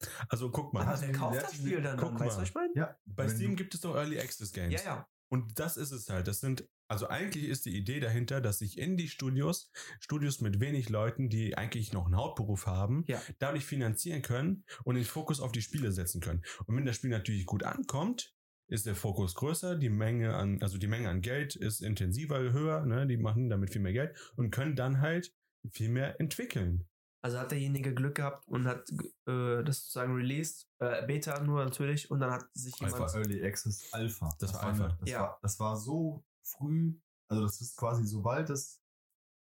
Also 0.28 0.50
guck 0.50 0.74
mal. 0.74 0.82
Aber 0.82 0.90
hat 0.90 1.00
wer 1.02 1.12
kauft 1.12 1.42
das 1.42 1.54
Spiel 1.54 1.80
dann? 1.80 1.96
Guck 1.96 2.10
dann? 2.18 2.20
Weißt 2.20 2.32
du, 2.32 2.36
mal. 2.36 2.42
was 2.42 2.48
ich 2.48 2.54
meine? 2.54 2.72
Ja. 2.74 2.96
Bei 3.06 3.24
wenn 3.26 3.30
Steam 3.36 3.50
du- 3.50 3.56
gibt 3.56 3.74
es 3.74 3.80
doch 3.80 3.94
Early 3.94 4.18
Access 4.20 4.52
Games. 4.52 4.74
Ja, 4.74 4.84
ja. 4.84 5.08
Und 5.30 5.58
das 5.58 5.76
ist 5.78 5.92
es 5.92 6.10
halt. 6.10 6.26
Das 6.28 6.40
sind, 6.40 6.68
also 6.88 7.08
eigentlich 7.08 7.44
ist 7.44 7.64
die 7.64 7.74
Idee 7.76 8.00
dahinter, 8.00 8.40
dass 8.42 8.58
sich 8.58 8.76
Indie-Studios, 8.78 9.70
Studios 10.00 10.40
mit 10.42 10.60
wenig 10.60 10.90
Leuten, 10.90 11.30
die 11.30 11.56
eigentlich 11.56 11.92
noch 11.92 12.04
einen 12.04 12.16
Hauptberuf 12.16 12.66
haben, 12.66 13.04
Ja. 13.06 13.20
dadurch 13.38 13.64
finanzieren 13.64 14.20
können 14.20 14.64
und 14.84 14.96
den 14.96 15.04
Fokus 15.04 15.40
auf 15.40 15.52
die 15.52 15.62
Spiele 15.62 15.90
setzen 15.92 16.20
können. 16.20 16.42
Und 16.66 16.76
wenn 16.76 16.84
das 16.84 16.96
Spiel 16.96 17.10
natürlich 17.10 17.46
gut 17.46 17.62
ankommt, 17.62 18.33
ist 18.68 18.86
der 18.86 18.94
Fokus 18.96 19.34
größer, 19.34 19.76
die 19.76 19.90
Menge 19.90 20.34
an, 20.34 20.60
also 20.62 20.78
die 20.78 20.86
Menge 20.86 21.08
an 21.08 21.20
Geld 21.20 21.54
ist 21.56 21.80
intensiver, 21.82 22.38
höher, 22.40 22.84
ne? 22.86 23.06
Die 23.06 23.16
machen 23.16 23.48
damit 23.50 23.70
viel 23.70 23.82
mehr 23.82 23.92
Geld 23.92 24.16
und 24.36 24.50
können 24.50 24.74
dann 24.76 25.00
halt 25.00 25.34
viel 25.70 25.88
mehr 25.90 26.18
entwickeln. 26.20 26.86
Also 27.22 27.38
hat 27.38 27.52
derjenige 27.52 27.94
Glück 27.94 28.16
gehabt 28.16 28.46
und 28.48 28.66
hat 28.66 28.86
äh, 29.26 29.62
das 29.64 29.80
sozusagen 29.80 30.14
released, 30.14 30.68
äh, 30.78 31.06
Beta 31.06 31.42
nur 31.42 31.64
natürlich, 31.64 32.10
und 32.10 32.20
dann 32.20 32.30
hat 32.32 32.44
sich 32.52 32.72
Das 32.76 32.92
jemand. 32.92 33.00
war 33.00 33.14
Early 33.20 33.42
Access 33.46 33.92
Alpha. 33.92 34.28
Das 34.40 34.52
war 34.52 34.62
Alpha. 34.64 34.88
Das, 35.00 35.08
Ja. 35.10 35.20
war, 35.20 35.38
das 35.40 35.58
war 35.60 35.76
so 35.76 36.22
früh, 36.42 36.94
also 37.28 37.42
das 37.42 37.60
ist 37.62 37.76
quasi 37.78 38.04
sobald 38.04 38.50
das 38.50 38.82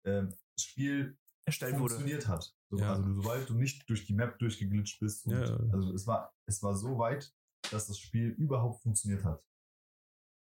ähm, 0.06 0.34
Spiel 0.60 1.18
erstellt 1.46 1.74
wurde. 1.80 1.94
funktioniert 1.96 2.28
hat. 2.28 2.54
So, 2.70 2.78
Ja. 2.78 2.94
Also 2.94 3.14
sobald 3.14 3.50
du 3.50 3.54
nicht 3.54 3.90
durch 3.90 4.06
die 4.06 4.14
Map 4.16 4.38
durchgeglitscht 4.40 5.00
bist. 5.00 5.26
Und, 5.28 5.34
Ja. 5.34 5.58
Also 5.72 5.94
es 5.94 6.06
war, 6.08 6.34
es 6.48 6.62
war 6.64 6.76
so 6.76 6.98
weit, 6.98 7.34
dass 7.72 7.88
das 7.88 7.98
Spiel 7.98 8.30
überhaupt 8.30 8.81
funktioniert 8.81 9.23
hat. 9.23 9.43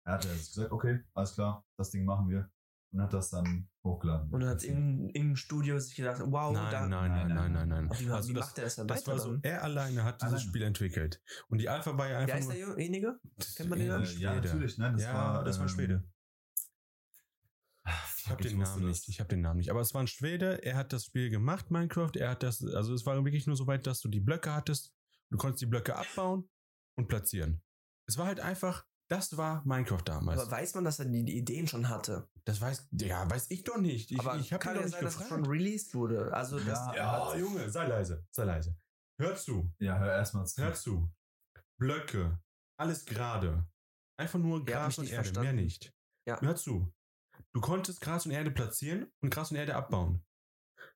Er 0.05 0.15
hat 0.15 0.25
jetzt 0.25 0.55
gesagt, 0.55 0.73
okay, 0.73 1.01
alles 1.15 1.35
klar, 1.35 1.65
das 1.77 1.91
Ding 1.91 2.05
machen 2.05 2.29
wir. 2.29 2.51
Und 2.93 3.01
hat 3.01 3.13
das 3.15 3.31
dann 3.31 3.71
hochgeladen. 3.85 4.31
Und 4.31 4.41
dann 4.41 4.51
hat 4.51 4.63
irgendein, 4.63 5.09
irgendein 5.11 5.37
Studio 5.37 5.79
sich 5.79 5.95
gedacht, 5.95 6.21
wow, 6.27 6.53
nein, 6.53 6.71
da, 6.71 6.87
nein, 6.87 7.11
nein, 7.11 7.29
nein, 7.29 7.53
nein, 7.53 7.69
nein. 7.69 7.91
Wie, 7.99 8.11
Also 8.11 8.29
wie 8.29 8.35
das, 8.35 8.47
macht 8.49 8.59
er 8.59 8.65
das 8.65 8.77
dann 8.77 8.87
das 8.89 8.99
weiter 9.07 9.13
war 9.13 9.19
so, 9.19 9.39
er 9.43 9.63
alleine 9.63 10.05
hat 10.05 10.21
dieses 10.21 10.35
Alleine. 10.35 10.49
Spiel 10.49 10.63
entwickelt. 10.63 11.23
Und 11.49 11.59
die 11.59 11.71
Alpha 11.71 11.97
war 11.97 12.11
ja 12.11 12.19
einfach 12.19 12.35
Wer 12.35 12.41
ist 12.41 12.51
derjenige? 12.51 13.19
Kennt 13.57 13.71
man 13.71 13.79
den 13.79 13.89
Ja, 13.89 13.95
dann? 13.95 14.03
äh, 14.03 14.07
ja, 14.07 14.33
Schwede. 14.33 14.47
natürlich, 14.49 14.79
nein, 14.79 14.93
das 14.93 15.03
ja, 15.03 15.15
war, 15.15 15.45
das 15.45 15.57
war 15.59 15.63
ähm, 15.67 15.69
Schwede. 15.71 16.05
Ich 18.19 18.29
habe 18.31 18.43
den 18.43 18.59
Namen 18.59 18.87
nicht. 18.87 19.09
Ich 19.09 19.21
habe 19.21 19.29
den 19.29 19.41
Namen 19.41 19.59
nicht. 19.59 19.71
Aber 19.71 19.81
es 19.81 19.95
war 19.95 20.03
ein 20.03 20.07
Schwede. 20.07 20.63
Er 20.63 20.77
hat 20.77 20.93
das 20.93 21.07
Spiel 21.07 21.31
gemacht, 21.31 21.71
Minecraft. 21.71 22.13
Er 22.15 22.31
hat 22.31 22.43
das, 22.43 22.63
also 22.63 22.95
es 22.95 23.07
war 23.07 23.17
wirklich 23.25 23.47
nur 23.47 23.57
so 23.57 23.67
weit, 23.67 23.87
dass 23.87 24.01
du 24.01 24.09
die 24.09 24.21
Blöcke 24.21 24.55
hattest. 24.55 24.93
Du 25.31 25.39
konntest 25.39 25.63
die 25.63 25.67
Blöcke 25.67 25.97
abbauen 25.97 26.49
und 26.97 27.09
platzieren. 27.09 27.63
Es 28.09 28.19
war 28.19 28.27
halt 28.27 28.41
einfach, 28.41 28.87
das 29.09 29.37
war 29.37 29.63
Minecraft 29.65 30.03
damals. 30.05 30.41
Aber 30.41 30.51
weiß 30.51 30.75
man, 30.75 30.85
dass 30.85 30.99
er 30.99 31.07
die, 31.07 31.25
die 31.25 31.37
Ideen 31.39 31.67
schon 31.67 31.89
hatte? 31.89 32.29
das 32.45 32.61
weiß, 32.61 32.89
ja, 33.01 33.29
weiß 33.31 33.51
ich 33.51 33.63
doch 33.65 33.79
nicht. 33.79 34.11
Ich, 34.11 34.19
Aber 34.19 34.37
ich 34.37 34.53
habe 34.53 34.65
ihn 34.65 34.69
doch 34.75 34.81
ja 34.81 34.83
nicht 34.87 34.93
sein, 34.95 35.05
dass 35.05 35.17
es 35.21 35.29
schon 35.29 35.47
released 35.47 35.95
wurde. 35.95 36.33
Also 36.35 36.59
das, 36.59 36.79
Ja, 36.89 36.95
ja, 36.95 37.37
Junge, 37.37 37.71
sei 37.71 37.87
leise, 37.87 38.27
sei 38.31 38.45
leise. 38.45 38.77
Hör 39.21 39.37
zu, 39.37 39.73
Ja, 39.79 39.99
hör 39.99 40.13
erstmal 40.13 40.47
zu. 40.47 40.61
hör 40.63 40.75
zu. 40.75 41.09
Blöcke, 41.79 42.41
alles 42.79 43.05
gerade. 43.05 43.67
Einfach 44.19 44.39
nur 44.39 44.65
Gras 44.65 44.99
und 44.99 45.05
nicht 45.05 45.13
Erde, 45.13 45.25
verstanden. 45.25 45.55
mehr 45.55 45.63
nicht. 45.65 45.95
Ja. 46.27 46.41
Hör 46.41 46.57
zu. 46.57 46.93
Du 47.53 47.61
konntest 47.61 48.01
Gras 48.01 48.27
und 48.27 48.33
Erde 48.33 48.51
platzieren 48.51 49.11
und 49.21 49.31
Gras 49.31 49.51
und 49.51 49.57
Erde 49.57 49.75
abbauen. 49.77 50.25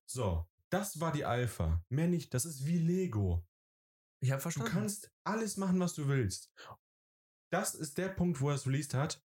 So, 0.07 0.47
das 0.71 1.01
war 1.01 1.13
die 1.13 1.25
Alpha. 1.25 1.85
Mehr 1.89 2.09
nicht, 2.09 2.35
das 2.35 2.45
ist 2.45 2.67
wie 2.67 2.79
Lego. 2.79 3.47
Ich 4.27 4.33
habe 4.33 4.41
Du 4.41 4.43
verstanden. 4.43 4.73
kannst 4.73 5.11
alles 5.25 5.57
machen, 5.57 5.79
was 5.81 5.95
du 5.95 6.09
willst. 6.09 6.53
Das 7.53 7.75
ist 7.75 7.97
der 7.99 8.09
Punkt, 8.09 8.41
wo 8.41 8.49
er 8.51 8.57
es 8.57 8.67
released 8.67 8.93
hat, 8.95 9.23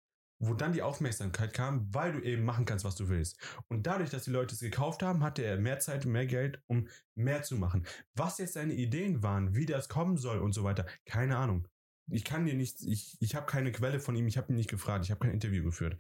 wo 0.41 0.55
dann 0.55 0.73
die 0.73 0.83
Aufmerksamkeit 0.83 1.53
kam, 1.53 1.93
weil 1.93 2.13
du 2.13 2.21
eben 2.21 2.45
machen 2.45 2.65
kannst, 2.65 2.85
was 2.85 2.95
du 2.95 3.09
willst. 3.09 3.39
Und 3.69 3.87
dadurch, 3.87 4.11
dass 4.11 4.25
die 4.25 4.31
Leute 4.31 4.55
es 4.55 4.61
gekauft 4.61 5.03
haben, 5.03 5.23
hatte 5.25 5.43
er 5.43 5.59
mehr 5.59 5.81
Zeit 5.81 6.07
und 6.07 6.13
mehr 6.13 6.27
Geld, 6.27 6.63
um 6.67 6.89
mehr 7.17 7.43
zu 7.43 7.57
machen. 7.57 7.87
Was 8.15 8.39
jetzt 8.39 8.55
seine 8.55 8.75
Ideen 8.75 9.23
waren, 9.23 9.55
wie 9.57 9.67
das 9.67 9.89
kommen 9.89 10.17
soll 10.17 10.39
und 10.39 10.53
so 10.53 10.63
weiter, 10.65 10.87
keine 11.07 11.37
Ahnung. 11.37 11.67
Ich 12.11 12.25
kann 12.25 12.45
dir 12.45 12.55
nicht, 12.55 12.83
ich, 12.83 13.17
ich 13.21 13.35
habe 13.35 13.47
keine 13.47 13.73
Quelle 13.73 13.99
von 13.99 14.15
ihm, 14.15 14.29
ich 14.29 14.37
habe 14.37 14.53
ihn 14.53 14.57
nicht 14.57 14.71
gefragt, 14.71 15.05
ich 15.05 15.11
habe 15.11 15.21
kein 15.21 15.33
Interview 15.33 15.65
geführt. 15.65 15.99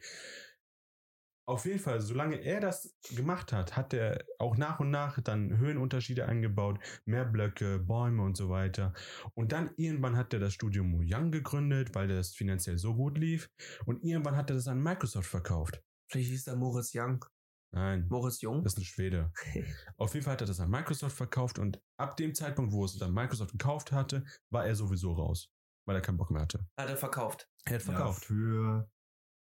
Auf 1.46 1.66
jeden 1.66 1.78
Fall, 1.78 2.00
solange 2.00 2.36
er 2.36 2.60
das 2.60 2.96
gemacht 3.14 3.52
hat, 3.52 3.76
hat 3.76 3.92
er 3.92 4.24
auch 4.38 4.56
nach 4.56 4.80
und 4.80 4.90
nach 4.90 5.20
dann 5.20 5.58
Höhenunterschiede 5.58 6.26
eingebaut, 6.26 6.78
mehr 7.04 7.26
Blöcke, 7.26 7.78
Bäume 7.78 8.22
und 8.22 8.36
so 8.36 8.48
weiter. 8.48 8.94
Und 9.34 9.52
dann 9.52 9.70
irgendwann 9.76 10.16
hat 10.16 10.32
er 10.32 10.40
das 10.40 10.54
Studio 10.54 10.84
Mojang 10.84 11.30
gegründet, 11.32 11.94
weil 11.94 12.08
das 12.08 12.34
finanziell 12.34 12.78
so 12.78 12.94
gut 12.94 13.18
lief. 13.18 13.50
Und 13.84 14.02
irgendwann 14.02 14.36
hat 14.36 14.50
er 14.50 14.56
das 14.56 14.68
an 14.68 14.82
Microsoft 14.82 15.28
verkauft. 15.28 15.82
Vielleicht 16.10 16.30
hieß 16.30 16.44
der 16.44 16.56
Moritz 16.56 16.92
Young. 16.94 17.24
Nein, 17.72 18.06
Moritz 18.08 18.40
Jung. 18.40 18.62
das 18.62 18.74
ist 18.74 18.78
ein 18.78 18.84
Schwede. 18.84 19.32
Auf 19.98 20.14
jeden 20.14 20.24
Fall 20.24 20.34
hat 20.34 20.40
er 20.40 20.46
das 20.46 20.60
an 20.60 20.70
Microsoft 20.70 21.16
verkauft 21.16 21.58
und 21.58 21.82
ab 21.98 22.16
dem 22.16 22.32
Zeitpunkt, 22.34 22.72
wo 22.72 22.84
es 22.84 22.96
dann 22.96 23.12
Microsoft 23.12 23.50
gekauft 23.50 23.90
hatte, 23.90 24.24
war 24.50 24.64
er 24.64 24.76
sowieso 24.76 25.12
raus, 25.12 25.50
weil 25.84 25.96
er 25.96 26.00
keinen 26.00 26.16
Bock 26.16 26.30
mehr 26.30 26.42
hatte. 26.42 26.64
Hat 26.78 26.88
er 26.88 26.96
verkauft. 26.96 27.50
Er 27.64 27.74
hat 27.74 27.82
verkauft. 27.82 28.22
Ja, 28.22 28.26
für 28.28 28.90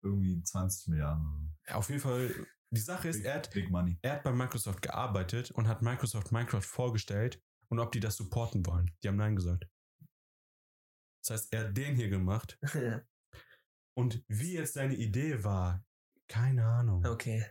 irgendwie 0.02 0.42
20 0.42 0.88
Milliarden. 0.88 1.56
Auf 1.68 1.88
jeden 1.88 2.00
Fall, 2.00 2.34
die 2.70 2.80
Sache 2.80 3.08
ist, 3.08 3.24
er 3.24 3.34
hat, 3.34 3.50
Big 3.50 3.70
Money. 3.70 3.98
er 4.02 4.12
hat 4.12 4.22
bei 4.22 4.32
Microsoft 4.32 4.82
gearbeitet 4.82 5.50
und 5.50 5.68
hat 5.68 5.82
Microsoft 5.82 6.32
Minecraft 6.32 6.62
vorgestellt 6.62 7.42
und 7.68 7.78
ob 7.78 7.92
die 7.92 8.00
das 8.00 8.16
supporten 8.16 8.64
wollen. 8.66 8.90
Die 9.02 9.08
haben 9.08 9.16
Nein 9.16 9.36
gesagt. 9.36 9.68
Das 11.22 11.30
heißt, 11.30 11.52
er 11.52 11.68
hat 11.68 11.76
den 11.76 11.96
hier 11.96 12.08
gemacht 12.08 12.58
und 13.94 14.24
wie 14.28 14.54
jetzt 14.54 14.74
seine 14.74 14.94
Idee 14.94 15.44
war, 15.44 15.84
keine 16.28 16.64
Ahnung. 16.66 17.04
okay. 17.06 17.44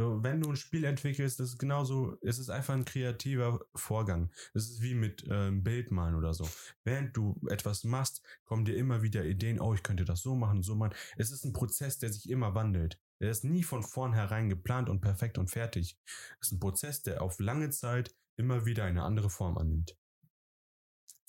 So, 0.00 0.22
wenn 0.22 0.40
du 0.40 0.48
ein 0.48 0.56
Spiel 0.56 0.84
entwickelst, 0.84 1.40
das 1.40 1.50
ist 1.50 1.58
genauso, 1.58 2.16
es 2.22 2.38
ist 2.38 2.48
einfach 2.48 2.72
ein 2.72 2.86
kreativer 2.86 3.60
Vorgang. 3.74 4.30
Es 4.54 4.70
ist 4.70 4.80
wie 4.80 4.94
mit 4.94 5.26
ähm, 5.28 5.62
Bildmalen 5.62 6.14
oder 6.14 6.32
so. 6.32 6.48
Während 6.84 7.14
du 7.14 7.38
etwas 7.50 7.84
machst, 7.84 8.22
kommen 8.46 8.64
dir 8.64 8.76
immer 8.76 9.02
wieder 9.02 9.26
Ideen, 9.26 9.60
oh, 9.60 9.74
ich 9.74 9.82
könnte 9.82 10.06
das 10.06 10.22
so 10.22 10.34
machen, 10.34 10.62
so 10.62 10.74
machen. 10.74 10.94
Es 11.18 11.30
ist 11.30 11.44
ein 11.44 11.52
Prozess, 11.52 11.98
der 11.98 12.10
sich 12.10 12.30
immer 12.30 12.54
wandelt. 12.54 12.98
Der 13.20 13.30
ist 13.30 13.44
nie 13.44 13.62
von 13.62 13.82
vornherein 13.82 14.48
geplant 14.48 14.88
und 14.88 15.02
perfekt 15.02 15.36
und 15.36 15.50
fertig. 15.50 15.98
Es 16.40 16.46
ist 16.46 16.52
ein 16.52 16.60
Prozess, 16.60 17.02
der 17.02 17.20
auf 17.20 17.38
lange 17.38 17.68
Zeit 17.68 18.16
immer 18.38 18.64
wieder 18.64 18.84
eine 18.84 19.02
andere 19.02 19.28
Form 19.28 19.58
annimmt. 19.58 19.98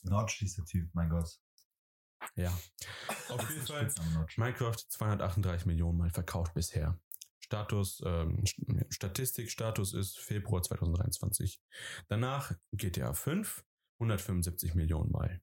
Notch 0.04 0.36
hieß 0.36 0.56
der 0.56 0.64
Typ, 0.64 0.90
mein 0.94 1.10
Gott. 1.10 1.42
Ja. 2.36 2.58
Auf 3.28 3.50
jeden 3.50 3.68
Fall. 3.68 3.94
Minecraft 4.38 4.78
238 4.78 5.66
Millionen 5.66 5.98
Mal 5.98 6.10
verkauft 6.10 6.54
bisher. 6.54 6.98
Status, 7.56 8.02
ähm, 8.06 8.46
St- 8.46 8.94
Statistikstatus 8.94 9.94
ist 9.94 10.18
Februar 10.20 10.64
2023. 10.64 11.62
Danach 12.08 12.54
GTA 12.72 13.14
5, 13.14 13.66
175 14.00 14.74
Millionen 14.74 15.12
Mal. 15.12 15.42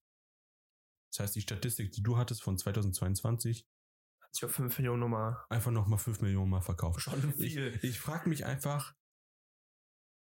Das 1.12 1.20
heißt, 1.20 1.36
die 1.36 1.42
Statistik, 1.42 1.92
die 1.92 2.02
du 2.02 2.16
hattest 2.16 2.42
von 2.42 2.56
2022, 2.56 3.68
Hat 4.22 4.34
sich 4.34 4.42
auf 4.46 4.52
5 4.52 4.78
Millionen 4.78 5.00
nochmal 5.00 5.36
einfach 5.50 5.70
nochmal 5.70 5.98
5 5.98 6.22
Millionen 6.22 6.50
Mal 6.50 6.62
verkauft. 6.62 7.02
schon 7.02 7.28
Ich, 7.36 7.52
viel. 7.54 7.78
ich 7.82 8.00
frage 8.00 8.26
mich 8.30 8.46
einfach, 8.46 8.94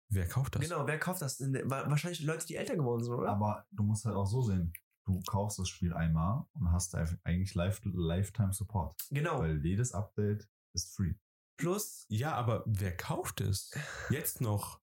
wer 0.09 0.25
kauft 0.29 0.55
das? 0.55 0.61
Genau, 0.61 0.87
wer 0.87 0.99
kauft 0.99 1.21
das 1.21 1.41
Wahrscheinlich 1.41 2.21
Leute, 2.21 2.45
die 2.47 2.55
älter 2.55 2.77
geworden 2.77 3.03
sind, 3.03 3.13
oder? 3.13 3.27
Aber 3.29 3.65
du 3.71 3.83
musst 3.83 4.05
halt 4.05 4.15
auch 4.15 4.25
so 4.27 4.41
sehen. 4.41 4.71
Du 5.05 5.19
kaufst 5.23 5.59
das 5.59 5.67
Spiel 5.67 5.93
einmal 5.93 6.45
und 6.53 6.71
hast 6.71 6.95
eigentlich 6.95 7.55
Life, 7.55 7.81
Lifetime 7.89 8.53
Support. 8.53 8.95
genau. 9.11 9.39
Weil 9.39 9.65
jedes 9.65 9.91
Update 9.91 10.47
ist 10.73 10.95
free. 10.95 11.13
Plus, 11.57 12.05
Ja, 12.09 12.33
aber 12.35 12.63
wer 12.65 12.95
kauft 12.95 13.41
es? 13.41 13.71
Jetzt 14.09 14.41
noch. 14.41 14.81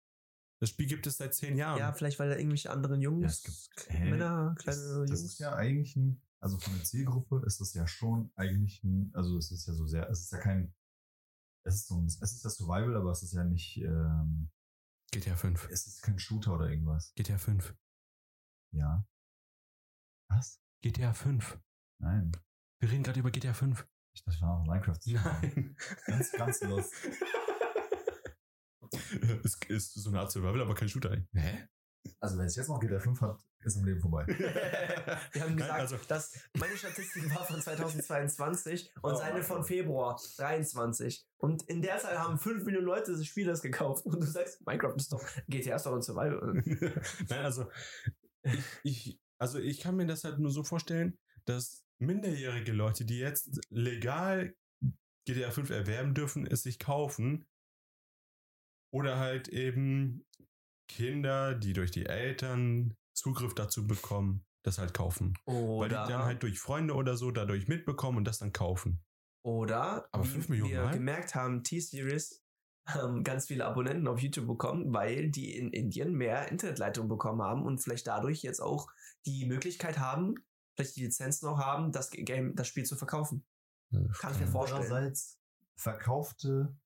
Das 0.60 0.70
Spiel 0.70 0.86
gibt 0.86 1.06
es 1.06 1.16
seit 1.16 1.34
10 1.34 1.56
Jahren. 1.56 1.78
ja, 1.78 1.92
vielleicht 1.92 2.18
weil 2.18 2.28
da 2.28 2.36
irgendwelche 2.36 2.70
anderen 2.70 3.00
Jungs, 3.00 3.22
Ja, 3.22 3.28
es 3.28 3.70
gibt- 3.70 3.90
hä? 3.90 4.10
Männer, 4.10 4.54
Das, 4.56 4.62
kleine 4.64 4.80
das 4.80 5.20
Jungs. 5.20 5.32
ist 5.32 5.38
ja 5.38 5.54
eigentlich 5.54 5.96
ein, 5.96 6.22
also 6.40 6.58
von 6.58 6.74
der 6.74 6.84
Zielgruppe 6.84 7.42
ist 7.46 7.60
das 7.60 7.72
ja 7.74 7.86
schon 7.86 8.30
eigentlich 8.36 8.82
ein, 8.84 9.10
also 9.14 9.36
es 9.38 9.50
ist 9.50 9.66
ja 9.66 9.72
so 9.74 9.86
sehr, 9.86 10.08
es 10.10 10.20
ist 10.20 10.32
ja 10.32 10.38
kein, 10.38 10.74
es 11.64 11.76
ist 11.76 11.88
so 11.88 11.98
ein, 11.98 12.06
es 12.06 12.20
ist 12.20 12.44
ja 12.44 12.50
Survival, 12.50 12.94
aber 12.96 13.10
es 13.10 13.22
ist 13.22 13.32
ja 13.32 13.42
nicht, 13.44 13.78
ähm, 13.78 14.50
GTA 15.12 15.34
5. 15.36 15.68
Es 15.70 15.86
ist 15.86 16.02
kein 16.02 16.18
Shooter 16.18 16.54
oder 16.54 16.68
irgendwas. 16.68 17.12
GTA 17.14 17.38
5. 17.38 17.74
Ja. 18.72 19.04
Was? 20.28 20.60
GTA 20.82 21.12
5. 21.14 21.58
Nein. 22.00 22.32
Wir 22.80 22.90
reden 22.90 23.02
gerade 23.02 23.18
über 23.20 23.30
GTA 23.30 23.52
5. 23.54 23.86
Ich 24.12 24.22
dachte, 24.24 24.40
war 24.40 24.64
Minecraft. 24.66 24.98
Nein. 25.06 25.76
Ganz, 26.06 26.32
ganz 26.32 26.60
los. 26.62 26.90
es 29.44 29.56
ist 29.68 29.94
so 29.94 30.10
eine 30.10 30.20
Art 30.20 30.32
Survival, 30.32 30.60
aber 30.62 30.74
kein 30.74 30.88
Shooter. 30.88 31.16
Hä? 31.32 31.68
Also, 32.18 32.38
wenn 32.38 32.46
es 32.46 32.56
jetzt 32.56 32.68
noch 32.68 32.80
GTA 32.80 32.98
5 32.98 33.20
hat, 33.20 33.40
ist 33.60 33.76
im 33.76 33.84
Leben 33.84 34.00
vorbei. 34.00 34.24
Wir 35.32 35.42
haben 35.42 35.54
Nein, 35.54 35.56
gesagt, 35.56 35.80
also- 35.80 35.96
dass 36.08 36.32
meine 36.58 36.76
Statistik 36.76 37.28
war 37.34 37.44
von 37.44 37.60
2022 37.60 38.90
und 39.02 39.12
Oh, 39.12 39.16
seine 39.16 39.42
von. 39.42 39.62
Februar 39.64 40.18
23. 40.38 41.26
Und 41.38 41.62
in 41.64 41.82
der 41.82 41.98
Zeit 41.98 42.18
haben 42.18 42.38
5 42.38 42.64
Millionen 42.64 42.86
Leute 42.86 43.12
das 43.12 43.24
Spiel 43.26 43.46
das 43.46 43.60
gekauft. 43.62 44.06
Und 44.06 44.18
du 44.20 44.26
sagst, 44.26 44.64
Minecraft 44.66 44.94
ist 44.96 45.12
doch, 45.12 45.22
GTA 45.48 45.76
ist 45.76 45.86
doch 45.86 45.94
ein 45.94 46.02
Survival. 46.02 46.62
Nein, 47.28 47.44
also 47.44 47.70
ich, 48.42 48.64
ich, 48.82 49.20
also 49.38 49.58
ich 49.58 49.80
kann 49.80 49.96
mir 49.96 50.06
das 50.06 50.24
halt 50.24 50.38
nur 50.38 50.50
so 50.50 50.64
vorstellen, 50.64 51.18
dass 51.44 51.84
minderjährige 52.00 52.72
Leute, 52.72 53.04
die 53.04 53.18
jetzt 53.18 53.60
legal 53.70 54.54
GTA 55.26 55.50
5 55.50 55.70
erwerben 55.70 56.14
dürfen, 56.14 56.46
es 56.46 56.62
sich 56.62 56.78
kaufen. 56.78 57.46
Oder 58.92 59.18
halt 59.18 59.48
eben 59.48 60.26
Kinder, 60.88 61.54
die 61.54 61.72
durch 61.72 61.92
die 61.92 62.06
Eltern 62.06 62.96
Zugriff 63.14 63.54
dazu 63.54 63.86
bekommen, 63.86 64.44
das 64.64 64.78
halt 64.78 64.94
kaufen. 64.94 65.38
Weil 65.46 65.88
die 65.88 65.94
Oder, 65.94 66.06
dann 66.06 66.24
halt 66.24 66.42
durch 66.42 66.58
Freunde 66.58 66.94
oder 66.94 67.16
so 67.16 67.30
dadurch 67.30 67.68
mitbekommen 67.68 68.18
und 68.18 68.24
das 68.24 68.38
dann 68.38 68.52
kaufen. 68.52 69.04
oder 69.44 70.08
Aber 70.12 70.24
wie 70.24 70.28
5 70.28 70.48
Millionen 70.48 70.72
wir 70.72 70.82
Mal? 70.82 70.94
gemerkt 70.94 71.34
haben, 71.34 71.62
T-Series 71.62 72.42
haben 72.86 73.22
ganz 73.22 73.46
viele 73.46 73.66
Abonnenten 73.66 74.08
auf 74.08 74.20
YouTube 74.20 74.46
bekommen, 74.46 74.92
weil 74.92 75.30
die 75.30 75.56
in 75.56 75.70
Indien 75.70 76.14
mehr 76.14 76.50
Internetleitung 76.50 77.08
bekommen 77.08 77.42
haben 77.42 77.62
und 77.62 77.78
vielleicht 77.78 78.06
dadurch 78.06 78.42
jetzt 78.42 78.60
auch 78.60 78.90
die 79.26 79.46
Möglichkeit 79.46 79.98
haben, 79.98 80.34
vielleicht 80.80 80.96
die 80.96 81.04
Lizenzen 81.04 81.46
auch 81.48 81.58
haben, 81.58 81.92
das 81.92 82.10
Game, 82.10 82.54
das 82.56 82.68
Spiel 82.68 82.84
zu 82.84 82.96
verkaufen. 82.96 83.44
Kann 84.18 84.32
ich 84.34 84.40
mir 84.40 84.46
vorstellen. 84.46 84.82
Andererseits 84.82 85.38
verkaufte, 85.76 86.76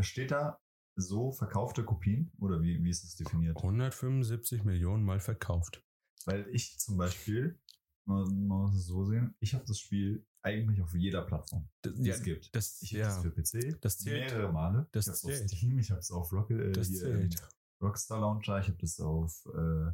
steht 0.00 0.30
da 0.30 0.60
so 0.96 1.32
verkaufte 1.32 1.84
Kopien? 1.84 2.32
Oder 2.38 2.62
wie, 2.62 2.82
wie 2.82 2.90
ist 2.90 3.04
es 3.04 3.16
definiert? 3.16 3.56
175 3.56 4.64
Millionen 4.64 5.04
Mal 5.04 5.20
verkauft. 5.20 5.84
Weil 6.24 6.48
ich 6.50 6.78
zum 6.78 6.96
Beispiel, 6.96 7.58
man, 8.04 8.24
man 8.46 8.62
muss 8.62 8.74
es 8.74 8.86
so 8.86 9.04
sehen, 9.04 9.34
ich 9.40 9.54
habe 9.54 9.64
das 9.66 9.78
Spiel 9.78 10.26
eigentlich 10.42 10.80
auf 10.80 10.94
jeder 10.94 11.22
Plattform, 11.22 11.68
Das, 11.82 11.94
die 11.94 12.08
es 12.08 12.22
gibt. 12.22 12.54
das, 12.54 12.80
Ich 12.82 12.92
habe 12.92 13.00
ja, 13.00 13.08
das 13.08 13.22
für 13.22 13.30
PC 13.30 13.80
das 13.80 13.98
zählt. 13.98 14.32
mehrere 14.32 14.52
Male. 14.52 14.88
Das 14.92 15.06
ich 15.06 15.08
habe 15.08 15.14
es 15.14 15.20
zählt. 15.20 15.52
auf 15.52 15.58
Steam, 15.58 15.78
ich 15.78 15.90
habe 15.90 16.00
es 16.00 16.10
auf 16.10 16.32
Rocket, 16.32 16.60
äh, 16.60 16.72
das 16.72 16.88
hier, 16.88 17.00
zählt. 17.00 17.34
ähm, 17.34 17.48
Rockstar 17.80 18.20
Launcher, 18.20 18.58
ich 18.60 18.68
habe 18.68 18.78
das 18.78 18.98
auf 19.00 19.44
äh, 19.46 19.92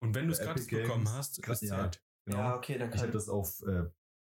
Und 0.00 0.14
wenn 0.14 0.26
du 0.26 0.32
es 0.32 0.38
gratis 0.40 0.66
bekommen 0.66 1.08
hast, 1.08 1.46
es 1.46 1.60
ja. 1.62 1.82
zählt. 1.82 2.02
Genau. 2.26 2.38
Ja, 2.38 2.56
okay, 2.56 2.78
dann 2.78 2.88
Ich 2.90 2.96
habe 2.96 3.06
kann 3.06 3.12
das 3.12 3.28
auf 3.28 3.62
äh, 3.62 3.84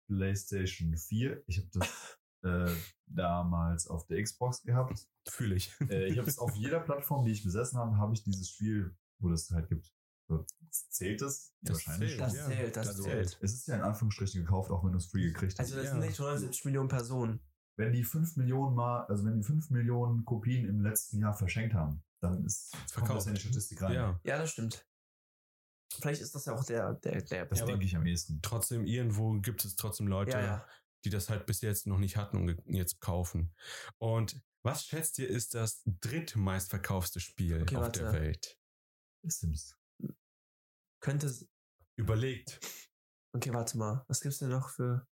PlayStation 0.08 0.96
4, 0.96 1.42
ich 1.46 1.58
habe 1.58 1.68
das 1.72 2.18
äh, 2.42 2.74
damals 3.06 3.86
auf 3.88 4.06
der 4.06 4.22
Xbox 4.22 4.62
gehabt. 4.62 5.06
Fühle 5.28 5.54
ich. 5.56 5.72
Äh, 5.88 6.06
ich 6.08 6.18
habe 6.18 6.28
es 6.28 6.38
auf 6.38 6.54
jeder 6.54 6.80
Plattform, 6.80 7.24
die 7.24 7.32
ich 7.32 7.42
besessen 7.44 7.78
habe, 7.78 7.96
habe 7.96 8.14
ich 8.14 8.22
dieses 8.22 8.48
Spiel, 8.50 8.96
wo 9.18 9.28
das 9.28 9.50
halt 9.50 9.68
gibt. 9.68 9.92
So, 10.28 10.44
Zählt 10.70 11.20
es? 11.22 11.52
Das 11.62 11.74
wahrscheinlich 11.86 12.10
zählt, 12.10 12.20
Das 12.20 12.36
ja. 12.36 12.46
zählt, 12.46 12.76
das 12.76 12.88
Also, 12.88 13.02
zählt. 13.02 13.38
Es 13.42 13.52
ist 13.54 13.66
ja 13.66 13.74
in 13.76 13.82
Anführungsstrichen 13.82 14.42
gekauft, 14.44 14.70
auch 14.70 14.84
wenn 14.84 14.92
du 14.92 14.98
es 14.98 15.06
free 15.06 15.24
gekriegt 15.24 15.52
hast. 15.54 15.60
Also 15.60 15.74
das 15.76 15.86
Ja. 15.86 15.90
sind 15.92 16.00
nicht 16.00 16.18
170 16.20 16.64
Millionen 16.66 16.88
Personen. 16.88 17.40
wenn 17.76 17.92
die 17.92 18.04
5 18.04 18.36
Millionen 18.36 18.76
mal, 18.76 19.04
also 19.06 19.24
wenn 19.24 19.36
die 19.36 19.42
5 19.42 19.70
Millionen 19.70 20.24
Kopien 20.26 20.68
im 20.68 20.82
letzten 20.82 21.18
Jahr 21.18 21.32
verschenkt 21.34 21.74
haben, 21.74 22.02
dann 22.20 22.44
ist 22.44 22.72
kommt 22.94 23.08
das 23.10 23.26
in 23.26 23.34
die 23.34 23.40
Statistik 23.40 23.80
rein. 23.82 23.94
Ja. 23.94 24.20
Ja, 24.22 24.38
das 24.38 24.50
stimmt. 24.50 24.86
Vielleicht 25.94 26.22
ist 26.22 26.34
das 26.34 26.44
ja 26.44 26.54
auch 26.54 26.64
der, 26.64 26.94
der, 26.94 27.22
der 27.22 27.46
Das 27.46 27.60
Ja, 27.60 27.66
denke 27.66 27.84
ich 27.84 27.96
am 27.96 28.06
ehesten. 28.06 28.40
Trotzdem, 28.42 28.84
irgendwo 28.86 29.32
gibt 29.40 29.64
es 29.64 29.76
trotzdem 29.76 30.06
Leute, 30.06 30.32
ja, 30.32 30.40
ja. 30.40 30.68
die 31.04 31.10
das 31.10 31.28
halt 31.28 31.46
bis 31.46 31.60
jetzt 31.60 31.86
noch 31.86 31.98
nicht 31.98 32.16
hatten 32.16 32.36
und 32.36 32.62
jetzt 32.66 33.00
kaufen. 33.00 33.54
Und 33.98 34.40
was 34.62 34.84
schätzt 34.84 35.18
ihr, 35.18 35.28
ist 35.28 35.54
das 35.54 35.82
drittmeistverkaufste 35.86 37.18
Spiel 37.20 37.62
Okay, 37.62 37.76
auf 37.76 37.82
warte. 37.82 38.00
der 38.00 38.12
Welt? 38.12 38.58
Sims. 39.24 39.76
Könnte 41.00 41.26
es. 41.26 41.48
Überlegt. 41.96 42.60
Okay, 43.34 43.52
warte 43.52 43.76
mal. 43.78 44.04
Was 44.08 44.20
gibt's 44.20 44.38
denn 44.38 44.48
noch 44.50 44.68
für 44.70 45.06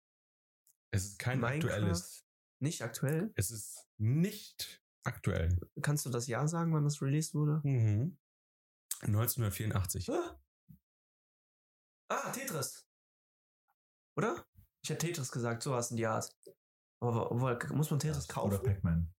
Es 0.91 1.05
ist 1.05 1.19
kein 1.19 1.41
Minecraft? 1.41 1.71
aktuelles. 1.73 2.25
Nicht 2.61 2.83
aktuell? 2.83 3.33
Es 3.37 3.51
ist 3.51 3.87
nicht 3.99 4.83
aktuell. 5.05 5.59
Kannst 5.83 6.07
du 6.07 6.11
das 6.11 6.27
Jahr 6.27 6.49
sagen, 6.49 6.73
wann 6.73 6.85
das 6.85 7.01
released 7.03 7.35
wurde? 7.35 7.61
Mhm. 7.65 8.19
1984. 9.03 10.11
Ah, 10.11 10.41
ah 12.09 12.31
Tetris. 12.31 12.87
Oder? 14.17 14.45
Ich 14.83 14.91
hätte 14.91 15.07
Tetris 15.07 15.31
gesagt, 15.31 15.63
sowas 15.63 15.91
in 15.91 15.97
die 15.97 16.07
Art. 16.07 16.35
Aber, 17.01 17.31
aber 17.31 17.59
muss 17.75 17.91
man 17.91 18.01
Tetris 18.01 18.25
Oder 18.25 18.35
kaufen? 18.35 18.63
Pac-Man. 18.63 19.15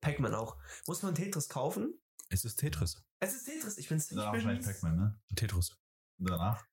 Pac-Man 0.00 0.34
auch. 0.34 0.56
Muss 0.86 1.02
man 1.02 1.14
Tetris 1.14 1.48
kaufen? 1.48 1.98
Es 2.28 2.44
ist 2.44 2.56
Tetris. 2.56 3.02
Es 3.20 3.34
ist 3.34 3.44
Tetris. 3.44 3.78
Ich 3.78 3.88
bin's. 3.88 4.10
Ich 4.10 4.16
Danach 4.16 4.32
bin 4.32 4.44
wahrscheinlich 4.44 4.66
Pac-Man, 4.66 4.96
ne? 4.96 5.20
Tetris. 5.34 5.76
Danach? 6.18 6.64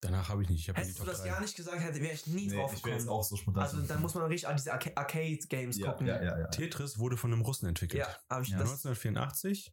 Danach 0.00 0.28
habe 0.28 0.42
ich 0.42 0.50
nicht. 0.50 0.60
Ich 0.60 0.68
habe 0.68 0.76
die 0.76 0.82
Hättest 0.82 1.00
du 1.00 1.04
das 1.04 1.22
3. 1.22 1.26
Jahr 1.28 1.40
nicht 1.40 1.56
gesagt, 1.56 1.80
hätte 1.80 2.00
wäre 2.00 2.12
ich 2.12 2.26
nie 2.26 2.46
Nee, 2.48 2.56
drauf 2.56 2.72
ich 2.74 2.84
wäre 2.84 2.94
jetzt 2.96 3.04
gekommen. 3.04 3.18
auch 3.20 3.24
so 3.24 3.36
spontan. 3.36 3.62
Also 3.62 3.80
dann 3.80 4.02
muss 4.02 4.14
man 4.14 4.24
richtig 4.24 4.48
an 4.48 4.56
diese 4.56 4.72
Arca 4.72 4.90
Arcade-Games 4.94 5.78
ja, 5.78 5.90
gucken. 5.90 6.06
ja, 6.06 6.22
ja, 6.22 6.38
ja. 6.40 6.46
Tetris 6.48 6.98
wurde 6.98 7.16
von 7.16 7.32
einem 7.32 7.40
Russen 7.40 7.66
entwickelt. 7.66 8.00
Ja, 8.06 8.16
habe 8.28 8.42
ich 8.42 8.50
Ja. 8.50 8.58
das. 8.58 8.68
1984 8.84 9.72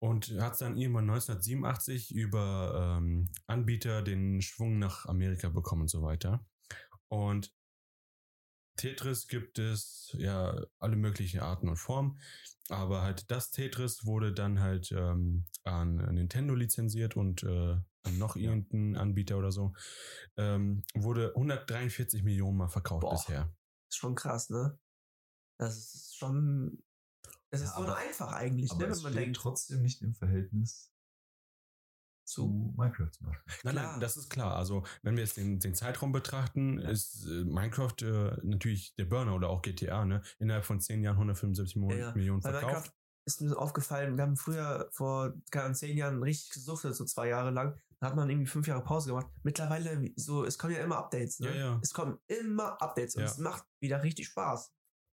und 0.00 0.30
hat 0.40 0.60
dann 0.60 0.76
irgendwann 0.76 1.10
1987 1.10 2.14
über 2.14 2.98
ähm, 2.98 3.28
Anbieter 3.46 4.02
den 4.02 4.42
Schwung 4.42 4.78
nach 4.78 5.06
Amerika 5.06 5.48
bekommen 5.48 5.82
und 5.82 5.90
so 5.90 6.02
weiter. 6.02 6.46
Und 7.08 7.52
Tetris 8.76 9.26
gibt 9.26 9.58
es 9.58 10.14
ja 10.18 10.64
alle 10.78 10.96
möglichen 10.96 11.40
Arten 11.40 11.68
und 11.68 11.76
Formen, 11.76 12.20
aber 12.68 13.02
halt 13.02 13.30
das 13.30 13.50
Tetris 13.50 14.04
wurde 14.04 14.32
dann 14.32 14.60
halt 14.60 14.92
ähm, 14.92 15.46
an 15.64 15.96
Nintendo 16.14 16.54
lizenziert 16.54 17.16
und 17.16 17.42
äh, 17.42 17.76
an 18.04 18.18
noch 18.18 18.36
irgendeinen 18.36 18.96
Anbieter 18.96 19.36
oder 19.36 19.50
so. 19.50 19.72
Ähm, 20.36 20.84
wurde 20.94 21.30
143 21.34 22.22
Millionen 22.22 22.56
Mal 22.56 22.68
verkauft 22.68 23.02
Boah. 23.02 23.12
bisher. 23.12 23.52
ist 23.88 23.96
schon 23.96 24.14
krass, 24.14 24.48
ne? 24.50 24.78
Das 25.58 25.76
ist 25.76 26.16
schon. 26.16 26.82
Es 27.50 27.60
ist 27.62 27.68
Ja, 27.70 27.76
so 27.76 27.82
aber- 27.84 27.96
einfach 27.96 28.32
eigentlich, 28.32 28.70
Aber 28.70 28.86
ne? 28.86 28.92
es 28.92 28.98
Wenn 28.98 29.02
man 29.04 29.12
steht 29.12 29.24
denkt, 29.26 29.36
trotzdem 29.38 29.82
nicht 29.82 30.02
im 30.02 30.14
Verhältnis 30.14 30.92
zu 32.26 32.46
Minecraft 32.76 33.10
zum 33.10 33.26
Beispiel. 33.26 33.52
Nein, 33.64 33.74
Klar. 33.74 33.90
nein, 33.92 34.00
das 34.00 34.16
ist 34.18 34.28
klar. 34.28 34.54
Also, 34.56 34.84
wenn 35.02 35.16
wir 35.16 35.22
jetzt 35.24 35.38
den, 35.38 35.60
den 35.60 35.74
Zeitraum 35.74 36.12
betrachten, 36.12 36.78
ist 36.78 37.24
äh, 37.26 37.44
Minecraft 37.44 37.94
äh, 38.02 38.36
natürlich 38.42 38.94
der 38.96 39.06
Burner 39.06 39.34
oder 39.34 39.48
auch 39.48 39.62
GTA, 39.62 40.04
ne? 40.04 40.20
Innerhalb 40.38 40.66
von 40.66 40.78
zehn 40.80 41.02
Jahren 41.02 41.16
175 41.16 41.76
Mo 41.76 41.90
Ja, 41.90 41.96
ja. 41.96 42.14
Millionen 42.14 42.40
bei 42.42 42.50
verkauft. 42.50 42.72
Minecraft 42.74 42.92
ist 43.24 43.40
mir 43.40 43.48
so 43.48 43.56
aufgefallen, 43.56 44.16
wir 44.16 44.24
haben 44.24 44.36
früher 44.36 44.88
vor 44.92 45.34
keine 45.50 45.72
zehn 45.74 45.96
Jahren 45.96 46.22
richtig 46.22 46.50
gesuchtet, 46.50 46.94
so 46.96 47.04
zwei 47.06 47.28
Jahre 47.28 47.50
lang. 47.50 47.78
Da 48.00 48.08
hat 48.08 48.16
man 48.16 48.28
irgendwie 48.28 48.46
fünf 48.46 48.66
Jahre 48.66 48.84
Pause 48.84 49.08
gemacht. 49.08 49.26
Mittlerweile, 49.42 50.10
so, 50.16 50.44
es 50.44 50.56
kommen 50.58 50.74
ja 50.74 50.80
immer 50.80 50.98
Updates, 50.98 51.40
ne? 51.40 51.48
Ja, 51.48 51.54
ja. 51.56 51.80
Es 51.82 51.92
kommen 51.94 52.18
immer 52.26 52.80
Updates 52.80 53.16
und 53.16 53.22
Ja. 53.22 53.28
es 53.28 53.38
macht 53.38 53.64
wieder 53.80 54.02
richtig 54.02 54.26
Spaß. 54.28 54.70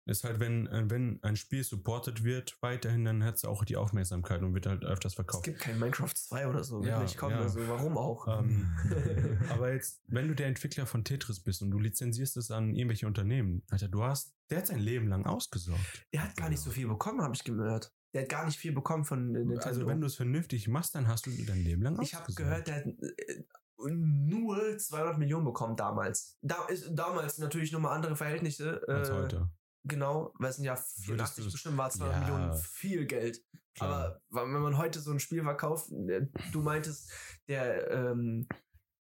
Ist 0.07 0.23
halt, 0.23 0.39
wenn, 0.39 0.67
äh, 0.67 0.83
wenn 0.87 1.19
ein 1.23 1.35
Spiel 1.35 1.63
supported 1.63 2.23
wird, 2.23 2.57
weiterhin, 2.61 3.05
dann 3.05 3.23
hat 3.23 3.37
es 3.37 3.45
auch 3.45 3.65
die 3.65 3.75
Aufmerksamkeit 3.75 4.41
und 4.43 4.53
wird 4.53 4.67
halt 4.67 4.83
öfters 4.85 5.13
Es 5.13 5.15
verkauft. 5.15 5.43
gibt 5.45 5.59
kein 5.59 5.79
Minecraft 5.79 6.13
2 6.13 6.47
oder 6.47 6.63
so, 6.63 6.83
Ja, 6.83 6.99
wirklich 6.99 7.17
kaum 7.17 7.31
ja. 7.31 7.39
also 7.41 7.67
warum 7.67 7.97
auch? 7.97 8.27
Ähm, 8.39 8.69
aber 9.49 9.73
jetzt, 9.73 10.01
wenn 10.07 10.27
du 10.27 10.35
der 10.35 10.45
Entwickler 10.47 10.85
von 10.85 11.03
Tetris 11.03 11.39
bist 11.39 11.63
und 11.63 11.71
du 11.71 11.79
lizenzierst 11.79 12.37
es 12.37 12.51
an 12.51 12.75
irgendwelche 12.75 13.07
Unternehmen, 13.07 13.63
Alter, 13.71 13.87
du 13.87 14.03
hast, 14.03 14.35
der 14.51 14.59
hat 14.59 14.67
sein 14.67 14.79
Leben 14.79 15.07
lang 15.07 15.25
ausgesorgt. 15.25 16.05
Der 16.13 16.23
hat 16.23 16.35
gar 16.37 16.49
nicht 16.49 16.61
so 16.61 16.69
viel 16.69 16.87
bekommen, 16.87 17.21
habe 17.23 17.33
ich 17.33 17.43
gehört. 17.43 17.91
Der 18.13 18.21
hat 18.21 18.29
gar 18.29 18.45
nicht 18.45 18.59
viel 18.59 18.73
bekommen 18.73 19.05
von 19.05 19.31
Nintendo. 19.31 19.59
Also, 19.65 19.87
wenn 19.87 19.99
du 20.01 20.07
es 20.07 20.15
vernünftig 20.15 20.67
machst, 20.67 20.93
dann 20.93 21.07
hast 21.07 21.25
du 21.25 21.31
dein 21.45 21.63
Leben 21.63 21.81
lang 21.81 21.99
Ich 22.01 22.13
habe 22.13 22.27
ausgesorgt. 22.27 22.65
gehört, 22.65 22.67
der 22.67 22.75
hat 22.75 22.85
äh, 22.85 23.43
nur 23.89 24.77
200 24.77 25.17
Millionen 25.17 25.45
bekommen 25.45 25.75
damals. 25.75 26.37
Da 26.41 26.65
ist 26.67 26.91
damals 26.93 27.39
natürlich 27.39 27.71
nochmal 27.71 27.95
andere 27.95 28.15
Verhältnisse. 28.15 28.81
als 28.87 29.09
äh, 29.09 29.13
heute. 29.13 29.49
Genau, 29.87 30.33
weil 30.39 30.49
es 30.49 30.55
sind 30.55 30.65
ja 30.65 30.73
Würdest 30.73 31.05
84 31.05 31.45
du- 31.45 31.51
bestimmt 31.51 31.77
war 31.77 31.89
200 31.89 32.13
Ja. 32.15 32.19
Millionen 32.37 32.57
viel 32.59 33.05
Geld. 33.05 33.43
Klar. 33.75 34.19
Aber 34.31 34.45
wenn 34.53 34.61
man 34.61 34.77
heute 34.77 34.99
so 34.99 35.11
ein 35.11 35.19
Spiel 35.19 35.43
verkauft, 35.43 35.91
äh, 35.91 36.27
du 36.51 36.61
meintest, 36.61 37.11
der, 37.47 37.91
ähm, 37.91 38.47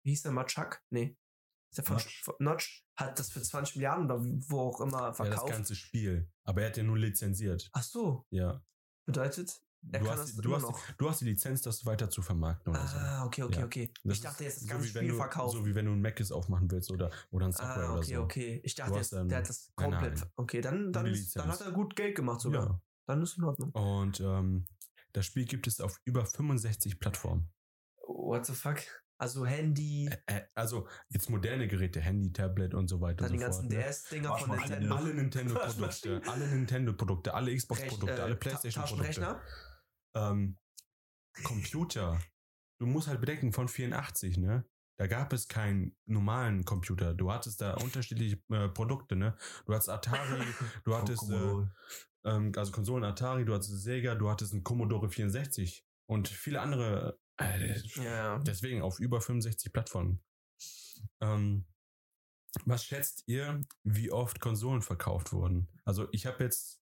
wie 0.04 0.10
hieß 0.10 0.22
der 0.22 0.32
mal 0.32 0.44
Chuck? 0.44 0.80
Nee. 0.90 1.16
Ist 1.70 1.78
der 1.78 1.84
von 1.84 1.96
Notch. 1.96 2.22
von- 2.22 2.34
Notch 2.38 2.84
hat 2.98 3.18
das 3.18 3.30
für 3.30 3.42
20 3.42 3.76
Milliarden 3.76 4.04
oder 4.06 4.20
wo 4.22 4.60
auch 4.60 4.80
immer 4.80 5.00
ja, 5.00 5.08
das 5.08 5.16
verkauft. 5.16 5.52
ganze 5.52 5.74
Spiel. 5.74 6.30
Aber 6.44 6.62
er 6.62 6.68
hat 6.68 6.76
ja 6.76 6.82
nur 6.82 6.96
lizenziert. 6.98 7.68
Ach 7.72 7.82
so, 7.82 8.24
Ja. 8.30 8.62
bedeutet, 9.06 9.60
er 9.92 10.00
Du 10.00 10.10
hast, 10.10 10.36
die- 10.36 10.40
du, 10.42 10.54
hast, 10.54 10.66
die- 10.66 10.92
du 10.98 11.08
hast 11.08 11.20
die 11.20 11.24
Lizenz, 11.26 11.62
das 11.62 11.86
weiter 11.86 12.10
zu 12.10 12.20
vermarkten 12.22 12.72
oder 12.72 12.86
so. 12.86 12.96
Ah, 12.96 13.24
okay, 13.24 13.42
okay, 13.42 13.58
Ja. 13.60 13.64
okay. 13.64 13.92
Das 14.04 14.16
ich 14.16 14.22
dachte 14.22 14.44
jetzt 14.44 14.56
das 14.56 14.62
so 14.64 14.68
ganze 14.68 14.88
Spiel 14.88 15.08
du, 15.08 15.16
verkaufen. 15.16 15.58
So 15.58 15.66
wie 15.66 15.74
wenn 15.74 15.86
du 15.86 15.92
ein 15.92 16.00
Macis 16.02 16.32
aufmachen 16.32 16.70
willst 16.70 16.90
oder, 16.90 17.10
oder 17.30 17.46
ein 17.46 17.52
Subway 17.52 17.66
Ah, 17.68 17.90
oder 17.92 17.98
okay, 17.98 18.14
so. 18.14 18.22
okay. 18.22 18.60
Ich 18.64 18.74
dachte 18.74 18.96
jetzt, 18.96 19.12
der 19.12 19.20
hat 19.38 19.48
das 19.48 19.72
komplett. 19.74 20.26
Okay, 20.36 20.60
dann, 20.60 20.92
dann, 20.92 21.04
die 21.06 21.12
ist, 21.12 21.34
dann 21.36 21.48
hat 21.48 21.60
er 21.60 21.72
gut 21.72 21.94
Geld 21.96 22.16
gemacht 22.16 22.40
sogar. 22.40 22.66
Ja. 22.66 22.80
Dann 23.06 23.22
ist 23.22 23.38
in 23.38 23.44
Ordnung. 23.44 23.70
Und 23.72 24.20
ähm, 24.20 24.66
Das 25.12 25.24
Spiel 25.24 25.46
gibt 25.46 25.66
es 25.66 25.80
auf 25.80 25.98
über 26.04 26.26
65 26.26 27.00
Plattformen. 27.00 27.50
What 28.06 28.44
the 28.46 28.52
fuck? 28.52 28.78
Also 29.20 29.44
Handy, 29.46 30.08
Äh, 30.26 30.42
also 30.54 30.86
jetzt 31.08 31.28
moderne 31.28 31.66
Geräte, 31.66 32.00
Handy, 32.00 32.32
Tablet 32.32 32.72
und 32.74 32.86
so 32.88 33.00
weiter 33.00 33.24
dann 33.24 33.26
und 33.26 33.32
die 33.32 33.38
so 33.38 33.44
ganzen 33.46 33.62
fort. 33.62 33.72
ne? 33.72 33.78
DS-Dinger 33.78 34.38
von. 34.38 34.50
Nintendo. 34.56 34.94
Alle 34.94 35.14
Nintendo-Produkte, 35.14 36.22
alle 36.28 36.46
Nintendo-Produkte, 36.46 37.34
alle 37.34 37.56
Xbox-Produkte, 37.56 38.14
äh, 38.16 38.20
alle 38.20 38.34
Ta- 38.34 38.38
Playstation-Produkte. 38.40 39.40
Ähm, 40.14 40.58
Computer. 41.44 42.18
Du 42.80 42.86
musst 42.86 43.08
halt 43.08 43.20
bedenken, 43.20 43.52
von 43.52 43.68
84, 43.68 44.38
ne? 44.38 44.64
Da 44.98 45.06
gab 45.06 45.32
es 45.32 45.46
keinen 45.46 45.96
normalen 46.06 46.64
Computer. 46.64 47.14
Du 47.14 47.32
hattest 47.32 47.60
da 47.60 47.74
unterschiedliche 47.74 48.40
äh, 48.50 48.68
Produkte, 48.68 49.14
ne? 49.14 49.36
Du 49.64 49.72
hattest 49.72 49.90
Atari, 49.90 50.42
du 50.84 50.94
hattest, 50.96 51.30
äh, 51.30 51.66
ähm, 52.24 52.52
also 52.56 52.72
Konsolen 52.72 53.04
Atari, 53.04 53.44
du 53.44 53.54
hattest 53.54 53.82
Sega, 53.82 54.16
du 54.16 54.28
hattest 54.28 54.52
einen 54.52 54.64
Commodore 54.64 55.08
64 55.08 55.84
und 56.06 56.28
viele 56.28 56.60
andere. 56.60 57.18
Äh, 57.40 57.78
ja. 58.02 58.38
Deswegen 58.40 58.82
auf 58.82 58.98
über 58.98 59.20
65 59.20 59.72
Plattformen. 59.72 60.20
Ähm, 61.20 61.66
was 62.64 62.84
schätzt 62.84 63.24
ihr, 63.26 63.60
wie 63.84 64.10
oft 64.10 64.40
Konsolen 64.40 64.82
verkauft 64.82 65.32
wurden? 65.32 65.68
Also 65.84 66.08
ich 66.12 66.26
habe 66.26 66.42
jetzt, 66.42 66.77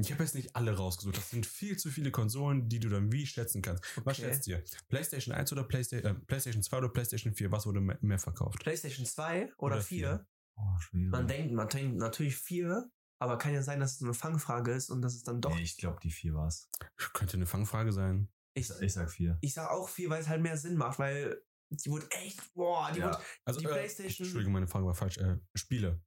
ich 0.00 0.12
habe 0.12 0.22
jetzt 0.22 0.34
nicht 0.34 0.54
alle 0.56 0.74
rausgesucht. 0.76 1.16
Das 1.16 1.30
sind 1.30 1.46
viel 1.46 1.76
zu 1.76 1.90
viele 1.90 2.10
Konsolen, 2.10 2.68
die 2.68 2.80
du 2.80 2.88
dann 2.88 3.10
wie 3.12 3.26
schätzen 3.26 3.62
kannst. 3.62 3.84
Was 4.04 4.18
Okay. 4.18 4.32
schätzt 4.32 4.46
ihr? 4.46 4.64
PlayStation 4.88 5.34
1 5.34 5.52
oder 5.52 5.64
PlayStation, 5.64 6.16
äh, 6.16 6.18
PlayStation 6.26 6.62
2 6.62 6.78
oder 6.78 6.88
PlayStation 6.88 7.32
4? 7.34 7.50
Was 7.52 7.66
wurde 7.66 7.80
mehr, 7.80 8.18
verkauft? 8.18 8.60
PlayStation 8.60 9.04
2 9.06 9.52
oder, 9.58 9.76
Oder 9.76 9.80
4? 9.82 10.26
Oh, 10.56 10.78
schwierig. 10.80 11.10
Man 11.10 11.28
denkt, 11.28 11.52
man 11.54 11.68
denkt 11.68 11.96
natürlich 11.98 12.36
4, 12.36 12.90
aber 13.20 13.38
kann 13.38 13.54
ja 13.54 13.62
sein, 13.62 13.80
dass 13.80 13.94
es 13.96 14.02
eine 14.02 14.14
Fangfrage 14.14 14.72
ist 14.72 14.90
und 14.90 15.02
dass 15.02 15.14
es 15.14 15.22
dann 15.22 15.40
doch. 15.40 15.54
Nee, 15.54 15.62
ich 15.62 15.76
glaube, 15.76 15.98
die 16.02 16.10
vier 16.10 16.34
war's. 16.34 16.68
Könnte 17.12 17.36
eine 17.36 17.46
Fangfrage 17.46 17.92
sein. 17.92 18.28
Ich, 18.54 18.70
Ich 18.80 18.92
sag 18.92 19.10
vier. 19.10 19.38
ich 19.40 19.54
sag 19.54 19.70
auch 19.70 19.88
4, 19.88 20.10
weil 20.10 20.20
es 20.20 20.28
halt 20.28 20.42
mehr 20.42 20.56
Sinn 20.56 20.76
macht, 20.76 20.98
weil 20.98 21.40
die 21.70 21.90
wurde 21.90 22.10
echt, 22.10 22.40
boah, 22.54 22.90
die 22.92 23.00
Ja. 23.00 23.08
wurde, 23.08 23.18
Also 23.44 23.60
Die 23.60 23.66
äh, 23.66 23.68
PlayStation- 23.68 24.24
Entschuldigung, 24.26 24.52
meine 24.54 24.66
Frage 24.68 24.86
war 24.86 24.94
falsch. 24.94 25.18
Äh, 25.18 25.36
Spiele. 25.54 26.00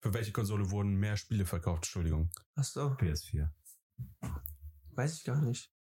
Für 0.00 0.14
welche 0.14 0.32
Konsole 0.32 0.70
wurden 0.70 0.94
mehr 0.94 1.16
Spiele 1.16 1.46
verkauft? 1.46 1.84
Entschuldigung. 1.84 2.30
achso, 2.54 2.92
PS4. 2.94 3.48
weiß 4.90 5.18
ich 5.18 5.24
gar 5.24 5.40
nicht. 5.42 5.72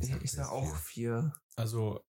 Ich, 0.00 0.10
ich 0.22 0.32
sag 0.32 0.48
auch 0.50 0.74
PS4. 0.74 0.78
4. 0.78 1.32
Also, 1.56 2.04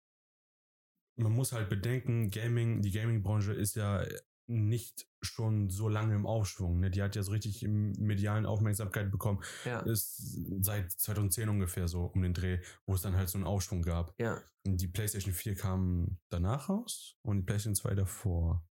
man 1.16 1.32
muss 1.32 1.52
halt 1.52 1.70
bedenken, 1.70 2.32
Gaming, 2.32 2.82
die 2.82 2.92
Gaming-Branche 2.92 3.54
ist 3.54 3.76
ja 3.76 4.04
nicht 4.48 5.08
schon 5.22 5.70
so 5.70 5.90
lange 5.90 6.16
im 6.16 6.26
Aufschwung. 6.26 6.80
Ne? 6.80 6.92
Die 6.92 7.02
hat 7.02 7.16
ja 7.16 7.24
so 7.24 7.32
richtig 7.32 7.64
im 7.64 7.94
medialen 7.94 8.46
Aufmerksamkeit 8.46 9.10
bekommen. 9.12 9.42
Ja, 9.66 9.80
Ist 9.80 10.40
seit 10.62 10.92
2010 10.92 11.50
ungefähr 11.50 11.88
so 11.88 12.06
um 12.06 12.22
den 12.22 12.34
Dreh, 12.34 12.60
wo 12.86 12.94
es 12.94 13.02
dann 13.02 13.16
halt 13.16 13.30
so 13.30 13.38
einen 13.38 13.48
Aufschwung 13.48 13.82
gab. 13.82 14.14
ja. 14.20 14.42
Und 14.68 14.82
die 14.82 14.88
PlayStation 14.88 15.32
4 15.32 15.54
kam 15.54 16.18
danach 16.30 16.70
raus 16.70 17.20
und 17.22 17.38
die 17.38 17.44
PlayStation 17.44 17.76
2 17.76 17.94
davor. 17.94 18.68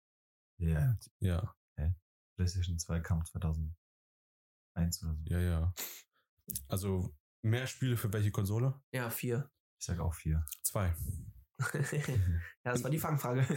Ja, 0.61 0.97
Ja, 1.21 1.55
PlayStation 2.37 2.79
2 2.79 3.01
kam 3.01 3.25
2001 3.25 3.75
oder 5.03 5.15
so. 5.15 5.23
ja, 5.25 5.41
ja. 5.41 5.75
Also, 6.69 7.15
mehr 7.43 7.67
Spiele 7.67 7.97
für 7.97 8.13
welche 8.13 8.31
Konsole? 8.31 8.81
Ja, 8.93 9.11
4. 9.11 9.51
Ich 9.79 9.87
sag 9.87 9.99
auch 10.01 10.15
vier. 10.15 10.45
Zwei. 10.63 10.95
ja, 11.61 12.73
das 12.73 12.83
war 12.83 12.91
die 12.91 12.99
Fangfrage. 12.99 13.41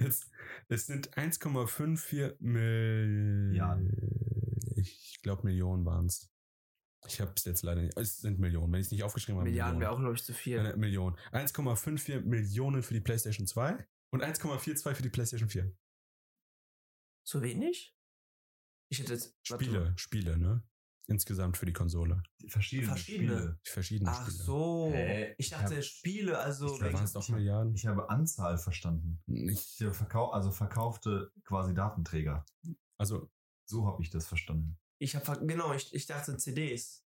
Jetzt, 0.00 0.30
es 0.68 0.86
sind 0.86 1.12
1,54 1.16 2.36
Milliarden. 2.40 3.92
Ich 4.76 5.20
glaube, 5.22 5.44
Millionen 5.44 5.84
waren 5.84 6.06
es. 6.06 6.32
Ich 7.06 7.20
habe 7.20 7.32
es 7.36 7.44
jetzt 7.44 7.62
leider 7.62 7.82
nicht. 7.82 7.96
Es 7.96 8.18
sind 8.18 8.38
Millionen. 8.40 8.72
Wenn 8.72 8.80
ich 8.80 8.86
es 8.88 8.92
nicht 8.92 9.04
aufgeschrieben 9.04 9.38
habe. 9.38 9.48
Milliarden 9.48 9.80
wäre 9.80 9.92
auch, 9.92 9.98
glaube 9.98 10.14
ich, 10.14 10.24
zu 10.24 10.34
viel. 10.34 10.58
Äh, 10.58 10.76
Millionen. 10.76 11.16
1,54 11.32 12.22
Millionen 12.22 12.82
für 12.82 12.94
die 12.94 13.00
PlayStation 13.00 13.46
2 13.46 13.86
und 14.10 14.22
1,42 14.22 14.94
für 14.94 15.02
die 15.02 15.10
PlayStation 15.10 15.48
4. 15.48 15.72
Zu 17.26 17.42
wenig? 17.42 17.94
Ich 18.90 19.00
hätte 19.00 19.12
jetzt. 19.12 19.36
warte 19.50 19.64
Spiele, 19.64 19.80
mal. 19.80 19.98
Spiele, 19.98 20.38
ne? 20.38 20.62
Insgesamt 21.10 21.56
für 21.56 21.64
die 21.66 21.72
Konsole. 21.72 22.22
Die 22.40 22.50
verschiedene, 22.50 22.88
Verschiedene. 22.88 23.36
Spiele. 23.38 23.60
Die 23.66 23.70
verschiedenen 23.70 24.12
Ach 24.14 24.22
Spiele. 24.28 24.44
so. 24.44 24.90
Hä? 24.92 25.34
Ich 25.38 25.48
dachte, 25.50 25.74
Ja. 25.76 25.82
Spiele, 25.82 26.38
also. 26.38 26.66
Ich 26.66 26.72
Da 26.72 26.78
glaub, 26.78 26.84
waren 26.84 26.92
welche- 26.92 27.04
es 27.04 27.12
doch 27.12 27.22
ich 27.22 27.28
hab- 27.30 27.36
Milliarden. 27.36 27.74
Ich 27.74 27.86
habe 27.86 28.10
Anzahl 28.10 28.58
verstanden. 28.58 29.22
Ich, 29.26 29.80
Ich 29.80 29.86
verkau 29.96 30.30
also 30.30 30.50
verkaufte 30.50 31.32
quasi 31.44 31.74
Datenträger. 31.74 32.44
also, 32.98 33.30
So 33.66 33.86
habe 33.86 34.02
ich 34.02 34.10
das 34.10 34.26
verstanden. 34.26 34.78
Ich 34.98 35.14
habe 35.14 35.46
genau, 35.46 35.72
ich, 35.74 35.94
ich 35.94 36.06
dachte 36.06 36.36
CDs. 36.38 37.04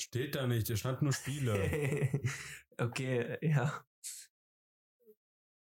steht 0.00 0.34
da 0.34 0.46
nicht. 0.46 0.68
Da 0.70 0.76
stand 0.76 1.02
nur 1.02 1.12
Spiele. 1.12 1.52
okay, 2.78 3.38
ja. 3.46 3.84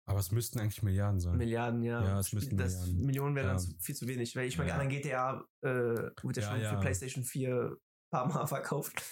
Aber 0.10 0.20
es 0.20 0.32
müssten 0.32 0.60
eigentlich 0.60 0.82
Milliarden 0.84 1.20
sein. 1.20 1.38
Milliarden, 1.38 1.84
ja. 1.84 2.02
Ja, 2.04 2.20
es 2.20 2.32
müssten 2.32 2.56
das 2.58 2.74
Milliarden. 2.88 3.06
Millionen 3.06 3.36
wäre 3.36 3.48
dann 3.48 3.58
Ja. 3.60 3.70
viel 3.80 3.94
zu 3.96 4.08
wenig, 4.08 4.36
weil 4.36 4.48
ich 4.48 4.58
meine, 4.58 4.70
Ja. 4.70 4.76
anderen 4.78 4.90
GTA 4.90 5.44
äh, 5.62 5.68
wird 5.70 6.38
ja, 6.38 6.44
Ja, 6.44 6.50
schon 6.50 6.62
ja. 6.62 6.74
für 6.74 6.80
PlayStation 6.80 7.24
4 7.26 7.72
ein 7.74 8.10
paar 8.10 8.26
Mal 8.28 8.48
verkauft. 8.48 9.04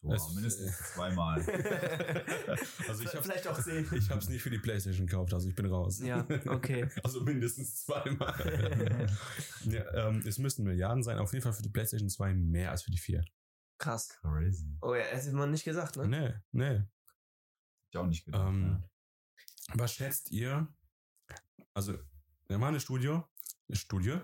So, 0.00 0.12
Es- 0.12 0.32
mindestens 0.34 0.78
zweimal. 0.94 1.40
also 2.88 3.02
ich 3.02 3.08
habe 3.12 3.22
Vielleicht 3.24 3.48
auch 3.48 3.60
zehn. 3.60 3.84
Ich 3.92 4.08
habe 4.08 4.20
es 4.20 4.28
nicht 4.28 4.40
für 4.42 4.50
die 4.50 4.58
PlayStation 4.60 5.06
gekauft, 5.08 5.34
also 5.34 5.48
ich 5.48 5.54
bin 5.56 5.66
raus. 5.66 5.98
Ja, 6.00 6.24
okay. 6.46 6.88
Also 7.04 7.22
mindestens 7.22 7.84
zweimal. 7.84 8.32
ja, 9.64 10.08
ähm, 10.08 10.22
es 10.24 10.38
müssten 10.38 10.62
Milliarden 10.62 11.02
sein, 11.02 11.18
auf 11.18 11.32
jeden 11.32 11.42
Fall 11.42 11.52
für 11.52 11.62
die 11.62 11.70
PlayStation 11.70 12.08
2 12.08 12.34
mehr 12.34 12.70
als 12.70 12.84
für 12.84 12.92
die 12.92 12.98
4. 12.98 13.24
Krass. 13.78 14.16
Crazy. 14.20 14.76
Oh 14.80 14.94
ja, 14.94 15.02
hätte 15.02 15.32
man 15.32 15.50
nicht 15.50 15.64
gesagt, 15.64 15.96
ne? 15.96 16.06
Nee, 16.06 16.34
nee. 16.52 16.84
Ich 17.90 17.96
auch 17.98 18.06
nicht 18.06 18.24
gedacht. 18.26 18.46
Ähm, 18.48 18.84
Was 19.74 19.94
schätzt 19.94 20.30
ihr? 20.30 20.72
Also, 21.74 21.98
da 22.48 22.60
war 22.60 22.68
eine 22.68 22.80
Studie, 22.80 23.08
eine 23.68 23.76
Studie. 23.76 24.18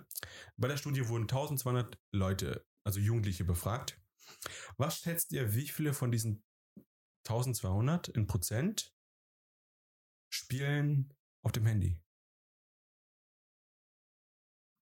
Bei 0.56 0.68
der 0.68 0.76
Studie 0.76 1.06
wurden 1.08 1.22
1200 1.24 1.98
Leute, 2.12 2.66
also 2.84 2.98
Jugendliche, 3.00 3.44
befragt. 3.44 4.00
Was 4.76 4.98
schätzt 4.98 5.32
ihr, 5.32 5.54
wie 5.54 5.68
viele 5.68 5.94
von 5.94 6.10
diesen 6.10 6.44
1200 7.28 8.08
in 8.08 8.26
Prozent 8.26 8.94
spielen 10.32 11.14
auf 11.42 11.52
dem 11.52 11.66
Handy? 11.66 12.00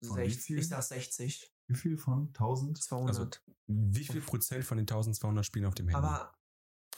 Von 0.05 0.17
wie 0.19 0.29
Sech- 0.31 0.41
viel? 0.41 0.59
ich 0.59 0.69
sag 0.69 0.83
60, 0.83 1.53
Wie 1.69 1.75
viel 1.77 1.97
von 1.97 2.29
1000? 2.29 2.83
200. 2.83 3.43
Wie 3.67 4.05
viel 4.05 4.21
Prozent 4.21 4.65
von 4.65 4.77
den 4.79 4.83
1200 4.87 5.45
spielen 5.47 5.67
auf 5.67 5.75
dem 5.75 5.89
Handy? 5.89 5.97
Aber 6.07 6.37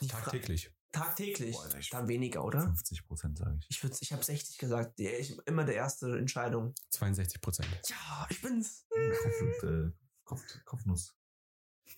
Tagtäglich. 0.07 0.71
Tagtäglich, 0.95 1.55
Boah, 1.55 1.75
ich- 1.77 1.89
dann 1.89 2.07
weniger, 2.07 2.43
oder? 2.43 2.61
50 2.61 3.05
Prozent 3.05 3.37
sage 3.37 3.57
ich. 3.59 3.67
Ich 3.69 3.83
würde, 3.83 3.95
ich 3.99 4.11
habe 4.13 4.23
60 4.23 4.57
gesagt. 4.57 4.97
Die, 4.99 5.07
ich, 5.07 5.37
immer 5.45 5.63
der 5.63 5.75
erste 5.75 6.17
Entscheidung. 6.17 6.73
62 6.91 7.41
Prozent. 7.41 7.69
Ja, 7.87 8.27
ich 8.29 8.41
bin's. 8.41 8.85
Kopf, 8.89 9.63
äh, 9.63 9.91
Kopf, 10.23 10.41
Kopfnuss. 10.65 11.15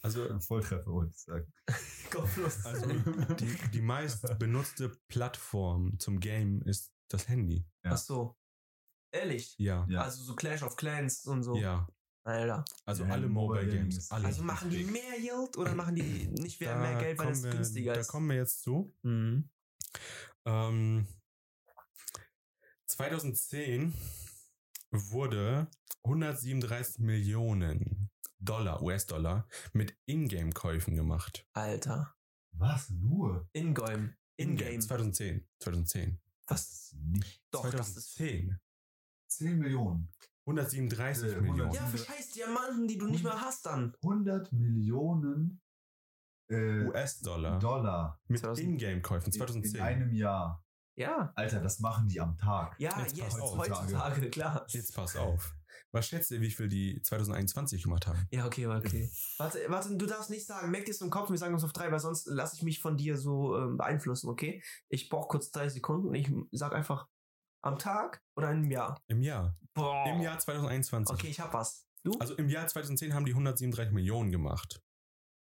Also, 0.02 0.40
Volltreffer 0.40 0.86
wollte 0.92 1.12
ich 1.16 1.22
sagen. 1.22 1.54
Kopflos. 2.12 2.66
also 2.66 2.88
die, 3.36 3.58
die 3.74 3.82
meist 3.82 4.26
benutzte 4.38 4.90
Plattform 5.08 5.98
zum 6.00 6.20
Game 6.20 6.62
ist 6.64 6.92
das 7.08 7.28
Handy. 7.30 7.66
Ja. 7.84 7.92
Ach 7.94 7.98
so. 7.98 8.38
Ehrlich? 9.12 9.56
Ja. 9.58 9.86
Ja. 9.90 10.02
Also 10.02 10.24
so 10.24 10.36
Clash 10.36 10.62
of 10.64 10.76
Clans 10.76 11.26
und 11.26 11.42
so. 11.44 11.56
Ja. 11.56 11.88
Alter. 12.28 12.66
Also 12.86 13.06
Ja, 13.06 13.12
alle 13.14 13.28
Mobile 13.30 13.62
Mobile 13.64 13.78
Games. 13.80 13.98
ist 13.98 14.12
Alle. 14.12 14.26
Also 14.26 14.44
machen 14.44 14.70
die 14.70 14.84
mehr 14.84 15.18
Geld 15.20 15.58
oder 15.58 15.74
machen 15.76 15.96
die 15.96 16.28
nicht 16.28 16.60
mehr, 16.60 16.74
Da 16.76 16.82
mehr 16.82 17.00
Geld, 17.00 17.18
weil 17.20 17.32
es 17.32 17.44
wir- 17.44 17.52
günstiger 17.52 17.94
Da 17.94 18.00
ist? 18.02 18.08
kommen 18.10 18.28
wir 18.30 18.36
jetzt 18.36 18.62
zu. 18.62 18.94
Mhm. 19.04 19.50
Ähm, 20.46 21.08
2010 22.86 23.94
wurde 24.92 25.68
137 26.04 27.00
Millionen 27.00 28.10
Dollar, 28.40 28.82
US-Dollar, 28.82 29.48
mit 29.74 29.98
Ingame-Käufen 30.06 30.96
gemacht. 30.96 31.48
Alter. 31.54 32.14
Was? 32.52 32.90
Nur? 32.90 33.50
Ingame. 33.54 34.16
Ingame. 34.38 34.80
2010. 34.80 35.48
2010. 35.60 36.20
Was? 36.48 36.94
Nicht. 37.00 37.42
Doch, 37.52 37.70
das 37.70 37.96
ist 37.96 38.14
2010. 38.16 38.60
10 39.28 39.60
Millionen. 39.60 40.14
137 40.48 41.34
Äh, 41.38 41.42
Millionen. 41.42 41.72
Ja, 41.74 41.86
für 41.86 41.98
scheiß 41.98 42.32
Diamanten, 42.32 42.88
die 42.88 42.98
du 42.98 43.08
nicht 43.08 43.24
mehr 43.24 43.40
hast 43.40 43.66
dann. 43.66 43.94
100 44.02 44.52
Millionen 44.54 45.62
äh, 46.50 46.86
US-Dollar 46.86 47.60
Dollar 47.60 48.22
mit 48.28 48.40
2000. 48.40 48.68
Ingame-Käufen. 48.68 49.26
in 49.26 49.32
2010. 49.34 49.82
einem 49.82 50.14
Jahr. 50.14 50.64
Ja. 50.96 51.32
Alter, 51.36 51.60
das 51.60 51.80
machen 51.80 52.08
die 52.08 52.20
am 52.22 52.38
Tag. 52.38 52.76
Ja, 52.80 52.98
Jetzt 53.02 53.18
jetzt, 53.18 53.40
auf. 53.40 53.58
heutzutage, 53.58 54.30
klar. 54.32 54.66
Jetzt 54.70 54.96
pass 54.96 55.16
auf. 55.18 55.54
Was 55.92 56.08
schätzt 56.08 56.32
ihr, 56.32 56.42
wie 56.42 56.50
viel 56.50 56.68
die 56.70 57.02
2021 57.02 57.84
gemacht 57.84 58.08
haben? 58.08 58.26
Ja, 58.32 58.46
okay, 58.46 58.68
okay. 58.68 59.10
Warte, 59.38 59.60
warte, 59.68 59.96
du 59.96 60.06
darfst 60.06 60.30
nicht 60.30 60.46
sagen, 60.46 60.72
merk 60.72 60.86
dir 60.86 60.92
es 60.92 61.02
im 61.02 61.10
Kopf, 61.10 61.30
wir 61.30 61.38
sagen 61.38 61.54
uns 61.54 61.64
auf 61.64 61.72
drei, 61.74 61.92
weil 61.92 62.00
sonst 62.00 62.26
lasse 62.28 62.56
ich 62.56 62.64
mich 62.64 62.82
von 62.82 62.98
dir 62.98 63.18
so 63.18 63.58
ähm, 63.58 63.78
beeinflussen, 63.78 64.30
okay? 64.30 64.64
Ich 64.90 65.10
brauche 65.10 65.28
kurz 65.28 65.52
drei 65.52 65.70
Sekunden 65.70 66.08
und 66.08 66.16
ich 66.16 66.30
sag 66.52 66.74
einfach 66.74 67.08
am 67.64 67.78
Tag 67.78 68.22
oder 68.36 68.52
im 68.52 68.70
Jahr. 68.72 69.02
Im 69.08 69.22
Jahr. 69.22 69.58
Boah. 69.74 70.06
Im 70.08 70.22
Jahr 70.22 70.38
2021. 70.40 71.14
Okay, 71.14 71.28
ich 71.28 71.40
hab 71.40 71.54
was. 71.54 71.88
Du? 72.04 72.12
Also 72.20 72.36
im 72.36 72.50
Jahr 72.50 72.68
2010 72.68 73.14
haben 73.14 73.26
die 73.26 73.32
137 73.34 73.94
Millionen 73.94 74.32
gemacht. 74.32 74.82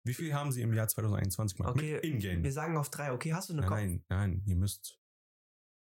Wie 0.04 0.14
viel 0.14 0.32
haben 0.34 0.52
sie 0.52 0.62
im 0.62 0.72
Jahr 0.72 0.88
2021 0.88 1.56
gemacht? 1.56 1.74
Okay, 1.76 1.94
Mit 1.94 2.04
In-Game. 2.04 2.42
wir 2.44 2.52
sagen 2.52 2.76
auf 2.76 2.90
drei. 2.90 3.12
Okay, 3.12 3.32
hast 3.34 3.48
du 3.48 3.52
eine 3.54 3.62
Nein, 3.62 3.68
Kopf? 3.70 3.78
nein, 3.78 4.04
nein, 4.08 4.42
ihr 4.46 4.56
müsst. 4.56 4.98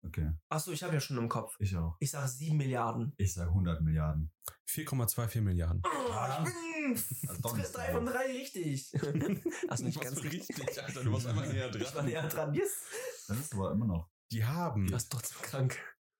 Okay, 0.05 0.31
Achso, 0.49 0.71
ich 0.71 0.83
habe 0.83 0.93
ja 0.93 0.99
schon 1.01 1.17
im 1.17 1.27
Kopf. 1.27 1.55
ich 1.59 1.75
auch. 1.75 1.97
Ich 1.99 2.11
sage 2.11 2.27
sieben 2.29 2.57
Milliarden. 2.57 3.13
Ich 3.17 3.33
sage 3.33 3.49
100 3.49 3.81
Milliarden. 3.81 4.31
4,24 4.69 5.41
Milliarden. 5.41 5.81
Oh, 5.85 5.89
ich 5.89 6.53
bin 6.53 7.43
Also 7.43 7.55
nicht 7.57 7.75
drei 7.75 7.91
von 7.91 8.05
drei 8.05 8.25
richtig. 8.27 8.91
Hast 9.69 9.83
nicht 9.83 9.97
Was 9.97 10.03
ganz 10.03 10.23
richtig. 10.23 10.57
richtig, 10.57 10.83
Alter, 10.83 11.03
du 11.03 11.11
warst 11.11 11.25
einfach 11.27 11.45
näher 11.51 11.69
dran. 11.69 11.81
Ich 11.81 11.95
war 11.95 12.03
näher 12.03 12.27
dran. 12.29 12.53
Yes. 12.53 12.85
Dann 13.27 13.39
ist 13.41 13.53
aber 13.53 13.71
immer 13.71 13.85
noch. 13.85 14.09
Die 14.31 14.45
haben, 14.45 14.87
Du 14.87 14.93
warst 14.93 15.11
trotzdem 15.11 15.41
krank. 15.41 15.77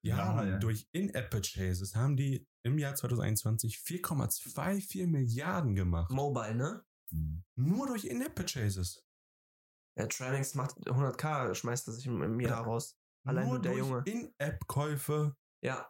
Die 0.08 0.18
Ja, 0.18 0.18
haben 0.18 0.48
ja. 0.48 0.58
durch 0.58 0.88
In-App-Purchases 0.94 1.96
haben 1.96 2.16
die 2.18 2.48
im 2.64 2.78
Jahr 2.78 2.96
2021 2.96 3.78
4,24 3.78 5.08
Milliarden 5.08 5.76
gemacht. 5.76 6.12
Mobile, 6.12 6.56
ne? 6.56 6.86
Hm. 7.12 7.44
Nur 7.56 7.88
durch 7.88 8.06
In-App-Purchases. 8.06 9.04
Ja, 9.98 10.08
Trainings 10.08 10.54
macht 10.56 10.76
100k, 10.88 11.56
schmeißt 11.56 11.88
er 11.88 11.94
sich 11.94 12.06
im, 12.06 12.22
im 12.22 12.40
Jahr 12.40 12.52
Ja. 12.52 12.62
raus. 12.62 12.98
Allein 13.26 13.48
nur 13.48 13.62
der 13.62 13.74
durch 13.74 13.86
Junge. 13.86 14.04
In-App-Käufe. 14.06 15.36
Ja, 15.64 15.90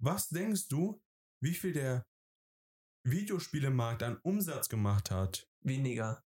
Was 0.00 0.28
denkst 0.28 0.68
du, 0.68 1.00
wie 1.42 1.54
viel 1.54 1.72
der 1.72 2.04
Videospielemarkt 3.04 4.02
an 4.02 4.18
Umsatz 4.22 4.68
gemacht 4.68 5.10
hat? 5.10 5.48
weniger. 5.64 6.22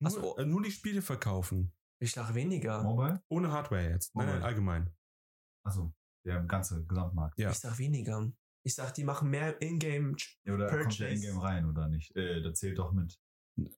Nur, 0.00 0.10
so. 0.10 0.36
äh, 0.36 0.44
nur 0.44 0.62
die 0.62 0.70
Spiele 0.70 1.02
verkaufen. 1.02 1.72
Ich 2.00 2.12
sag 2.12 2.34
weniger. 2.34 2.82
Mobile? 2.82 3.22
Ohne 3.28 3.50
Hardware 3.50 3.88
jetzt. 3.90 4.14
Nein, 4.14 4.26
nein, 4.26 4.34
Mobile. 4.36 4.46
allgemein. 4.48 4.96
Achso, 5.68 5.92
der 6.24 6.42
ganze 6.42 6.84
Gesamtmarkt. 6.84 7.38
Ja. 7.38 7.50
Ich 7.50 7.58
sag 7.58 7.78
weniger. 7.78 8.30
Ich 8.64 8.74
sag, 8.74 8.92
die 8.94 9.04
machen 9.04 9.30
mehr 9.30 9.60
Ingame. 9.62 10.14
Ja, 10.44 10.54
oder 10.54 10.66
kommt 10.68 10.98
der 10.98 11.06
Purchase. 11.06 11.26
Ingame 11.26 11.42
rein 11.42 11.66
oder 11.66 11.88
nicht? 11.88 12.14
Äh, 12.16 12.42
das 12.42 12.58
zählt 12.58 12.78
doch 12.78 12.92
mit. 12.92 13.18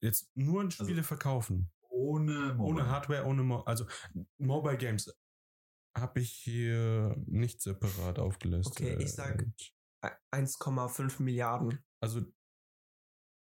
Jetzt 0.00 0.30
nur 0.34 0.70
Spiele 0.70 1.02
verkaufen. 1.02 1.70
Ohne 1.88 2.54
Mobile. 2.54 2.62
Ohne 2.82 2.88
Hardware, 2.88 3.24
ohne 3.26 3.42
Mo 3.42 3.60
also 3.60 3.86
Mobile 4.38 4.76
Games 4.78 5.12
habe 5.96 6.20
ich 6.20 6.30
hier 6.30 7.14
nicht 7.26 7.60
separat 7.60 8.18
aufgelistet. 8.18 8.80
Okay, 8.80 9.02
ich 9.02 9.12
sag- 9.12 9.44
1,5 10.32 11.20
Milliarden. 11.22 11.84
Also 12.00 12.22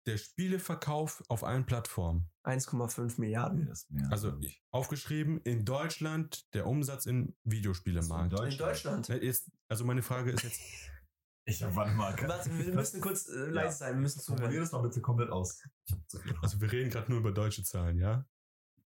der 0.06 0.18
Spieleverkauf 0.18 1.22
auf 1.28 1.44
allen 1.44 1.64
Plattformen. 1.66 2.30
1,5 2.44 3.06
Nee, 3.06 3.14
Milliarden. 3.26 3.68
ist 3.68 3.90
mehr, 3.90 4.10
Also 4.10 4.36
ich. 4.40 4.62
aufgeschrieben 4.70 5.40
in 5.42 5.64
Deutschland 5.64 6.52
der 6.54 6.66
Umsatz 6.66 7.06
im 7.06 7.34
Videospielemarkt. 7.44 8.34
Ach 8.34 8.38
so, 8.38 8.44
In 8.44 8.58
Deutschland. 8.58 9.08
Ne, 9.08 9.16
Ist, 9.16 9.50
also 9.68 9.84
meine 9.84 10.02
Frage 10.02 10.30
ist 10.32 10.42
jetzt, 10.42 10.60
Ich 11.46 11.62
hab, 11.62 11.74
warte 11.74 11.92
mal. 11.92 12.16
Warte, 12.28 12.50
wir 12.56 12.74
müssen 12.74 13.02
kurz 13.02 13.28
äh, 13.28 13.32
leise 13.50 13.66
Ja. 13.66 13.72
sein, 13.72 13.94
wir 13.96 14.00
müssen 14.00 14.20
Formulier 14.22 14.46
zuhören. 14.48 14.62
das 14.64 14.72
mal 14.72 14.82
bitte 14.82 15.00
komplett 15.02 15.30
aus. 15.30 15.62
Also 16.40 16.58
wir 16.60 16.72
reden 16.72 16.88
gerade 16.90 17.10
nur 17.10 17.20
über 17.20 17.32
deutsche 17.32 17.62
Zahlen, 17.62 17.98
ja? 17.98 18.26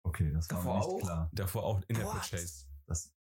Okay, 0.02 0.30
das 0.32 0.50
war 0.50 0.58
Davor 0.58 0.72
mir 0.74 0.78
nicht 0.80 0.88
auch? 0.88 1.00
klar. 1.00 1.30
Davor 1.32 1.62
auch 1.64 1.82
in 1.88 1.96
der? 1.96 2.04
Purchase. 2.04 2.66
Das 2.86 3.14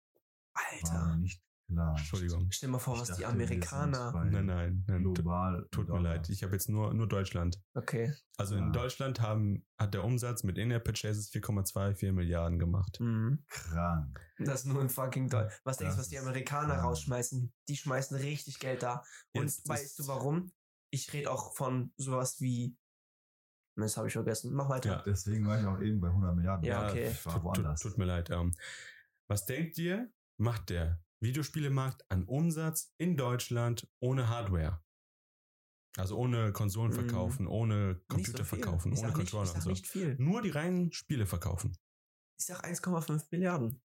war 0.53 0.63
Alter. 0.71 1.05
mir 1.15 1.17
nicht 1.19 1.41
klar. 1.71 1.95
Entschuldigung. 1.97 2.47
Stell 2.51 2.67
dir 2.67 2.71
mal 2.73 2.79
vor, 2.79 2.99
was 2.99 3.03
die 3.03 3.21
dachte, 3.23 3.23
sind 3.23 3.31
Amerikaner. 3.33 4.11
Nein, 4.11 4.45
nein, 4.45 4.83
nein. 4.87 5.03
Tut, 5.03 5.15
Global. 5.15 5.67
tut 5.71 5.89
mir 5.89 5.99
leid. 5.99 6.29
Ich 6.29 6.43
habe 6.43 6.53
jetzt 6.53 6.69
nur, 6.69 6.93
nur 6.93 7.07
Deutschland. 7.07 7.61
Okay. 7.73 8.13
Also 8.37 8.55
Ah. 8.55 8.59
in 8.59 8.71
Deutschland 8.73 9.21
haben, 9.21 9.65
hat 9.77 9.93
der 9.93 10.03
Umsatz 10.03 10.43
mit 10.43 10.57
In-App-Purchases 10.57 11.29
4,24 11.31 12.11
Milliarden 12.11 12.59
gemacht. 12.59 12.99
Mhm. 12.99 13.43
Krank. 13.49 14.19
Das 14.39 14.61
ist 14.61 14.65
nur 14.65 14.81
in 14.81 14.89
fucking 14.89 15.29
Deutsch. 15.29 15.53
Was 15.63 15.77
denkst 15.77 15.95
du, 15.95 15.99
was 16.01 16.09
die 16.09 16.17
Amerikaner 16.19 16.73
krank. 16.75 16.83
rausschmeißen? 16.85 17.53
Die 17.69 17.75
schmeißen 17.77 18.17
richtig 18.17 18.59
Geld 18.59 18.83
da. 18.83 19.03
Und 19.33 19.43
Jetzt 19.43 19.67
weißt 19.67 19.99
du 19.99 20.07
warum? 20.07 20.51
Ich 20.89 21.11
rede 21.13 21.31
auch 21.31 21.53
von 21.55 21.93
sowas 21.97 22.39
wie. 22.41 22.75
Das 23.77 23.95
habe 23.97 24.07
ich 24.07 24.13
vergessen. 24.13 24.53
Mach 24.53 24.67
weiter. 24.69 24.89
Ja. 24.97 25.01
Deswegen 25.05 25.47
war 25.47 25.59
ich 25.59 25.65
auch 25.65 25.79
eben 25.81 26.01
bei 26.01 26.09
100 26.09 26.35
Milliarden. 26.35 26.65
Ja, 26.65 26.89
okay. 26.89 27.09
Ich 27.11 27.25
war 27.25 27.33
Tut, 27.33 27.41
tut, 27.41 27.57
woanders. 27.57 27.79
tut 27.79 27.97
mir 27.97 28.05
leid. 28.05 28.29
Ähm, 28.29 28.53
was 29.27 29.45
denkt 29.45 29.77
ihr, 29.77 30.11
macht 30.37 30.69
der 30.69 30.99
Videospielemarkt 31.21 32.09
an 32.09 32.25
Umsatz 32.25 32.93
in 32.97 33.15
Deutschland 33.15 33.87
ohne 33.99 34.27
Hardware? 34.27 34.83
Also 35.97 36.17
ohne 36.17 36.53
Konsolen 36.53 36.93
verkaufen, 36.93 37.47
ohne 37.47 37.93
Nicht 37.93 38.07
Computer 38.07 38.37
so 38.39 38.43
verkaufen, 38.45 38.93
ohne 38.93 39.07
nicht, 39.07 39.13
Controller 39.13 39.49
ich 39.49 39.55
und 39.55 39.61
so. 39.61 39.69
nicht 39.69 39.87
viel. 39.87 40.15
Nur 40.19 40.41
die 40.41 40.49
reinen 40.49 40.91
Spiele 40.93 41.25
verkaufen. 41.25 41.77
Ich 42.39 42.45
sag 42.45 42.63
1,5 42.65 43.27
Milliarden. 43.31 43.81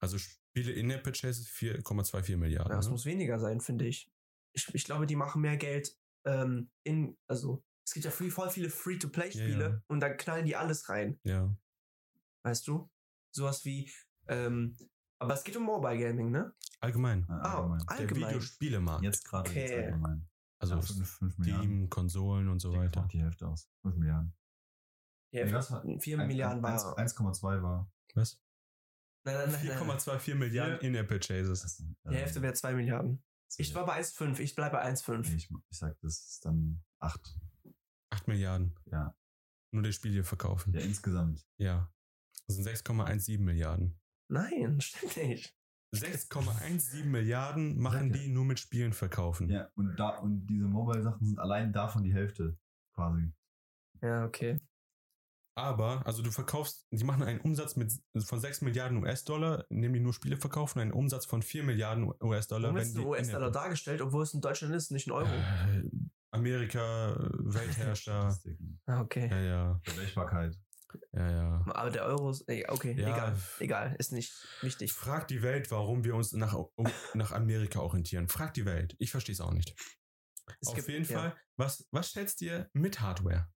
Also 0.00 0.18
Spiele 0.18 0.72
in 0.72 0.88
der 0.88 0.98
Purchases 0.98 1.46
4,24 1.48 2.36
Milliarden. 2.36 2.70
Ja, 2.72 2.76
das 2.76 2.86
ne? 2.86 2.92
muss 2.92 3.04
weniger 3.04 3.38
sein, 3.38 3.60
finde 3.60 3.86
ich. 3.86 4.10
ich. 4.52 4.74
Ich 4.74 4.84
glaube, 4.84 5.06
die 5.06 5.16
machen 5.16 5.40
mehr 5.42 5.56
Geld 5.56 5.96
ähm, 6.24 6.70
in, 6.82 7.16
also 7.28 7.64
es 7.86 7.92
gibt 7.94 8.04
ja 8.04 8.10
free, 8.10 8.30
voll 8.30 8.50
viele 8.50 8.68
Free-to-Play-Spiele 8.68 9.64
Ja, 9.64 9.68
ja. 9.70 9.82
und 9.86 10.00
dann 10.00 10.16
knallen 10.16 10.44
die 10.44 10.56
alles 10.56 10.88
rein, 10.88 11.20
Ja. 11.22 11.56
weißt 12.42 12.66
du? 12.66 12.90
Sowas 13.32 13.64
wie, 13.64 13.90
ähm, 14.26 14.76
aber 15.18 15.34
es 15.34 15.44
geht 15.44 15.56
um 15.56 15.64
Mobile 15.64 15.98
Gaming, 15.98 16.30
ne? 16.30 16.52
Allgemein. 16.80 17.24
Ja, 17.28 17.34
Ah, 17.40 17.54
allgemein. 17.56 17.78
Der 17.86 17.98
allgemein. 17.98 18.28
Videospielemarkt. 18.30 19.04
Jetzt 19.04 19.24
gerade 19.24 19.50
Okay. 19.50 19.60
jetzt 19.62 19.84
allgemein. 19.84 20.28
also 20.58 20.74
ja, 20.74 20.80
5, 20.82 21.08
5 21.10 21.38
Milliarden. 21.38 21.64
Steam, 21.64 21.90
Konsolen 21.90 22.48
und 22.48 22.60
so 22.60 22.70
denke, 22.70 22.86
weiter. 22.86 23.00
macht 23.02 23.12
die 23.12 23.20
Hälfte 23.22 23.46
aus. 23.48 23.68
5 23.82 23.96
Milliarden. 23.96 24.34
Ja, 25.32 25.44
Nee, 25.44 25.52
was 25.52 25.70
war- 25.70 25.82
4 26.00 26.18
Ein- 26.18 26.26
Milliarden 26.28 26.58
ein- 26.58 26.62
war. 26.62 26.98
1,2 26.98 27.62
war. 27.62 27.90
Was? 28.14 28.40
Nein, 29.24 29.34
nein, 29.34 29.50
nein, 29.50 29.52
nein. 29.52 29.60
4,24 29.60 30.34
Milliarden 30.36 30.78
in 30.80 30.92
der 30.92 31.02
Purchases. 31.02 31.62
Das, 31.62 31.76
Die 31.78 32.14
Hälfte 32.14 32.40
wäre 32.42 32.54
2 32.54 32.74
Milliarden. 32.74 33.22
Ich 33.58 33.74
war 33.74 33.84
bei 33.86 33.94
1,5, 33.94 34.38
ich 34.40 34.54
bleibe 34.54 34.76
bei 34.76 34.82
1,5. 34.82 35.34
Ich, 35.34 35.50
ich 35.68 35.78
sag, 35.78 35.98
das 36.00 36.18
ist 36.24 36.44
dann 36.44 36.82
8. 37.00 37.38
8 38.10 38.28
Milliarden. 38.28 38.74
Ja. 38.86 39.14
Nur 39.72 39.82
der 39.82 39.92
Spiele 39.92 40.22
verkaufen. 40.24 40.72
Ja, 40.72 40.80
insgesamt. 40.80 41.44
Ja. 41.58 41.92
Das 42.46 42.56
sind 42.56 42.64
6,17 42.64 43.40
Milliarden. 43.42 43.98
Nein, 44.28 44.80
stimmt 44.80 45.16
nicht. 45.16 45.54
6,17 45.94 47.04
Milliarden 47.04 47.78
machen 47.78 48.12
ja. 48.12 48.18
die 48.20 48.28
nur 48.28 48.44
mit 48.44 48.58
Spielen 48.58 48.92
verkaufen. 48.92 49.48
Ja, 49.48 49.68
und 49.76 49.96
da, 49.96 50.18
und 50.18 50.46
diese 50.46 50.66
Mobile-Sachen 50.66 51.24
sind 51.24 51.38
allein 51.38 51.72
davon 51.72 52.02
die 52.02 52.12
Hälfte. 52.12 52.58
Quasi. 52.94 53.32
Ja, 54.02 54.24
okay. 54.24 54.60
Aber, 55.58 56.06
also 56.06 56.22
du 56.22 56.30
verkaufst, 56.30 56.86
die 56.90 57.04
machen 57.04 57.22
einen 57.22 57.40
Umsatz 57.40 57.76
mit, 57.76 57.90
von 58.18 58.40
6 58.40 58.60
Milliarden 58.60 58.98
US-Dollar, 58.98 59.64
indem 59.70 59.94
die 59.94 60.00
nur 60.00 60.12
Spiele 60.12 60.36
verkaufen, 60.36 60.80
einen 60.80 60.92
Umsatz 60.92 61.24
von 61.24 61.40
4 61.40 61.64
Milliarden 61.64 62.12
US-Dollar. 62.20 62.74
Warum 62.74 62.76
wenn 62.76 62.82
ist 62.82 62.98
US-Dollar 62.98 63.50
dargestellt, 63.50 64.02
obwohl 64.02 64.22
es 64.22 64.34
in 64.34 64.42
Deutschland 64.42 64.74
ist, 64.74 64.90
nicht 64.90 65.06
in 65.06 65.14
Euro? 65.14 65.28
Äh, 65.28 65.88
Amerika, 66.30 67.16
Weltherrscher. 67.38 68.36
Ah, 68.84 69.00
okay. 69.00 69.28
ja, 69.30 69.40
ja, 69.40 69.80
Vergleichbarkeit. 69.82 70.58
Ja, 71.12 71.30
ja. 71.30 71.64
Aber 71.74 71.90
der 71.90 72.04
Euro 72.04 72.30
ist. 72.30 72.42
Okay, 72.68 72.92
Ja. 72.98 73.08
egal. 73.14 73.36
Egal, 73.60 73.96
ist 73.98 74.12
nicht 74.12 74.32
wichtig. 74.62 74.92
Frag 74.92 75.28
die 75.28 75.42
Welt, 75.42 75.70
warum 75.70 76.04
wir 76.04 76.14
uns 76.14 76.32
nach, 76.32 76.54
um, 76.54 76.86
nach 77.14 77.32
Amerika 77.32 77.80
orientieren. 77.80 78.28
Frag 78.28 78.54
die 78.54 78.64
Welt. 78.64 78.94
Ich 78.98 79.10
verstehe 79.10 79.32
es 79.32 79.40
auch 79.40 79.52
nicht. 79.52 79.74
Es 80.60 80.68
Auf 80.68 80.74
gibt- 80.76 80.88
jeden 80.88 81.04
ja. 81.06 81.18
Fall, 81.18 81.36
was, 81.56 81.86
was 81.90 82.10
schätzt 82.10 82.40
ihr 82.42 82.70
mit 82.72 83.00
Hardware? 83.00 83.48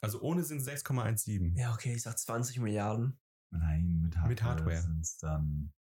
Also 0.00 0.20
ohne 0.20 0.42
sind 0.44 0.60
6,17. 0.62 1.56
Ja, 1.58 1.72
okay, 1.72 1.94
ich 1.94 2.02
sag 2.02 2.18
20 2.18 2.58
Milliarden. 2.60 3.18
Nein, 3.50 4.00
mit 4.02 4.16
Hardware, 4.16 4.28
Mit 4.28 4.42
Hardware. 4.42 4.82
sind 4.82 5.00
es 5.00 5.16
dann. 5.18 5.72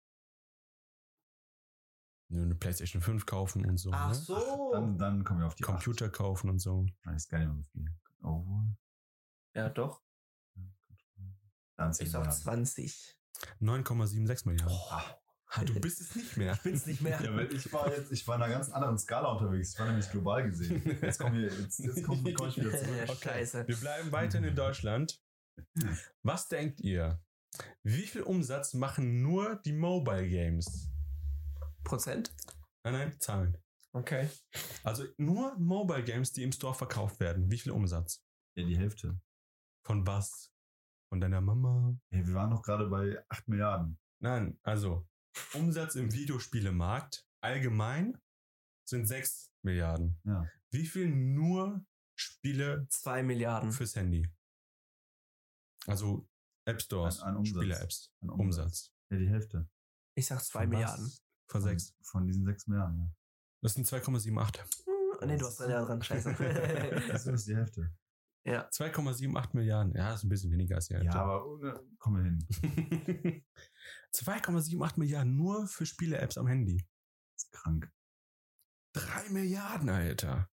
Eine 2.31 2.56
PlayStation 2.56 3.02
5 3.02 3.26
kaufen 3.26 3.65
und 3.65 3.77
so. 3.77 3.91
Ach 3.94 4.10
ne? 4.10 4.15
so. 4.15 4.72
Dann, 4.73 4.98
dann 4.98 5.23
kommen 5.23 5.41
wir 5.41 5.48
auf 5.48 5.56
die 5.56 5.64
Computer 5.64 6.10
kaufen 6.10 6.49
und 6.49 6.60
so. 6.60 6.85
Ich 6.88 7.06
weiß 7.06 7.27
gar 7.27 7.40
nicht 7.40 7.48
mehr, 7.48 7.57
wie 7.57 7.64
viel. 7.64 7.85
Oh, 8.23 8.65
Ja, 9.55 9.69
doch. 9.69 10.01
dann 11.77 11.93
10 11.93 12.05
Ich 12.05 12.11
sag 12.11 12.19
Milliarden. 12.21 12.43
20. 12.43 13.19
9,76 13.61 14.47
Milliarden. 14.47 14.75
Oh. 14.75 15.63
Du 15.65 15.80
bist 15.80 16.01
es 16.01 16.15
nicht 16.15 16.35
mehr. 16.38 16.53
Ich 16.53 16.61
bin's 16.61 16.85
nicht 16.88 17.01
mehr. 17.01 17.21
Ja, 17.21 17.39
ich 17.41 17.71
war 17.71 17.88
jetzt, 17.95 18.11
ich 18.11 18.27
war 18.27 18.38
in 18.38 18.41
einer 18.41 18.53
ganz 18.53 18.69
anderen 18.69 18.97
Skala 18.97 19.34
unterwegs. 19.34 19.73
Ich 19.73 19.80
war 19.80 19.85
nämlich 19.85 20.09
global 20.09 20.43
gesehen. 20.49 20.81
Jetzt 21.01 21.19
komme 21.19 21.41
jetzt, 21.41 21.80
jetzt 21.80 22.03
komm, 22.03 22.23
komm 22.34 22.47
ich 22.49 22.57
wieder 22.57 22.71
zurück. 22.71 23.19
Scheiße. 23.21 23.67
Wir 23.67 23.77
bleiben 23.77 24.11
weiterhin 24.11 24.47
in 24.47 24.55
Deutschland. 24.55 25.21
Was 26.23 26.47
denkt 26.47 26.81
ihr? 26.81 27.21
Wie 27.84 28.07
viel 28.07 28.23
Umsatz 28.23 28.73
machen 28.73 29.21
nur 29.21 29.57
die 29.57 29.73
Mobile 29.73 30.27
Games? 30.27 30.89
Prozent? 31.84 32.35
Nein, 32.84 32.93
nein, 32.93 33.19
Zahlen. 33.19 33.57
Okay. 33.91 34.27
Also 34.84 35.05
nur 35.17 35.55
Mobile 35.59 36.03
Games, 36.03 36.31
die 36.31 36.41
im 36.41 36.51
Store 36.51 36.73
verkauft 36.73 37.19
werden. 37.19 37.51
Wie 37.51 37.59
viel 37.59 37.71
Umsatz? 37.71 38.25
Ja, 38.55 38.65
die 38.65 38.77
Hälfte. 38.77 39.21
Von 39.85 40.05
was? 40.07 40.51
Von 41.10 41.19
deiner 41.19 41.41
Mama? 41.41 41.97
Hey, 42.10 42.26
wir 42.26 42.34
waren 42.34 42.49
noch 42.49 42.64
gerade 42.64 42.88
bei 42.88 43.23
8 43.30 43.47
Milliarden. 43.47 43.99
Nein, 44.19 44.60
also 44.64 45.07
Umsatz 45.53 45.95
im 45.95 46.11
Videospielemarkt 46.14 47.27
allgemein 47.41 48.18
sind 48.88 49.05
6 49.05 49.51
Milliarden. 49.64 50.19
Ja. 50.23 50.47
Wie 50.72 50.85
viel 50.85 51.10
nur 51.10 51.85
Spiele 52.18 52.88
2 52.89 53.23
Milliarden. 53.23 53.72
fürs 53.72 53.95
Handy? 53.95 54.27
Also 55.85 56.27
App 56.65 56.81
Stores, 56.81 57.19
An- 57.19 57.30
an 57.30 57.38
Umsatz. 57.38 57.49
Spiele-Apps, 57.57 58.11
An 58.22 58.30
Umsatz. 58.30 58.93
Ja, 59.11 59.18
die 59.18 59.27
Hälfte. 59.30 59.69
Ich 60.15 60.26
sag 60.26 60.41
2 60.41 60.60
Von 60.64 60.68
was? 60.68 60.69
Milliarden. 60.80 61.05
Von 61.49 61.61
Von- 61.61 61.69
6. 61.69 61.95
Von 62.01 62.26
diesen 62.27 62.45
6 62.45 62.68
Milliarden. 62.68 63.15
Das 63.61 63.73
sind 63.73 63.85
2,78. 63.85 64.61
Oh, 64.88 65.26
nee, 65.26 65.38
du 65.38 65.45
hast 65.45 65.60
ja 65.60 65.84
dran, 65.85 66.01
scheiße. 66.01 66.34
Das 67.11 67.27
ist 67.27 67.47
die 67.47 67.55
Hälfte. 67.55 67.93
Ja. 68.45 68.68
2,78 68.70 69.49
Milliarden. 69.53 69.95
Ja, 69.95 70.14
ist 70.14 70.24
ein 70.24 70.30
bisschen 70.30 70.52
weniger 70.52 70.76
als 70.76 70.88
die 70.88 70.95
Hälfte. 70.95 71.18
Ja, 71.18 71.24
aber 71.24 71.45
ohne, 71.48 71.80
kommen 71.98 72.24
wir 72.24 72.24
hin. 72.24 73.44
2,78 74.15 74.99
Milliarden 74.99 75.36
nur 75.36 75.68
für 75.68 75.86
Spiele-Apps 75.86 76.38
am 76.38 76.48
Handy. 76.48 76.78
Das 77.36 77.45
ist 77.45 77.52
krank. 77.52 77.91
3 78.94 79.30
Milliarden, 79.30 79.90
Alter. 79.90 80.49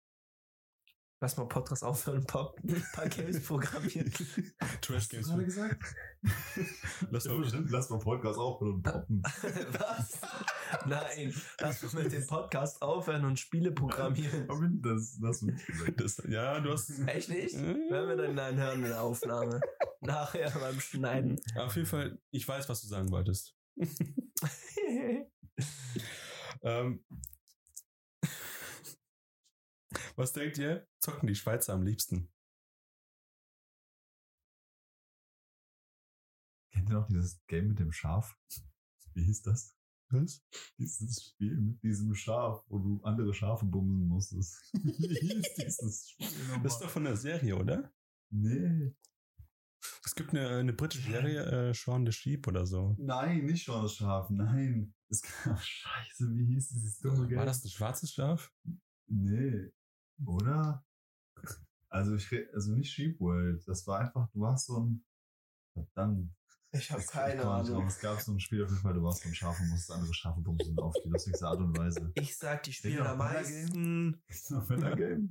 Lass 1.21 1.37
mal 1.37 1.49
Podcast 1.49 1.83
aufhören, 1.83 2.19
ein 2.19 2.27
paar, 2.27 2.55
ein 2.63 2.85
paar 2.93 3.09
Games 3.09 3.45
programmieren. 3.45 4.13
Trash 4.81 5.09
Games. 5.09 5.29
gesagt? 5.37 5.83
Lass 7.11 7.25
mal 7.25 7.65
lass 7.71 7.91
mal 7.91 7.99
Podcast 7.99 8.39
aufhören 8.39 8.75
und 8.75 8.83
poppen. 8.85 9.23
Was? 9.79 10.21
Nein, 10.87 11.35
lass 11.61 11.83
uns 11.83 11.95
mit 11.95 12.13
dem 12.13 12.25
Podcast 12.25 12.81
aufhören 12.83 13.25
und 13.25 13.39
Spiele 13.39 13.73
programmieren. 13.73 14.47
Das, 14.81 15.19
das. 15.21 15.45
Das, 15.97 16.23
ja, 16.29 16.61
du 16.61 16.73
hast. 16.73 16.91
Echt 17.07 17.31
nicht? 17.31 17.55
Werden 17.57 18.09
wir 18.09 18.17
dann 18.17 18.37
dann 18.37 18.57
hören 18.57 18.85
in 18.85 18.89
der 18.89 19.03
Aufnahme. 19.03 19.61
Nachher 20.01 20.51
beim 20.51 20.79
Schneiden. 20.79 21.41
Auf 21.57 21.75
jeden 21.75 21.89
Fall, 21.89 22.21
ich 22.31 22.47
weiß, 22.47 22.69
was 22.69 22.83
du 22.83 22.87
sagen 22.87 23.11
wolltest. 23.11 23.57
Ähm, 26.63 27.05
was 30.19 30.33
denkt 30.33 30.59
ihr? 30.59 30.87
Zocken 30.99 31.29
die 31.29 31.35
Schweizer 31.37 31.75
am 31.75 31.83
liebsten? 31.83 32.29
Kennt 36.73 36.91
ihr 36.91 36.95
noch 36.95 37.07
dieses 37.07 37.41
Game 37.47 37.69
mit 37.69 37.79
dem 37.79 37.93
Schaf? 37.93 38.37
Wie 39.15 39.25
hieß 39.25 39.43
das? 39.43 39.75
Was? 40.11 40.43
Dieses 40.79 41.29
Spiel 41.29 41.57
mit 41.57 41.83
diesem 41.83 42.15
Schaf, 42.15 42.65
wo 42.69 42.79
du 42.79 43.01
andere 43.05 43.33
Schafe 43.33 43.67
bumsen 43.67 44.09
musstest. 44.09 44.71
Wie 44.73 45.19
hieß 45.19 45.55
dieses 45.57 46.11
Spiel 46.11 46.27
nochmal? 46.49 46.63
Das 46.63 46.75
ist 46.75 46.81
doch 46.81 46.91
von 46.91 47.05
der 47.05 47.17
Serie, 47.17 47.57
oder? 47.57 47.93
Nee. 48.31 48.95
Es 50.05 50.15
gibt 50.15 50.31
eine, 50.31 50.49
eine 50.49 50.73
britische 50.73 51.11
Serie, 51.11 51.45
äh, 51.45 51.75
Shaun 51.75 52.07
the 52.07 52.13
Sheep 52.13 52.49
oder 52.49 52.67
so. 52.67 52.97
Nein, 52.99 53.45
nicht 53.45 53.63
schon 53.63 53.83
das 53.83 53.95
Schaf, 53.95 54.31
nein. 54.31 54.95
Es 55.09 55.23
gab, 55.23 55.61
scheiße, 55.63 56.35
wie 56.35 56.47
hieß 56.47 56.71
dieses 56.71 56.99
dumme 56.99 57.29
Game? 57.29 57.39
War 57.39 57.47
das 57.47 57.65
ein 57.65 57.69
schwarzes 57.69 58.13
Schaf? 58.13 58.53
Nee. 59.07 59.71
Oder? 60.27 60.85
Also 61.91 62.15
ich 62.15 62.31
also 62.53 62.73
nicht 62.73 62.93
Sheep 62.93 63.21
World. 63.21 63.67
Das 63.67 63.87
war 63.87 64.01
einfach, 64.01 64.29
du 64.31 64.41
warst 64.41 64.67
so 64.67 64.81
ein. 64.81 65.05
Verdammt. 65.73 66.35
Ich 66.73 66.91
habe 66.91 67.03
keine. 67.03 67.45
Ahnung. 67.45 67.87
Es 67.87 67.99
gab 67.99 68.21
so 68.21 68.33
ein 68.33 68.41
Spiel 68.41 68.63
auf 68.63 68.69
jeden 68.69 68.83
Fall, 68.83 68.93
du 68.93 69.03
warst 69.03 69.23
so 69.23 69.29
ein 69.29 69.35
Schaf 69.35 69.59
und 69.59 69.69
musstest 69.71 69.91
andere 69.91 70.13
Schafe 70.13 70.41
bumsen 70.41 70.79
auf 70.79 70.95
die 71.03 71.09
lustigste 71.09 71.47
Art 71.47 71.61
und 71.61 71.77
Weise. 71.79 72.13
Ich 72.15 72.37
sag, 72.37 72.63
die 72.65 72.73
spielen 72.75 73.07
am 73.07 73.17
meisten? 73.17 74.23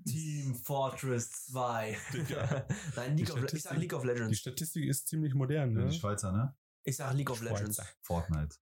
Team 0.06 0.56
Fortress 0.56 1.46
2. 1.48 1.96
Digga. 2.14 2.68
Nein, 2.96 3.18
League 3.18 3.28
Die 3.28 3.32
of, 3.34 3.54
ich 3.54 3.62
sag 3.62 3.78
League 3.78 3.94
of 3.94 4.02
Die 4.02 4.08
Legends. 4.08 4.40
Statistik 4.40 4.86
ist 4.86 5.08
ziemlich 5.08 5.36
modern, 5.36 5.74
ne? 5.74 5.86
Die 5.88 5.96
Schweizer, 5.96 6.32
ne? 6.32 6.56
Ich 6.84 6.96
sag 6.96 7.14
League 7.14 7.30
of 7.30 7.38
Schweizer. 7.38 7.54
Legends. 7.54 7.82
Fortnite. 8.02 8.56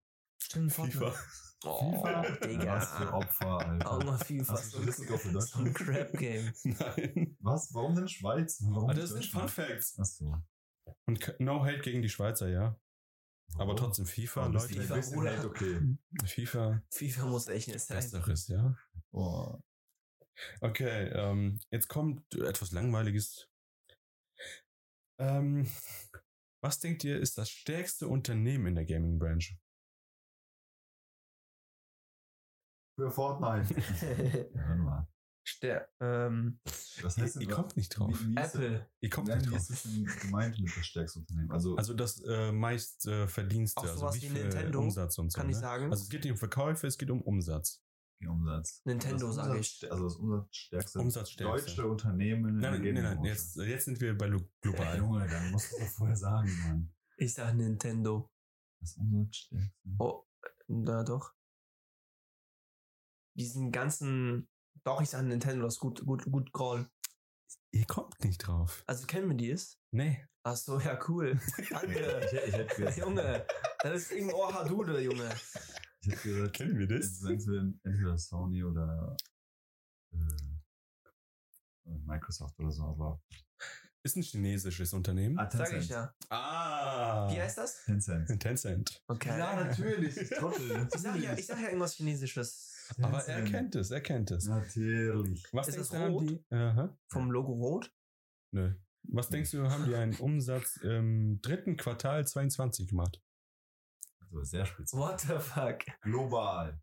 Stimmt, 0.44 0.73
Fortnite. 0.73 1.14
Oh, 1.64 2.02
Was 2.02 2.27
für 2.39 2.48
Digga. 2.48 3.12
Opfer, 3.12 3.59
Alter. 3.59 3.90
Auch 3.93 4.02
mal 4.05 4.19
FIFA. 4.19 4.52
Hast 4.52 4.74
du 4.74 4.78
für 4.82 5.40
So 5.40 5.59
ein 5.60 5.73
Crap-Game. 5.73 6.52
Nein. 6.64 7.36
Was? 7.40 7.73
Warum 7.73 7.94
denn 7.94 8.09
Schweiz? 8.09 8.59
Warum 8.62 8.85
Aber 8.85 8.93
Ah, 8.93 8.94
das 8.94 9.10
sind 9.10 9.19
Deutschland? 9.20 9.51
Fun 9.51 9.64
Facts. 9.66 9.98
Achso. 9.98 10.43
Und 11.06 11.35
no 11.39 11.64
hate 11.64 11.81
gegen 11.81 12.02
die 12.02 12.09
Schweizer, 12.09 12.48
ja. 12.48 12.77
Aber 13.59 13.77
trotzdem 13.77 14.06
FIFA, 14.06 14.44
Aber 14.47 14.55
Leute. 14.55 14.74
FIFA, 14.74 14.94
Ein 14.94 15.10
Bruder. 15.12 15.36
Hate, 15.39 15.47
okay. 15.48 15.97
FIFA, 16.24 16.82
FIFA 16.90 17.27
muss 17.27 17.47
echt 17.48 17.69
nicht 17.69 17.81
sein. 17.81 17.97
besseres, 17.98 18.48
ja. 18.48 18.77
Oh. 19.12 19.59
Okay, 20.60 21.09
ähm, 21.14 21.60
jetzt 21.70 21.89
kommt 21.89 22.35
etwas 22.35 22.73
Langweiliges. 22.73 23.48
Ähm, 25.20 25.70
was 26.60 26.81
denkt 26.81 27.05
ihr, 27.05 27.20
ist 27.20 27.39
das 27.39 27.51
stärkste 27.51 28.09
Unternehmen 28.09 28.66
in 28.69 28.74
der 28.74 28.86
Gaming-Branche? 28.86 29.59
Für 32.97 33.10
Fortnite. 33.10 33.74
ja, 34.55 34.69
warte 34.69 34.82
mal. 34.82 35.09
Ster 35.44 35.89
ähm, 36.01 36.60
Was 37.02 37.16
Ihr, 37.19 37.24
heißt 37.24 37.35
denn 37.35 37.43
ihr 37.43 37.48
was- 37.48 37.55
kommt 37.56 37.77
nicht 37.77 37.89
drauf. 37.98 38.10
Wie, 38.20 38.28
wie 38.28 38.40
ist 38.40 38.55
Apple. 38.55 38.89
Ihr 39.01 39.10
kommt 39.10 39.27
Nein, 39.28 39.39
nicht 39.39 39.47
wie 39.48 39.51
drauf. 39.51 39.60
ist 39.60 39.70
das 39.70 39.82
denn 39.82 40.05
gemeint 40.20 40.59
mit 40.60 40.77
das 40.77 40.86
stärkste 40.86 41.19
Unternehmen? 41.19 41.51
Also, 41.51 41.74
Also 41.77 41.94
das 41.94 42.20
äh, 42.20 42.52
meist 42.52 43.06
äh, 43.09 43.27
Verdienste, 43.27 43.81
Auch 43.81 43.85
also 43.85 43.97
sowas 43.98 44.14
wie 44.16 44.23
wie 44.23 44.27
viel 44.28 44.43
Nintendo, 44.43 44.78
Umsatz 44.78 45.19
und 45.19 45.32
so. 45.32 45.36
kann 45.40 45.48
ich 45.51 45.56
ne? 45.56 45.60
sagen. 45.60 45.90
Also 45.90 46.05
es 46.05 46.09
geht 46.10 46.23
nicht 46.23 46.32
um 46.32 46.39
Verkäufe, 46.39 46.86
es 46.86 46.97
geht 46.97 47.10
um 47.10 47.20
Umsatz. 47.23 47.82
Umsatz. 48.24 48.82
Nintendo, 48.85 49.27
das 49.27 49.35
sage 49.35 49.59
ich. 49.59 49.90
Also 49.90 50.05
das 50.05 50.14
umsatzstärkste, 50.16 50.98
Umsatzstärkste. 51.01 51.66
deutsche 51.74 51.89
Unternehmen 51.89 52.51
in 52.51 52.56
Nein, 52.59 52.81
der 52.81 52.93
nein, 52.93 53.02
nein, 53.02 53.24
jetzt, 53.24 53.56
jetzt 53.56 53.86
sind 53.86 54.01
wir 54.01 54.16
bei 54.16 54.31
global. 54.60 54.97
Junge, 54.98 55.27
dann 55.27 55.51
musst 55.51 55.73
du 55.73 55.77
es 55.78 55.82
doch 55.89 55.97
vorher 55.97 56.16
sagen, 56.16 56.48
Mann. 56.62 56.94
Ich 57.16 57.35
sag 57.35 57.52
Nintendo. 57.56 58.31
Das 58.78 58.97
Umsatzstärkste. 58.97 59.73
Oh, 59.98 60.24
na 60.69 61.02
doch. 61.02 61.32
Diesen 63.34 63.72
ganzen. 63.72 64.48
Doch, 64.84 65.00
ich 65.00 65.10
sag 65.10 65.22
Nintendo, 65.22 65.64
das 65.64 65.74
ist 65.74 65.80
gut, 65.80 66.04
gut, 66.04 66.24
gut 66.24 66.52
Call. 66.52 66.88
Ihr 67.72 67.86
kommt 67.86 68.22
nicht 68.24 68.38
drauf. 68.38 68.82
Also 68.86 69.06
kennen 69.06 69.28
wir 69.28 69.36
die 69.36 69.50
es? 69.50 69.78
Nee. 69.92 70.26
Ach 70.44 70.56
so, 70.56 70.78
ja, 70.80 70.98
cool. 71.09 71.38
Danke. 71.70 72.20
ich, 72.26 72.32
ich 72.48 72.52
hätte 72.54 72.74
gesagt, 72.74 72.98
Junge, 72.98 73.46
das 73.82 74.02
ist 74.02 74.12
irgendein 74.12 74.36
Ohadude, 74.36 75.00
Junge. 75.00 75.30
ich 76.00 76.12
hätte 76.12 76.22
gesagt, 76.28 76.52
Kennen 76.54 76.78
wir 76.78 76.90
es 76.90 77.20
sind 77.20 77.80
entweder 77.84 78.18
Sony 78.18 78.64
oder 78.64 79.16
äh, 80.12 80.18
Microsoft 81.84 82.59
oder 82.59 82.72
so, 82.72 82.84
aber 82.84 83.22
Ist 84.02 84.16
ein 84.16 84.22
chinesisches 84.22 84.92
Unternehmen. 84.92 85.38
ah, 85.38 85.48
Sag 85.50 85.72
ich 85.72 85.88
ja. 85.88 86.12
Ah. 86.28 87.30
Wie 87.30 87.40
heißt 87.40 87.59
das? 87.59 87.84
Tencent. 87.84 88.40
Tencent. 88.40 89.02
Okay. 89.06 89.38
natürlich. 89.38 90.28
Trottel, 90.30 90.88
Ich 90.92 91.00
sag 91.00 91.16
ja, 91.20 91.34
ich 91.34 91.46
sag 91.46 91.59
ja 91.60 91.68
irgendwas 91.68 91.94
Chinesisches. 91.94 92.72
Aber 93.01 93.24
er 93.27 93.44
kennt 93.44 93.74
es, 93.74 93.90
er 93.90 94.01
kennt 94.01 94.31
es. 94.31 94.47
Natürlich. 94.47 95.44
Was 95.52 95.69
Ist 95.69 95.74
denkst 95.77 95.90
das 95.90 95.98
haben 96.01 96.12
rot? 96.12 96.28
die? 96.28 96.44
Aha. 96.51 96.97
Vom 97.09 97.31
Logo 97.31 97.52
rot? 97.52 97.93
Nö. 98.52 98.74
Was 99.05 99.28
denkst 99.28 99.51
du, 99.51 99.69
haben 99.69 99.86
die 99.86 99.94
einen 99.94 100.14
Umsatz 100.16 100.77
im 100.77 101.40
dritten 101.43 101.77
Quartal 101.77 102.27
22 102.27 102.89
gemacht? 102.89 103.20
Also 104.20 104.43
sehr 104.44 104.64
speziell. 104.66 105.01
What 105.01 105.20
the 105.20 105.39
fuck? 105.39 105.78
Global. 106.02 106.81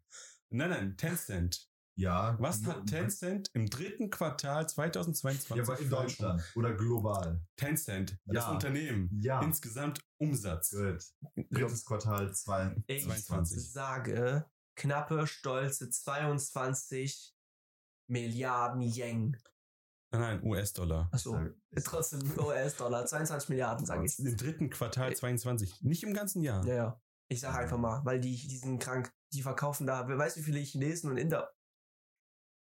Nein, 0.49 0.69
nein, 0.69 0.97
Tencent. 0.97 1.67
Ja. 1.95 2.37
Was 2.39 2.65
hat 2.65 2.85
Tencent 2.87 3.49
im 3.53 3.69
dritten 3.69 4.09
Quartal 4.09 4.67
2022? 4.69 5.57
Ja, 5.57 5.63
aber 5.63 5.79
in 5.79 5.89
Deutschland. 5.89 6.41
Oder 6.55 6.73
global. 6.73 7.41
Tencent, 7.57 8.17
das 8.25 8.45
Ja. 8.45 8.51
Unternehmen. 8.51 9.19
Ja. 9.21 9.41
Insgesamt 9.41 9.99
Umsatz. 10.17 10.71
Gut. 10.71 11.03
Drittes 11.51 11.83
Quartal 11.85 12.33
zwei. 12.33 12.75
Ich 12.87 13.03
22. 13.03 13.71
sage 13.71 14.45
knappe, 14.79 15.27
stolze 15.27 15.89
22 15.89 17.35
Milliarden 18.07 18.81
Yen. 18.81 19.37
Nein, 20.11 20.21
nein, 20.21 20.43
US-Dollar. 20.43 21.09
Achso, 21.11 21.37
trotzdem 21.83 22.21
US-Dollar, 22.39 23.05
22 23.05 23.49
Milliarden, 23.49 23.85
sage 23.85 24.05
ich. 24.05 24.17
Im 24.17 24.35
dritten 24.35 24.69
Quartal 24.71 25.15
22. 25.15 25.81
Nicht 25.83 26.03
im 26.03 26.13
ganzen 26.13 26.41
Jahr. 26.41 26.65
Ja, 26.65 26.73
ja. 26.73 27.01
Ich 27.31 27.41
sag 27.41 27.55
einfach 27.55 27.77
mal, 27.77 28.03
weil 28.05 28.19
die, 28.19 28.35
die 28.35 28.57
sind 28.57 28.79
krank. 28.79 29.13
Die 29.33 29.43
verkaufen 29.43 29.85
da, 29.85 30.07
wer 30.07 30.17
weiß 30.17 30.37
wie 30.37 30.41
viele 30.41 30.59
Chinesen 30.59 31.11
und 31.11 31.17
Inder. 31.17 31.53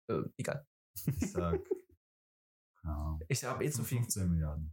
Äh, 0.09 0.23
egal. 0.37 0.65
Ich 1.19 1.33
sag. 1.33 1.61
keine 2.81 2.95
Ahnung, 2.95 3.21
Ich 3.27 3.43
habe 3.43 3.65
eh 3.65 3.71
zu 3.71 3.83
viel. 3.83 3.99
15 3.99 4.31
Milliarden. 4.31 4.73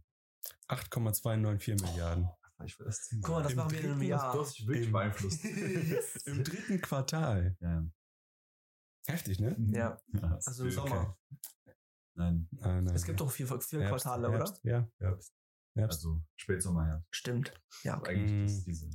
8,294 0.68 1.82
Milliarden. 1.82 2.30
Ich 2.64 2.78
will 2.78 2.86
das 2.86 3.08
Guck 3.22 3.28
mal, 3.28 3.42
das 3.42 3.52
Im 3.52 3.58
machen 3.58 3.70
wir 3.72 3.78
in 3.80 3.84
einem 3.86 3.94
dritten- 3.98 4.10
Jahr. 4.10 4.38
Hast 4.38 4.58
dich 4.58 4.66
wirklich 4.66 4.86
Im- 4.86 4.92
beeinflusst. 4.92 5.44
Im 6.26 6.44
dritten 6.44 6.80
Quartal. 6.80 7.56
ja. 7.60 7.84
Heftig, 9.08 9.40
ne? 9.40 9.56
Ja. 9.72 10.00
ja. 10.12 10.38
Also 10.46 10.64
im 10.64 10.70
Sommer. 10.70 11.18
Nein, 12.14 12.46
Nein, 12.52 12.84
nein. 12.84 12.94
Es 12.94 13.04
gibt 13.04 13.20
doch 13.20 13.30
vier, 13.32 13.46
vier 13.48 13.80
Herbst, 13.80 14.04
Quartale, 14.04 14.30
Herbst, 14.30 14.60
Ja, 14.62 14.88
Herbst. 15.00 15.34
Herbst. 15.74 15.98
Also 15.98 16.22
Spätsommer, 16.36 16.86
ja. 16.86 17.04
Stimmt. 17.10 17.52
Ja, 17.82 17.94
Also 17.94 18.02
okay. 18.02 18.14
eigentlich 18.16 18.32
Mm. 18.32 18.46
das, 18.46 18.64
diese. 18.64 18.90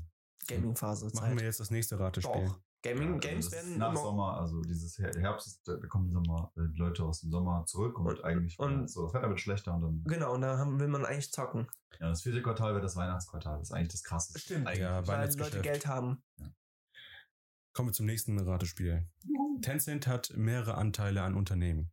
Gaming-Phase. 0.48 1.10
Machen 1.14 1.38
wir 1.38 1.46
jetzt 1.46 1.60
das 1.60 1.72
nächste 1.72 2.00
Ratespiel. 2.00 2.46
Doch. 2.46 2.62
Gaming, 2.84 3.14
Ja, 3.14 3.18
Games 3.32 3.46
also 3.48 3.50
das 3.50 3.66
werden 3.66 3.78
nach 3.80 3.90
immer, 3.92 4.02
Sommer, 4.02 4.38
also 4.40 4.62
dieses 4.62 4.98
Her- 5.00 5.12
Herbst, 5.18 5.48
ist, 5.48 5.68
da 5.68 5.76
kommen 5.88 6.12
Sommer, 6.12 6.52
äh, 6.56 6.62
Leute 6.78 7.04
aus 7.04 7.22
dem 7.22 7.32
Sommer 7.32 7.66
zurück 7.66 7.98
und, 8.00 8.06
Und- 8.08 8.24
eigentlich 8.24 8.58
und- 8.60 8.88
so, 8.90 9.06
das 9.06 9.14
Wetter 9.16 9.30
wird 9.30 9.40
schlechter 9.42 9.74
und 9.74 9.82
dann, 9.82 10.04
Genau, 10.06 10.34
und 10.36 10.42
da 10.42 10.58
haben, 10.58 10.80
will 10.80 10.88
man 10.88 11.04
eigentlich 11.06 11.32
zocken. 11.32 11.68
ja, 12.00 12.10
das 12.10 12.22
vierte 12.22 12.42
Quartal 12.44 12.74
wird 12.76 12.84
das 12.84 12.96
Weihnachtsquartal, 12.96 13.58
das 13.60 13.70
ist 13.70 13.74
eigentlich 13.74 13.92
das 13.94 14.04
krasseste. 14.04 14.40
Stimmt. 14.40 14.68
Eigentlich. 14.68 14.82
Ja, 14.82 15.06
Weil 15.08 15.28
die 15.28 15.38
Leute. 15.38 15.62
Geld 15.62 15.88
haben. 15.88 16.24
Kommen 17.74 17.90
wir 17.90 17.94
zum 17.94 18.06
nächsten 18.06 18.40
Ratespiel. 18.40 19.08
Tencent 19.62 20.08
hat 20.08 20.32
mehrere 20.36 20.76
Anteile 20.76 21.24
an 21.24 21.36
Unternehmen. 21.36 21.92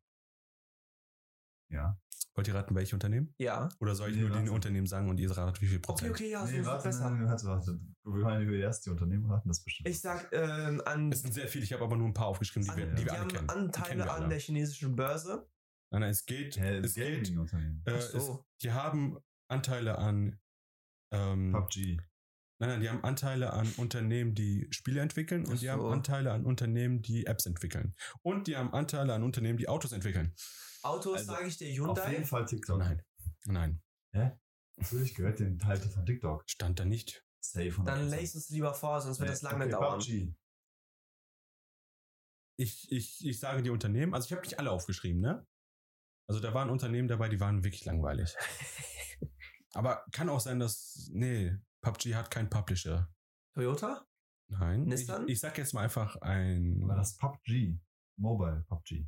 Ja. 1.70 1.98
Wollt 2.36 2.48
ihr 2.48 2.54
raten, 2.54 2.74
welche 2.74 2.96
Unternehmen? 2.96 3.32
Ja. 3.38 3.68
Oder 3.78 3.94
soll 3.94 4.10
ich 4.10 4.16
Nee, 4.16 4.22
nur 4.22 4.42
die. 4.42 4.48
Unternehmen 4.48 4.86
sagen 4.88 5.08
und 5.08 5.20
ihr 5.20 5.30
ratet, 5.30 5.62
wie 5.62 5.66
viel 5.66 5.76
Okay, 5.78 5.86
Prozent? 5.86 6.10
okay, 6.10 6.30
ja, 6.30 6.44
so 6.44 6.52
nee, 6.52 6.58
ist 6.58 6.66
warte, 6.66 6.88
besser. 6.88 7.10
nein, 7.10 7.26
warte, 7.28 7.46
warte. 7.46 7.80
Wir 8.02 8.12
wollen 8.22 8.42
über 8.42 8.56
erst 8.56 8.86
die 8.86 8.90
Unternehmen 8.90 9.30
raten, 9.30 9.48
das 9.48 9.60
bestimmt. 9.62 9.88
Ich 9.88 10.00
sag 10.00 10.28
ähm, 10.32 10.82
an, 10.84 11.12
Es 11.12 11.22
sind 11.22 11.32
sehr 11.32 11.46
viele, 11.46 11.64
ich 11.64 11.72
habe 11.72 11.84
aber 11.84 11.96
nur 11.96 12.08
ein 12.08 12.12
paar 12.14 12.26
aufgeschrieben, 12.26 12.64
die, 12.66 12.70
an 12.72 12.76
wir, 12.78 12.86
die, 12.86 12.94
die 12.96 13.04
wir 13.04 13.12
alle 13.12 13.20
haben 13.20 13.28
kennen. 13.28 13.46
Die 13.46 13.54
kennen 13.54 13.64
Anteile 13.66 14.02
an 14.10 14.22
alle. 14.22 14.28
der 14.28 14.38
chinesischen 14.40 14.96
Börse. 14.96 15.48
Nein, 15.92 16.00
nein, 16.00 16.10
es 16.10 16.26
geht, 16.26 16.56
Hä, 16.56 16.78
es 16.78 16.94
geht, 16.94 17.30
äh, 17.30 17.40
Ach 17.86 17.92
es, 17.92 18.10
so. 18.12 18.44
die 18.62 18.72
haben 18.72 19.16
Anteile 19.48 19.96
an, 19.98 20.40
ähm, 21.12 21.52
PUBG. 21.52 22.00
Nein, 22.58 22.70
nein, 22.70 22.80
die 22.80 22.88
haben 22.88 23.02
Anteile 23.04 23.52
an 23.52 23.70
Unternehmen, 23.76 24.34
die 24.34 24.66
Spiele 24.70 25.00
entwickeln 25.00 25.46
und 25.46 25.54
Ach 25.54 25.58
die 25.60 25.70
haben 25.70 25.82
so. 25.82 25.88
Anteile 25.88 26.32
an 26.32 26.44
Unternehmen, 26.44 27.02
die 27.02 27.26
Apps 27.26 27.46
entwickeln. 27.46 27.94
Und 28.22 28.46
die 28.46 28.56
haben 28.56 28.72
Anteile 28.72 29.14
an 29.14 29.22
Unternehmen, 29.22 29.58
die 29.58 29.68
Autos 29.68 29.92
entwickeln. 29.92 30.34
Autos 30.82 31.18
Also, 31.18 31.32
sage 31.32 31.46
ich 31.48 31.56
dir 31.56 31.70
Auf 31.70 31.78
Hyundai. 31.98 32.12
jeden 32.12 32.24
Fall 32.26 32.44
TikTok. 32.46 32.78
Nein, 32.78 33.02
nein, 33.46 33.82
Natürlich 34.76 35.14
gehört 35.14 35.38
den 35.38 35.58
Teil 35.58 35.76
von 35.76 36.04
TikTok. 36.04 36.42
stand 36.48 36.80
da 36.80 36.84
nicht. 36.84 37.24
Safe. 37.40 37.68
100%. 37.68 37.84
Dann 37.84 38.08
lese 38.08 38.38
es 38.38 38.48
lieber 38.48 38.74
vor, 38.74 39.00
sonst 39.00 39.18
wird 39.20 39.28
Nee, 39.28 39.34
das 39.34 39.42
lange 39.42 39.64
okay, 39.64 39.70
dauern. 39.72 39.98
PUBG. 40.00 40.34
Ich, 42.56 42.90
ich, 42.90 43.24
ich 43.26 43.38
sage 43.40 43.62
die 43.62 43.70
Unternehmen, 43.70 44.14
also 44.14 44.26
ich 44.26 44.32
habe 44.32 44.42
nicht 44.42 44.58
alle 44.58 44.70
aufgeschrieben, 44.70 45.20
ne? 45.20 45.46
Also 46.28 46.40
da 46.40 46.54
waren 46.54 46.70
Unternehmen 46.70 47.08
dabei, 47.08 47.28
die 47.28 47.40
waren 47.40 47.64
wirklich 47.64 47.84
langweilig. 47.84 48.34
Aber 49.74 50.04
kann 50.12 50.28
auch 50.28 50.40
sein, 50.40 50.58
dass, 50.60 51.08
nee, 51.12 51.52
PUBG 51.84 52.14
hat 52.14 52.30
keinen 52.30 52.50
Publisher. 52.50 53.12
Toyota? 53.54 54.06
Nein. 54.48 54.82
Ich, 54.82 55.00
Nissan? 55.00 55.28
ich 55.28 55.40
sag 55.40 55.56
jetzt 55.58 55.74
mal 55.74 55.82
einfach 55.82 56.16
ein. 56.16 56.80
War 56.86 56.96
das 56.96 57.16
PUBG? 57.16 57.78
Mobile 58.16 58.64
PUBG. 58.68 59.06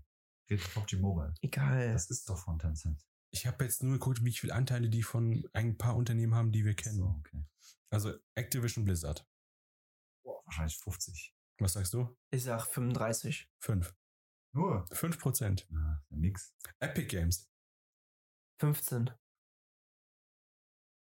Geht 0.49 0.75
PUBG 0.75 0.97
Mobile. 0.97 1.35
Egal. 1.41 1.93
Das 1.93 2.11
ist 2.11 2.29
doch 2.29 2.39
von 2.39 2.59
Tencent. 2.59 3.05
Ich 3.33 3.47
habe 3.47 3.65
jetzt 3.65 3.83
nur 3.83 3.95
geguckt, 3.95 4.25
wie 4.25 4.33
viele 4.33 4.55
Anteile 4.55 4.89
die 4.89 5.03
von 5.03 5.45
ein 5.53 5.77
paar 5.77 5.97
Unternehmen 5.97 6.35
haben, 6.35 6.53
die 6.53 6.65
wir 6.65 6.75
kennen. 6.75 6.99
So, 6.99 7.07
okay. 7.19 7.45
Also 7.91 8.15
Activision 8.35 8.85
Blizzard. 8.85 9.27
Boah, 10.25 10.43
wahrscheinlich 10.45 10.79
50. 10.79 11.35
Was 11.59 11.73
sagst 11.73 11.95
du? 11.95 12.17
ich 12.31 12.45
sag 12.45 12.67
35. 12.67 13.51
Fünf. 13.59 13.95
Nur? 14.53 14.87
Fünf 14.93 15.19
Prozent. 15.19 15.67
Na, 15.71 15.99
ist 15.99 16.11
ja 16.11 16.17
nix. 16.17 16.55
Epic 16.79 17.09
Games. 17.09 17.51
15. 18.61 19.11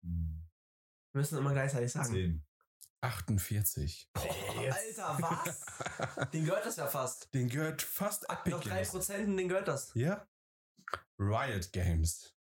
Hm, 0.02 0.45
Wir 1.16 1.20
müssen 1.20 1.38
immer 1.38 1.54
gleichzeitig 1.54 1.90
sagen. 1.90 2.12
10. 2.12 2.44
48. 3.00 4.10
Alter, 4.12 5.16
was? 5.18 6.30
Den 6.32 6.44
gehört 6.44 6.66
das 6.66 6.76
ja 6.76 6.86
fast. 6.86 7.32
Den 7.32 7.48
gehört 7.48 7.80
fast 7.80 8.28
Epic 8.28 8.50
Noch 8.50 8.62
Games. 8.62 8.92
3% 8.92 9.24
und 9.24 9.38
den 9.38 9.48
gehört 9.48 9.66
das. 9.66 9.92
Ja? 9.94 10.28
Riot 11.18 11.72
Games. 11.72 12.34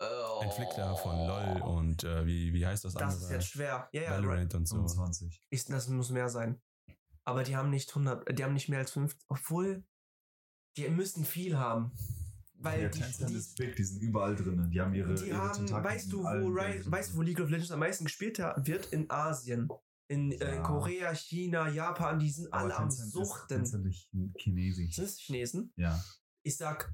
Oh. 0.00 0.40
Entwickler 0.40 0.96
von 0.96 1.18
LOL 1.18 1.60
und 1.70 2.04
äh, 2.04 2.24
wie, 2.24 2.54
wie 2.54 2.66
heißt 2.66 2.86
das, 2.86 2.94
Das 2.94 3.02
andere? 3.02 3.24
ist 3.24 3.30
jetzt 3.30 3.48
schwer. 3.48 3.90
Ja, 3.92 4.02
ja, 4.02 4.10
right. 4.12 4.22
Valorant 4.22 4.54
und 4.54 4.66
so. 4.68 4.76
25. 4.76 5.42
ich, 5.50 5.64
das 5.66 5.88
muss 5.88 6.08
mehr 6.08 6.30
sein. 6.30 6.62
Aber 7.24 7.42
die 7.42 7.56
haben 7.56 7.68
nicht 7.68 7.90
100, 7.90 8.38
die 8.38 8.42
haben 8.42 8.54
nicht 8.54 8.70
mehr 8.70 8.78
als 8.78 8.92
50, 8.92 9.20
obwohl 9.28 9.84
die 10.78 10.88
müssen 10.88 11.26
viel 11.26 11.58
haben. 11.58 11.92
Weil 12.64 12.82
ja, 12.82 12.88
die, 12.88 13.00
Tencent 13.00 13.30
die, 13.30 13.34
ist 13.34 13.56
big, 13.56 13.76
die 13.76 13.84
sind 13.84 14.00
überall 14.02 14.34
drin. 14.34 14.70
Die 14.70 14.80
haben 14.80 14.94
ihre, 14.94 15.14
die 15.14 15.28
ihre 15.28 15.38
haben, 15.38 15.52
Tentakel 15.58 15.84
weißt 15.90 16.04
in 16.06 16.10
du, 16.10 16.18
wo, 16.24 16.54
weißt 16.54 17.12
du, 17.12 17.16
wo 17.16 17.22
League 17.22 17.40
of 17.40 17.50
Legends 17.50 17.70
am 17.70 17.78
meisten 17.80 18.04
gespielt 18.04 18.38
wird? 18.38 18.86
In 18.92 19.10
Asien. 19.10 19.68
In 20.08 20.32
äh, 20.32 20.56
Ja. 20.56 20.62
Korea, 20.62 21.14
China, 21.14 21.68
Japan, 21.68 22.18
die 22.18 22.30
sind 22.30 22.52
alle 22.52 22.74
am 22.76 22.88
Tencent 22.88 23.06
ist- 23.08 23.12
Suchten. 23.12 23.48
Tencent 23.56 23.86
ist 23.86 24.08
Chinesisch. 24.38 24.96
Sind 24.96 25.04
es 25.04 25.18
Chinesen? 25.18 25.72
Ja. 25.76 26.02
Ich 26.42 26.56
sag 26.56 26.92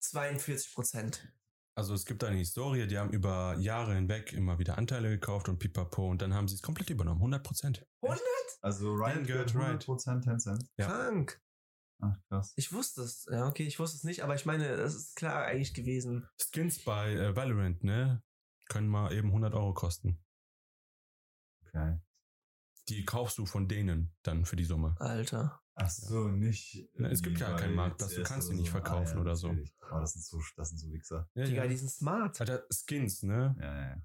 42 0.00 0.74
Prozent. 0.74 1.32
Also 1.74 1.94
es 1.94 2.04
gibt 2.04 2.22
eine 2.22 2.36
Historie, 2.36 2.86
die 2.86 2.98
haben 2.98 3.10
über 3.12 3.56
Jahre 3.58 3.94
hinweg 3.94 4.32
immer 4.34 4.58
wieder 4.58 4.76
Anteile 4.76 5.08
gekauft 5.10 5.48
und 5.48 5.58
pipapo 5.58 6.10
und 6.10 6.20
dann 6.20 6.34
haben 6.34 6.46
sie 6.46 6.54
es 6.54 6.62
komplett 6.62 6.90
übernommen. 6.90 7.18
100 7.20 7.42
Prozent. 7.42 7.86
Also 8.60 8.96
Dann 8.98 9.12
Riot 9.16 9.26
gehört 9.26 9.52
gehört 9.52 9.84
100% 9.84 10.22
Tencent. 10.22 10.64
Ja. 10.76 10.86
Krank. 10.86 11.40
Ach, 12.02 12.18
krass. 12.28 12.52
Ich 12.56 12.72
wusste 12.72 13.02
es. 13.02 13.26
Ja, 13.30 13.46
okay, 13.46 13.62
ich 13.64 13.78
wusste 13.78 13.96
es 13.96 14.04
nicht, 14.04 14.24
aber 14.24 14.34
ich 14.34 14.44
meine, 14.44 14.76
das 14.76 14.94
ist 14.94 15.14
klar 15.14 15.44
eigentlich 15.44 15.72
gewesen. 15.72 16.28
Skins 16.36 16.84
bei 16.84 17.12
äh, 17.12 17.36
Valorant, 17.36 17.84
ne? 17.84 18.22
Können 18.68 18.88
mal 18.88 19.12
eben 19.12 19.28
100 19.28 19.54
Euro 19.54 19.72
kosten. 19.72 20.18
Okay. 21.66 22.00
Die 22.88 23.04
kaufst 23.04 23.38
du 23.38 23.46
von 23.46 23.68
denen 23.68 24.14
dann 24.22 24.44
für 24.44 24.56
die 24.56 24.64
Summe. 24.64 24.96
Alter. 24.98 25.62
Ach 25.74 25.88
so, 25.88 26.28
nicht. 26.28 26.88
Na, 26.94 27.08
es 27.08 27.22
gibt 27.22 27.38
ja 27.38 27.56
keinen 27.56 27.76
Marktplatz, 27.76 28.14
du 28.14 28.22
CS 28.22 28.28
kannst 28.28 28.50
die 28.50 28.56
nicht 28.56 28.66
so. 28.66 28.72
verkaufen 28.72 29.18
oder 29.18 29.36
so. 29.36 29.56
Aber 29.88 30.00
das 30.00 30.14
sind 30.14 30.24
so, 30.24 30.40
das 30.56 30.70
sind 30.70 30.78
so 30.78 30.92
Wichser. 30.92 31.30
Ja, 31.34 31.44
Digga, 31.44 31.62
ja. 31.62 31.68
die 31.68 31.76
sind 31.76 31.90
smart. 31.90 32.40
Alter, 32.40 32.66
Skins, 32.70 33.22
ne? 33.22 33.54
Ja, 33.60 33.74
ja, 33.74 33.88
ja. 33.90 34.02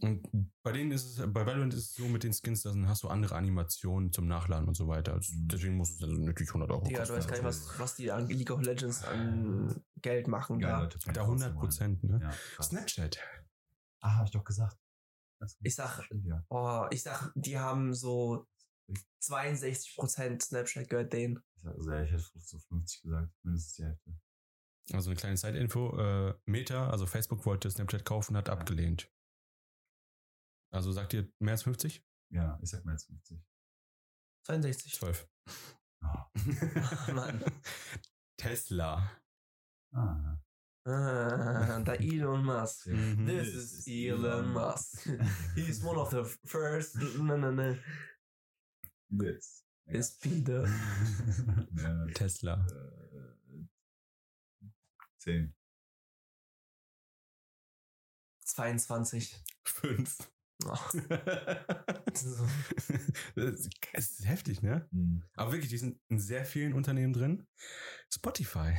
Und 0.00 0.50
bei 0.62 0.72
denen 0.72 0.90
ist 0.90 1.04
es, 1.18 1.32
bei 1.32 1.44
Valorant 1.46 1.74
ist 1.74 1.90
es 1.90 1.94
so 1.94 2.08
mit 2.08 2.24
den 2.24 2.32
Skins, 2.32 2.62
dann 2.62 2.88
hast 2.88 3.02
du 3.02 3.08
andere 3.08 3.36
Animationen 3.36 4.10
zum 4.10 4.26
Nachladen 4.26 4.66
und 4.66 4.74
so 4.74 4.88
weiter. 4.88 5.12
Also 5.14 5.32
Mhm. 5.34 5.48
Deswegen 5.48 5.76
muss 5.76 5.90
es 5.90 5.98
dann 5.98 6.24
natürlich 6.24 6.48
100 6.52 6.70
Euro 6.70 6.82
Digga, 6.84 7.04
du 7.04 7.12
kosten. 7.12 7.16
weißt 7.16 7.28
gar 7.28 7.36
nicht, 7.36 7.44
was, 7.44 7.78
was 7.78 7.94
die 7.96 8.10
an 8.10 8.26
League 8.28 8.50
of 8.50 8.62
Legends 8.62 9.04
an 9.04 9.82
Geld 10.00 10.28
machen 10.28 10.58
Geil, 10.58 10.70
da. 10.70 10.80
Leute. 10.80 10.98
Da 11.12 11.22
100 11.22 11.54
Prozent, 11.54 12.02
ne? 12.04 12.18
Ja. 12.22 12.62
Snapchat. 12.62 13.18
Ah, 14.00 14.16
hab 14.16 14.24
ich 14.24 14.30
doch 14.32 14.44
gesagt. 14.44 14.76
Ich 15.60 15.74
sag- 15.74 16.08
ja. 16.24 16.44
Oh, 16.48 16.86
ich 16.90 17.02
sag, 17.02 17.30
die 17.34 17.58
haben 17.58 17.94
so 17.94 18.46
62 19.20 19.94
Prozent 19.96 20.42
Snapchat 20.42 20.88
gehört 20.88 21.12
denen. 21.12 21.42
Ich 21.56 21.62
sag, 21.62 21.74
also, 21.74 21.90
ja, 21.92 22.02
ich 22.02 22.10
hätte 22.12 22.24
so 22.40 22.58
50 22.58 23.02
gesagt. 23.02 23.30
Mindestens 23.42 23.74
die 23.76 23.84
Hälfte. 23.84 24.10
Also 24.92 25.10
eine 25.10 25.16
kleine 25.16 25.36
Side-Info. 25.36 25.98
Äh, 25.98 26.34
Meta, 26.46 26.90
also 26.90 27.06
Facebook 27.06 27.44
wollte 27.46 27.70
Snapchat 27.70 28.04
kaufen, 28.04 28.36
hat 28.36 28.48
Ja. 28.48 28.54
abgelehnt. 28.54 29.08
Also 30.72 30.90
sagt 30.90 31.12
ihr 31.12 31.30
mehr 31.38 31.52
als 31.52 31.62
50? 31.64 32.02
Ja, 32.30 32.58
ich 32.62 32.70
sag 32.70 32.84
mal 32.84 32.92
jetzt 32.92 33.06
50. 33.06 33.38
62. 34.46 34.94
12. 34.94 35.28
Ah. 36.00 36.30
Mann. 37.12 37.44
Tesla. 38.36 39.20
Ah. 39.92 40.38
Ah, 40.84 41.78
da 41.80 41.94
Elon 41.94 42.44
Musk. 42.44 42.86
Mhm. 42.90 43.26
This 43.26 43.54
is 43.54 43.86
Elon 43.86 44.52
Musk. 44.52 45.08
He's 45.54 45.84
one 45.84 45.96
of 45.98 46.10
the 46.10 46.24
first. 46.44 46.96
No, 46.96 47.36
no, 47.36 47.52
no. 47.52 47.76
This. 49.10 49.62
Is 49.86 50.18
Peter. 50.18 50.66
ja, 51.76 52.06
Tesla. 52.14 52.66
äh, 52.66 53.66
10. 55.18 55.54
22. 58.46 59.36
5. 59.64 60.32
Das 62.14 64.10
ist 64.10 64.28
heftig, 64.28 64.62
ne? 64.62 64.86
Hm. 64.92 65.22
Aber 65.34 65.52
wirklich, 65.52 65.70
die 65.70 65.78
sind 65.78 66.00
in 66.08 66.18
sehr 66.20 66.44
vielen 66.44 66.74
Unternehmen 66.74 67.12
drin. 67.12 67.46
Spotify. 68.10 68.76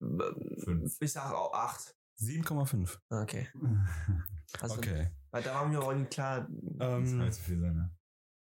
Fünf. 0.00 0.96
Ich 1.00 1.12
sag 1.12 1.32
auch 1.32 1.52
8. 1.52 1.94
7,5. 2.20 2.98
Okay. 3.10 3.48
Also, 4.60 4.78
Okay. 4.78 5.12
Weil 5.30 5.44
da 5.44 5.54
war 5.54 5.68
mir 5.68 5.80
auch 5.80 5.94
nicht 5.94 6.10
klar. 6.10 6.48
Das 6.50 7.08
Ähm, 7.08 7.18
nicht 7.18 7.34
so 7.34 7.42
viel 7.42 7.60
sein, 7.60 7.76
ne? 7.76 7.96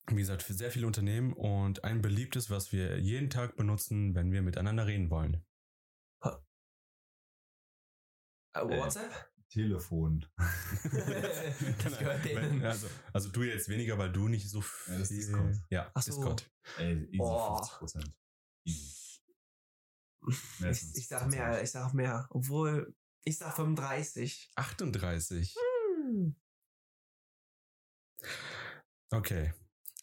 wie 0.09 0.17
gesagt, 0.17 0.43
für 0.43 0.55
sehr 0.55 0.71
viele 0.71 0.87
Unternehmen 0.87 1.33
und 1.33 1.85
ein 1.85 2.03
beliebtes, 2.03 2.51
was 2.51 2.73
wir 2.73 2.99
jeden 2.99 3.31
Tag 3.31 3.57
benutzen, 3.57 4.15
wenn 4.15 4.33
wir 4.33 4.43
miteinander 4.43 4.87
reden 4.87 5.11
wollen. 5.11 5.45
Äh, 8.55 8.69
WhatsApp? 8.69 9.32
Telefon. 9.53 10.25
das 10.37 11.99
gehört 11.99 12.25
denen. 12.25 12.65
Also, 12.65 12.89
also 13.13 13.29
du 13.29 13.43
jetzt 13.43 13.69
weniger, 13.69 13.99
weil 13.99 14.11
du 14.11 14.29
nicht 14.29 14.49
so 14.49 14.63
viel. 14.63 14.95
Ja, 14.95 14.99
das 15.01 15.11
ist 15.11 15.29
Discord. 15.29 15.57
Ja, 15.69 15.91
Ach 15.93 16.03
so. 16.03 16.11
Discord. 16.11 16.51
Ey, 16.79 17.05
easy 17.05 17.19
Boah. 17.19 17.63
50%. 17.63 18.13
Easy. 18.65 19.21
Mehr 20.61 20.71
Ich, 20.71 20.97
ich 20.97 21.07
sag 21.07 21.23
50. 21.23 21.39
mehr, 21.39 21.63
ich 21.63 21.71
sag 21.71 21.93
mehr. 21.93 22.27
Obwohl, 22.31 22.95
ich 23.25 23.37
sag 23.37 23.55
35. 23.55 24.53
38. 24.55 25.55
Hm. 25.55 26.37
Okay. 29.11 29.53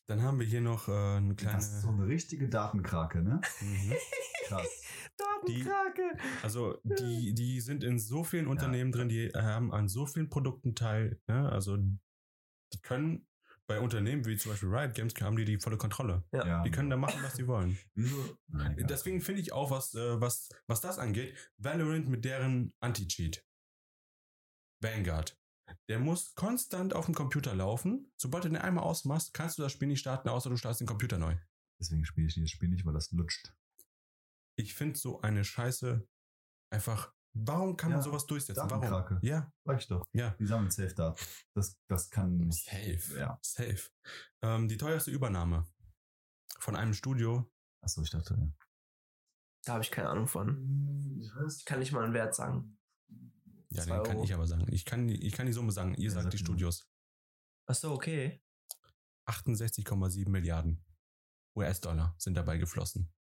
Dann 0.10 0.24
haben 0.24 0.40
wir 0.40 0.46
hier 0.48 0.62
noch 0.62 0.88
äh, 0.88 0.92
eine 0.92 1.36
kleine. 1.36 1.58
Das 1.58 1.72
ist 1.72 1.82
so 1.84 1.90
eine 1.90 2.08
richtige 2.08 2.50
Datenkrake, 2.50 3.22
ne? 3.22 3.42
Mhm. 3.62 3.94
Krass. 4.48 4.68
Datenkrake. 5.16 6.18
Also 6.42 6.80
die, 6.84 7.36
die 7.36 7.62
sind 7.62 7.84
in 7.84 8.00
so 8.00 8.24
vielen 8.24 8.48
Unternehmen 8.48 8.92
drin, 8.92 9.08
die 9.08 9.30
haben 9.30 9.72
an 9.72 9.88
so 9.88 10.08
vielen 10.08 10.28
Produkten 10.28 10.74
teil. 10.74 11.22
Ne? 11.28 11.48
Also 11.52 11.78
die 11.78 12.82
können 12.82 13.28
bei 13.68 13.80
Unternehmen 13.80 14.26
wie 14.26 14.36
zum 14.36 14.52
Beispiel 14.52 14.70
Riot 14.70 14.96
Games 14.96 15.14
haben 15.22 15.36
die 15.36 15.46
die 15.46 15.60
volle 15.60 15.78
Kontrolle. 15.78 16.24
Ja. 16.32 16.64
Die 16.64 16.72
können 16.72 16.90
da 16.90 16.98
machen, 16.98 17.22
was 17.22 17.36
sie 17.36 17.46
wollen. 17.46 17.78
Wieso? 17.94 18.36
Nein. 18.48 18.84
Deswegen 18.90 19.22
finde 19.22 19.42
ich 19.42 19.54
auch, 19.54 19.70
was, 19.70 19.94
äh, 19.94 20.20
was, 20.20 20.50
was 20.66 20.82
das 20.82 20.98
angeht, 20.98 21.36
Valorant 21.58 22.10
mit 22.10 22.26
deren 22.26 22.74
Anti-Cheat. 22.80 23.46
Vanguard. 24.82 25.38
Der 25.88 26.00
muss 26.00 26.36
konstant 26.36 26.94
auf 26.94 27.06
dem 27.06 27.16
Computer 27.16 27.56
laufen. 27.56 28.12
Sobald 28.18 28.46
du 28.46 28.50
den 28.50 28.58
einmal 28.58 28.84
ausmachst, 28.84 29.34
kannst 29.34 29.58
du 29.58 29.62
das 29.62 29.72
Spiel 29.72 29.88
nicht 29.88 30.00
starten, 30.00 30.30
außer 30.30 30.50
du 30.50 30.58
startest 30.58 30.82
den 30.82 30.88
Computer 30.88 31.18
neu. 31.18 31.36
Deswegen 31.80 32.06
spiele 32.06 32.28
ich 32.28 32.34
dieses 32.34 32.52
Spiel 32.52 32.70
nicht, 32.70 32.86
weil 32.86 32.94
das 32.94 33.12
lutscht. 33.12 33.54
Ich 34.58 34.74
finde 34.76 34.98
so 35.00 35.22
eine 35.22 35.44
Scheiße 35.44 36.08
Einfach, 36.72 37.14
warum 37.34 37.76
kann 37.78 37.90
man 37.92 38.00
Ja, 38.00 38.04
sowas 38.04 38.26
durchsetzen? 38.28 38.70
Warum? 38.70 39.20
Ja, 39.24 39.52
Sag 39.66 39.80
ich 39.80 39.88
doch. 39.88 40.06
ja. 40.14 40.36
Die 40.40 40.46
sammeln 40.46 40.70
Safe-Daten. 40.72 41.20
Das, 41.56 41.78
das 41.88 42.10
kann 42.10 42.38
nicht. 42.38 42.66
Safe. 42.66 43.20
Ja. 43.20 43.40
Safe. 43.42 43.90
Ähm, 44.44 44.68
die 44.68 44.78
teuerste 44.78 45.12
Übernahme 45.12 45.66
von 46.60 46.76
einem 46.76 46.94
Studio, 46.94 47.52
Achso, 47.82 48.02
ich 48.02 48.10
dachte, 48.10 48.36
ja. 48.38 48.48
Da 49.66 49.74
habe 49.74 49.84
ich 49.84 49.92
keine 49.92 50.10
Ahnung 50.10 50.28
von. 50.28 51.20
Ich 51.48 51.66
kann 51.66 51.80
nicht 51.80 51.92
mal 51.92 52.04
einen 52.04 52.14
Wert 52.14 52.36
sagen. 52.36 52.78
Ja, 53.72 53.86
den 53.86 54.04
kann 54.04 54.16
Euro. 54.16 54.24
ich 54.24 54.34
aber 54.34 54.48
sagen. 54.48 54.66
Ich 54.72 54.86
kann, 54.86 55.08
die- 55.08 55.26
ich 55.26 55.34
kann 55.34 55.46
die 55.46 55.54
Summe 55.54 55.72
sagen. 55.72 55.94
Ihr 55.96 56.06
Ja, 56.06 56.12
sagt 56.12 56.24
sag 56.26 56.32
die. 56.32 56.38
Studios. 56.38 56.90
Ach 57.68 57.76
so, 57.76 57.92
okay. 57.92 58.42
68,7 59.28 60.30
Milliarden 60.30 60.84
US-Dollar 61.56 62.16
sind 62.18 62.34
dabei 62.36 62.58
geflossen. 62.58 63.14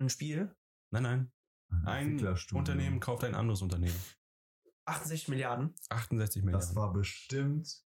Ein 0.00 0.08
Spiel? 0.10 0.54
Nein, 0.90 1.02
nein. 1.02 1.32
Ein 1.84 2.06
Entwicklerstudio. 2.12 2.58
Unternehmen 2.58 3.00
kauft 3.00 3.24
ein 3.24 3.34
anderes 3.34 3.62
Unternehmen. 3.62 3.98
68 4.84 5.28
Milliarden. 5.28 5.74
68 5.88 6.42
Milliarden. 6.42 6.68
Das 6.68 6.76
war 6.76 6.92
bestimmt. 6.92 7.84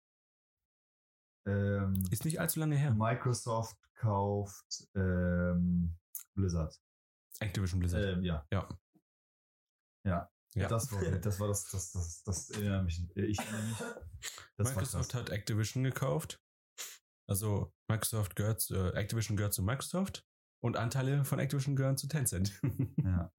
Ähm, 1.47 2.03
Ist 2.11 2.24
nicht 2.24 2.41
allzu 2.41 2.59
lange 2.61 2.77
her. 2.77 2.93
Microsoft 2.95 3.78
kauft 3.95 4.89
ähm, 4.95 5.97
Blizzard. 6.35 6.78
Activision 7.39 7.78
Blizzard. 7.81 8.05
Ähm, 8.05 8.24
ja. 8.24 8.47
Ja. 8.51 8.69
Ja. 10.05 10.31
Ja. 10.57 10.69
Das 10.69 10.91
war, 10.91 11.01
das 11.20 11.39
war 11.41 11.49
das, 11.49 11.65
das, 11.70 11.93
das, 11.93 12.23
das 12.24 12.51
erinnere 12.51 12.83
mich. 12.83 13.01
Ich 13.15 13.39
erinnere 13.39 13.62
mich. 13.69 13.78
Das 14.57 14.69
Microsoft 14.70 15.15
hat 15.15 15.31
Activision 15.31 15.85
gekauft. 15.85 16.41
Also 17.28 17.74
Microsoft 17.89 18.37
gehört, 18.37 18.61
zu- 18.61 18.74
äh, 18.74 18.91
Activision 18.95 19.37
gehört 19.37 19.53
zu 19.55 19.62
Microsoft 19.62 20.24
und 20.62 20.77
Anteile 20.77 21.24
von 21.24 21.39
Activision 21.39 21.77
gehören 21.77 21.97
zu 21.99 22.09
Tencent. 22.09 22.59
Ja. 23.05 23.33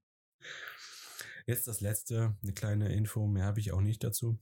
Jetzt 1.47 1.65
das 1.67 1.79
letzte, 1.79 2.37
eine 2.43 2.53
kleine 2.53 2.93
Info, 2.93 3.25
mehr 3.25 3.45
habe 3.45 3.61
ich 3.61 3.71
auch 3.71 3.79
nicht 3.79 4.03
dazu. 4.03 4.37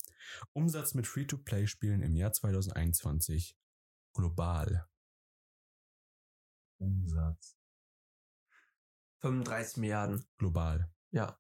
Umsatz 0.54 0.96
mit 0.96 1.06
Free-to-Play-Spielen 1.06 2.02
im 2.02 2.16
Jahr 2.16 2.34
2021 2.34 3.56
global. 4.16 4.88
Umsatz. 6.80 7.56
35 9.22 9.78
Milliarden. 9.78 10.26
Global. 10.38 10.92
Ja. 11.12 11.40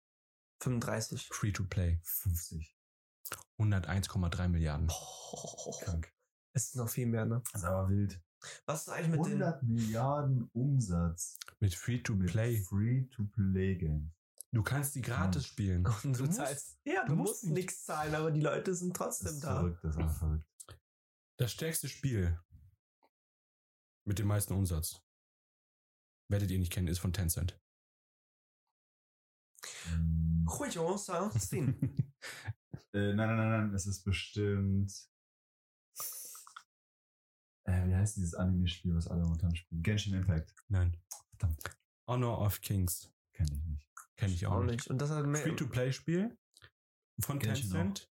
35. 0.61 1.27
Free-to-Play. 1.31 1.99
50. 2.03 2.75
101,3 3.59 4.47
Milliarden. 4.47 4.87
Krank. 5.83 6.13
Es 6.53 6.67
ist 6.67 6.75
noch 6.75 6.89
viel 6.89 7.07
mehr, 7.07 7.25
ne? 7.25 7.41
Das 7.51 7.61
ist 7.61 7.67
aber 7.67 7.89
wild. 7.89 8.21
Was 8.65 8.81
ist 8.83 8.89
eigentlich 8.89 9.09
mit 9.09 9.25
den. 9.25 9.41
100 9.41 9.63
Milliarden 9.63 10.49
Umsatz 10.53 11.37
Mit 11.59 11.73
Free-to-Play. 11.75 12.61
Free-to-Play-Games. 12.63 14.11
Du 14.51 14.63
kannst 14.63 14.95
die 14.95 15.01
gratis 15.01 15.45
spielen. 15.45 15.85
Und 15.85 16.17
du, 16.17 16.23
musst- 16.25 16.35
zahlst. 16.37 16.77
Ja, 16.85 17.01
du, 17.03 17.09
du 17.09 17.15
musst 17.15 17.31
musst 17.31 17.43
nicht. 17.45 17.53
nichts 17.53 17.83
zahlen, 17.85 18.13
aber 18.15 18.31
die 18.31 18.41
Leute 18.41 18.73
sind 18.75 18.91
Das 18.91 18.97
trotzdem 19.19 19.33
ist 19.35 19.43
da. 19.43 19.55
verrückt, 19.55 19.83
das 19.83 19.95
ist 19.95 19.97
einfach 20.01 20.17
verrückt. 20.17 20.45
Das 21.37 21.51
stärkste 21.51 21.89
Spiel 21.89 22.39
mit 24.05 24.19
dem 24.19 24.27
meisten 24.27 24.53
Umsatz, 24.53 25.01
werdet 26.29 26.51
ihr 26.51 26.59
nicht 26.59 26.71
kennen, 26.71 26.87
ist 26.87 26.99
von 26.99 27.11
Tencent. 27.11 27.59
Ähm, 29.87 30.14
Ruhig, 30.47 30.77
on 30.79 30.97
s'en 30.97 31.31
sinn. 31.31 31.75
Äh, 32.93 33.13
nein, 33.13 33.15
nein, 33.15 33.37
nein, 33.37 33.49
nein, 33.67 33.73
es 33.73 33.85
ist 33.87 34.03
bestimmt. 34.03 34.91
Äh, 37.65 37.87
wie 37.87 37.95
heißt 37.95 38.17
dieses 38.17 38.35
Anime-Spiel, 38.35 38.95
was 38.95 39.07
alle 39.07 39.23
momentan 39.23 39.55
spielen? 39.55 39.81
Genshin 39.83 40.13
Impact. 40.13 40.53
Nein. 40.69 40.95
Verdammt. 41.31 41.59
Honor 42.07 42.39
of 42.41 42.61
Kings. 42.61 43.11
Kenn 43.33 43.47
ich 43.51 43.65
nicht. 43.65 43.87
Kenne 44.15 44.33
ich 44.33 44.45
auch, 44.45 44.51
Auch 44.53 44.63
nicht. 44.63 44.87
Und 44.87 44.99
das 44.99 45.09
hat 45.09 45.25
mehr. 45.25 45.41
Free-to-Play-Spiel 45.41 46.37
von 47.21 47.39
Genshin 47.39 47.69
Tencent 47.71 48.11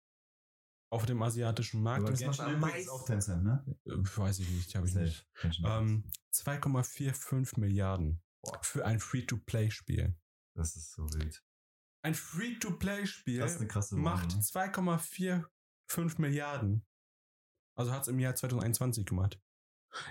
auf 0.91 1.07
dem 1.07 1.23
asiatischen 1.23 1.83
Markt. 1.83 2.03
Aber 2.03 2.11
das 2.11 2.21
Genshin 2.21 2.45
macht 2.45 2.49
am 2.49 2.55
Impact 2.57 2.77
ist 2.79 2.87
meisten- 2.87 2.91
auch 2.91 3.05
Tencent, 3.07 3.45
ne? 3.45 3.77
Äh, 3.85 3.91
weiß 4.17 4.39
ich 4.41 4.49
nicht, 4.51 4.75
habe 4.75 4.87
ich 4.87 4.93
Safe. 4.95 5.05
nicht. 5.45 5.61
Ähm, 5.65 6.05
2,45 6.33 7.61
Milliarden 7.61 8.23
für 8.63 8.85
ein 8.87 8.99
Free-to-Play-Spiel. 9.01 10.17
das 10.55 10.77
ist 10.77 10.93
so 10.93 11.05
wild. 11.15 11.43
Ein 12.03 12.15
Free-to-Play-Spiel 12.15 13.41
macht 13.93 14.29
Branche, 14.29 14.37
ne? 14.37 14.43
2,45 14.43 16.21
Milliarden. 16.21 16.85
Also 17.75 17.93
hat 17.93 18.03
es 18.03 18.09
im 18.09 18.19
Jahr 18.19 18.35
2021 18.35 19.07
gemacht. 19.07 19.41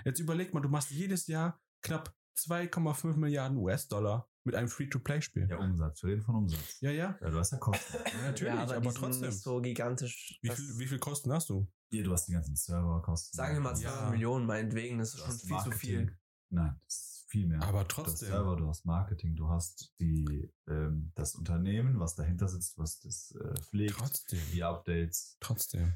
Jetzt 0.04 0.18
überleg 0.20 0.54
mal, 0.54 0.60
du 0.60 0.68
machst 0.68 0.90
jedes 0.90 1.26
Jahr 1.26 1.60
knapp 1.82 2.14
2,5 2.38 3.16
Milliarden 3.16 3.58
US-Dollar 3.58 4.28
mit 4.44 4.54
einem 4.54 4.68
Free-to-Play-Spiel. 4.68 5.48
Ja, 5.48 5.58
Umsatz. 5.58 6.02
Wir 6.02 6.10
reden 6.10 6.22
von 6.22 6.36
Umsatz. 6.36 6.80
Ja, 6.80 6.90
ja. 6.90 7.16
Ja, 7.20 7.30
du 7.30 7.38
hast 7.38 7.52
ja 7.52 7.58
Kosten. 7.58 7.94
Ja, 7.94 8.22
natürlich, 8.22 8.54
ja, 8.54 8.62
aber, 8.62 8.76
aber, 8.76 8.94
trotzdem. 8.94 9.28
nicht 9.28 9.40
so 9.40 9.60
gigantisch. 9.60 10.38
wie, 10.42 10.50
viel, 10.50 10.78
wie 10.78 10.86
viel 10.86 10.98
Kosten 10.98 11.32
hast 11.32 11.50
du? 11.50 11.70
Ja, 11.90 12.02
du 12.02 12.12
hast 12.12 12.26
die 12.26 12.32
ganzen 12.32 12.56
Serverkosten. 12.56 13.36
Sagen 13.36 13.54
wir 13.54 13.60
mal 13.60 13.74
Du 13.74 13.80
200 13.80 14.02
Ja. 14.04 14.10
Millionen, 14.10 14.46
meinetwegen, 14.46 14.98
das 14.98 15.14
ist 15.14 15.20
schon 15.20 15.30
viel 15.32 15.38
zu 15.40 15.48
Marketing. 15.48 15.78
viel. 15.78 16.18
Nein, 16.50 16.80
das 16.84 16.94
ist 16.94 17.21
viel 17.32 17.46
mehr. 17.46 17.62
Aber 17.62 17.84
Du 17.84 17.88
hast 17.88 17.94
trotzdem. 17.94 18.28
Server, 18.28 18.56
du 18.56 18.68
hast 18.68 18.84
Marketing, 18.84 19.34
du 19.34 19.48
hast 19.48 19.92
die, 19.98 20.50
ähm, 20.68 21.10
das 21.14 21.34
Unternehmen, 21.34 21.98
was 21.98 22.14
dahinter 22.14 22.46
sitzt, 22.46 22.78
was 22.78 23.00
das 23.00 23.34
äh, 23.40 23.54
pflegt, 23.62 23.94
Trotzdem. 23.96 24.38
die 24.52 24.62
Updates. 24.62 25.36
Trotzdem. 25.40 25.94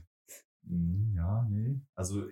Hm, 0.66 1.12
ja, 1.14 1.46
nee. 1.50 1.80
Also 1.94 2.26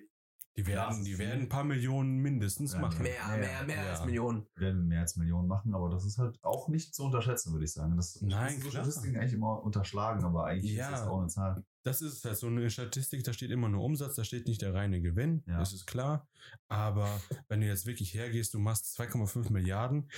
Die 0.56 0.66
werden, 0.66 1.04
die 1.04 1.18
werden 1.18 1.42
ein 1.42 1.48
paar 1.48 1.64
Millionen 1.64 2.16
mindestens 2.18 2.72
Ja, 2.72 2.80
machen. 2.80 3.02
Mehr, 3.02 3.14
Ja, 3.14 3.36
mehr, 3.36 3.64
mehr 3.64 3.84
ja. 3.84 3.90
als 3.90 4.04
Millionen. 4.04 4.46
werden 4.56 4.80
wir 4.80 4.86
mehr 4.86 5.00
als 5.00 5.16
Millionen 5.16 5.48
machen, 5.48 5.74
aber 5.74 5.90
das 5.90 6.04
ist 6.04 6.16
halt 6.18 6.38
auch 6.42 6.68
nicht 6.68 6.94
zu 6.94 7.04
unterschätzen, 7.04 7.52
würde 7.52 7.64
ich 7.66 7.72
sagen. 7.72 7.96
Das 7.96 8.20
Nein, 8.22 8.30
das 8.30 8.54
ist 8.54 8.62
so 8.64 8.70
klar. 8.70 8.84
Statistiken 8.84 9.16
eigentlich 9.18 9.32
immer 9.34 9.62
unterschlagen, 9.62 10.24
aber 10.24 10.46
eigentlich 10.46 10.72
Ja. 10.72 10.86
ist 10.86 10.92
das 11.00 11.08
auch 11.08 11.18
eine 11.20 11.28
Zahl. 11.28 11.64
Das 11.84 12.00
ist 12.02 12.24
halt 12.24 12.36
so 12.38 12.46
eine 12.46 12.68
Statistik, 12.70 13.24
da 13.24 13.32
steht 13.32 13.50
immer 13.50 13.68
nur 13.68 13.84
Umsatz, 13.84 14.14
da 14.16 14.24
steht 14.24 14.48
nicht 14.48 14.62
der 14.62 14.72
reine 14.74 15.00
Gewinn, 15.02 15.42
Ja. 15.46 15.58
das 15.58 15.72
ist 15.74 15.86
klar. 15.86 16.26
Aber 16.68 17.20
wenn 17.48 17.60
du 17.60 17.66
jetzt 17.66 17.84
wirklich 17.86 18.14
hergehst, 18.14 18.54
du 18.54 18.58
machst 18.58 18.98
2,5 18.98 19.52
Milliarden, 19.52 20.10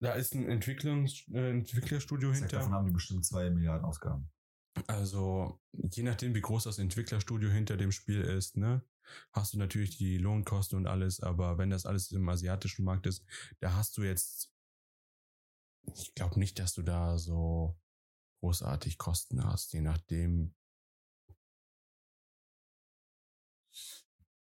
da 0.00 0.12
ist 0.14 0.34
ein 0.34 0.48
Entwicklungs 0.48 1.24
äh, 1.32 1.50
Entwicklerstudio 1.50 2.30
Ich 2.32 2.38
sag, 2.38 2.48
davon 2.50 2.62
hinter. 2.66 2.76
haben 2.76 2.86
die 2.86 2.92
bestimmt 2.92 3.24
zwei 3.24 3.50
Milliarden 3.50 3.84
Ausgaben. 3.84 4.30
Also 4.86 5.60
je 5.72 6.02
nachdem, 6.04 6.34
wie 6.34 6.40
groß 6.40 6.64
das 6.64 6.78
Entwicklerstudio 6.78 7.50
hinter 7.50 7.76
dem 7.76 7.92
Spiel 7.92 8.20
ist, 8.20 8.56
ne, 8.56 8.82
hast 9.32 9.54
du 9.54 9.58
natürlich 9.58 9.96
die 9.98 10.18
Lohnkosten 10.18 10.78
und 10.78 10.86
alles. 10.86 11.20
Aber 11.20 11.58
wenn 11.58 11.70
das 11.70 11.84
alles 11.84 12.10
im 12.12 12.28
asiatischen 12.28 12.84
Markt 12.84 13.06
ist, 13.06 13.24
da 13.60 13.74
hast 13.74 13.96
du 13.96 14.02
jetzt, 14.02 14.50
ich 15.96 16.14
glaube 16.14 16.38
nicht, 16.38 16.58
dass 16.58 16.74
du 16.74 16.82
da 16.82 17.18
so 17.18 17.76
großartig 18.40 18.98
Kosten 18.98 19.44
hast, 19.44 19.72
je 19.72 19.80
nachdem. 19.80 20.54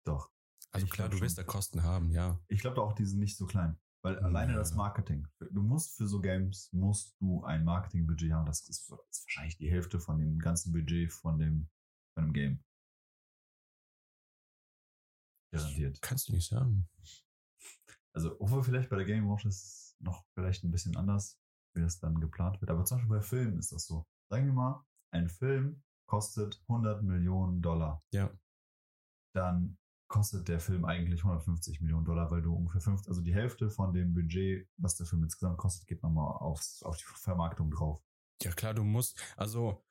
Doch. 0.07 0.31
Also 0.71 0.85
Ich 0.85 0.91
klar, 0.91 1.09
du 1.09 1.19
wirst 1.19 1.38
da 1.38 1.43
Kosten 1.43 1.84
haben, 1.84 2.11
ja. 2.11 2.39
Ich 2.47 2.61
glaube 2.61 2.81
auch, 2.81 2.93
die 2.93 3.05
sind 3.05 3.19
nicht 3.19 3.38
so 3.38 3.45
klein. 3.45 3.79
Weil 4.03 4.15
Ja. 4.15 4.21
alleine 4.21 4.53
das 4.53 4.73
Marketing. 4.73 5.27
Du 5.39 5.61
musst 5.63 5.97
für 5.97 6.07
so 6.07 6.21
Games, 6.21 6.71
musst 6.71 7.15
du 7.19 7.43
ein 7.43 7.63
Marketingbudget 7.65 8.31
haben. 8.31 8.45
Das 8.45 8.61
ist, 8.69 8.89
das 8.89 8.99
ist 9.09 9.25
wahrscheinlich 9.25 9.57
die 9.57 9.69
Hälfte 9.69 9.99
von 9.99 10.19
dem 10.19 10.39
ganzen 10.39 10.71
Budget 10.71 11.11
von 11.11 11.39
dem, 11.39 11.69
von 12.13 12.25
dem 12.25 12.34
Game. 12.34 12.63
Garantiert. 15.51 16.01
Kannst 16.01 16.27
du 16.29 16.34
nicht 16.34 16.47
sagen. 16.47 16.88
Also, 18.13 18.39
obwohl 18.39 18.63
vielleicht 18.63 18.89
bei 18.89 18.97
der 18.97 19.05
Game-Branche 19.05 19.47
ist 19.47 19.63
es 19.63 19.95
noch 19.99 20.25
vielleicht 20.34 20.63
ein 20.63 20.71
bisschen 20.71 20.95
anders, 20.95 21.39
wie 21.75 21.81
das 21.81 21.99
dann 21.99 22.19
geplant 22.19 22.61
wird. 22.61 22.69
Aber 22.69 22.85
zum 22.85 22.97
Beispiel 22.97 23.17
bei 23.17 23.21
Filmen 23.21 23.57
ist 23.59 23.71
das 23.71 23.85
so. 23.88 24.05
Sagen 24.29 24.45
wir 24.45 24.53
mal, 24.53 24.85
ein 25.11 25.29
Film 25.29 25.84
kostet 26.09 26.61
100 26.67 27.03
Millionen 27.03 27.61
Dollar. 27.61 28.03
Ja. 28.13 28.31
Dann 29.35 29.77
kostet 30.07 30.47
der 30.47 30.59
Film 30.59 30.85
eigentlich 30.85 31.23
150 31.23 31.81
Millionen 31.81 32.05
Dollar, 32.05 32.31
weil 32.31 32.41
du 32.41 32.53
ungefähr 32.55 32.81
fünf, 32.81 33.07
also 33.07 33.21
die 33.21 33.34
Hälfte 33.34 33.69
von 33.69 33.93
dem 33.93 34.13
Budget, 34.13 34.67
was 34.77 34.95
der 34.95 35.05
Film 35.05 35.23
insgesamt 35.23 35.57
kostet, 35.57 35.88
geht 35.88 36.01
nochmal 36.01 36.38
aufs, 36.38 36.81
auf 36.84 36.97
die 36.97 37.03
Vermarktung 37.03 37.71
drauf. 37.71 38.01
Ja 38.41 38.51
klar, 38.51 38.73
du 38.73 38.84
musst, 38.84 39.19
also 39.35 39.84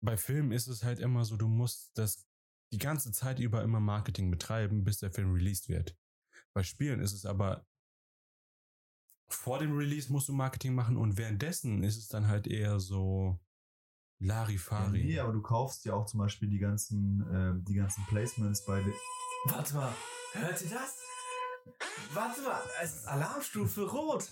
bei 0.00 0.16
Filmen 0.16 0.52
ist 0.52 0.66
es 0.66 0.82
halt 0.82 0.98
immer 0.98 1.24
so, 1.24 1.36
du 1.36 1.46
musst 1.46 1.96
das 1.96 2.26
die 2.72 2.78
ganze 2.78 3.12
Zeit 3.12 3.38
über 3.38 3.62
immer 3.62 3.80
Marketing 3.80 4.30
betreiben, 4.30 4.84
bis 4.84 4.98
der 4.98 5.10
Film 5.10 5.32
released 5.32 5.68
wird. 5.68 5.96
Bei 6.52 6.62
Spielen 6.62 7.00
ist 7.00 7.12
es 7.12 7.26
aber 7.26 7.66
vor 9.28 9.60
dem 9.60 9.76
Release 9.76 10.12
musst 10.12 10.28
du 10.28 10.32
Marketing 10.32 10.74
machen 10.74 10.96
und 10.96 11.16
währenddessen 11.16 11.84
ist 11.84 11.96
es 11.96 12.08
dann 12.08 12.26
halt 12.26 12.46
eher 12.46 12.80
so 12.80 13.38
Ja, 14.20 14.34
Larifari. 14.42 15.02
nee, 15.04 15.18
aber 15.18 15.32
du 15.32 15.40
kaufst 15.42 15.84
ja 15.84 15.94
auch 15.94 16.06
zum 16.06 16.18
Beispiel 16.20 16.48
die 16.48 16.58
ganzen, 16.58 17.22
äh, 17.32 17.64
die 17.66 17.74
ganzen 17.74 18.04
Placements 18.06 18.64
bei 18.66 18.82
den. 18.82 18.92
Warte 19.46 19.74
mal, 19.74 19.92
hört 20.32 20.60
ihr 20.62 20.68
das? 20.70 20.96
Warte 22.12 22.42
mal, 22.42 22.60
es 22.82 22.96
ist 22.96 23.06
Alarmstufe 23.08 23.82
Rot. 23.88 24.30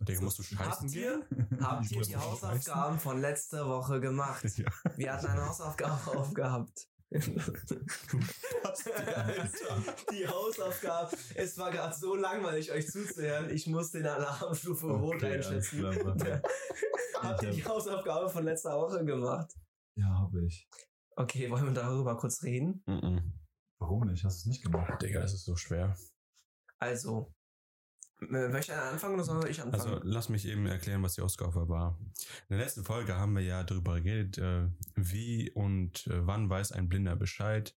Digga, 0.00 0.20
musst 0.22 0.38
du 0.38 0.42
scheißen 0.44 0.64
Habt 0.70 0.92
gehen? 0.92 1.24
ihr, 1.50 1.60
habt 1.60 1.84
Ich 1.86 1.92
ihr 1.92 2.02
die 2.02 2.16
Hausaufgaben 2.16 2.98
von 3.00 3.20
letzter 3.20 3.66
Woche 3.68 4.00
gemacht? 4.00 4.44
Ja. 4.56 4.70
Wir 4.96 5.12
hatten 5.12 5.26
eine 5.26 5.46
Hausaufgabe 5.46 6.16
aufgehabt. 6.18 6.88
die 10.10 10.28
Hausaufgabe. 10.28 11.16
Es 11.34 11.56
war 11.56 11.70
gerade 11.70 11.94
so 11.94 12.14
langweilig, 12.14 12.70
euch 12.70 12.86
zuzuhören. 12.86 13.48
Ich 13.48 13.66
muss 13.66 13.92
den 13.92 14.06
Alarmstufe 14.06 14.88
Rot 14.88 15.16
Okay, 15.16 15.36
einschätzen. 15.36 15.86
Habt 17.20 17.42
ihr 17.42 17.50
die 17.50 17.64
Hausaufgabe 17.64 18.28
von 18.28 18.44
letzter 18.44 18.76
Woche 18.78 19.02
gemacht? 19.06 19.54
Ja, 19.96 20.06
habe 20.18 20.44
ich. 20.44 20.68
Okay, 21.16 21.50
wollen 21.50 21.64
wir 21.64 21.72
darüber 21.72 22.16
kurz 22.18 22.42
reden? 22.42 22.82
Mhm. 22.86 23.32
Warum 23.78 24.06
nicht? 24.06 24.24
Hast 24.24 24.38
du 24.38 24.40
es 24.40 24.46
nicht 24.46 24.62
gemacht? 24.62 25.00
Digga, 25.00 25.20
das 25.20 25.32
ist 25.32 25.46
so 25.46 25.56
schwer. 25.56 25.96
Also, 26.78 27.32
möchte 28.20 28.72
einer 28.72 28.90
anfangen 28.90 29.14
oder 29.14 29.24
soll 29.24 29.48
ich 29.48 29.62
anfangen? 29.62 29.92
Also 29.92 30.00
lass 30.02 30.28
mich 30.28 30.46
eben 30.46 30.66
erklären, 30.66 31.02
was 31.02 31.14
die 31.14 31.22
Ausgabe 31.22 31.68
war. 31.68 31.98
In 32.48 32.56
der 32.56 32.58
letzten 32.58 32.84
Folge 32.84 33.16
haben 33.16 33.34
wir 33.34 33.42
ja 33.42 33.62
darüber 33.62 34.00
geredet, 34.00 34.38
äh, 34.38 34.68
wie 34.94 35.50
und 35.50 36.06
äh, 36.08 36.26
wann 36.26 36.50
weiß 36.50 36.72
ein 36.72 36.88
Blinder 36.88 37.16
Bescheid, 37.16 37.76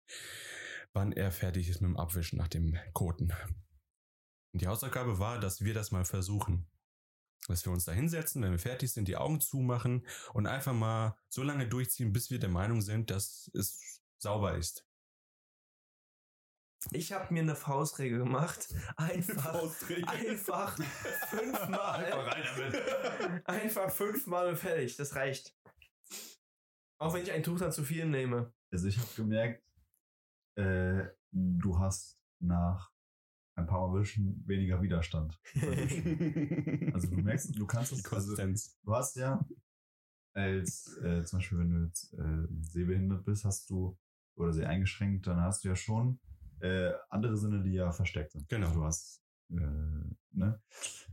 wann 0.93 1.11
er 1.11 1.31
fertig 1.31 1.69
ist 1.69 1.81
mit 1.81 1.89
dem 1.89 1.97
Abwischen 1.97 2.37
nach 2.37 2.47
dem 2.47 2.77
Koten. 2.93 3.33
Und 4.53 4.61
die 4.61 4.67
Hausaufgabe 4.67 5.19
war, 5.19 5.39
dass 5.39 5.61
wir 5.61 5.73
das 5.73 5.91
mal 5.91 6.05
versuchen. 6.05 6.67
Dass 7.47 7.65
wir 7.65 7.71
uns 7.71 7.85
da 7.85 7.91
hinsetzen, 7.91 8.43
wenn 8.43 8.51
wir 8.51 8.59
fertig 8.59 8.91
sind, 8.91 9.07
die 9.07 9.17
Augen 9.17 9.41
zumachen 9.41 10.05
und 10.33 10.45
einfach 10.45 10.73
mal 10.73 11.17
so 11.29 11.43
lange 11.43 11.67
durchziehen, 11.67 12.13
bis 12.13 12.29
wir 12.29 12.39
der 12.39 12.49
Meinung 12.49 12.81
sind, 12.81 13.09
dass 13.09 13.49
es 13.53 14.01
sauber 14.17 14.57
ist. 14.57 14.85
Ich 16.91 17.11
habe 17.11 17.33
mir 17.33 17.41
eine 17.41 17.55
Faustregel 17.55 18.19
gemacht. 18.19 18.73
Einfach, 18.95 19.55
einfach 20.07 20.77
fünfmal. 21.29 23.41
einfach 23.45 23.91
fünfmal 23.91 24.49
und 24.49 24.57
fertig. 24.57 24.95
Das 24.97 25.15
reicht. 25.15 25.55
Auch 26.97 27.13
wenn 27.13 27.23
ich 27.23 27.31
ein 27.31 27.43
Tuch 27.43 27.59
dann 27.59 27.71
zu 27.71 27.83
viel 27.83 28.05
nehme. 28.05 28.53
Also 28.71 28.87
ich 28.87 28.97
habe 28.97 29.09
gemerkt, 29.15 29.63
äh, 30.55 31.05
du 31.31 31.79
hast 31.79 32.19
nach 32.39 32.91
ein 33.55 33.67
paar 33.67 33.87
Mal 33.87 33.99
Wischen 33.99 34.43
weniger 34.47 34.81
Widerstand. 34.81 35.39
Also 36.93 37.07
du 37.07 37.17
merkst, 37.17 37.57
du 37.57 37.65
kannst 37.65 37.91
es, 37.91 37.99
also 37.99 38.09
Konsistenz. 38.09 38.79
du 38.83 38.95
hast 38.95 39.15
ja 39.15 39.45
als 40.33 40.97
äh, 40.97 41.23
zum 41.23 41.39
Beispiel, 41.39 41.59
wenn 41.59 41.69
du 41.69 41.85
jetzt 41.85 42.13
äh, 42.13 42.47
sehbehindert 42.61 43.25
bist, 43.25 43.45
hast 43.45 43.69
du 43.69 43.97
oder 44.35 44.53
sehr 44.53 44.69
eingeschränkt, 44.69 45.27
dann 45.27 45.41
hast 45.41 45.63
du 45.63 45.69
ja 45.69 45.75
schon 45.75 46.19
äh, 46.61 46.93
andere 47.09 47.37
Sinne, 47.37 47.63
die 47.63 47.73
ja 47.73 47.91
versteckt 47.91 48.31
sind. 48.31 48.47
Genau. 48.49 48.67
Also 48.67 48.79
du 48.79 48.85
hast, 48.85 49.21
äh, 49.51 50.15
ne? 50.31 50.61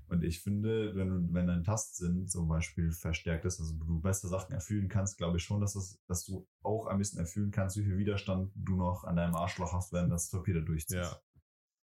Und 0.09 0.25
ich 0.25 0.41
finde, 0.41 0.95
wenn 0.95 1.35
wenn 1.35 1.47
dein 1.47 1.65
Tastsinn 1.65 2.27
zum 2.29 2.49
Beispiel 2.49 2.93
verstärkt 2.93 3.45
ist, 3.45 3.61
also 3.61 3.75
du 3.75 4.01
bessere 4.01 4.29
Sachen 4.29 4.55
erfüllen 4.55 4.89
kannst, 4.89 5.19
glaube 5.19 5.37
ich 5.37 5.45
schon, 5.45 5.61
dass 5.61 5.75
das, 5.75 5.99
dass 6.07 6.25
du 6.25 6.47
auch 6.63 6.87
ein 6.87 6.99
bisschen 6.99 7.21
erfüllen 7.21 7.51
kannst, 7.51 7.77
wie 7.77 7.85
viel 7.85 7.99
Widerstand 7.99 8.51
du 8.55 8.77
noch 8.77 9.05
an 9.05 9.17
deinem 9.17 9.35
Arschloch 9.35 9.73
hast, 9.73 9.93
wenn 9.93 10.09
das 10.09 10.31
Papier 10.31 10.55
da 10.55 10.61
durchzieht. 10.61 10.99
Ja. 10.99 11.21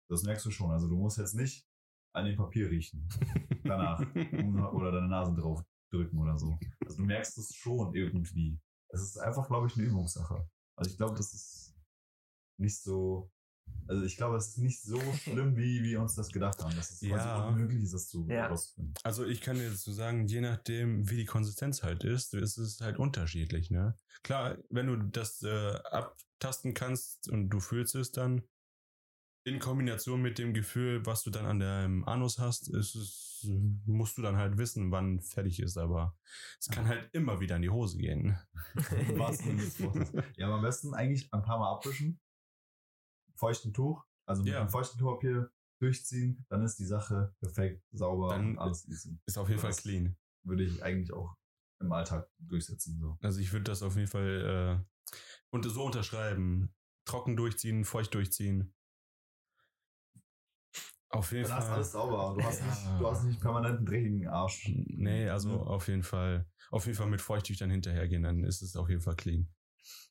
Das 0.09 0.23
merkst 0.23 0.45
du 0.45 0.51
schon. 0.51 0.71
Also 0.71 0.87
du 0.87 0.95
musst 0.95 1.17
jetzt 1.17 1.35
nicht 1.35 1.67
an 2.13 2.25
dem 2.25 2.37
Papier 2.37 2.69
riechen 2.69 3.09
danach 3.63 3.99
oder 4.73 4.91
deine 4.91 5.07
Nase 5.07 5.35
drauf 5.35 5.63
drücken 5.91 6.17
oder 6.19 6.37
so. 6.37 6.57
Also 6.85 6.97
du 6.97 7.03
merkst 7.03 7.37
es 7.37 7.53
schon 7.53 7.93
irgendwie. 7.93 8.59
Es 8.89 9.01
ist 9.01 9.17
einfach, 9.17 9.47
glaube 9.47 9.67
ich, 9.67 9.75
eine 9.75 9.85
Übungssache. 9.85 10.47
Also 10.77 10.91
ich 10.91 10.97
glaube, 10.97 11.15
das 11.15 11.33
ist 11.33 11.75
nicht 12.57 12.81
so. 12.81 13.31
Also 13.87 14.03
ich 14.03 14.17
glaube, 14.17 14.37
es 14.37 14.47
ist 14.47 14.57
nicht 14.57 14.81
so 14.81 14.99
schlimm, 15.23 15.55
wie 15.55 15.83
wir 15.83 16.01
uns 16.01 16.15
das 16.15 16.31
gedacht 16.31 16.59
haben. 16.63 16.75
Dass 16.75 16.91
es 16.91 17.01
Ja. 17.01 17.17
quasi 17.17 17.53
unmöglich 17.53 17.83
ist, 17.83 17.93
das 17.93 18.07
zu 18.07 18.27
Ja. 18.29 18.47
rauszufinden. 18.47 18.93
Also 19.03 19.25
ich 19.25 19.41
kann 19.41 19.57
dir 19.57 19.69
dazu 19.69 19.91
sagen, 19.91 20.27
je 20.27 20.41
nachdem, 20.41 21.09
wie 21.09 21.17
die 21.17 21.25
Konsistenz 21.25 21.83
halt 21.83 22.03
ist, 22.03 22.33
ist 22.33 22.57
es 22.57 22.81
halt 22.81 22.97
unterschiedlich, 22.97 23.69
ne? 23.69 23.97
Klar, 24.23 24.57
wenn 24.69 24.87
du 24.87 24.97
das 24.97 25.43
äh, 25.43 25.75
abtasten 25.91 26.73
kannst 26.73 27.29
und 27.29 27.49
du 27.49 27.59
fühlst 27.59 27.95
es 27.95 28.11
dann, 28.11 28.43
in 29.47 29.59
Kombination 29.59 30.23
mit 30.23 30.39
dem 30.39 30.55
Gefühl, 30.55 31.05
was 31.05 31.21
du 31.21 31.29
dann 31.29 31.45
an 31.45 31.59
deinem 31.59 32.03
Anus 32.05 32.39
hast, 32.39 32.67
ist 32.67 32.95
es, 32.95 33.47
musst 33.85 34.17
du 34.17 34.23
dann 34.23 34.37
halt 34.37 34.57
wissen, 34.57 34.89
wann 34.91 35.21
fertig 35.21 35.59
ist, 35.59 35.77
aber 35.77 36.17
es 36.59 36.67
kann 36.67 36.87
halt 36.87 37.13
immer 37.13 37.39
wieder 37.39 37.55
in 37.57 37.61
die 37.61 37.69
Hose 37.69 37.99
gehen. 37.99 38.39
Wortes. 39.15 39.77
Ja, 40.35 40.47
aber 40.47 40.55
am 40.55 40.63
besten 40.63 40.95
eigentlich 40.95 41.31
ein 41.31 41.43
paar 41.43 41.59
Mal 41.59 41.71
abwischen. 41.73 42.19
Feuchten 43.35 43.73
Tuch. 43.73 44.05
Also 44.25 44.43
mit 44.43 44.53
Ja. 44.53 44.61
einem 44.61 44.69
feuchten 44.69 44.99
Tuchpapier 44.99 45.51
durchziehen. 45.79 46.45
Dann 46.49 46.63
ist 46.63 46.79
die 46.79 46.85
Sache 46.85 47.35
perfekt, 47.39 47.83
sauber 47.91 48.29
Dann 48.29 48.51
und 48.51 48.57
alles 48.59 48.87
easy. 48.87 49.19
Ist 49.25 49.37
auf 49.37 49.49
jeden 49.49 49.61
Fall 49.61 49.73
clean. 49.73 50.17
Würde 50.43 50.63
ich 50.63 50.83
eigentlich 50.83 51.11
auch 51.13 51.35
im 51.79 51.91
Alltag 51.91 52.29
durchsetzen. 52.39 52.99
So. 52.99 53.17
Also 53.21 53.39
ich 53.39 53.51
würde 53.51 53.65
das 53.65 53.83
auf 53.83 53.95
jeden 53.95 54.07
Fall 54.07 54.81
äh, 54.81 55.15
und 55.51 55.63
so 55.65 55.83
unterschreiben. 55.83 56.73
Trocken 57.05 57.35
durchziehen, 57.35 57.85
feucht 57.85 58.13
durchziehen. 58.15 58.73
Auf 61.09 61.31
jeden 61.31 61.47
Dann 61.47 61.53
hast 61.53 61.63
du 61.63 61.67
Fall. 61.67 61.75
alles 61.75 61.91
sauber. 61.91 62.33
Du 62.35 62.43
hast, 62.43 62.59
Ja. 62.59 62.65
nicht, 62.67 63.01
du 63.01 63.07
hast 63.09 63.23
nicht 63.23 63.39
permanent 63.39 63.77
einen 63.77 63.85
dreckigen 63.85 64.27
Arsch. 64.27 64.67
Nee, 64.67 65.29
also 65.29 65.49
Mhm. 65.49 65.67
auf 65.67 65.87
jeden 65.87 66.03
Fall, 66.03 66.45
auf 66.71 66.85
jeden 66.85 66.97
Fall 66.97 67.07
mit 67.07 67.21
Feuchttüchern 67.21 67.69
hinterhergehen, 67.69 68.23
dann 68.23 68.43
ist 68.43 68.61
es 68.61 68.75
auf 68.75 68.89
jeden 68.89 69.01
Fall 69.01 69.15
clean. 69.15 69.47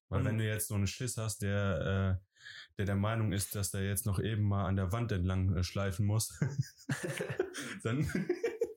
Weil 0.08 0.20
Mhm. 0.20 0.24
wenn 0.26 0.38
du 0.38 0.46
jetzt 0.46 0.68
so 0.68 0.74
einen 0.74 0.86
Schiss 0.86 1.16
hast, 1.16 1.42
der, 1.42 2.20
äh, 2.22 2.33
der 2.78 2.84
der 2.86 2.96
Meinung 2.96 3.32
ist, 3.32 3.54
dass 3.54 3.70
der 3.70 3.82
jetzt 3.86 4.06
noch 4.06 4.18
eben 4.18 4.42
mal 4.42 4.66
an 4.66 4.76
der 4.76 4.92
Wand 4.92 5.12
entlang 5.12 5.54
äh, 5.56 5.62
schleifen 5.62 6.06
muss, 6.06 6.38
dann 7.82 8.08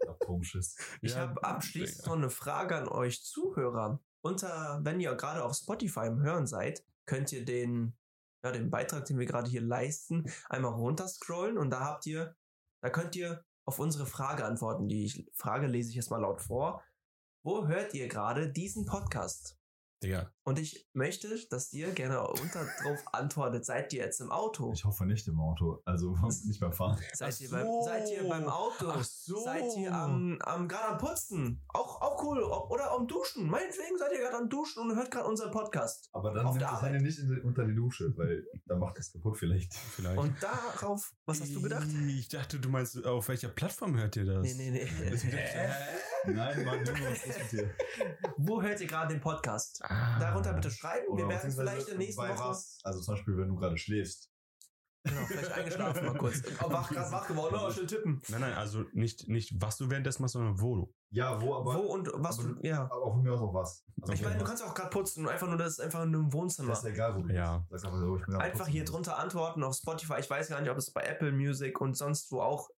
Atomschiss. 0.07 0.77
Ich 1.01 1.13
Ja, 1.13 1.19
habe 1.21 1.43
abschließend 1.43 1.99
Digga. 1.99 2.09
noch 2.09 2.17
eine 2.17 2.29
Frage 2.29 2.75
an 2.75 2.87
euch 2.87 3.23
Zuhörer. 3.23 3.99
Unter, 4.21 4.79
wenn 4.83 4.99
ihr 4.99 5.15
gerade 5.15 5.43
auf 5.43 5.55
Spotify 5.55 6.07
im 6.07 6.21
Hören 6.21 6.47
seid, 6.47 6.83
könnt 7.05 7.31
ihr 7.31 7.45
den, 7.45 7.95
ja, 8.43 8.51
den 8.51 8.69
Beitrag, 8.69 9.05
den 9.05 9.17
wir 9.19 9.25
gerade 9.25 9.49
hier 9.49 9.61
leisten, 9.61 10.25
einmal 10.49 10.73
runterscrollen 10.73 11.57
und 11.57 11.69
da 11.69 11.79
habt 11.81 12.05
ihr, 12.05 12.35
da 12.81 12.89
könnt 12.89 13.15
ihr 13.15 13.43
auf 13.65 13.79
unsere 13.79 14.05
Frage 14.05 14.45
antworten. 14.45 14.87
Die 14.87 15.29
Frage 15.33 15.67
lese 15.67 15.89
ich 15.89 15.95
jetzt 15.95 16.09
mal 16.11 16.21
laut 16.21 16.41
vor. 16.41 16.83
Wo 17.43 17.67
hört 17.67 17.93
ihr 17.93 18.07
gerade 18.07 18.51
diesen 18.51 18.85
Podcast? 18.85 19.57
Digga, 20.03 20.31
Und 20.43 20.59
ich 20.59 20.87
möchte, 20.93 21.27
dass 21.49 21.73
ihr 21.73 21.91
gerne 21.91 22.21
unter 22.27 22.65
drauf 22.83 22.99
antwortet. 23.13 23.65
Seid 23.65 23.91
ihr 23.93 24.03
jetzt 24.03 24.21
im 24.21 24.31
Auto? 24.31 24.71
Ich 24.73 24.85
hoffe 24.85 25.05
nicht 25.07 25.27
im 25.27 25.39
Auto. 25.39 25.81
Also 25.85 26.15
nicht 26.45 26.59
beim 26.59 26.71
Fahren. 26.73 26.99
Seid, 27.13 27.33
Ach 27.35 27.39
ihr, 27.41 27.49
beim, 27.49 27.65
so. 27.65 27.81
seid 27.83 28.11
ihr 28.11 28.27
beim 28.27 28.47
Auto? 28.47 28.85
Ach 28.89 29.03
so. 29.03 29.43
Seid 29.43 29.63
ihr 29.75 29.91
am, 29.91 30.37
am 30.41 30.67
gerade 30.67 30.93
am 30.93 30.97
Putzen? 30.99 31.63
Auch, 31.69 31.99
auch 32.01 32.23
cool. 32.23 32.43
Oder 32.43 32.91
am 32.91 33.07
Duschen. 33.07 33.47
Meinetwegen 33.47 33.97
seid 33.97 34.11
ihr 34.11 34.19
gerade 34.19 34.37
am 34.37 34.49
Duschen 34.49 34.83
und 34.83 34.95
hört 34.95 35.09
gerade 35.09 35.27
unseren 35.27 35.51
Podcast. 35.51 36.09
Aber 36.11 36.31
dann 36.31 36.45
nimmt 36.45 36.61
das. 36.61 36.81
Handy 36.81 37.03
nicht 37.03 37.19
unter 37.43 37.65
die 37.65 37.75
Dusche, 37.75 38.13
weil 38.17 38.45
dann 38.67 38.77
macht 38.79 38.99
das 38.99 39.11
kaputt 39.11 39.37
vielleicht. 39.37 39.73
vielleicht. 39.73 40.17
Und 40.19 40.35
darauf, 40.41 41.11
was 41.25 41.41
hast 41.41 41.55
du 41.55 41.61
gedacht? 41.61 41.87
Ich 42.07 42.29
dachte, 42.29 42.59
du 42.59 42.69
meinst, 42.69 43.03
auf 43.03 43.27
welcher 43.29 43.49
Plattform 43.49 43.97
hört 43.97 44.15
ihr 44.15 44.25
das? 44.25 44.43
Nee, 44.43 44.53
nee, 44.53 44.71
nee. 44.71 45.17
Nein, 46.27 46.65
Mann, 46.65 46.81
was 46.87 47.25
ist 47.25 47.39
mit 47.39 47.51
dir? 47.51 47.75
Wo 48.37 48.61
hört 48.61 48.79
ihr 48.81 48.87
gerade 48.87 49.13
den 49.13 49.21
Podcast? 49.21 49.81
Ah. 49.83 50.19
Darunter 50.19 50.53
bitte 50.53 50.71
schreiben. 50.71 51.05
Wir 51.17 51.25
Oder 51.25 51.29
werden 51.29 51.49
es 51.49 51.55
vielleicht 51.55 51.87
in 51.87 51.97
der 51.97 51.97
nächsten 51.97 52.21
Woche. 52.21 52.39
Was? 52.49 52.79
Also 52.83 53.01
zum 53.01 53.15
Beispiel, 53.15 53.37
wenn 53.37 53.47
du 53.49 53.55
gerade 53.55 53.77
schläfst. 53.77 54.29
Genau, 55.03 55.21
vielleicht 55.25 55.51
eingeschlafen 55.53 56.05
mal 56.05 56.17
kurz. 56.17 56.41
Oh, 56.63 56.69
wach, 56.71 56.89
gerade 56.89 57.11
wach 57.11 57.27
geworden. 57.27 57.55
Oh, 57.57 57.71
schnell 57.71 57.87
tippen. 57.87 58.21
Nein, 58.27 58.41
nein, 58.41 58.53
also 58.53 58.83
nicht, 58.91 59.27
nicht 59.29 59.53
was 59.61 59.77
du 59.77 59.89
währenddessen 59.89 60.21
machst, 60.21 60.33
sondern 60.33 60.59
wo 60.59 60.75
du. 60.75 60.93
Ja, 61.11 61.41
wo, 61.41 61.55
aber, 61.55 61.75
Wo 61.75 61.79
und 61.93 62.09
was 62.15 62.39
aber 62.39 62.49
du. 62.49 62.67
Ja. 62.67 62.83
aber 62.83 63.11
von 63.13 63.23
mir 63.23 63.31
aus 63.31 63.39
auch 63.39 63.53
was. 63.53 63.85
Also 64.01 64.11
Ich 64.13 64.21
meine, 64.21 64.37
du 64.37 64.43
kannst 64.43 64.61
auch 64.65 64.73
gerade 64.75 64.89
putzen 64.89 65.25
und 65.25 65.31
einfach 65.31 65.47
nur 65.47 65.57
das 65.57 65.73
ist 65.73 65.79
einfach 65.79 66.03
in 66.03 66.09
einem 66.13 66.33
Wohnzimmer. 66.33 66.69
Das 66.69 66.79
ist 66.79 66.85
egal, 66.89 67.15
wo 67.15 67.21
du 67.21 67.33
Ja. 67.33 67.65
bist. 67.69 67.85
Einfach 67.85 67.97
so, 67.99 68.19
Einfach 68.37 68.67
hier 68.67 68.83
drunter 68.83 69.17
antworten 69.17 69.63
auf 69.63 69.75
Spotify. 69.75 70.15
Ich 70.19 70.29
weiß 70.29 70.49
gar 70.49 70.59
nicht, 70.59 70.69
ob 70.69 70.77
es 70.77 70.91
bei 70.91 71.03
Apple 71.03 71.31
Music 71.31 71.79
und 71.79 71.95
sonst 71.95 72.29
wo 72.33 72.41
auch 72.41 72.69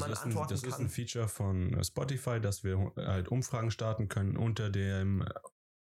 Das, 0.00 0.10
ist 0.10 0.18
ein, 0.18 0.28
antworten 0.28 0.50
das 0.50 0.62
ist 0.62 0.78
ein 0.78 0.88
Feature 0.88 1.28
von 1.28 1.72
äh, 1.72 1.84
Spotify, 1.84 2.40
dass 2.40 2.64
wir 2.64 2.92
halt 2.96 3.28
Umfragen 3.28 3.70
starten 3.70 4.08
können 4.08 4.36
unter 4.36 4.70
dem 4.70 5.24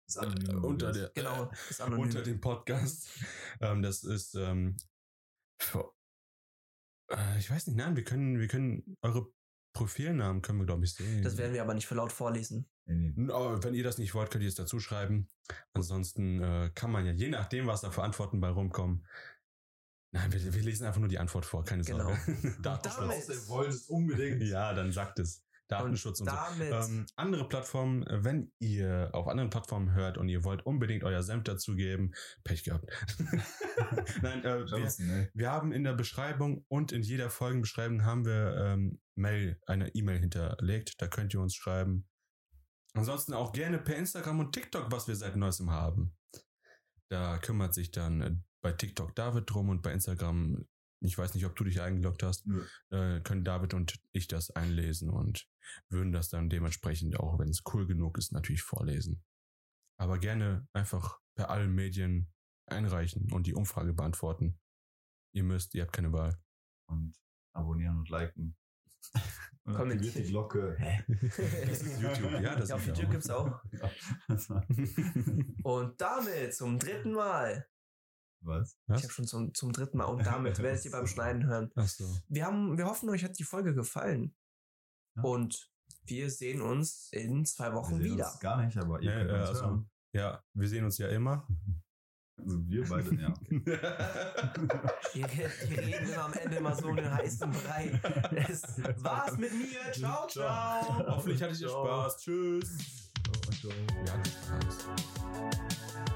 Ist 0.06 0.18
anonym. 0.18 0.64
unter 0.64 0.92
der 0.92 1.10
Genau, 1.14 1.50
ist 1.68 1.80
anonym. 1.80 2.02
unter 2.04 2.22
dem 2.22 2.40
Podcast. 2.40 3.10
ähm, 3.60 3.82
das 3.82 4.04
ist 4.04 4.34
ähm, 4.34 4.76
äh, 7.10 7.38
ich 7.38 7.50
weiß 7.50 7.66
nicht, 7.66 7.76
nein, 7.76 7.96
wir 7.96 8.04
können 8.04 8.38
wir 8.38 8.48
können 8.48 8.96
eure 9.02 9.30
Profilnamen 9.74 10.42
können 10.42 10.58
wir 10.58 10.66
glaube 10.66 10.84
ich 10.84 10.94
sehen. 10.94 11.22
Das 11.22 11.36
werden 11.36 11.54
wir 11.54 11.62
aber 11.62 11.74
nicht 11.74 11.86
für 11.86 11.94
laut 11.94 12.12
vorlesen. 12.12 12.68
Nee, 12.86 13.12
nee. 13.14 13.32
Aber 13.32 13.62
wenn 13.62 13.74
ihr 13.74 13.84
das 13.84 13.98
nicht 13.98 14.14
wollt, 14.14 14.30
könnt 14.30 14.42
ihr 14.42 14.48
es 14.48 14.54
dazu 14.54 14.80
schreiben. 14.80 15.28
Ansonsten 15.74 16.42
äh, 16.42 16.70
kann 16.74 16.90
man 16.90 17.04
ja, 17.06 17.12
je 17.12 17.28
nachdem, 17.28 17.66
was 17.66 17.82
da 17.82 17.90
für 17.90 18.02
Antworten 18.02 18.40
bei 18.40 18.48
rumkommen. 18.48 19.06
Nein, 20.10 20.32
wir, 20.32 20.54
wir 20.54 20.62
lesen 20.62 20.86
einfach 20.86 21.00
nur 21.00 21.08
die 21.08 21.18
Antwort 21.18 21.44
vor, 21.44 21.64
keine 21.64 21.82
Genau. 21.82 22.08
Sorge. 22.26 22.56
Datenschutz. 22.62 23.28
Ihr 23.28 23.48
wollt 23.48 23.70
es 23.70 23.88
unbedingt. 23.88 24.42
Ja, 24.42 24.72
dann 24.72 24.92
sagt 24.92 25.18
es. 25.18 25.44
Datenschutz 25.68 26.20
und, 26.20 26.30
so. 26.30 26.34
damit, 26.34 26.72
Ähm, 26.72 27.06
andere 27.16 27.46
Plattformen, 27.46 28.02
äh, 28.06 28.24
wenn 28.24 28.50
ihr 28.58 29.10
auf 29.12 29.28
anderen 29.28 29.50
Plattformen 29.50 29.92
hört 29.92 30.16
und 30.16 30.28
ihr 30.30 30.42
wollt 30.42 30.64
unbedingt 30.64 31.04
euer 31.04 31.22
Senf 31.22 31.44
dazugeben, 31.44 32.14
Pech 32.42 32.64
gehabt. 32.64 32.86
Nein, 34.22 34.44
äh, 34.44 34.64
wir, 34.64 35.06
ne? 35.06 35.30
wir 35.34 35.50
haben 35.50 35.72
in 35.72 35.84
der 35.84 35.92
Beschreibung 35.92 36.64
und 36.68 36.90
in 36.90 37.02
jeder 37.02 37.28
Folgenbeschreibung 37.28 38.04
haben 38.04 38.24
wir 38.24 38.56
ähm, 38.56 38.98
Mail, 39.14 39.60
eine 39.66 39.94
E-Mail 39.94 40.18
hinterlegt. 40.18 41.00
Da 41.02 41.06
könnt 41.06 41.34
ihr 41.34 41.40
uns 41.40 41.54
schreiben. 41.54 42.08
Ansonsten 42.94 43.34
auch 43.34 43.52
gerne 43.52 43.78
per 43.78 43.96
Instagram 43.96 44.40
und 44.40 44.52
TikTok, 44.52 44.90
was 44.90 45.06
wir 45.06 45.16
seit 45.16 45.36
neuestem 45.36 45.70
haben. 45.70 46.16
Da 47.10 47.36
kümmert 47.38 47.74
sich 47.74 47.90
dann 47.90 48.20
äh, 48.22 48.36
bei 48.62 48.72
TikTok 48.72 49.14
David 49.14 49.44
drum 49.46 49.68
und 49.68 49.82
bei 49.82 49.92
Instagram, 49.92 50.66
ich 51.00 51.16
weiß 51.16 51.34
nicht, 51.34 51.46
ob 51.46 51.54
du 51.56 51.64
dich 51.64 51.80
eingeloggt 51.80 52.22
hast, 52.22 52.46
äh, 52.90 53.20
können 53.20 53.44
David 53.44 53.74
und 53.74 54.00
ich 54.12 54.26
das 54.26 54.50
einlesen 54.50 55.10
und 55.10 55.48
würden 55.90 56.12
das 56.12 56.28
dann 56.28 56.48
dementsprechend 56.50 57.18
auch, 57.20 57.38
wenn 57.38 57.48
es 57.50 57.62
cool 57.72 57.86
genug 57.86 58.18
ist, 58.18 58.32
natürlich 58.32 58.62
vorlesen. 58.62 59.22
Aber 60.00 60.18
gerne 60.18 60.66
einfach 60.72 61.20
per 61.36 61.50
allen 61.50 61.74
Medien 61.74 62.32
einreichen 62.66 63.30
und 63.32 63.46
die 63.46 63.54
Umfrage 63.54 63.92
beantworten. 63.92 64.58
Ihr 65.34 65.44
müsst, 65.44 65.74
ihr 65.74 65.82
habt 65.82 65.92
keine 65.92 66.12
Wahl. 66.12 66.36
Und 66.88 67.14
abonnieren 67.54 67.98
und 67.98 68.08
liken. 68.08 68.56
Und 69.64 69.76
aktiviert 69.76 70.14
die 70.16 70.22
Glocke. 70.22 70.76
Hä? 70.78 71.04
Das 71.66 71.82
ist 71.82 72.00
YouTube, 72.00 72.40
ja, 72.40 72.54
das 72.56 72.70
ja, 72.70 72.76
auf 72.76 72.86
YouTube 72.86 73.10
gibt's 73.10 73.28
auch. 73.28 73.60
Das 74.26 74.48
war- 74.50 74.66
Und 75.62 76.00
damit 76.00 76.54
zum 76.54 76.78
dritten 76.78 77.12
Mal. 77.12 77.68
Was? 78.40 78.78
Ich 78.86 79.02
habe 79.02 79.12
schon 79.12 79.26
zum, 79.26 79.52
zum 79.54 79.72
dritten 79.72 79.98
Mal. 79.98 80.04
Und 80.04 80.24
damit 80.26 80.58
werdet 80.62 80.84
ihr 80.84 80.90
beim 80.90 81.06
Schneiden 81.06 81.46
hören. 81.46 81.70
Ach 81.74 81.88
so. 81.88 82.04
Wir 82.28 82.46
haben, 82.46 82.78
wir 82.78 82.86
hoffen, 82.86 83.08
euch 83.10 83.24
hat 83.24 83.38
die 83.38 83.44
Folge 83.44 83.74
gefallen. 83.74 84.34
Ja. 85.16 85.22
Und 85.24 85.70
wir 86.04 86.30
sehen 86.30 86.60
uns 86.62 87.08
in 87.12 87.44
zwei 87.44 87.70
Wir 87.70 87.74
Wochen 87.74 87.96
sehen 88.00 88.14
wieder. 88.14 88.30
uns 88.30 88.40
gar 88.40 88.62
nicht, 88.64 88.76
aber 88.76 89.00
ihr 89.02 89.10
Ja, 89.10 89.16
könnt 89.18 89.30
ja, 89.30 89.40
uns 89.40 89.48
also- 89.48 89.62
hören. 89.62 89.90
Ja, 90.14 90.42
wir 90.54 90.68
sehen 90.68 90.84
uns 90.84 90.98
ja 90.98 91.08
immer. 91.08 91.46
Also 92.38 92.58
wir 92.68 92.84
beide, 92.88 93.14
ja. 93.16 93.34
Okay. 93.34 93.78
Die 95.68 95.74
reden 95.74 96.08
immer 96.12 96.24
am 96.24 96.32
Ende 96.34 96.56
immer 96.56 96.74
so 96.74 96.86
einen 96.88 97.12
heißen 97.12 97.50
Brei. 97.50 98.00
Es 98.48 98.62
war's 99.02 99.36
mit 99.36 99.52
mir. 99.52 99.92
Ciao, 99.92 100.26
ciao. 100.28 101.06
Hoffentlich 101.08 101.42
hattet 101.42 101.60
ihr 101.60 101.68
Ciao. 101.68 101.84
Spaß. 101.84 102.16
Tschüss. 102.18 103.10
Wir 103.62 104.12
hatten 104.12 104.24
Spaß. 104.24 106.14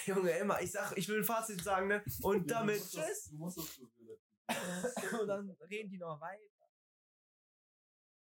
Junge, 0.06 0.30
immer, 0.30 0.60
ich 0.60 0.72
sag, 0.72 0.96
ich 0.96 1.08
will 1.08 1.18
ein 1.18 1.24
Fazit 1.24 1.62
sagen, 1.62 1.88
ne? 1.88 2.02
Und 2.22 2.50
damit 2.50 2.80
tschüss. 2.80 3.28
Du 3.30 3.36
musst 3.36 3.58
das 3.58 3.78
Und 5.20 5.28
dann 5.28 5.50
reden 5.68 5.90
die 5.90 5.98
noch 5.98 6.20
weiter. 6.20 6.59